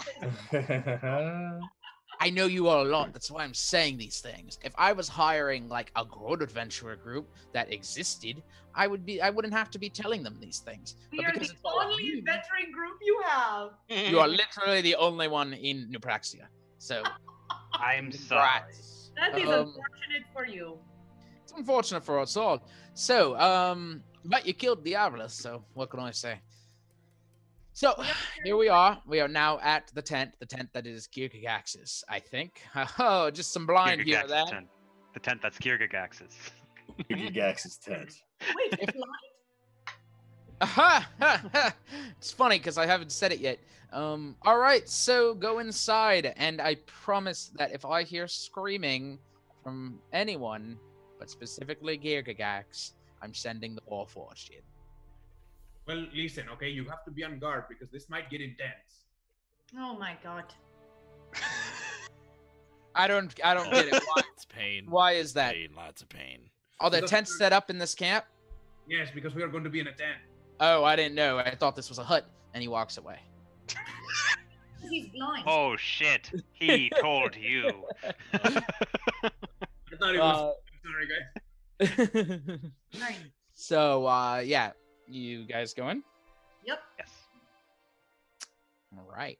[2.19, 3.13] I know you all a lot.
[3.13, 4.59] That's why I'm saying these things.
[4.63, 8.41] If I was hiring like a Growth Adventurer group that existed,
[8.73, 9.21] I would be.
[9.21, 10.95] I wouldn't have to be telling them these things.
[11.11, 13.69] We But are because the it's all only veteran group you have.
[13.89, 16.47] you are literally the only one in New Praxia.
[16.77, 17.03] So
[17.73, 18.41] I'm sorry.
[18.61, 19.11] congrats.
[19.15, 20.77] That is Um, unfortunate for you.
[21.43, 22.67] It's unfortunate for us all.
[22.93, 26.39] So, um, but you killed Diablo, so what can I say?
[27.75, 27.93] So
[28.45, 28.99] here we are.
[29.05, 32.61] We are now at the tent, the tent that is Kirkagax's, I think.
[32.97, 34.23] Oh, just some blind here.
[34.23, 34.67] Kirkagax's That tent.
[35.13, 36.35] The tent that's Kirkagax's.
[37.09, 38.13] Kirkagax's tent.
[38.55, 39.11] Wait, blind?
[40.61, 41.09] Aha!
[41.19, 41.75] ha, ha.
[42.17, 43.59] it's funny because I haven't said it yet.
[43.91, 49.19] Um, all right, so go inside, and I promise that if I hear screaming
[49.63, 50.77] from anyone,
[51.19, 54.61] but specifically Girgagax, I'm sending the Warforged in.
[55.87, 59.05] Well, listen, okay, you have to be on guard because this might get intense.
[59.77, 60.45] Oh my god.
[62.95, 63.93] I don't, I don't get it.
[63.93, 64.85] Why, It's pain.
[64.87, 65.53] why is that?
[65.53, 66.39] Pain, lots of pain.
[66.79, 68.25] Are the tents set up in this camp?
[68.87, 70.17] Yes, because we are going to be in a tent.
[70.59, 71.37] Oh, I didn't know.
[71.37, 72.25] I thought this was a hut.
[72.53, 73.19] And he walks away.
[74.89, 75.43] He's blind.
[75.45, 76.31] Oh shit!
[76.53, 77.83] He told you.
[78.31, 78.39] I
[79.99, 80.55] thought it was.
[80.85, 81.07] sorry,
[81.81, 82.59] guys.
[82.97, 83.15] Nine.
[83.53, 84.71] So, uh, yeah,
[85.07, 86.03] you guys going?
[86.65, 86.79] Yep.
[86.99, 87.11] Yes.
[88.97, 89.37] All right.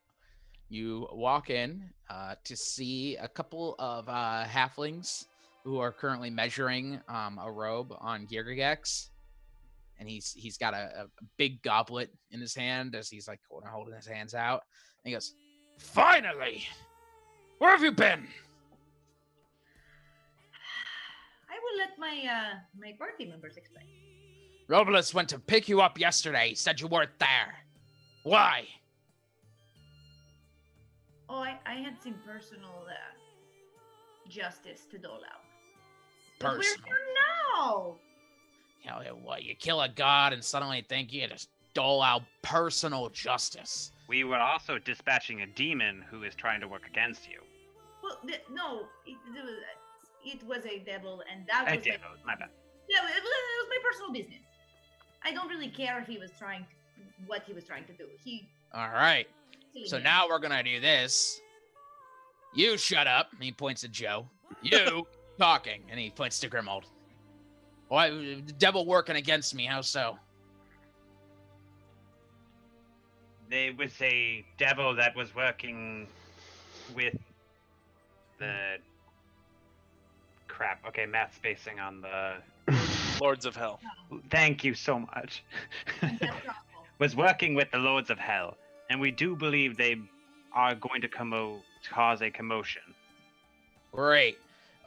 [0.70, 5.26] You walk in uh, to see a couple of uh, halflings
[5.64, 9.10] who are currently measuring um, a robe on Girgagax.
[10.00, 11.06] And he's he's got a, a
[11.38, 14.64] big goblet in his hand as he's like holding, holding his hands out.
[15.04, 15.34] And he goes,
[15.78, 16.66] Finally!
[17.60, 18.28] Where have you been?
[21.50, 23.86] I will let my uh my party members explain.
[24.68, 26.50] Robles went to pick you up yesterday.
[26.50, 27.56] He said you weren't there.
[28.24, 28.66] Why?
[31.30, 35.42] Oh, I, I had some personal uh, justice to dole out.
[36.40, 36.86] But we're Personal.
[36.86, 36.98] here
[37.56, 37.96] now.
[38.84, 39.44] Hell yeah, what?
[39.44, 43.92] You kill a god and suddenly think you just dole out personal justice.
[44.08, 47.40] We were also dispatching a demon who is trying to work against you.
[48.04, 49.56] Well, th- no, it, it was
[50.24, 52.50] it was a devil, and that A was devil, my bad.
[52.88, 54.45] Yeah, it was, it was my personal business.
[55.26, 58.06] I don't really care if he was trying to, what he was trying to do.
[58.24, 59.28] He All right.
[59.86, 61.42] So now we're gonna do this.
[62.54, 63.32] You shut up.
[63.42, 64.28] He points at Joe.
[64.62, 65.08] You
[65.40, 66.84] talking, and he points to Grimald.
[67.90, 69.66] Why, the devil working against me?
[69.66, 70.18] How so?
[73.50, 76.08] There was a devil that was working
[76.96, 77.18] with
[78.40, 78.78] the
[80.48, 80.86] crap.
[80.88, 82.74] Okay, math spacing on the.
[83.20, 83.80] Lords of Hell.
[84.30, 85.44] Thank you so much.
[87.00, 88.58] was working with the Lords of Hell,
[88.90, 89.98] and we do believe they
[90.54, 92.82] are going to commo- cause a commotion.
[93.92, 94.38] Great.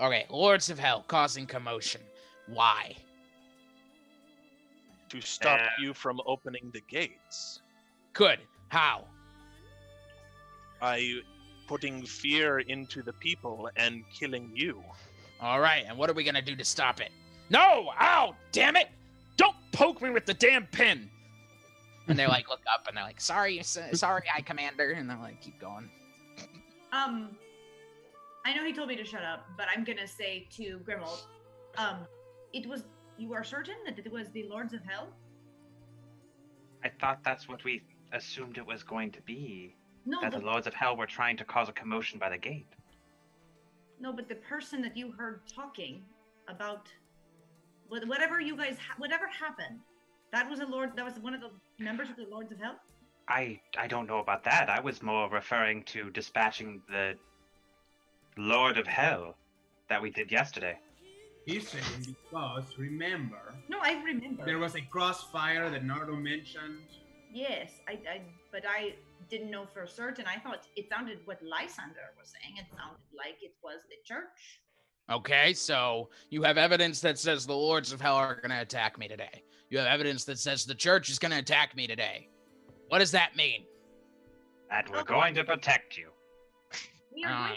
[0.01, 2.01] Okay, Lords of Hell causing commotion.
[2.47, 2.97] Why?
[5.11, 7.61] To stop Uh, you from opening the gates.
[8.13, 8.41] Good.
[8.69, 9.07] How?
[10.81, 11.21] By
[11.67, 14.83] putting fear into the people and killing you.
[15.41, 17.13] All right, and what are we gonna do to stop it?
[17.51, 17.91] No!
[18.01, 18.35] Ow!
[18.53, 18.89] Damn it!
[19.37, 21.11] Don't poke me with the damn pin!
[22.09, 25.41] And they're like, look up, and they're like, sorry, sorry, I commander, and they're like,
[25.43, 25.91] keep going.
[26.93, 27.37] Um,
[28.47, 31.21] I know he told me to shut up, but I'm gonna say to Grimald,
[31.77, 31.99] um,
[32.53, 32.85] it was.
[33.19, 35.09] You are certain that it was the Lords of Hell?
[36.85, 39.75] I thought that's what we assumed it was going to be.
[40.07, 42.39] No, that the but, Lords of Hell were trying to cause a commotion by the
[42.39, 42.69] gate.
[44.01, 46.05] no, but the person that you heard talking
[46.47, 46.89] about, what-
[47.89, 49.81] whatever you guys, ha- whatever happened,
[50.33, 50.91] that was a lord.
[50.97, 51.51] That was one of the
[51.83, 52.77] members of the Lords of Hell.
[53.29, 54.69] I I don't know about that.
[54.71, 57.15] I was more referring to dispatching the
[58.37, 59.37] Lord of Hell
[59.89, 60.79] that we did yesterday.
[61.47, 64.45] He's saying because remember No, I remember.
[64.45, 66.83] there was a crossfire that Nardo mentioned.
[67.33, 68.21] Yes, I, I,
[68.53, 68.95] but I
[69.31, 70.25] didn't know for certain.
[70.27, 72.57] I thought it sounded what Lysander was saying.
[72.59, 74.61] It sounded like it was the church.
[75.11, 78.99] Okay, so you have evidence that says the lords of hell are going to attack
[78.99, 79.43] me today.
[79.71, 82.29] You have evidence that says the church is going to attack me today.
[82.89, 83.65] What does that mean?
[84.71, 86.11] That we're going to protect you.
[87.27, 87.51] Uh,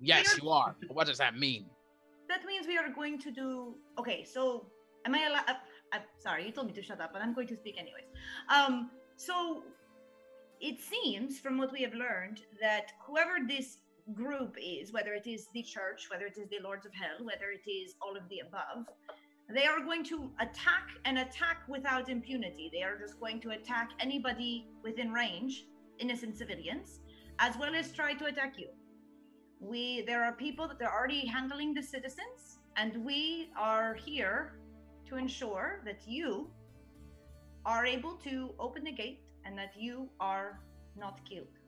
[0.00, 0.76] yes, you are.
[0.86, 1.66] But what does that mean?
[2.28, 3.74] That means we are going to do.
[3.98, 4.66] Okay, so
[5.06, 5.48] am I allowed?
[5.48, 5.54] Uh,
[5.94, 8.04] uh, sorry, you told me to shut up, but I'm going to speak anyways.
[8.48, 9.62] Um, so
[10.60, 13.78] it seems, from what we have learned, that whoever this
[14.14, 17.50] group is, whether it is the church, whether it is the lords of hell, whether
[17.50, 18.86] it is all of the above,
[19.54, 22.70] they are going to attack and attack without impunity.
[22.72, 25.66] They are just going to attack anybody within range,
[25.98, 27.00] innocent civilians,
[27.38, 28.68] as well as try to attack you
[29.62, 34.58] we there are people that are already handling the citizens and we are here
[35.08, 36.50] to ensure that you
[37.64, 40.58] are able to open the gate and that you are
[40.96, 41.61] not killed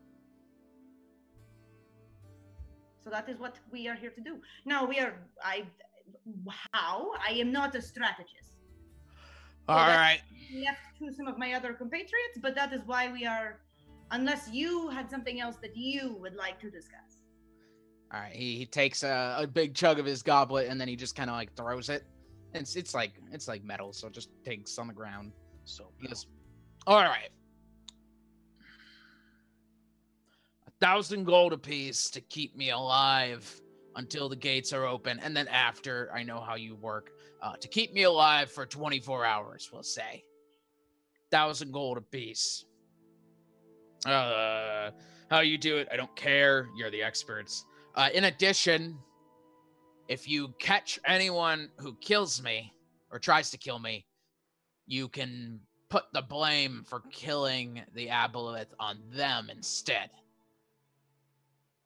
[3.05, 5.62] so that is what we are here to do now we are i
[6.73, 8.57] how i am not a strategist
[9.68, 10.20] All right.
[10.65, 13.60] left to some of my other compatriots but that is why we are
[14.10, 17.23] unless you had something else that you would like to discuss
[18.12, 18.33] All right.
[18.33, 21.31] He, he takes a, a big chug of his goblet and then he just kind
[21.31, 22.05] of like throws it.
[22.52, 25.33] It's it's like it's like metal, so it just takes on the ground.
[25.65, 26.26] So goes,
[26.86, 27.31] "All right,
[30.81, 33.61] thousand gold apiece to keep me alive
[33.97, 37.11] until the gates are open, and then after I know how you work,
[37.43, 40.25] uh, to keep me alive for 24 hours, we'll say.
[41.31, 42.65] Thousand gold apiece.
[44.07, 44.91] Uh,
[45.31, 46.69] how you do it, I don't care.
[46.77, 47.65] You're the experts.
[47.94, 48.99] Uh, in addition,
[50.09, 52.73] if you catch anyone who kills me
[53.11, 54.07] or tries to kill me,
[54.86, 60.11] you can put the blame for killing the aboleth on them instead.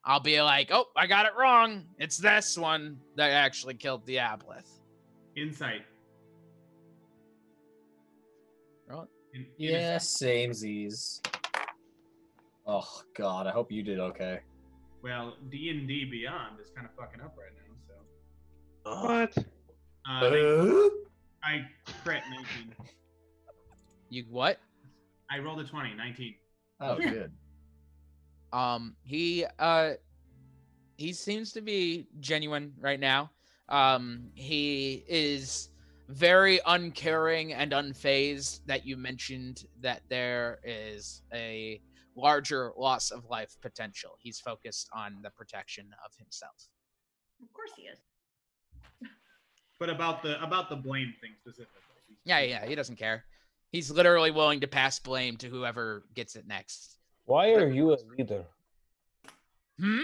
[0.09, 1.85] I'll be like, oh, I got it wrong.
[1.99, 4.81] It's this one that actually killed the aboleth.
[5.37, 5.83] Insight.
[8.89, 9.07] Right.
[9.35, 11.21] In- Yeah, same Z's.
[12.67, 14.41] Oh God, I hope you did okay.
[15.03, 17.75] Well, D and D Beyond is kind of fucking up right now.
[18.87, 19.07] So.
[19.07, 19.37] What?
[20.09, 20.89] Uh, they-
[21.45, 21.67] I
[22.03, 22.75] crit 19.
[24.09, 24.59] You what?
[25.31, 26.35] I rolled a 20, 19.
[26.81, 27.31] Oh, good.
[28.53, 29.93] Um, he uh,
[30.97, 33.31] he seems to be genuine right now.
[33.69, 35.71] Um, he is
[36.09, 41.81] very uncaring and unfazed that you mentioned that there is a
[42.17, 44.17] larger loss of life potential.
[44.19, 46.69] He's focused on the protection of himself.
[47.43, 47.99] of course he is
[49.79, 51.83] But about the about the blame thing specifically.
[52.25, 53.25] Yeah, yeah, he doesn't care.
[53.71, 56.98] He's literally willing to pass blame to whoever gets it next.
[57.29, 58.43] Why are you a leader?
[59.79, 60.01] Hmm?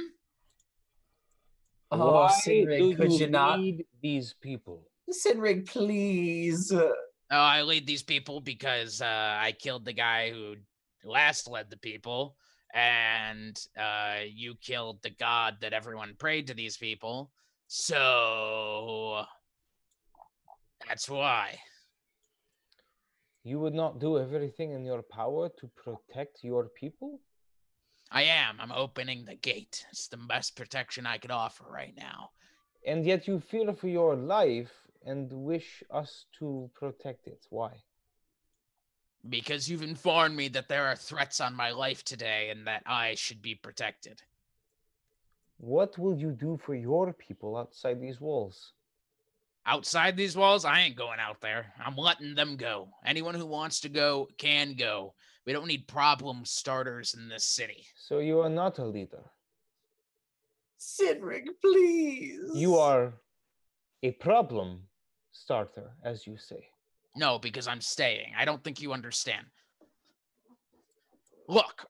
[1.90, 4.86] Oh, Why Sinrig, do could you you not- lead these people?
[5.10, 6.70] Sinrig, please.
[6.70, 6.92] Oh,
[7.30, 10.56] I lead these people because uh, I killed the guy who
[11.02, 12.36] last led the people,
[12.74, 17.30] and uh, you killed the god that everyone prayed to these people.
[17.68, 19.24] So
[20.86, 21.58] that's why.
[23.46, 27.20] You would not do everything in your power to protect your people?
[28.10, 28.58] I am.
[28.58, 29.84] I'm opening the gate.
[29.90, 32.30] It's the best protection I could offer right now.
[32.86, 34.72] And yet you fear for your life
[35.04, 37.46] and wish us to protect it.
[37.50, 37.82] Why?
[39.28, 43.14] Because you've informed me that there are threats on my life today and that I
[43.14, 44.22] should be protected.
[45.58, 48.72] What will you do for your people outside these walls?
[49.66, 51.72] Outside these walls, I ain't going out there.
[51.84, 52.88] I'm letting them go.
[53.04, 55.14] Anyone who wants to go can go.
[55.46, 57.86] We don't need problem starters in this city.
[57.96, 59.24] So you are not a leader.
[60.76, 62.50] Cedric, please.
[62.54, 63.14] You are
[64.02, 64.82] a problem
[65.32, 66.68] starter, as you say.
[67.16, 68.32] No, because I'm staying.
[68.36, 69.46] I don't think you understand.
[71.48, 71.86] Look,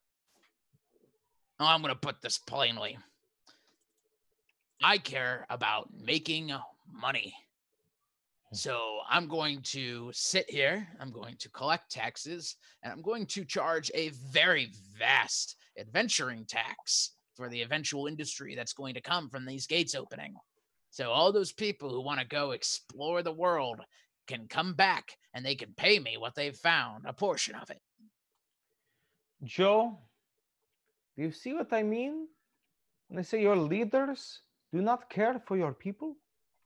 [1.58, 2.98] oh, I'm going to put this plainly.
[4.82, 6.52] I care about making
[6.92, 7.34] money.
[8.54, 8.68] Mm-hmm.
[8.68, 13.44] So I'm going to sit here, I'm going to collect taxes, and I'm going to
[13.44, 19.44] charge a very vast adventuring tax for the eventual industry that's going to come from
[19.44, 20.34] these gates opening.
[20.90, 23.80] So all those people who want to go explore the world
[24.28, 27.80] can come back and they can pay me what they've found, a portion of it.
[29.42, 29.98] Joe,
[31.16, 32.28] do you see what I mean?
[33.08, 34.40] When I say your leaders
[34.72, 36.14] do not care for your people?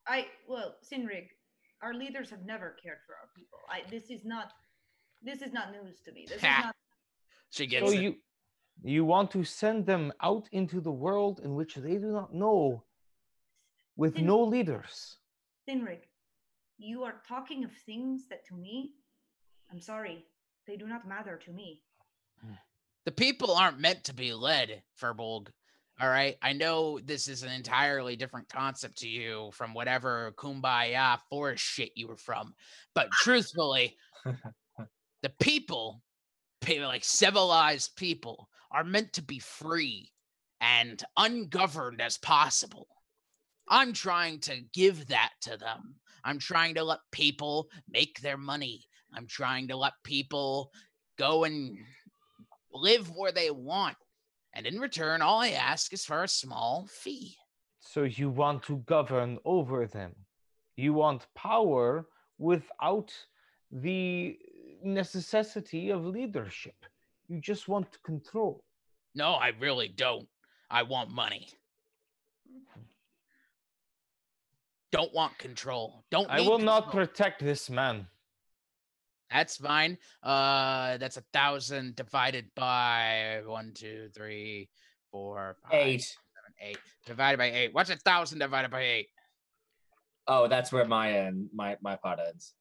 [0.06, 1.28] I well, Sinrig,
[1.82, 3.58] our leaders have never cared for our people.
[3.70, 4.52] I this is not
[5.22, 6.26] this is not news to me.
[6.28, 6.74] This is not
[7.50, 8.00] She So gets it.
[8.02, 8.16] you
[8.84, 12.84] you want to send them out into the world in which they do not know,
[13.96, 15.16] with Sin- no leaders.
[15.68, 16.02] Sinrig.
[16.78, 18.92] You are talking of things that to me,
[19.72, 20.24] I'm sorry,
[20.68, 21.82] they do not matter to me.
[23.04, 25.48] The people aren't meant to be led, Firbolg.
[26.00, 26.36] All right.
[26.42, 31.90] I know this is an entirely different concept to you from whatever kumbaya forest shit
[31.96, 32.54] you were from.
[32.94, 33.96] But truthfully,
[35.22, 36.00] the people,
[36.60, 40.12] pe- like civilized people, are meant to be free
[40.60, 42.86] and ungoverned as possible.
[43.68, 45.96] I'm trying to give that to them.
[46.24, 48.86] I'm trying to let people make their money.
[49.12, 50.70] I'm trying to let people
[51.18, 51.76] go and
[52.72, 53.96] live where they want.
[54.58, 57.36] And in return, all I ask is for a small fee.
[57.78, 60.16] So you want to govern over them.
[60.74, 63.14] You want power without
[63.70, 64.36] the
[64.82, 66.74] necessity of leadership.
[67.28, 68.64] You just want control.
[69.14, 70.26] No, I really don't.
[70.68, 71.46] I want money.
[74.90, 76.02] Don't want control.
[76.10, 76.28] Don't.
[76.28, 78.08] I will not protect this man.
[79.30, 79.98] That's fine.
[80.22, 84.68] Uh, that's a thousand divided by one, two, three,
[85.10, 86.02] four, five, Eight.
[86.02, 86.78] seven, eight.
[87.06, 87.74] Divided by eight.
[87.74, 89.08] What's a thousand divided by eight?
[90.26, 92.54] Oh, that's where my end, my my part ends.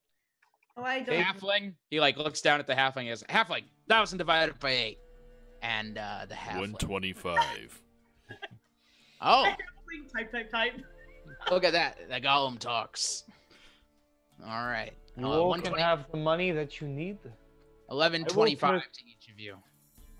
[0.76, 1.22] Oh, I don't.
[1.22, 1.74] Halfling.
[1.90, 3.02] He like looks down at the halfling.
[3.04, 3.64] He goes, halfling.
[3.88, 4.98] Thousand divided by eight.
[5.62, 6.72] And uh, the halfling.
[6.72, 7.82] 125.
[9.20, 9.42] Oh,
[10.14, 10.74] Type, type, type.
[11.50, 11.98] look at that.
[12.08, 13.24] The golem talks.
[14.46, 14.92] All right.
[15.18, 17.18] You Uh, all can have the money that you need.
[17.88, 19.56] 1125 I to each of you.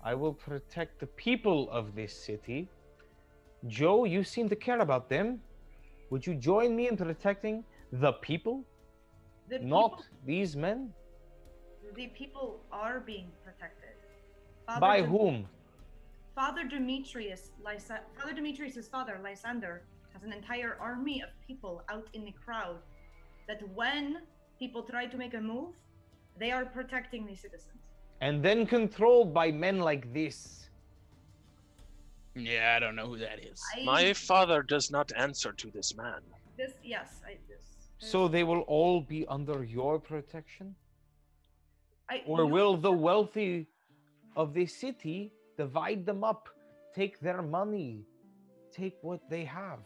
[0.03, 2.67] I will protect the people of this city.
[3.67, 5.41] Joe, you seem to care about them.
[6.09, 8.65] Would you join me in protecting the people,
[9.47, 10.93] The not these men?
[11.95, 13.95] the people are being protected.
[14.79, 15.47] By Dem- whom?
[16.35, 19.81] Father Demetrius, Lysa- Father Demetrius's father, Lysander,
[20.13, 22.77] has an entire army of people out in the crowd
[23.47, 24.21] that when
[24.59, 25.73] people try to make a move,
[26.37, 27.81] they are protecting the citizens.
[28.21, 30.69] And then controlled by men like this.
[32.35, 33.61] Yeah, I don't know who that is.
[33.77, 36.21] I, My father does not answer to this man.
[36.57, 37.63] this yes, I this.
[37.99, 40.75] So they will all be under your protection?
[42.09, 43.67] I, Or you- will the wealthy
[44.35, 46.49] of this city divide them up,
[46.95, 48.05] take their money,
[48.71, 49.79] take what they have?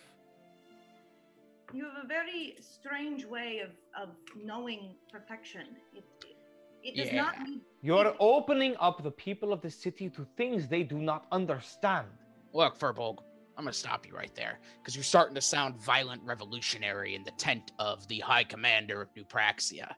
[1.73, 5.61] You have a very strange way of, of knowing perfection.
[5.93, 6.35] It, it,
[6.83, 7.43] it does not Yeah.
[7.43, 7.61] need.
[7.81, 12.07] You're it- opening up the people of the city to things they do not understand.
[12.53, 13.17] Look, Firbolg,
[13.57, 17.31] I'm gonna stop you right there because you're starting to sound violent revolutionary in the
[17.31, 19.95] tent of the High Commander of New Praxia.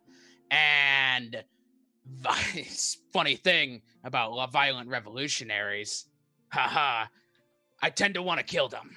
[0.51, 1.43] And
[2.05, 2.67] vi-
[3.13, 6.05] funny thing about violent revolutionaries,
[6.51, 7.07] haha,
[7.81, 8.95] I tend to want to kill them.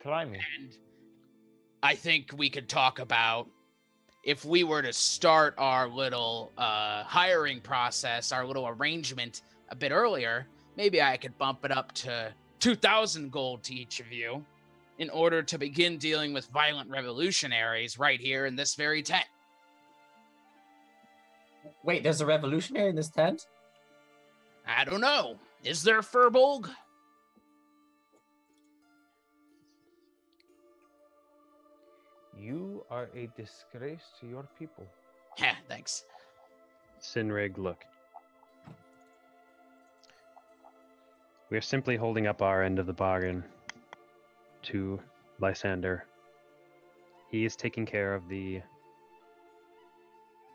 [0.00, 0.22] Try.
[0.22, 0.76] And
[1.82, 3.48] I think we could talk about
[4.22, 9.92] if we were to start our little uh, hiring process, our little arrangement a bit
[9.92, 10.46] earlier,
[10.76, 14.44] maybe I could bump it up to 2,000 gold to each of you
[14.98, 19.24] in order to begin dealing with violent revolutionaries right here in this very tent.
[21.82, 23.46] Wait, there's a revolutionary in this tent?
[24.66, 25.36] I don't know.
[25.64, 26.68] Is there Firbolg?
[32.40, 34.86] You are a disgrace to your people.
[35.38, 36.04] Yeah, thanks.
[37.00, 37.84] Sinrig, look.
[41.50, 43.44] We are simply holding up our end of the bargain
[44.62, 45.00] to
[45.38, 46.04] Lysander.
[47.30, 48.60] He is taking care of the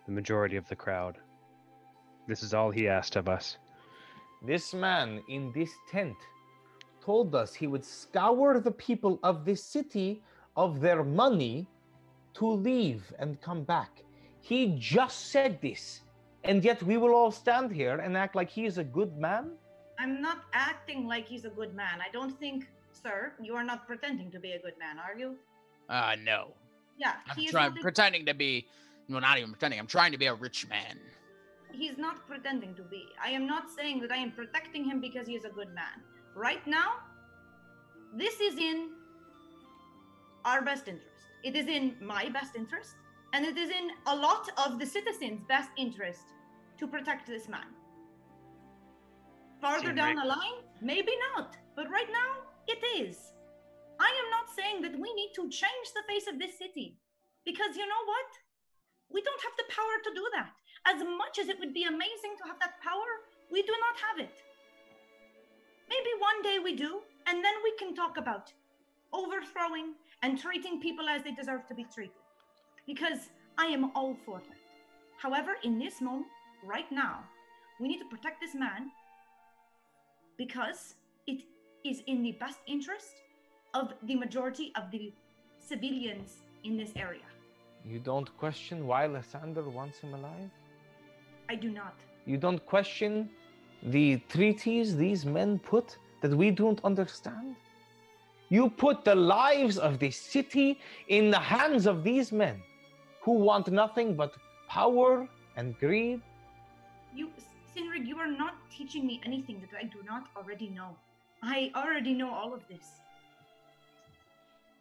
[0.05, 1.17] the majority of the crowd.
[2.27, 3.57] This is all he asked of us.
[4.45, 6.17] This man in this tent
[7.01, 10.21] told us he would scour the people of this city
[10.55, 11.67] of their money
[12.35, 14.03] to leave and come back.
[14.41, 16.01] He just said this,
[16.43, 19.51] and yet we will all stand here and act like he is a good man?
[19.97, 21.99] I'm not acting like he's a good man.
[22.01, 25.35] I don't think, sir, you are not pretending to be a good man, are you?
[25.89, 26.53] Uh, no.
[26.97, 28.67] Yeah, I'm is trying, not a- pretending to be,
[29.09, 29.79] well, not even pretending.
[29.79, 30.99] I'm trying to be a rich man.
[31.71, 33.05] he's not pretending to be.
[33.23, 36.01] I am not saying that I am protecting him because he is a good man.
[36.35, 36.93] Right now,
[38.15, 38.91] this is in
[40.45, 41.14] our best interest.
[41.45, 42.95] It is in my best interest,
[43.33, 46.33] and it is in a lot of the citizens' best interest
[46.79, 47.67] to protect this man.
[49.61, 52.31] Farther Seem down like- the line, maybe not, but right now,
[52.67, 53.31] it is.
[53.99, 56.97] I am not saying that we need to change the face of this city.
[57.43, 58.29] Because you know what?
[59.09, 60.51] We don't have the power to do that.
[60.85, 63.11] As much as it would be amazing to have that power,
[63.51, 64.43] we do not have it.
[65.87, 68.51] Maybe one day we do, and then we can talk about
[69.13, 69.93] overthrowing
[70.23, 72.15] and treating people as they deserve to be treated.
[72.87, 74.57] Because I am all for that.
[75.17, 76.27] However, in this moment,
[76.63, 77.23] right now,
[77.79, 78.91] we need to protect this man
[80.37, 80.95] because
[81.27, 81.41] it
[81.83, 83.13] is in the best interest
[83.73, 85.11] of the majority of the
[85.59, 87.27] civilians in this area.
[87.85, 90.49] You don't question why Lysander wants him alive?
[91.49, 91.95] I do not.
[92.25, 93.29] You don't question
[93.83, 97.55] the treaties these men put that we don't understand?
[98.49, 102.61] You put the lives of this city in the hands of these men
[103.21, 104.35] who want nothing but
[104.67, 106.21] power and greed.
[107.15, 107.29] You,
[107.75, 110.95] Sinrig, you are not teaching me anything that I do not already know.
[111.41, 112.85] I already know all of this.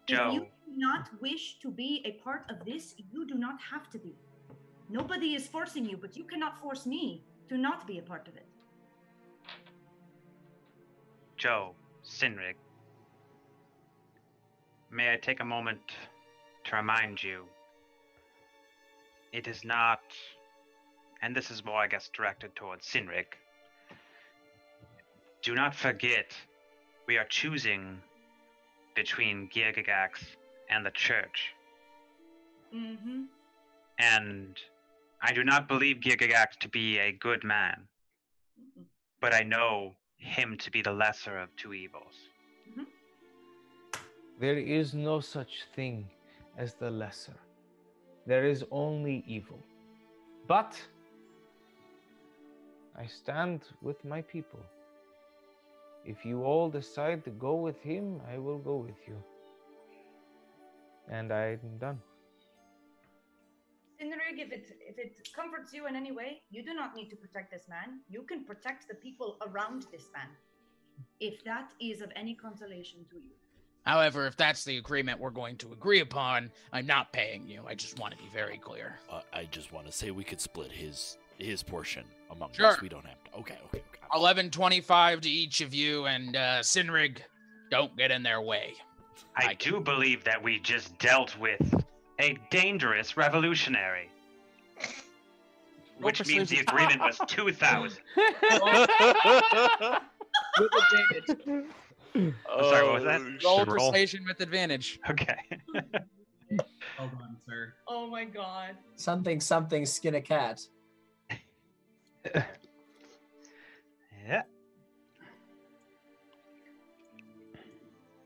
[0.07, 0.47] If you Joe.
[0.67, 4.15] do not wish to be a part of this, you do not have to be.
[4.91, 8.37] Nobody is forcing you, but you cannot force me to not be a part of
[8.37, 8.47] it.
[11.39, 12.57] Joe, Sinrig.
[14.95, 15.81] May I take a moment
[16.67, 17.47] to remind you?
[19.33, 20.03] It is not,
[21.21, 23.27] and this is more, I guess, directed towards Sinrig.
[25.43, 26.33] Do not forget,
[27.09, 27.99] we are choosing
[28.95, 30.23] between Girgagax
[30.71, 31.53] and the church.
[32.73, 33.23] Mm-hmm.
[33.99, 34.57] And
[35.21, 37.89] I do not believe Girgagax to be a good man,
[39.21, 42.15] but I know him to be the lesser of two evils.
[44.41, 46.09] There is no such thing
[46.59, 47.37] as the lesser.
[48.27, 49.59] There is only evil.
[50.49, 50.81] But
[52.97, 54.61] I stand with my people.
[56.05, 59.23] If you all decide to go with him, I will go with you.
[61.09, 62.01] And I'm done.
[64.01, 67.17] Sinrig, if it if it comforts you in any way, you do not need to
[67.17, 68.01] protect this man.
[68.09, 70.29] You can protect the people around this man.
[71.21, 73.35] If that is of any consolation to you.
[73.85, 77.63] However, if that's the agreement we're going to agree upon, I'm not paying you.
[77.69, 78.99] I just want to be very clear.
[79.11, 82.67] Uh, I just want to say we could split his his portion among Sure.
[82.69, 82.81] us.
[82.81, 83.39] We don't have to.
[83.41, 84.01] Okay, okay, okay.
[84.15, 87.19] Eleven twenty-five to each of you, and uh, Sinrig,
[87.71, 88.75] don't get in their way.
[89.37, 91.85] I do believe that we just dealt with
[92.21, 94.09] a dangerous revolutionary.
[96.01, 98.01] Which means the agreement was 2,000.
[102.15, 102.35] With advantage.
[102.51, 103.45] I'm sorry, what was that?
[103.45, 105.01] Roll persuasion with advantage.
[105.11, 105.37] Okay.
[106.99, 107.75] Hold on, sir.
[107.89, 108.77] Oh my god.
[108.97, 110.61] Something, something, skin a cat.
[114.27, 114.41] Yeah.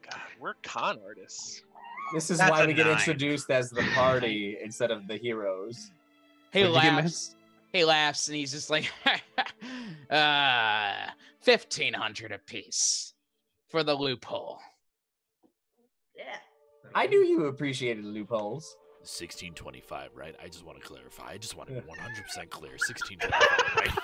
[0.09, 1.65] God, we're con artists.
[2.15, 2.97] This is That's why a we get nine.
[2.97, 5.91] introduced as the party instead of the heroes.
[6.53, 7.35] He What'd you get, laughs.
[7.73, 8.93] He laughs, and he's just like,
[10.09, 10.95] uh,
[11.41, 13.15] fifteen hundred apiece
[13.69, 14.59] for the loophole.
[16.17, 16.37] Yeah.
[16.95, 18.77] I knew you appreciated loopholes.
[19.01, 20.35] 1625, right?
[20.43, 21.31] I just want to clarify.
[21.31, 22.73] I just want to be 100% clear.
[22.73, 23.99] 1625, right?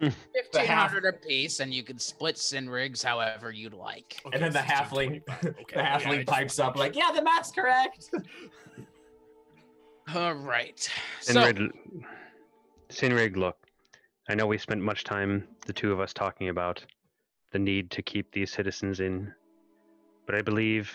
[0.34, 4.20] Fifteen hundred apiece, and you can split Sinrigs however you'd like.
[4.30, 8.10] and then the halfling, the yeah, halfling just pipes up like, "Yeah, the math's correct."
[10.14, 10.78] All right.
[11.20, 11.72] So, Sinrig,
[12.90, 13.56] Sinrig, look,
[14.28, 16.84] I know we spent much time, the two of us, talking about
[17.52, 19.32] the need to keep these citizens in,
[20.26, 20.90] but I believe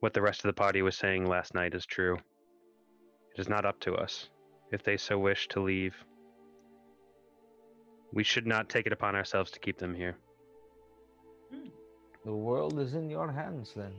[0.00, 2.18] what the rest of the party was saying last night is true.
[3.34, 4.28] It is not up to us.
[4.72, 5.94] If they so wish to leave,
[8.12, 10.16] we should not take it upon ourselves to keep them here.
[12.24, 13.92] The world is in your hands then.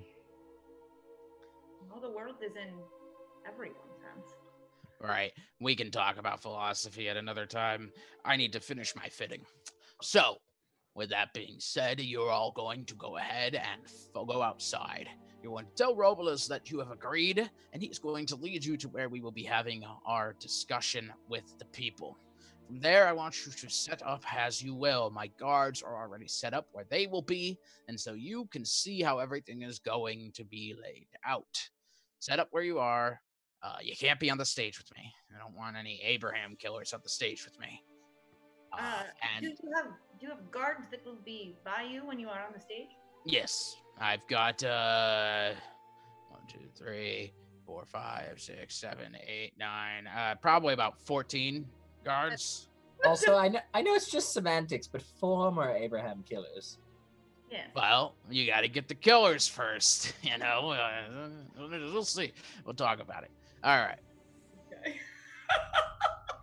[1.92, 2.74] Well, the world is in
[3.48, 4.28] everyone's hands.
[5.02, 7.92] right, we can talk about philosophy at another time.
[8.24, 9.42] I need to finish my fitting.
[10.02, 10.38] So,
[10.96, 15.10] with that being said, you're all going to go ahead and f- go outside.
[15.42, 18.78] You're going to tell Robolus that you have agreed, and he's going to lead you
[18.78, 22.18] to where we will be having our discussion with the people.
[22.68, 25.10] From there, I want you to set up as you will.
[25.10, 27.58] My guards are already set up where they will be,
[27.88, 31.70] and so you can see how everything is going to be laid out.
[32.20, 33.20] Set up where you are.
[33.62, 35.12] Uh, you can't be on the stage with me.
[35.36, 37.82] I don't want any Abraham killers on the stage with me.
[38.77, 39.03] Uh,
[39.35, 39.85] and do you have
[40.19, 42.90] do you have guards that will be by you when you are on the stage?
[43.26, 45.52] Yes, I've got uh
[46.30, 47.34] one, two, three,
[47.66, 51.66] four, five, six, seven, eight, nine, uh probably about fourteen
[52.03, 52.68] guards.
[53.06, 56.77] Also, I know, I know it's just semantics, but former Abraham killers.
[57.52, 57.68] Yes.
[57.76, 60.14] Well, you got to get the killers first.
[60.24, 61.30] You know, uh,
[61.60, 62.32] we'll see.
[62.66, 63.32] We'll talk about it.
[63.64, 64.00] All right.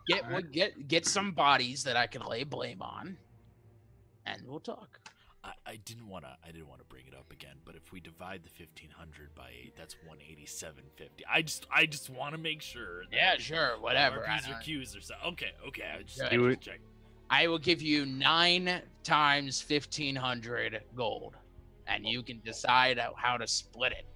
[0.06, 3.16] get we'll get get some bodies that I can lay blame on,
[4.26, 5.00] and we'll talk.
[5.42, 6.36] I, I didn't want to.
[6.46, 9.34] I didn't want to bring it up again, but if we divide the fifteen hundred
[9.34, 11.24] by eight, that's one eighty seven fifty.
[11.30, 13.04] I just, I just want to make sure.
[13.12, 15.14] Yeah, sure, whatever, I RPs or Qs or so.
[15.28, 15.84] Okay, okay.
[15.98, 16.70] I just, I Do just it.
[16.70, 16.80] check.
[17.30, 21.36] I will give you nine times fifteen hundred gold,
[21.86, 22.10] and oh.
[22.10, 24.06] you can decide how- how to split it.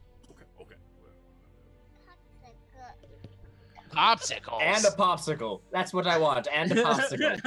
[3.95, 4.63] Popsicles.
[4.63, 5.61] And a popsicle.
[5.73, 6.49] That's what I want.
[6.53, 7.41] And a popsicle.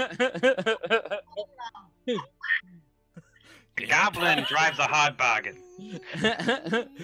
[3.78, 5.62] The goblin drives a hard bargain.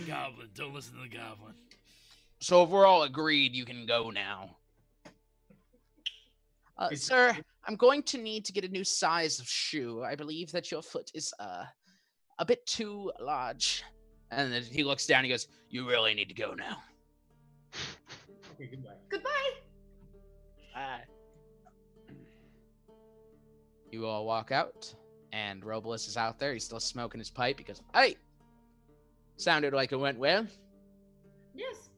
[0.08, 1.54] goblin, don't listen to the goblin.
[2.40, 4.58] So if we're all agreed, you can go now.
[6.78, 10.04] Uh, sir, I'm going to need to get a new size of shoe.
[10.04, 11.66] I believe that your foot is uh
[12.40, 13.84] a bit too large.
[14.32, 15.24] And then he looks down.
[15.24, 16.82] He goes, "You really need to go now."
[18.64, 18.92] Okay, goodbye.
[19.10, 19.30] Goodbye.
[20.74, 21.02] Bye.
[23.92, 24.94] You all walk out,
[25.34, 26.54] and Robolus is out there.
[26.54, 27.60] He's still smoking his pipe.
[27.60, 28.16] He goes, "Hey,
[29.36, 30.48] sounded like it went well."
[31.54, 31.90] Yes.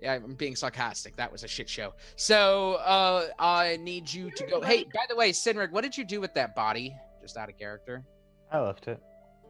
[0.00, 1.16] Yeah, I'm being sarcastic.
[1.16, 1.94] That was a shit show.
[2.16, 4.60] So, uh, I need you to go.
[4.60, 6.94] Hey, by the way, Sinrig, what did you do with that body?
[7.22, 8.04] Just out of character.
[8.52, 9.02] I left it.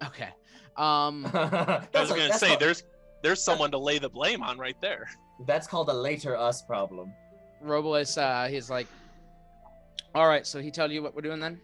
[0.04, 0.30] Okay.
[0.76, 2.84] Um, I was gonna say there's
[3.22, 5.08] there's someone to lay the blame on right there.
[5.40, 7.12] That's called a later us problem.
[7.64, 8.86] Robolus, uh, he's like,
[10.14, 10.46] all right.
[10.46, 11.60] So he tell you what we're doing then?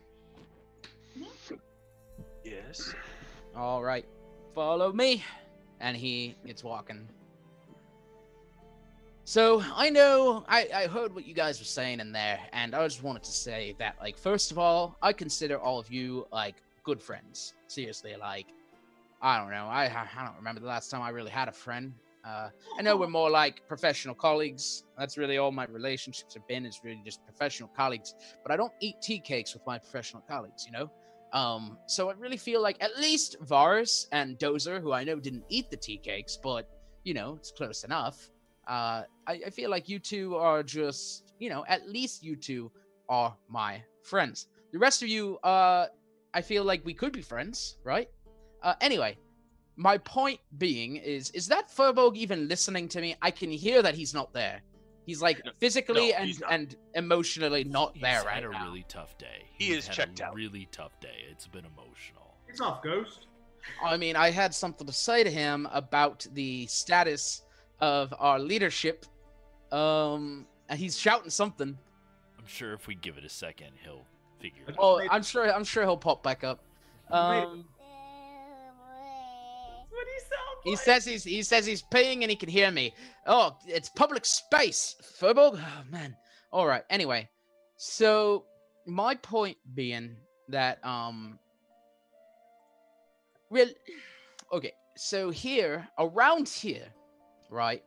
[2.45, 2.95] Yes.
[3.55, 4.05] All right,
[4.55, 5.25] follow me.
[5.81, 7.09] And he gets walking.
[9.25, 12.85] So I know I, I heard what you guys were saying in there, and I
[12.87, 16.57] just wanted to say that, like, first of all, I consider all of you like
[16.83, 17.55] good friends.
[17.69, 18.47] Seriously, like,
[19.23, 21.95] I don't know, I I don't remember the last time I really had a friend.
[22.25, 24.85] Uh, I know we're more like professional colleagues.
[24.99, 26.67] That's really all my relationships have been.
[26.67, 28.15] Is really just professional colleagues.
[28.43, 30.67] But I don't eat tea cakes with my professional colleagues.
[30.67, 30.91] You know.
[31.33, 35.45] Um, so I really feel like at least Varus and Dozer, who I know didn't
[35.49, 36.69] eat the tea cakes, but
[37.05, 38.31] you know, it's close enough.
[38.67, 42.71] Uh, I, I feel like you two are just, you know, at least you two
[43.09, 44.49] are my friends.
[44.73, 45.87] The rest of you, uh,
[46.35, 48.09] I feel like we could be friends, right?
[48.63, 49.17] Uh, anyway,
[49.81, 53.17] my point being is, is that Firbolg even listening to me?
[53.23, 54.61] I can hear that he's not there.
[55.07, 58.85] He's like physically no, and, he's and emotionally not there He's right had a really
[58.89, 59.47] tough day.
[59.57, 60.35] He He's is had checked a out.
[60.35, 61.25] Really tough day.
[61.31, 62.37] It's been emotional.
[62.47, 63.27] It's off, Ghost.
[63.83, 67.43] I mean, I had something to say to him about the status
[67.81, 69.07] of our leadership.
[69.73, 71.79] Um, and he's shouting something.
[72.39, 74.05] I'm sure if we give it a second, he'll
[74.41, 74.77] figure it out.
[74.79, 75.51] Oh, I'm sure.
[75.51, 76.63] I'm sure he'll pop back up.
[77.11, 77.65] Um,
[80.65, 82.95] he says he's he says he's paying and he can hear me.
[83.27, 85.59] Oh, it's public space, Firbolg.
[85.59, 86.17] Oh man.
[86.53, 86.83] All right.
[86.91, 87.29] Anyway,
[87.77, 88.45] so
[88.87, 90.17] my point being
[90.49, 91.39] that um,
[93.51, 93.69] real.
[94.53, 96.87] Okay, so here around here,
[97.51, 97.83] right?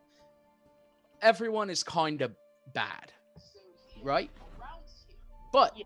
[1.21, 2.31] Everyone is kind of
[2.73, 3.11] bad,
[4.01, 4.31] right?
[5.51, 5.77] But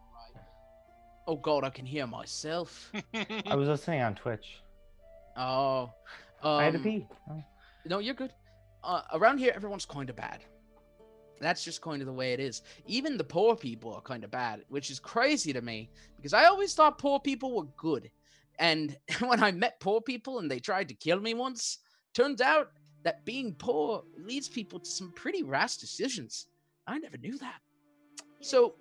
[1.27, 2.91] oh god, I can hear myself.
[3.45, 4.61] I was listening on Twitch.
[5.35, 5.91] Oh,
[6.43, 7.07] um, I had to pee.
[7.29, 7.43] Oh.
[7.85, 8.33] No, you're good.
[8.83, 10.43] Uh, around here, everyone's kind of bad.
[11.39, 12.61] That's just kind of the way it is.
[12.87, 16.45] Even the poor people are kind of bad, which is crazy to me because I
[16.45, 18.09] always thought poor people were good.
[18.59, 21.79] And when I met poor people and they tried to kill me once,
[22.13, 22.71] turns out
[23.03, 26.47] that being poor leads people to some pretty rash decisions.
[26.87, 27.59] I never knew that.
[28.41, 28.75] So,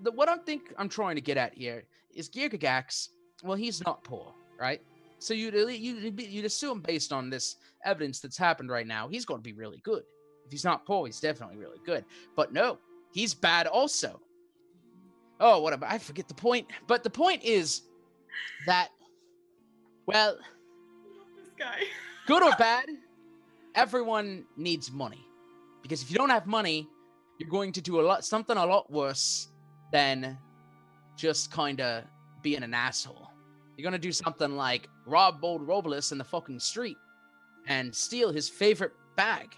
[0.00, 3.08] the, what I think I'm trying to get at here is Girgagax.
[3.42, 4.80] Well, he's not poor, right?
[5.22, 9.38] So you'd you'd, you'd assume based on this evidence that's happened right now, he's going
[9.38, 10.02] to be really good.
[10.44, 12.04] If he's not poor, he's definitely really good.
[12.34, 12.78] But no,
[13.12, 14.20] he's bad also.
[15.38, 16.66] Oh, what about I forget the point.
[16.88, 17.82] But the point is
[18.66, 18.88] that,
[20.06, 20.36] well,
[21.36, 21.82] This guy.
[22.26, 22.86] good or bad,
[23.76, 25.24] everyone needs money.
[25.82, 26.88] Because if you don't have money,
[27.38, 29.48] you're going to do a lot something a lot worse
[29.92, 30.36] than
[31.16, 32.04] just kind of
[32.42, 33.28] being an asshole.
[33.76, 36.96] You're gonna do something like rob old Robolus in the fucking street
[37.66, 39.54] and steal his favorite bag.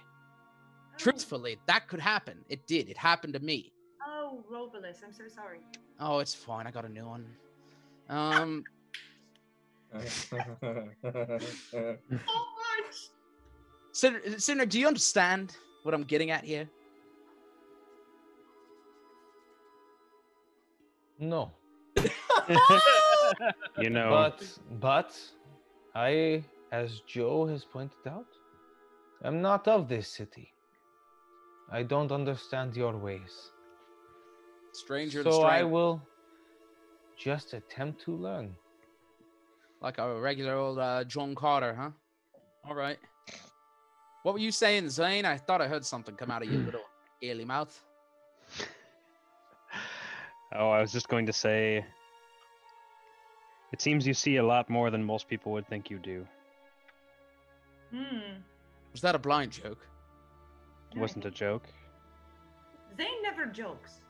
[0.96, 2.44] Truthfully, that could happen.
[2.48, 2.88] It did.
[2.88, 3.72] It happened to me.
[4.06, 5.60] Oh, Robolus, I'm so sorry.
[6.00, 6.66] Oh, it's fine.
[6.66, 7.26] I got a new one.
[8.08, 8.64] Um,
[9.94, 10.90] So much.
[13.92, 16.68] Sinner, Sinner, do you understand what I'm getting at here?
[21.20, 21.52] No.
[23.78, 24.42] You know, But
[24.80, 25.20] but
[25.94, 28.26] I, as Joe has pointed out,
[29.24, 30.52] am not of this city.
[31.70, 33.50] I don't understand your ways.
[34.72, 36.02] Stranger to So I will
[37.16, 38.54] just attempt to learn.
[39.80, 41.90] Like a regular old uh, John Carter, huh?
[42.66, 42.98] All right.
[44.22, 45.26] What were you saying, Zane?
[45.26, 46.80] I thought I heard something come out of your little
[47.22, 47.78] early mouth.
[50.56, 51.84] oh, I was just going to say.
[53.72, 56.26] It seems you see a lot more than most people would think you do.
[57.90, 58.40] Hmm.
[58.92, 59.86] Was that a blind joke?
[60.94, 61.66] It wasn't a joke.
[62.96, 64.00] Zane never jokes.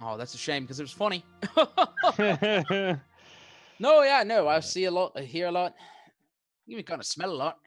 [0.00, 1.24] Oh, that's a shame because it was funny.
[3.78, 5.74] no, yeah, no, I see a lot, I hear a lot,
[6.66, 7.58] even kind of smell a lot.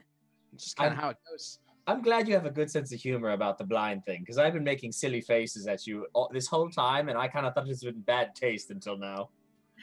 [0.54, 1.60] It's just kind of I'm- how it goes.
[1.88, 4.54] I'm glad you have a good sense of humor about the blind thing, because I've
[4.54, 7.66] been making silly faces at you all, this whole time, and I kind of thought
[7.66, 9.30] it was in bad taste until now.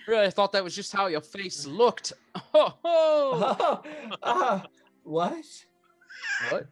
[0.08, 2.14] Really, I thought that was just how your face looked.
[2.54, 3.82] Oh, oh.
[4.22, 4.60] Uh,
[5.02, 5.44] what?
[6.48, 6.66] What?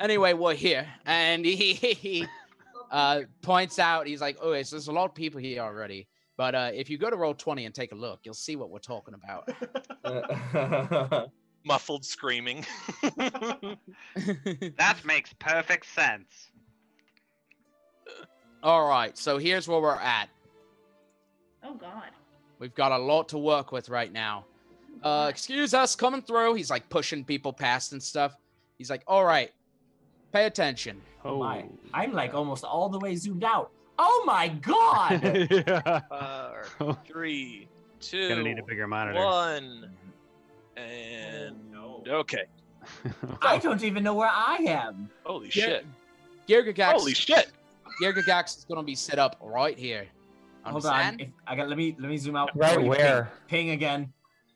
[0.00, 2.26] anyway, we're here, and he, he
[2.90, 6.54] uh, points out, he's like, "Oh, so there's a lot of people here already." But
[6.54, 8.78] uh, if you go to roll twenty and take a look, you'll see what we're
[8.78, 9.48] talking about.
[11.66, 12.64] Muffled screaming.
[13.02, 13.76] that
[15.04, 16.48] makes perfect sense.
[18.62, 20.28] All right, so here's where we're at.
[21.62, 22.10] Oh God.
[22.58, 24.44] We've got a lot to work with right now.
[25.02, 26.54] Uh, excuse us coming through.
[26.54, 28.36] He's like pushing people past and stuff.
[28.78, 29.52] He's like, all right,
[30.32, 31.00] pay attention.
[31.24, 31.64] Oh my!
[31.94, 33.70] I'm like almost all the way zoomed out.
[33.98, 35.24] Oh my god!
[36.10, 37.68] Uh, three,
[38.00, 39.20] two, Gonna need a bigger monitor.
[39.24, 39.90] one,
[40.76, 41.56] and
[42.08, 42.44] okay.
[43.42, 45.10] I don't even know where I am.
[45.24, 45.50] Holy Yeah.
[45.52, 45.86] shit!
[46.48, 46.92] Girgagax.
[46.92, 47.48] Holy shit!
[48.02, 50.06] Girgagax is gonna be set up right here.
[50.64, 51.20] Hold on.
[51.20, 51.68] If, I got.
[51.68, 51.96] Let me.
[51.98, 52.50] Let me zoom out.
[52.54, 53.32] Right before where?
[53.48, 54.12] Ping, ping again.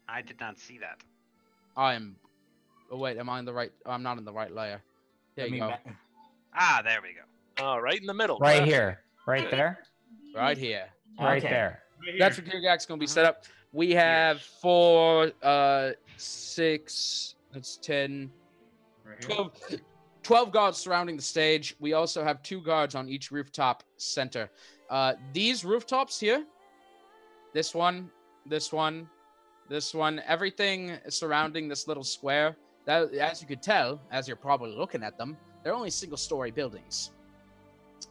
[0.08, 1.02] I did not see that.
[1.76, 2.16] I am.
[2.90, 3.72] Oh wait, am I in the right?
[3.86, 4.82] I'm not in the right layer.
[5.36, 5.68] There Let you go.
[5.68, 5.92] ma-
[6.54, 7.20] Ah, there we go.
[7.64, 8.38] Oh, right in the middle.
[8.38, 8.70] Right left.
[8.70, 9.00] here.
[9.26, 9.78] Right there.
[10.36, 10.84] Right here.
[11.18, 11.48] Right Okay.
[11.48, 11.82] there.
[12.18, 13.44] That's where Girgax is gonna be set up.
[13.72, 17.36] We have four, uh, six.
[17.52, 18.30] That's ten.
[19.06, 19.34] Right here.
[19.34, 19.52] 12,
[20.22, 21.74] 12 guards surrounding the stage.
[21.80, 24.50] We also have two guards on each rooftop center.
[24.90, 26.44] Uh, these rooftops here,
[27.54, 28.10] this one,
[28.46, 29.08] this one,
[29.68, 32.56] this one, everything surrounding this little square.
[32.84, 37.12] That, as you could tell, as you're probably looking at them, they're only single-story buildings.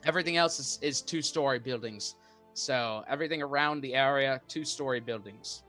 [0.05, 2.15] Everything else is, is two-story buildings.
[2.53, 5.63] So everything around the area, two-story buildings.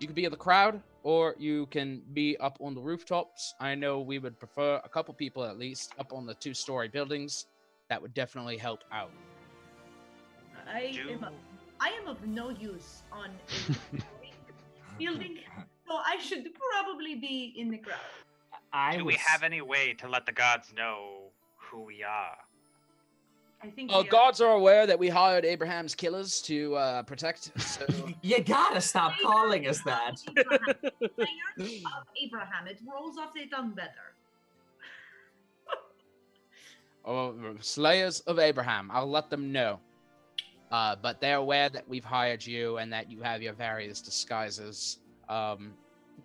[0.00, 3.54] You could be in the crowd, or you can be up on the rooftops.
[3.60, 7.46] I know we would prefer a couple people at least up on the two-story buildings.
[7.88, 9.12] That would definitely help out.
[10.68, 11.26] I am,
[11.80, 13.30] I am of no use on
[13.70, 14.02] a
[14.98, 15.38] building,
[15.88, 17.98] so I should probably be in the crowd.
[18.72, 21.24] I Do was, we have any way to let the gods know
[21.56, 22.36] who we are?
[23.62, 27.02] I think Uh, we are- guards are aware that we hired Abraham's killers to uh,
[27.04, 27.52] protect.
[27.60, 27.86] So
[28.22, 30.18] You gotta stop calling us that.
[30.18, 30.36] Slayers
[31.84, 32.66] of Abraham.
[32.66, 34.14] It rolls off the tongue better.
[37.04, 38.88] Oh, slayers of Abraham.
[38.92, 39.80] I'll let them know.
[40.72, 44.98] Uh, but they're aware that we've hired you and that you have your various disguises.
[45.28, 45.74] Um,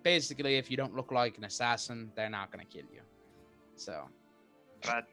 [0.03, 3.01] basically, if you don't look like an assassin, they're not going to kill you.
[3.75, 4.07] So,
[4.83, 5.05] But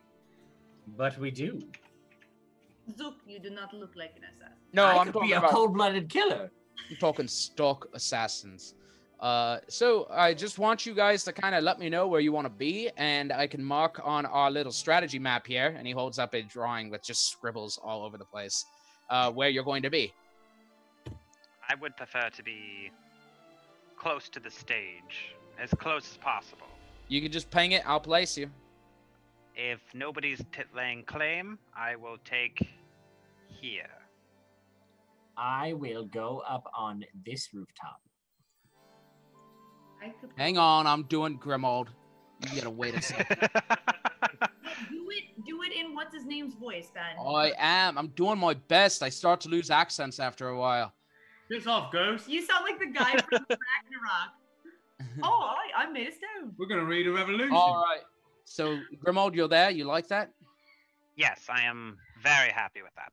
[0.97, 1.61] But we do.
[2.97, 4.57] Zook, you do not look like an assassin.
[4.73, 6.51] no, I I'm could talking be a about cold-blooded killer.
[6.91, 8.75] I'm talking stock assassins.
[9.21, 12.31] Uh, so I just want you guys to kind of let me know where you
[12.31, 15.75] want to be, and I can mark on our little strategy map here.
[15.79, 18.67] And he holds up a drawing with just scribbles all over the place,
[19.15, 20.13] uh, where you're going to be.
[21.69, 22.91] I would prefer to be
[23.97, 26.67] close to the stage, as close as possible.
[27.07, 27.83] You can just ping it.
[27.87, 28.51] I'll place you.
[29.55, 32.59] If nobody's t- laying claim, I will take
[33.49, 33.95] here.
[35.37, 38.01] I will go up on this rooftop.
[40.03, 41.87] I could Hang on, I'm doing Grimald.
[42.43, 43.39] You gotta wait a second.
[44.91, 45.25] do it.
[45.47, 47.17] Do it in what's his name's voice, Ben.
[47.25, 47.99] I am.
[47.99, 49.03] I'm doing my best.
[49.03, 50.93] I start to lose accents after a while.
[51.49, 52.29] Piss off, Ghost.
[52.29, 55.23] You sound like the guy from Ragnarok.
[55.23, 56.53] oh, I, I made a stone.
[56.59, 57.53] We're gonna read a revolution.
[57.55, 58.03] All right.
[58.45, 59.71] So Grimald, you're there.
[59.71, 60.33] You like that?
[61.17, 63.13] Yes, I am very happy with that.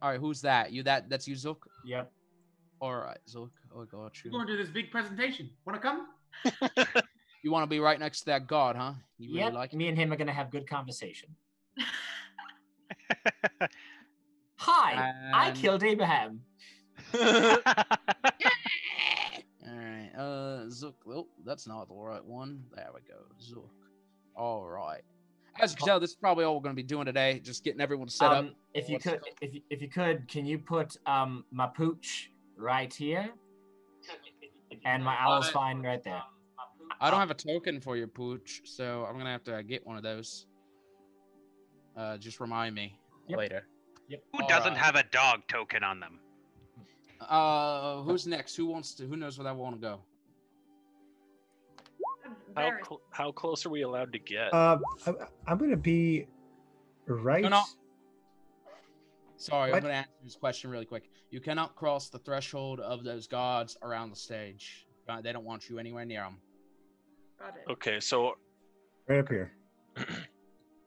[0.00, 0.18] All right.
[0.20, 0.72] Who's that?
[0.72, 1.08] You that?
[1.08, 1.68] That's you, Zook.
[1.84, 2.10] Yep.
[2.80, 3.52] All right, Zook.
[3.74, 4.30] Oh, got We're you.
[4.32, 5.50] going to do this big presentation.
[5.64, 6.08] Wanna come?
[7.42, 8.92] You want to be right next to that god, huh?
[9.18, 9.52] You really Yep.
[9.54, 9.76] like it?
[9.76, 11.34] Me and him are gonna have good conversation.
[14.56, 16.42] Hi, I killed Abraham.
[17.14, 17.24] All
[19.66, 20.94] right, uh, Zook.
[21.08, 22.62] Oh, that's not the right one.
[22.74, 23.24] There we go.
[23.40, 23.70] Zook.
[24.36, 25.02] All right.
[25.60, 27.38] As you can tell, this is probably all we're going to be doing today.
[27.40, 28.54] Just getting everyone set Um, up.
[28.72, 32.30] if you What's could, if you, if you could, can you put um my pooch
[32.56, 33.30] right here,
[34.84, 36.22] and my owl's fine right there.
[37.02, 39.96] I don't have a token for your pooch, so I'm gonna have to get one
[39.96, 40.46] of those.
[41.96, 42.96] Uh, just remind me
[43.28, 43.66] later.
[44.08, 44.22] Yep.
[44.36, 46.20] Who doesn't have a dog token on them?
[47.20, 48.54] Uh, who's next?
[48.54, 49.06] Who wants to?
[49.06, 50.00] Who knows where I want to go?
[52.56, 54.54] How cl- how close are we allowed to get?
[54.54, 55.12] Uh, I,
[55.48, 56.28] I'm gonna be
[57.06, 57.42] right.
[57.42, 57.62] No, no.
[59.38, 59.78] Sorry, What?
[59.78, 61.10] I'm gonna answer this question really quick.
[61.30, 64.86] You cannot cross the threshold of those guards around the stage.
[65.08, 66.36] Uh, They don't want you anywhere near them.
[67.42, 67.72] Got it.
[67.72, 68.34] Okay, so
[69.08, 69.52] Right up here.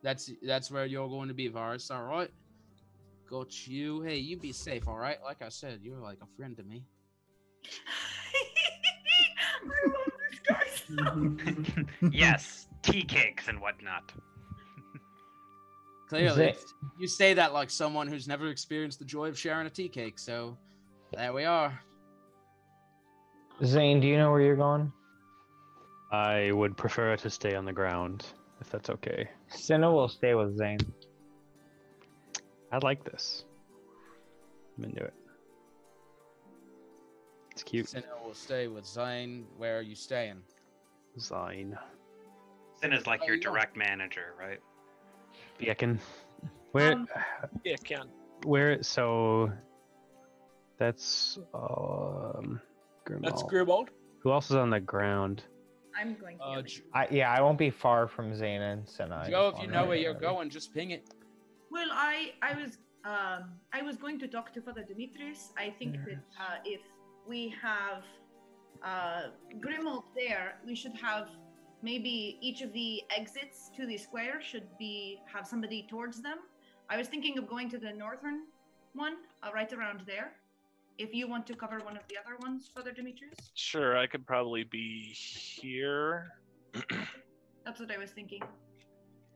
[0.04, 1.90] That's that's where you're going to be, Varus.
[1.90, 2.30] All right.
[3.28, 4.02] Got you.
[4.02, 4.88] Hey, you be safe.
[4.88, 5.18] All right.
[5.24, 6.86] Like I said, you're like a friend to me.
[9.68, 10.66] I love this guy
[12.02, 14.14] so yes, tea cakes and whatnot.
[16.08, 16.56] Clearly, Zay-
[17.00, 20.20] you say that like someone who's never experienced the joy of sharing a tea cake.
[20.20, 20.56] So,
[21.14, 21.80] there we are.
[23.64, 24.94] Zane, do you know where you're going?
[26.16, 28.26] I would prefer to stay on the ground,
[28.62, 29.30] if that's okay.
[29.50, 30.80] Cinna will stay with Zane.
[32.72, 33.44] I like this.
[34.78, 35.14] I'm into it.
[37.52, 37.90] It's cute.
[37.90, 39.46] Sinner will stay with Zane.
[39.58, 40.42] Where are you staying?
[41.20, 41.78] Zine.
[42.82, 43.50] Sin is like Oh, your yeah.
[43.50, 44.60] direct manager, right?
[45.60, 46.00] Biekin.
[46.72, 47.08] Where Um,
[47.64, 48.10] yeah, can
[48.44, 49.52] where so
[50.78, 52.62] that's um
[53.06, 53.22] Grimald.
[53.24, 53.88] That's Grimald.
[54.20, 55.44] Who else is on the ground?
[55.98, 56.44] I'm going to.
[56.44, 59.24] Uh, go J- I yeah, I won't be far from Zane and Cinna.
[59.26, 61.10] I Joe, just if you know where you're going, just ping it.
[61.72, 65.52] Well, I I was um I was going to talk to Father Demetrius.
[65.58, 66.82] I think that uh, if
[67.28, 68.04] we have
[68.84, 69.24] uh
[69.60, 71.30] Grimald there, we should have
[71.82, 76.40] maybe each of the exits to the square should be have somebody towards them.
[76.90, 78.44] I was thinking of going to the northern
[78.94, 80.34] one, uh, right around there.
[80.98, 84.26] If you want to cover one of the other ones, Father Demetrius, sure I could
[84.26, 86.28] probably be here.
[87.66, 88.42] that's what I was thinking.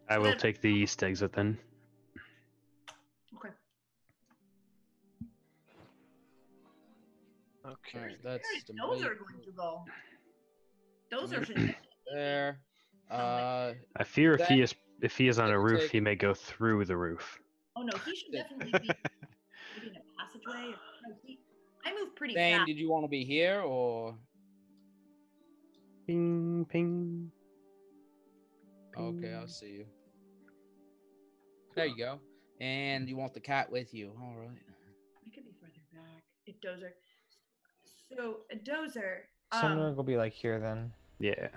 [0.09, 1.57] I will Then- take the east exit then.
[3.35, 3.49] Okay.
[7.65, 7.99] Okay.
[7.99, 9.85] Alright, that's Where is the Dozer going to go?
[11.13, 11.75] Dozer should.
[12.13, 12.59] there.
[13.11, 16.15] Uh, I fear if he is if he is on a roof, take- he may
[16.15, 17.39] go through the roof.
[17.75, 18.87] Oh no, he should definitely be
[19.75, 20.71] maybe in a passageway.
[20.73, 21.39] Or, no, he,
[21.85, 22.67] I move pretty Zane, fast.
[22.67, 24.15] did you want to be here or?
[26.07, 27.31] Ping ping.
[28.97, 29.85] Okay, I'll see you.
[31.75, 32.19] There you go.
[32.59, 34.11] And you want the cat with you.
[34.21, 34.49] All right.
[35.25, 36.23] I could be further back.
[36.45, 36.91] It Dozer.
[38.17, 39.19] So Dozer,
[39.53, 40.91] Cinna um, will be like here then.
[41.19, 41.47] Yeah.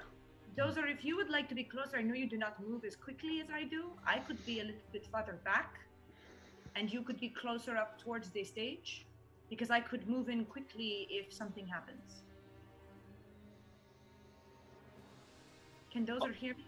[0.57, 2.94] Dozer, if you would like to be closer, I know you do not move as
[2.94, 3.91] quickly as I do.
[4.07, 5.81] I could be a little bit further back,
[6.76, 9.07] and you could be closer up towards the stage,
[9.52, 12.22] because I could move in quickly if something happens.
[15.92, 16.32] Can Dozer oh.
[16.32, 16.64] hear me?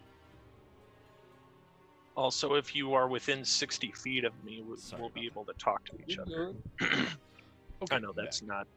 [2.15, 5.53] Also, if you are within 60 feet of me, we, Sorry we'll be able to
[5.53, 6.53] talk to each other.
[6.79, 7.05] Mm-hmm.
[7.81, 8.49] Okay, I know that's back.
[8.49, 8.67] not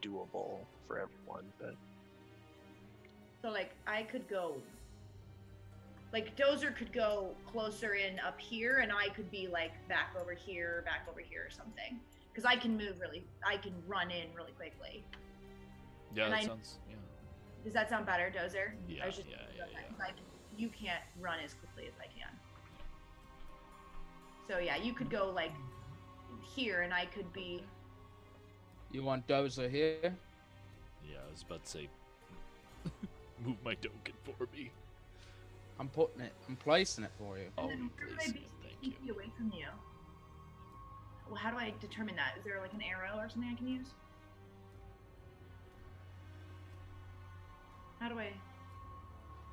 [0.00, 1.74] doable for everyone, but
[3.42, 4.54] So like I could go
[6.12, 10.32] like Dozer could go closer in up here and I could be like back over
[10.32, 11.98] here, back over here or something.
[12.36, 15.02] Because I can move really I can run in really quickly.
[16.14, 16.78] Yeah, And that I- sounds.
[16.88, 16.96] Yeah.
[17.64, 18.72] Does that sound better, Dozer?
[18.86, 19.88] Yeah, I was just yeah, yeah, okay, yeah.
[19.88, 20.12] 'cause I
[20.54, 22.38] you can't run as quickly as I can.
[24.46, 25.52] So yeah, you could go like
[26.54, 27.64] here and I could be
[28.92, 30.14] You want Dozer here?
[31.08, 31.88] Yeah, I was about to say.
[33.44, 34.70] move my token for me.
[35.80, 36.32] I'm putting it.
[36.48, 37.48] I'm placing it for you.
[37.58, 39.12] Oh, and then where would I please, be yes, thank you.
[39.14, 39.66] away from you?
[41.28, 42.34] Well, how do I determine that?
[42.38, 43.88] Is there like an arrow or something I can use?
[48.00, 48.28] How do I?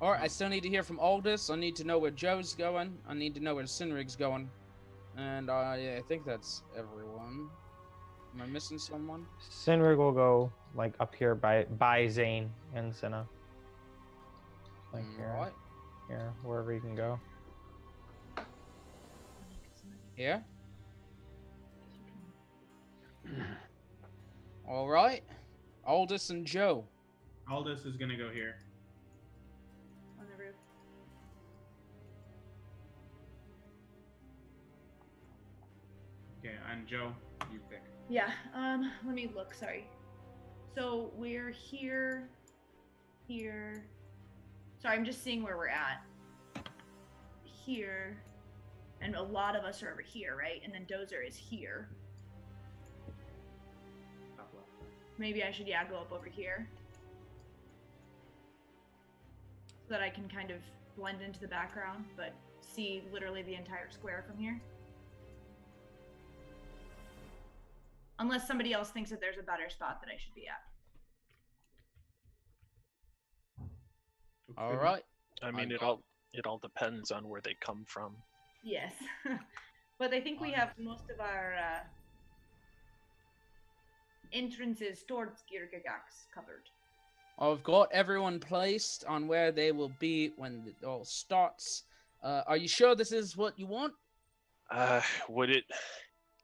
[0.00, 0.20] All right.
[0.22, 1.50] I still need to hear from Aldous.
[1.50, 2.96] I need to know where Joe's going.
[3.08, 4.50] I need to know where Sinrig's going.
[5.16, 7.48] And uh, yeah, I think that's everyone.
[8.34, 9.26] Am I missing someone?
[9.48, 13.26] Sinrig will go like up here by by Zane and Cinna.
[14.92, 15.52] Like here, Alright.
[16.08, 17.18] here, wherever you can go.
[20.16, 20.44] Here.
[24.68, 25.22] All right.
[25.86, 26.84] Aldous and Joe.
[27.50, 28.56] Aldous is gonna go here.
[30.18, 30.54] On the roof.
[36.38, 37.12] Okay, and Joe,
[37.52, 37.82] you pick.
[38.08, 38.30] Yeah.
[38.54, 38.90] Um.
[39.04, 39.54] Let me look.
[39.54, 39.86] Sorry.
[40.74, 42.28] So we're here.
[43.28, 43.84] here.
[44.80, 46.04] Sorry, I'm just seeing where we're at.
[47.44, 48.16] Here.
[49.00, 50.60] And a lot of us are over here, right?
[50.64, 51.90] And then Dozer is here.
[55.18, 56.68] Maybe I should, yeah, go up over here.
[59.86, 60.58] So that I can kind of
[60.96, 64.60] blend into the background, but see literally the entire square from here.
[68.18, 70.62] Unless somebody else thinks that there's a better spot that I should be at.
[74.56, 75.02] All right.
[75.42, 76.00] I mean, it all
[76.32, 78.16] it all depends on where they come from.
[78.62, 78.92] Yes.
[79.98, 81.80] but I think we have most of our uh,
[84.34, 86.68] entrances towards Girgagax covered.
[87.38, 91.84] I've got everyone placed on where they will be when it all starts.
[92.22, 93.94] Uh, are you sure this is what you want?
[94.70, 95.64] Uh, would it?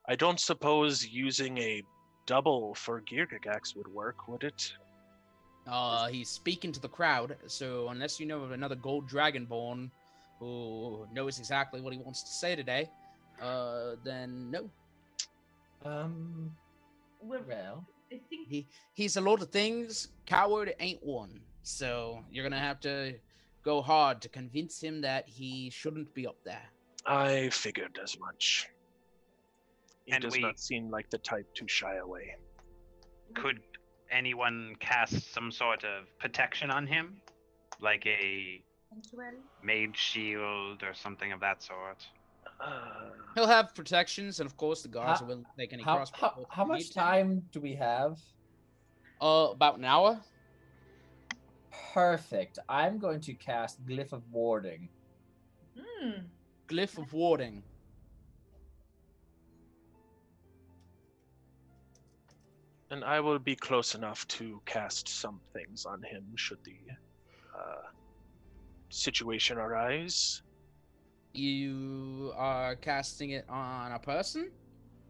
[0.09, 1.83] I don't suppose using a
[2.27, 4.73] double for Girgagax would work, would it?
[5.67, 9.91] Uh, he's speaking to the crowd, so unless you know of another gold dragonborn
[10.39, 12.89] who knows exactly what he wants to say today,
[13.41, 14.71] uh, then no.
[15.85, 16.51] Um.
[17.23, 20.09] Well, I think He he's a lot of things.
[20.27, 21.41] Coward ain't one.
[21.63, 23.15] So you're gonna have to
[23.63, 26.71] go hard to convince him that he shouldn't be up there.
[27.07, 28.69] I figured as much.
[30.07, 32.37] He And does we- not seem like the type to shy away.
[33.35, 33.61] Could
[34.11, 37.21] anyone cast some sort of protection on him?
[37.81, 39.37] Like a sanctuary.
[39.63, 42.05] mage shield or something of that sort?
[43.35, 46.19] He'll have protections, and of course the guards How- are willing take any How, crossbow
[46.21, 48.19] how, how much time do we have?
[49.21, 50.21] Uh, about an hour.
[51.93, 52.59] Perfect.
[52.69, 54.89] I'm going to cast Glyph of Warding.
[55.79, 56.11] Hmm.
[56.69, 57.63] Glyph of warding.
[62.91, 66.77] And I will be close enough to cast some things on him should the
[67.57, 67.89] uh,
[68.89, 70.43] situation arise.
[71.33, 74.51] You are casting it on a person.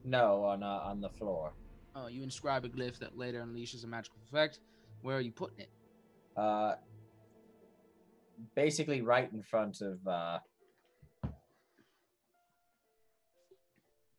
[0.04, 1.52] No, on uh, on the floor.
[1.96, 4.60] Oh, you inscribe a glyph that later unleashes a magical effect.
[5.02, 5.70] Where are you putting it?
[6.36, 6.74] Uh,
[8.54, 10.38] basically right in front of uh,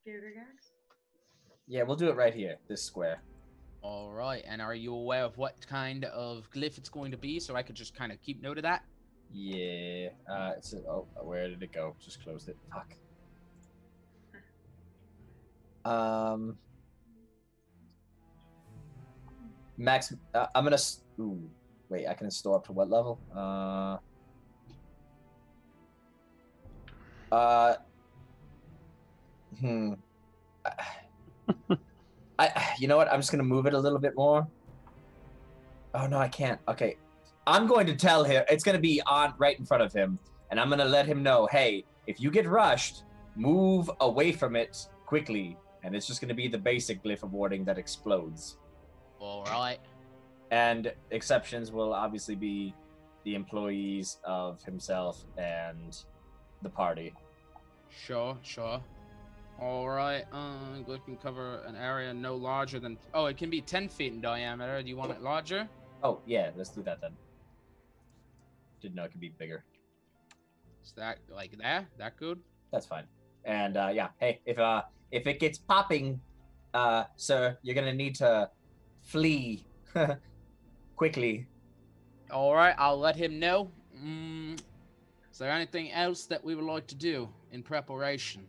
[0.08, 0.74] Girgagax.
[1.68, 3.22] yeah, we'll do it right here, this square.
[3.82, 4.44] All right.
[4.48, 7.64] And are you aware of what kind of glyph it's going to be, so I
[7.64, 8.84] could just kind of keep note of that?
[9.34, 10.10] Yeah.
[10.30, 11.96] Uh, it's oh, where did it go?
[12.04, 12.58] Just closed it.
[12.72, 12.94] Fuck.
[15.86, 16.58] Um.
[19.78, 20.78] Max, uh, I'm gonna.
[21.20, 21.50] Ooh,
[21.90, 22.08] wait.
[22.08, 23.20] I can store up to what level?
[23.36, 23.98] Uh.
[27.32, 27.76] Uh.
[29.60, 29.94] Hmm.
[32.40, 32.76] I.
[32.80, 33.12] You know what?
[33.12, 34.48] I'm just gonna move it a little bit more.
[35.94, 36.60] Oh no, I can't.
[36.68, 36.98] Okay,
[37.48, 40.20] I'm going to tell him it's going to be on right in front of him,
[40.50, 43.04] and I'm going to let him know, hey, if you get rushed,
[43.36, 47.34] move away from it quickly, and it's just going to be the basic glyph of
[47.34, 48.58] warding that explodes.
[49.20, 49.80] All right.
[50.52, 52.76] And exceptions will obviously be
[53.24, 55.98] the employees of himself and
[56.62, 57.14] the party.
[57.90, 58.82] Sure, sure.
[59.60, 60.26] All right.
[60.32, 62.98] Uh, glyph can cover an area no larger than.
[63.14, 64.82] Oh, it can be ten feet in diameter.
[64.82, 65.68] Do you want it larger?
[66.04, 67.12] Oh yeah, let's do that then.
[68.82, 69.64] Didn't know it could be bigger.
[70.84, 71.86] Is that like that?
[71.98, 72.40] That good?
[72.72, 73.06] That's fine.
[73.46, 76.20] And uh, yeah, hey, if uh if it gets popping,
[76.74, 78.50] uh, sir, you're gonna need to
[79.02, 79.66] flee
[80.96, 81.48] quickly.
[82.32, 82.76] All right.
[82.78, 83.70] I'll let him know.
[83.96, 84.60] Mm,
[85.32, 88.48] is there anything else that we would like to do in preparation?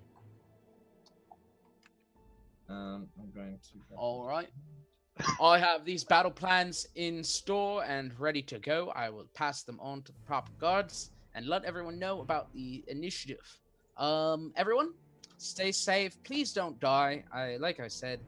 [2.68, 3.96] Um, I'm going to.
[3.96, 4.48] All right.
[5.40, 8.92] I have these battle plans in store and ready to go.
[8.94, 12.84] I will pass them on to the proper guards and let everyone know about the
[12.88, 13.58] initiative.
[13.96, 14.92] Um, everyone,
[15.38, 16.22] stay safe.
[16.24, 17.24] Please don't die.
[17.32, 18.20] I, like I said,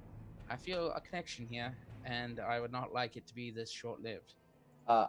[0.50, 1.74] I feel a connection here,
[2.04, 4.34] and I would not like it to be this short-lived.
[4.86, 5.06] Uh,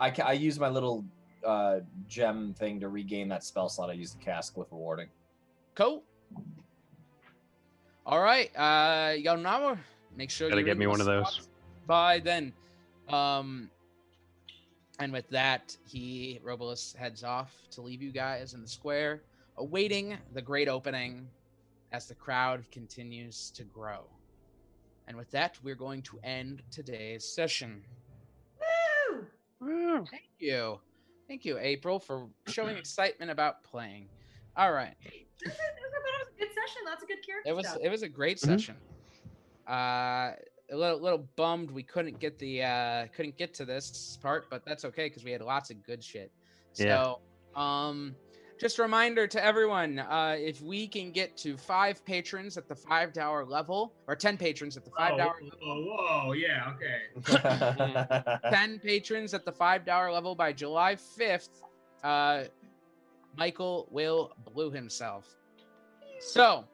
[0.00, 1.04] I ca- I use my little
[1.44, 5.08] uh gem thing to regain that spell slot I used to cast Glyph of Warding.
[5.74, 6.02] Cool.
[8.06, 8.50] All right.
[8.56, 9.78] Uh, you got an hour.
[10.16, 11.28] Make sure Gotta you're get me one of those.
[11.34, 11.48] spots
[11.86, 12.52] by then.
[13.08, 13.70] Um,
[15.00, 19.22] and with that, he Robolus heads off to leave you guys in the square,
[19.56, 21.28] awaiting the great opening
[21.92, 24.04] as the crowd continues to grow.
[25.08, 27.82] And with that, we're going to end today's session.
[29.60, 30.04] Woo!
[30.10, 30.80] Thank you.
[31.28, 34.08] Thank you, April, for showing excitement about playing.
[34.56, 34.94] All right.
[35.04, 36.82] I it was a good session.
[36.86, 37.78] Lots of good character It was stuff.
[37.82, 38.46] it was a great Mhm.
[38.46, 38.76] session.
[39.66, 40.32] Uh
[40.72, 44.64] a little little bummed we couldn't get the uh couldn't get to this part, but
[44.64, 46.32] that's okay because we had lots of good shit.
[46.74, 47.16] Yeah.
[47.54, 48.16] So, um,
[48.58, 52.74] just a reminder to everyone: uh, if we can get to five patrons at the
[52.74, 58.40] five dollar level, or ten patrons at the five dollar whoa, whoa, yeah, okay.
[58.50, 61.62] 10 patrons at the $5 level by July 5th,
[62.02, 62.44] uh,
[63.36, 65.26] Michael will blue himself.
[66.20, 66.64] So,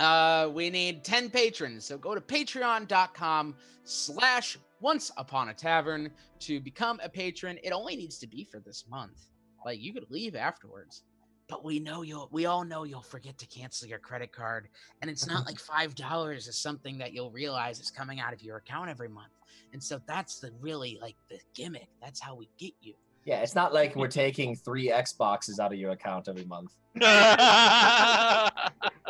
[0.00, 1.84] uh, we need 10 patrons.
[1.84, 3.54] So go to patreon.com
[3.84, 7.58] slash once upon a tavern to become a patron.
[7.62, 9.26] It only needs to be for this month.
[9.64, 11.04] Like you could leave afterwards.
[11.48, 14.68] But we know you'll we all know you'll forget to cancel your credit card.
[15.02, 18.40] And it's not like five dollars is something that you'll realize is coming out of
[18.40, 19.32] your account every month.
[19.72, 21.88] And so that's the really like the gimmick.
[22.00, 22.94] That's how we get you.
[23.24, 26.72] Yeah, it's not like we're taking three Xboxes out of your account every month.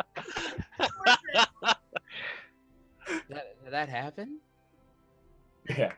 [3.29, 4.39] That, did that happen?
[5.69, 5.93] Yeah.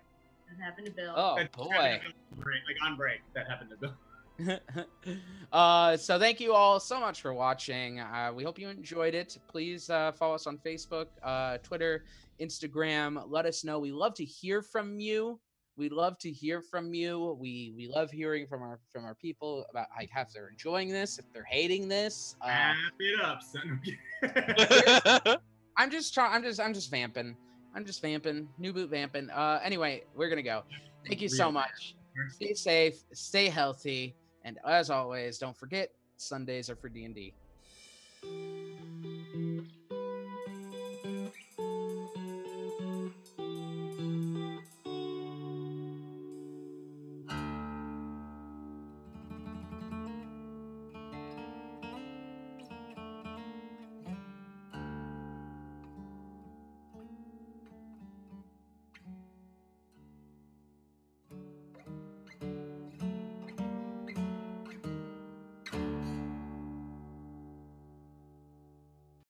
[0.48, 1.12] That happened to Bill.
[1.16, 1.70] Oh That boy.
[1.72, 3.94] happened on break, like on break, that happened to Bill.
[5.52, 8.00] uh, so thank you all so much for watching.
[8.00, 9.38] Uh, we hope you enjoyed it.
[9.48, 12.04] Please uh, follow us on Facebook, uh, Twitter,
[12.40, 13.22] Instagram.
[13.28, 13.78] Let us know.
[13.78, 15.38] We love to hear from you.
[15.76, 17.36] We love to hear from you.
[17.40, 21.18] We we love hearing from our from our people about like how they're enjoying this,
[21.18, 22.36] if they're hating this.
[22.42, 25.40] Uh, Wrap it up, son.
[25.76, 26.34] I'm just trying.
[26.34, 26.60] I'm just.
[26.60, 27.36] I'm just vamping.
[27.74, 28.48] I'm just vamping.
[28.58, 29.30] New boot vamping.
[29.30, 29.60] Uh.
[29.62, 30.62] Anyway, we're gonna go.
[31.06, 31.96] Thank you so much.
[32.30, 33.02] Stay safe.
[33.12, 34.14] Stay healthy.
[34.44, 37.32] And as always, don't forget Sundays are for D and D.